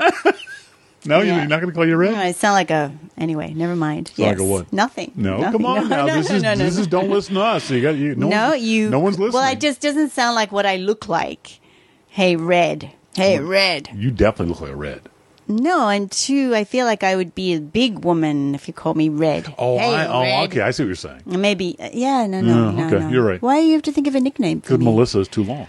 No, 1.04 1.20
Yeah. 1.20 1.36
you're 1.38 1.46
not 1.46 1.60
going 1.60 1.70
to 1.70 1.74
call 1.74 1.86
you 1.86 1.96
Red? 1.96 2.12
No, 2.12 2.18
I 2.20 2.32
sound 2.32 2.54
like 2.54 2.70
a. 2.70 2.92
Anyway, 3.16 3.52
never 3.54 3.74
mind. 3.76 4.08
Sound 4.14 4.28
like 4.30 4.38
a 4.38 4.44
what? 4.44 4.72
Nothing. 4.72 5.12
No, 5.16 5.38
Nothing. 5.38 5.52
come 5.52 5.66
on 5.66 5.76
No, 5.88 5.96
now. 5.96 6.06
no, 6.06 6.14
this 6.14 6.28
no, 6.30 6.36
is 6.36 6.42
no, 6.42 6.54
no, 6.54 6.64
this 6.64 6.74
no. 6.76 6.80
is 6.82 6.86
don't 6.86 7.10
listen 7.10 7.34
to 7.36 7.40
us. 7.42 7.70
You 7.70 7.80
got 7.82 7.96
you. 7.96 8.14
No, 8.14 8.28
No, 8.28 8.48
one's- 8.50 8.62
you. 8.62 8.90
No 8.90 8.98
one's 9.00 9.18
listening. 9.18 9.40
Well, 9.40 9.52
it 9.52 9.60
just 9.60 9.80
doesn't 9.80 10.10
sound 10.10 10.34
like 10.34 10.52
what 10.52 10.66
I 10.66 10.76
look 10.76 11.08
like. 11.08 11.60
Hey, 12.08 12.36
Red. 12.36 12.92
Hey, 13.14 13.38
Red. 13.40 13.88
You 13.94 14.10
definitely 14.10 14.52
look 14.52 14.60
like 14.60 14.70
a 14.72 14.76
Red. 14.76 15.02
No, 15.48 15.88
and 15.88 16.08
two, 16.12 16.54
I 16.54 16.62
feel 16.62 16.86
like 16.86 17.02
I 17.02 17.16
would 17.16 17.34
be 17.34 17.54
a 17.54 17.60
big 17.60 18.04
woman 18.04 18.54
if 18.54 18.68
you 18.68 18.74
called 18.74 18.96
me 18.96 19.08
Red. 19.08 19.52
Oh, 19.58 19.78
hey, 19.78 19.94
I, 19.96 20.06
oh, 20.06 20.20
Red. 20.22 20.44
okay. 20.50 20.60
I 20.60 20.70
see 20.70 20.84
what 20.84 20.86
you're 20.88 20.94
saying. 20.94 21.22
Maybe, 21.26 21.74
uh, 21.80 21.88
yeah, 21.92 22.26
no, 22.28 22.40
no, 22.40 22.70
Yeah, 22.70 22.70
no, 22.70 22.86
okay, 22.86 22.98
no. 23.04 23.08
you're 23.08 23.24
right. 23.24 23.42
Why 23.42 23.60
do 23.60 23.66
you 23.66 23.72
have 23.72 23.82
to 23.82 23.90
think 23.92 24.06
of 24.06 24.14
a 24.14 24.20
nickname 24.20 24.60
Because? 24.60 24.78
Melissa 24.78 25.18
is 25.18 25.26
too 25.28 25.42
long. 25.42 25.66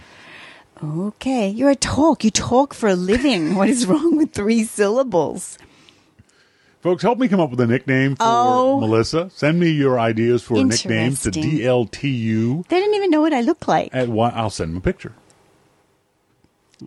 Okay, 0.82 1.48
you're 1.48 1.70
a 1.70 1.76
talk. 1.76 2.24
You 2.24 2.30
talk 2.30 2.74
for 2.74 2.88
a 2.88 2.94
living. 2.96 3.54
what 3.54 3.68
is 3.68 3.86
wrong 3.86 4.16
with 4.16 4.32
three 4.32 4.64
syllables? 4.64 5.58
Folks, 6.80 7.02
help 7.04 7.18
me 7.18 7.28
come 7.28 7.38
up 7.38 7.50
with 7.50 7.60
a 7.60 7.66
nickname 7.66 8.16
for 8.16 8.24
Oh. 8.24 8.80
Melissa. 8.80 9.30
Send 9.30 9.60
me 9.60 9.70
your 9.70 10.00
ideas 10.00 10.42
for 10.42 10.54
nicknames 10.64 11.22
to 11.22 11.30
DLTU 11.30 12.66
They 12.66 12.80
didn't 12.80 12.94
even 12.94 13.10
know 13.10 13.20
what 13.20 13.32
I 13.32 13.40
look 13.40 13.68
like. 13.68 13.94
at 13.94 14.08
one. 14.08 14.32
I'll 14.34 14.50
send 14.50 14.72
them 14.72 14.78
a 14.78 14.80
picture. 14.80 15.12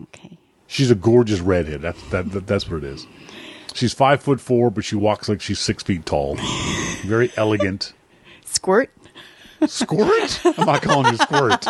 Okay. 0.02 0.36
She's 0.66 0.90
a 0.90 0.94
gorgeous 0.94 1.40
redhead. 1.40 1.80
That's 1.80 2.02
that, 2.10 2.30
that 2.32 2.46
that's 2.46 2.68
what 2.70 2.78
it 2.78 2.84
is. 2.84 3.06
She's 3.72 3.94
five 3.94 4.20
foot 4.22 4.40
four, 4.40 4.70
but 4.70 4.84
she 4.84 4.96
walks 4.96 5.28
like 5.30 5.40
she's 5.40 5.58
six 5.60 5.82
feet 5.82 6.04
tall. 6.04 6.36
Very 7.06 7.30
elegant. 7.36 7.94
Squirt. 8.44 8.90
Squirt? 9.66 10.40
I'm 10.44 10.66
not 10.66 10.82
calling 10.82 11.12
you 11.12 11.18
squirt. 11.18 11.64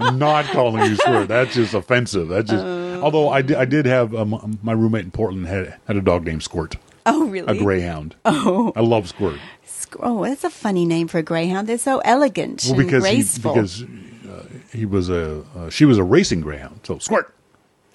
I'm 0.00 0.18
not 0.18 0.44
calling 0.46 0.84
you 0.90 0.96
squirt. 0.96 1.28
That's 1.28 1.54
just 1.54 1.74
offensive. 1.74 2.28
That's 2.28 2.50
just. 2.50 2.64
although 3.02 3.28
I 3.28 3.42
did, 3.42 3.56
I 3.56 3.64
did 3.64 3.86
have 3.86 4.14
um, 4.14 4.58
my 4.62 4.72
roommate 4.72 5.04
in 5.04 5.10
Portland 5.10 5.46
had 5.46 5.76
had 5.86 5.96
a 5.96 6.00
dog 6.00 6.24
named 6.24 6.42
Squirt, 6.42 6.76
Oh, 7.06 7.26
really? 7.26 7.56
a 7.56 7.60
greyhound. 7.60 8.14
Oh, 8.24 8.72
I 8.76 8.80
love 8.80 9.08
Squirt. 9.08 9.38
Squ- 9.66 10.00
Oh, 10.00 10.24
that's 10.24 10.44
a 10.44 10.50
funny 10.50 10.84
name 10.84 11.08
for 11.08 11.18
a 11.18 11.22
greyhound. 11.22 11.66
They're 11.68 11.78
so 11.78 11.98
elegant 12.00 12.64
Well, 12.68 12.76
because 12.76 13.04
he, 13.06 13.22
because 13.40 13.82
uh, 13.82 14.44
he 14.72 14.84
was 14.86 15.08
a 15.08 15.44
uh, 15.56 15.70
she 15.70 15.84
was 15.84 15.98
a 15.98 16.04
racing 16.04 16.40
greyhound. 16.42 16.80
So 16.84 16.98
Squirt. 16.98 17.34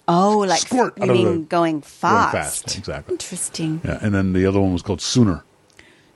oh, 0.07 0.39
like 0.39 0.61
squirt 0.61 0.97
you 0.97 1.05
mean 1.07 1.15
the- 1.23 1.23
going 1.23 1.45
Going 1.45 1.81
fast. 1.81 2.31
fast, 2.63 2.77
exactly. 2.77 3.13
Interesting. 3.13 3.81
Yeah, 3.85 3.99
and 4.01 4.13
then 4.13 4.33
the 4.33 4.45
other 4.45 4.59
one 4.59 4.73
was 4.73 4.81
called 4.81 5.01
Sooner. 5.01 5.43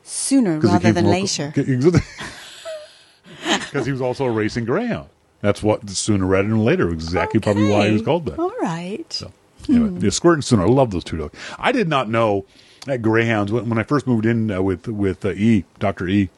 Sooner 0.03 0.59
rather 0.59 0.91
than 0.93 1.05
later. 1.05 1.53
Because 3.67 3.85
he 3.85 3.91
was 3.91 4.01
also 4.01 4.25
a 4.25 4.31
racing 4.31 4.65
greyhound. 4.65 5.09
That's 5.41 5.61
what 5.61 5.87
Sooner 5.89 6.25
rather 6.25 6.47
than 6.47 6.63
later. 6.63 6.89
Exactly 6.89 7.39
probably 7.39 7.69
why 7.69 7.87
he 7.87 7.93
was 7.93 8.01
called 8.01 8.25
that. 8.25 8.39
All 8.39 8.53
right. 8.61 9.05
So 9.11 9.31
anyway, 9.69 9.99
yeah, 10.01 10.09
Squirt 10.09 10.35
and 10.35 10.43
Sooner. 10.45 10.63
I 10.63 10.67
love 10.67 10.91
those 10.91 11.03
two 11.03 11.17
dogs. 11.17 11.37
I 11.59 11.71
did 11.71 11.87
not 11.87 12.09
know 12.09 12.45
that 12.85 13.01
greyhounds 13.01 13.51
when, 13.51 13.69
when 13.69 13.77
I 13.77 13.83
first 13.83 14.07
moved 14.07 14.25
in 14.25 14.49
uh, 14.49 14.61
with 14.61 14.87
with 14.87 15.23
uh, 15.25 15.29
E, 15.31 15.65
Doctor 15.79 16.07
E, 16.07 16.29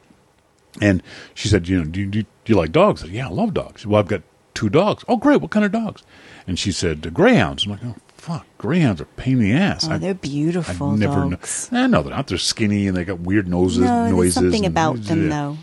and 0.80 1.02
she 1.34 1.48
said, 1.48 1.68
you 1.68 1.78
know, 1.78 1.84
do 1.84 2.00
you, 2.00 2.06
do 2.06 2.22
do 2.22 2.28
you 2.46 2.56
like 2.56 2.72
dogs? 2.72 3.02
I 3.02 3.06
said, 3.06 3.14
yeah, 3.14 3.28
I 3.28 3.30
love 3.30 3.54
dogs. 3.54 3.82
Said, 3.82 3.90
well, 3.90 4.00
I've 4.00 4.08
got 4.08 4.22
two 4.54 4.68
dogs. 4.68 5.04
Oh, 5.08 5.16
great. 5.16 5.40
What 5.40 5.50
kind 5.50 5.64
of 5.64 5.72
dogs? 5.72 6.02
And 6.46 6.58
she 6.58 6.72
said, 6.72 7.14
greyhounds. 7.14 7.64
I'm 7.64 7.72
like, 7.72 7.80
oh, 7.84 7.94
fuck, 8.16 8.46
greyhounds 8.58 9.00
are 9.00 9.04
a 9.04 9.06
pain 9.16 9.34
in 9.34 9.44
the 9.44 9.52
ass. 9.52 9.86
Oh, 9.88 9.92
I- 9.92 9.98
they're 9.98 10.14
beautiful 10.14 10.90
I've 10.92 10.98
never 10.98 11.30
dogs. 11.30 11.68
Kn- 11.70 11.84
eh, 11.84 11.86
no, 11.86 12.02
they're 12.02 12.14
not. 12.14 12.26
They're 12.26 12.38
skinny 12.38 12.86
and 12.86 12.96
they 12.96 13.04
got 13.04 13.20
weird 13.20 13.48
noses, 13.48 13.78
No, 13.84 14.02
there's 14.02 14.12
noises. 14.12 14.34
something 14.34 14.66
and- 14.66 14.72
about 14.74 15.02
them 15.04 15.24
yeah. 15.24 15.28
though. 15.28 15.56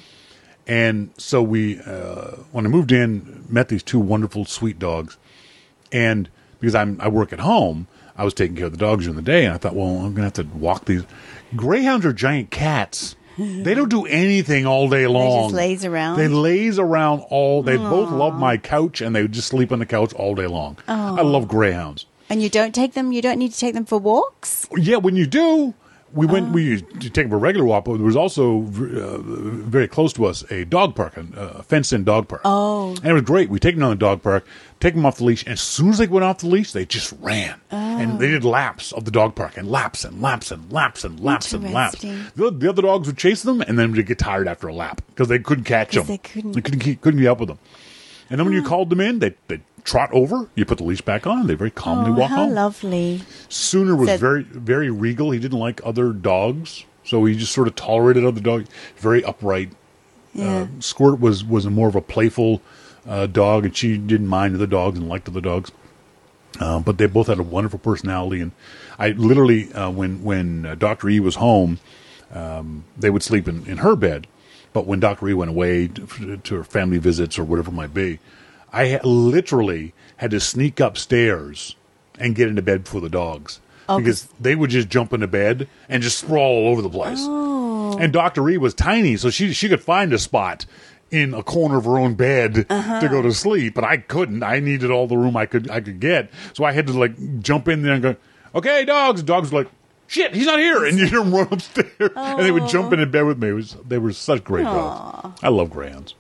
And 0.68 1.12
so 1.18 1.42
we, 1.42 1.80
uh, 1.80 2.32
when 2.52 2.66
I 2.66 2.70
moved 2.70 2.92
in, 2.92 3.46
met 3.50 3.70
these 3.70 3.84
two 3.84 4.00
wonderful, 4.00 4.46
sweet 4.46 4.78
dogs. 4.78 5.18
And 5.92 6.30
because 6.60 6.76
I'm, 6.76 7.00
I 7.00 7.08
work 7.08 7.32
at 7.32 7.40
home, 7.40 7.88
I 8.18 8.26
was 8.26 8.34
taking 8.34 8.56
care 8.58 8.66
of 8.66 8.72
the 8.74 8.78
dogs 8.78 9.06
during 9.06 9.16
the 9.16 9.22
day, 9.22 9.46
and 9.46 9.54
I 9.54 9.58
thought, 9.58 9.76
well, 9.76 9.88
I'm 9.88 10.14
going 10.14 10.16
to 10.16 10.24
have 10.24 10.34
to 10.34 10.58
walk 10.58 10.86
these. 10.86 11.04
Greyhounds 11.56 12.06
are 12.06 12.14
giant 12.14 12.52
cats. 12.52 13.16
They 13.38 13.76
don't 13.76 13.90
do 13.90 14.08
anything 14.08 14.66
all 14.66 14.90
day 14.90 15.06
long. 15.06 15.42
They 15.42 15.44
just 15.44 15.54
lays 15.54 15.86
around? 15.86 16.18
They 16.18 16.28
lays 16.28 16.80
around 16.80 17.20
all. 17.30 17.62
They 17.62 17.78
both 17.78 18.10
love 18.10 18.34
my 18.34 18.58
couch, 18.58 19.00
and 19.00 19.16
they 19.16 19.22
would 19.22 19.32
just 19.32 19.50
sleep 19.50 19.72
on 19.72 19.78
the 19.78 19.86
couch 19.86 20.12
all 20.16 20.34
day 20.34 20.48
long. 20.48 20.76
I 20.88 21.22
love 21.22 21.48
greyhounds. 21.48 22.08
And 22.32 22.42
you 22.42 22.50
don't 22.50 22.74
take 22.74 22.94
them. 22.94 23.12
You 23.12 23.22
don't 23.22 23.38
need 23.38 23.54
to 23.54 23.60
take 23.60 23.76
them 23.76 23.86
for 23.86 24.00
walks. 24.00 24.68
Yeah, 24.76 24.98
when 24.98 25.16
you 25.16 25.28
do, 25.28 25.76
we 26.18 26.26
went. 26.26 26.52
We 26.52 26.64
used 26.64 27.02
to 27.02 27.10
take 27.10 27.30
a 27.32 27.38
regular 27.38 27.66
walk, 27.66 27.86
but 27.86 27.98
there 27.98 28.06
was 28.06 28.16
also 28.16 28.64
uh, 28.64 29.18
very 29.20 29.88
close 29.88 30.12
to 30.14 30.26
us 30.26 30.44
a 30.52 30.66
dog 30.66 30.96
park, 30.96 31.16
a 31.18 31.26
uh, 31.40 31.62
fenced-in 31.62 32.04
dog 32.04 32.28
park. 32.28 32.42
Oh. 32.44 32.96
and 32.98 33.06
it 33.06 33.14
was 33.14 33.22
great. 33.22 33.50
We 33.50 33.60
take 33.60 33.76
them 33.76 33.82
down 33.82 33.92
the 33.92 33.96
dog 33.96 34.22
park, 34.24 34.46
take 34.80 34.94
them 34.96 35.06
off 35.06 35.18
the 35.18 35.24
leash, 35.26 35.44
and 35.44 35.54
as 35.54 35.62
soon 35.62 35.90
as 35.90 36.00
they 36.00 36.08
went 36.08 36.24
off 36.26 36.40
the 36.40 36.48
leash, 36.48 36.72
they 36.72 36.86
just 36.86 37.14
ran, 37.22 37.60
and 37.72 38.20
they 38.20 38.28
did 38.30 38.44
laps 38.44 38.92
of 38.92 39.06
the 39.06 39.12
dog 39.12 39.36
park, 39.36 39.58
and 39.58 39.70
laps 39.70 40.04
and 40.04 40.22
laps 40.22 40.52
and 40.52 40.72
laps 40.72 41.04
and 41.04 41.20
laps 41.20 41.54
and 41.54 41.72
laps. 41.72 42.02
The, 42.02 42.52
the 42.52 42.70
other 42.70 42.82
dogs 42.82 43.08
would 43.08 43.18
chase 43.18 43.44
them, 43.44 43.62
and 43.62 43.78
then 43.80 43.92
they'd 43.94 44.06
get 44.06 44.20
tired 44.20 44.48
after 44.48 44.68
a 44.68 44.74
lap 44.74 45.02
because 45.10 45.28
they 45.28 45.40
couldn't 45.40 45.64
catch 45.66 45.94
them. 45.94 46.06
they 46.08 46.18
couldn't- 46.18 46.52
They 46.54 46.62
couldn't 46.62 46.80
keep, 46.80 47.02
couldn't 47.02 47.20
keep 47.20 47.30
up 47.30 47.40
with 47.40 47.50
them. 47.50 47.60
And 48.30 48.40
then 48.40 48.46
when 48.46 48.54
you 48.56 48.62
called 48.64 48.90
them 48.90 49.00
in, 49.00 49.20
they 49.20 49.36
they 49.48 49.62
trot 49.88 50.10
over. 50.12 50.50
You 50.54 50.66
put 50.66 50.78
the 50.80 50.84
leash 50.84 51.02
back 51.02 51.26
on. 51.26 51.48
They 51.48 51.56
very 51.56 51.72
calmly 51.72 52.12
Oh, 52.12 52.16
walk 52.16 52.30
how 52.30 52.36
home. 52.46 52.54
lovely! 52.54 53.22
Sooner 53.50 53.96
was 53.96 54.10
Said- 54.10 54.20
very 54.20 54.44
very 54.44 54.90
regal. 54.92 55.32
He 55.32 55.40
didn't 55.40 55.58
like 55.60 55.80
other 55.84 56.12
dogs, 56.14 56.84
so 57.04 57.24
he 57.26 57.36
just 57.36 57.54
sort 57.54 57.68
of 57.68 57.76
tolerated 57.76 58.26
other 58.26 58.42
dogs. 58.42 58.68
Very 58.98 59.24
upright. 59.24 59.72
Yeah. 60.34 60.46
Uh, 60.64 60.68
Squirt 60.82 61.20
was 61.20 61.44
was 61.44 61.66
a 61.66 61.70
more 61.72 61.88
of 61.88 61.96
a 61.96 62.02
playful 62.02 62.62
uh, 63.08 63.26
dog, 63.28 63.66
and 63.66 63.76
she 63.76 63.98
didn't 63.98 64.28
mind 64.28 64.56
other 64.56 64.68
dogs 64.68 65.00
and 65.00 65.08
liked 65.10 65.28
other 65.30 65.42
dogs. 65.42 65.72
Uh, 66.60 66.80
but 66.80 66.98
they 66.98 67.06
both 67.06 67.28
had 67.28 67.40
a 67.40 67.44
wonderful 67.44 67.80
personality, 67.80 68.42
and 68.42 68.52
I 69.00 69.10
literally 69.12 69.72
uh, 69.74 69.90
when 69.90 70.24
when 70.24 70.66
uh, 70.66 70.76
Doctor 70.76 71.08
E 71.10 71.20
was 71.20 71.36
home, 71.36 71.80
um, 72.34 72.84
they 72.98 73.10
would 73.10 73.24
sleep 73.24 73.48
in, 73.48 73.66
in 73.68 73.78
her 73.78 73.96
bed. 73.96 74.28
But 74.74 74.86
when 74.86 75.00
Doctor 75.00 75.28
E 75.30 75.34
went 75.34 75.50
away 75.52 75.88
to, 75.88 76.38
to 76.38 76.56
her 76.56 76.64
family 76.64 76.98
visits 76.98 77.40
or 77.40 77.44
whatever 77.46 77.70
it 77.72 77.74
might 77.74 77.94
be, 77.94 78.20
I 78.74 79.00
literally 79.04 79.94
had 80.18 80.32
to 80.32 80.40
sneak 80.40 80.80
upstairs 80.80 81.76
and 82.20 82.36
get 82.36 82.48
into 82.48 82.62
bed 82.62 82.84
before 82.84 83.02
the 83.02 83.10
dogs 83.10 83.60
Oh, 83.90 84.00
because 84.00 84.28
they 84.40 84.54
would 84.56 84.70
just 84.70 84.90
jump 84.90 85.14
into 85.14 85.28
bed 85.28 85.68
and 85.88 86.04
just 86.04 86.18
sprawl 86.20 86.42
all 86.42 86.68
over 86.70 86.82
the 86.82 86.90
place. 86.90 87.20
Oh. 87.22 87.98
And 87.98 88.12
Doctor 88.12 88.50
E 88.50 88.58
was 88.58 88.74
tiny, 88.74 89.16
so 89.16 89.30
she 89.30 89.54
she 89.54 89.70
could 89.70 89.82
find 89.82 90.12
a 90.12 90.20
spot 90.20 90.66
in 91.10 91.34
a 91.34 91.42
corner 91.42 91.78
of 91.78 91.86
her 91.86 91.98
own 91.98 92.16
bed 92.16 92.66
Uh-huh. 92.70 93.00
to 93.00 93.08
go 93.08 93.22
to 93.22 93.34
sleep, 93.34 93.74
but 93.76 93.86
I 93.86 93.96
couldn't. 93.98 94.44
I 94.44 94.60
needed 94.60 94.92
all 94.92 95.08
the 95.08 95.16
room 95.18 95.38
I 95.38 95.46
could 95.46 95.70
I 95.70 95.80
could 95.80 96.02
get, 96.02 96.30
so 96.54 96.66
I 96.66 96.74
had 96.74 96.88
to 96.88 97.00
like 97.00 97.40
jump 97.40 97.70
in 97.70 97.82
there 97.84 97.94
and 97.94 98.04
go, 98.04 98.16
"Okay, 98.54 98.84
dogs." 98.84 99.24
Dogs 99.24 99.52
were 99.54 99.60
like, 99.60 99.72
"Shit, 100.08 100.36
he's 100.36 100.48
not 100.48 100.60
here!" 100.60 100.84
And 100.84 100.98
you 101.00 101.06
hear 101.08 101.20
them 101.24 101.34
run 101.34 101.48
upstairs, 101.50 102.12
and 102.14 102.40
they 102.46 102.52
would 102.52 102.68
jump 102.68 102.92
into 102.92 103.06
bed 103.06 103.22
with 103.24 103.38
me. 103.42 103.50
It 103.50 103.54
was 103.54 103.78
they 103.88 104.00
were 104.00 104.12
such 104.12 104.44
great 104.44 104.66
dogs. 104.66 105.40
I 105.42 105.48
love 105.48 105.70
greyhounds. 105.70 106.14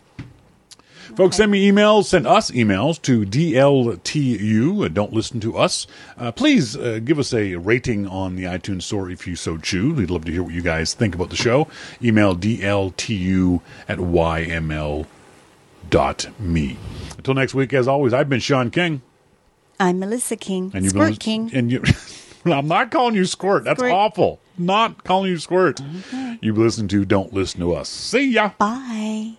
Folks, 1.17 1.37
send 1.37 1.51
me 1.51 1.67
emails. 1.67 2.03
Send 2.05 2.27
us 2.27 2.51
emails 2.51 3.01
to 3.01 3.21
DLTU. 3.25 4.85
Uh, 4.85 4.87
Don't 4.87 5.11
listen 5.13 5.39
to 5.39 5.57
us. 5.57 5.87
Uh, 6.15 6.31
please 6.31 6.77
uh, 6.77 6.99
give 7.03 7.17
us 7.17 7.33
a 7.33 7.55
rating 7.55 8.05
on 8.05 8.35
the 8.35 8.43
iTunes 8.43 8.83
Store 8.83 9.09
if 9.09 9.25
you 9.25 9.35
so 9.35 9.57
choose. 9.57 9.97
We'd 9.97 10.11
love 10.11 10.25
to 10.25 10.31
hear 10.31 10.43
what 10.43 10.53
you 10.53 10.61
guys 10.61 10.93
think 10.93 11.15
about 11.15 11.31
the 11.31 11.35
show. 11.35 11.67
Email 12.03 12.35
DLTU 12.35 13.61
at 13.89 13.97
YML 13.97 15.07
dot 15.89 16.27
me. 16.39 16.77
Until 17.17 17.33
next 17.33 17.55
week, 17.55 17.73
as 17.73 17.87
always, 17.87 18.13
I've 18.13 18.29
been 18.29 18.39
Sean 18.39 18.69
King. 18.69 19.01
I'm 19.79 19.97
Melissa 19.97 20.35
King. 20.35 20.69
And 20.75 20.83
you've 20.83 20.91
Squirt 20.91 21.09
been, 21.09 21.17
King. 21.17 21.49
And 21.51 21.71
you, 21.71 21.83
I'm 22.45 22.67
not 22.67 22.91
calling 22.91 23.15
you 23.15 23.25
squirt. 23.25 23.63
That's 23.63 23.79
Squirt. 23.79 23.91
awful. 23.91 24.39
Not 24.55 25.03
calling 25.03 25.31
you 25.31 25.39
squirt. 25.39 25.81
You've 26.41 26.59
listened 26.59 26.91
to 26.91 27.05
Don't 27.05 27.33
Listen 27.33 27.61
to 27.61 27.73
Us. 27.73 27.89
See 27.89 28.33
ya. 28.33 28.51
Bye. 28.59 29.33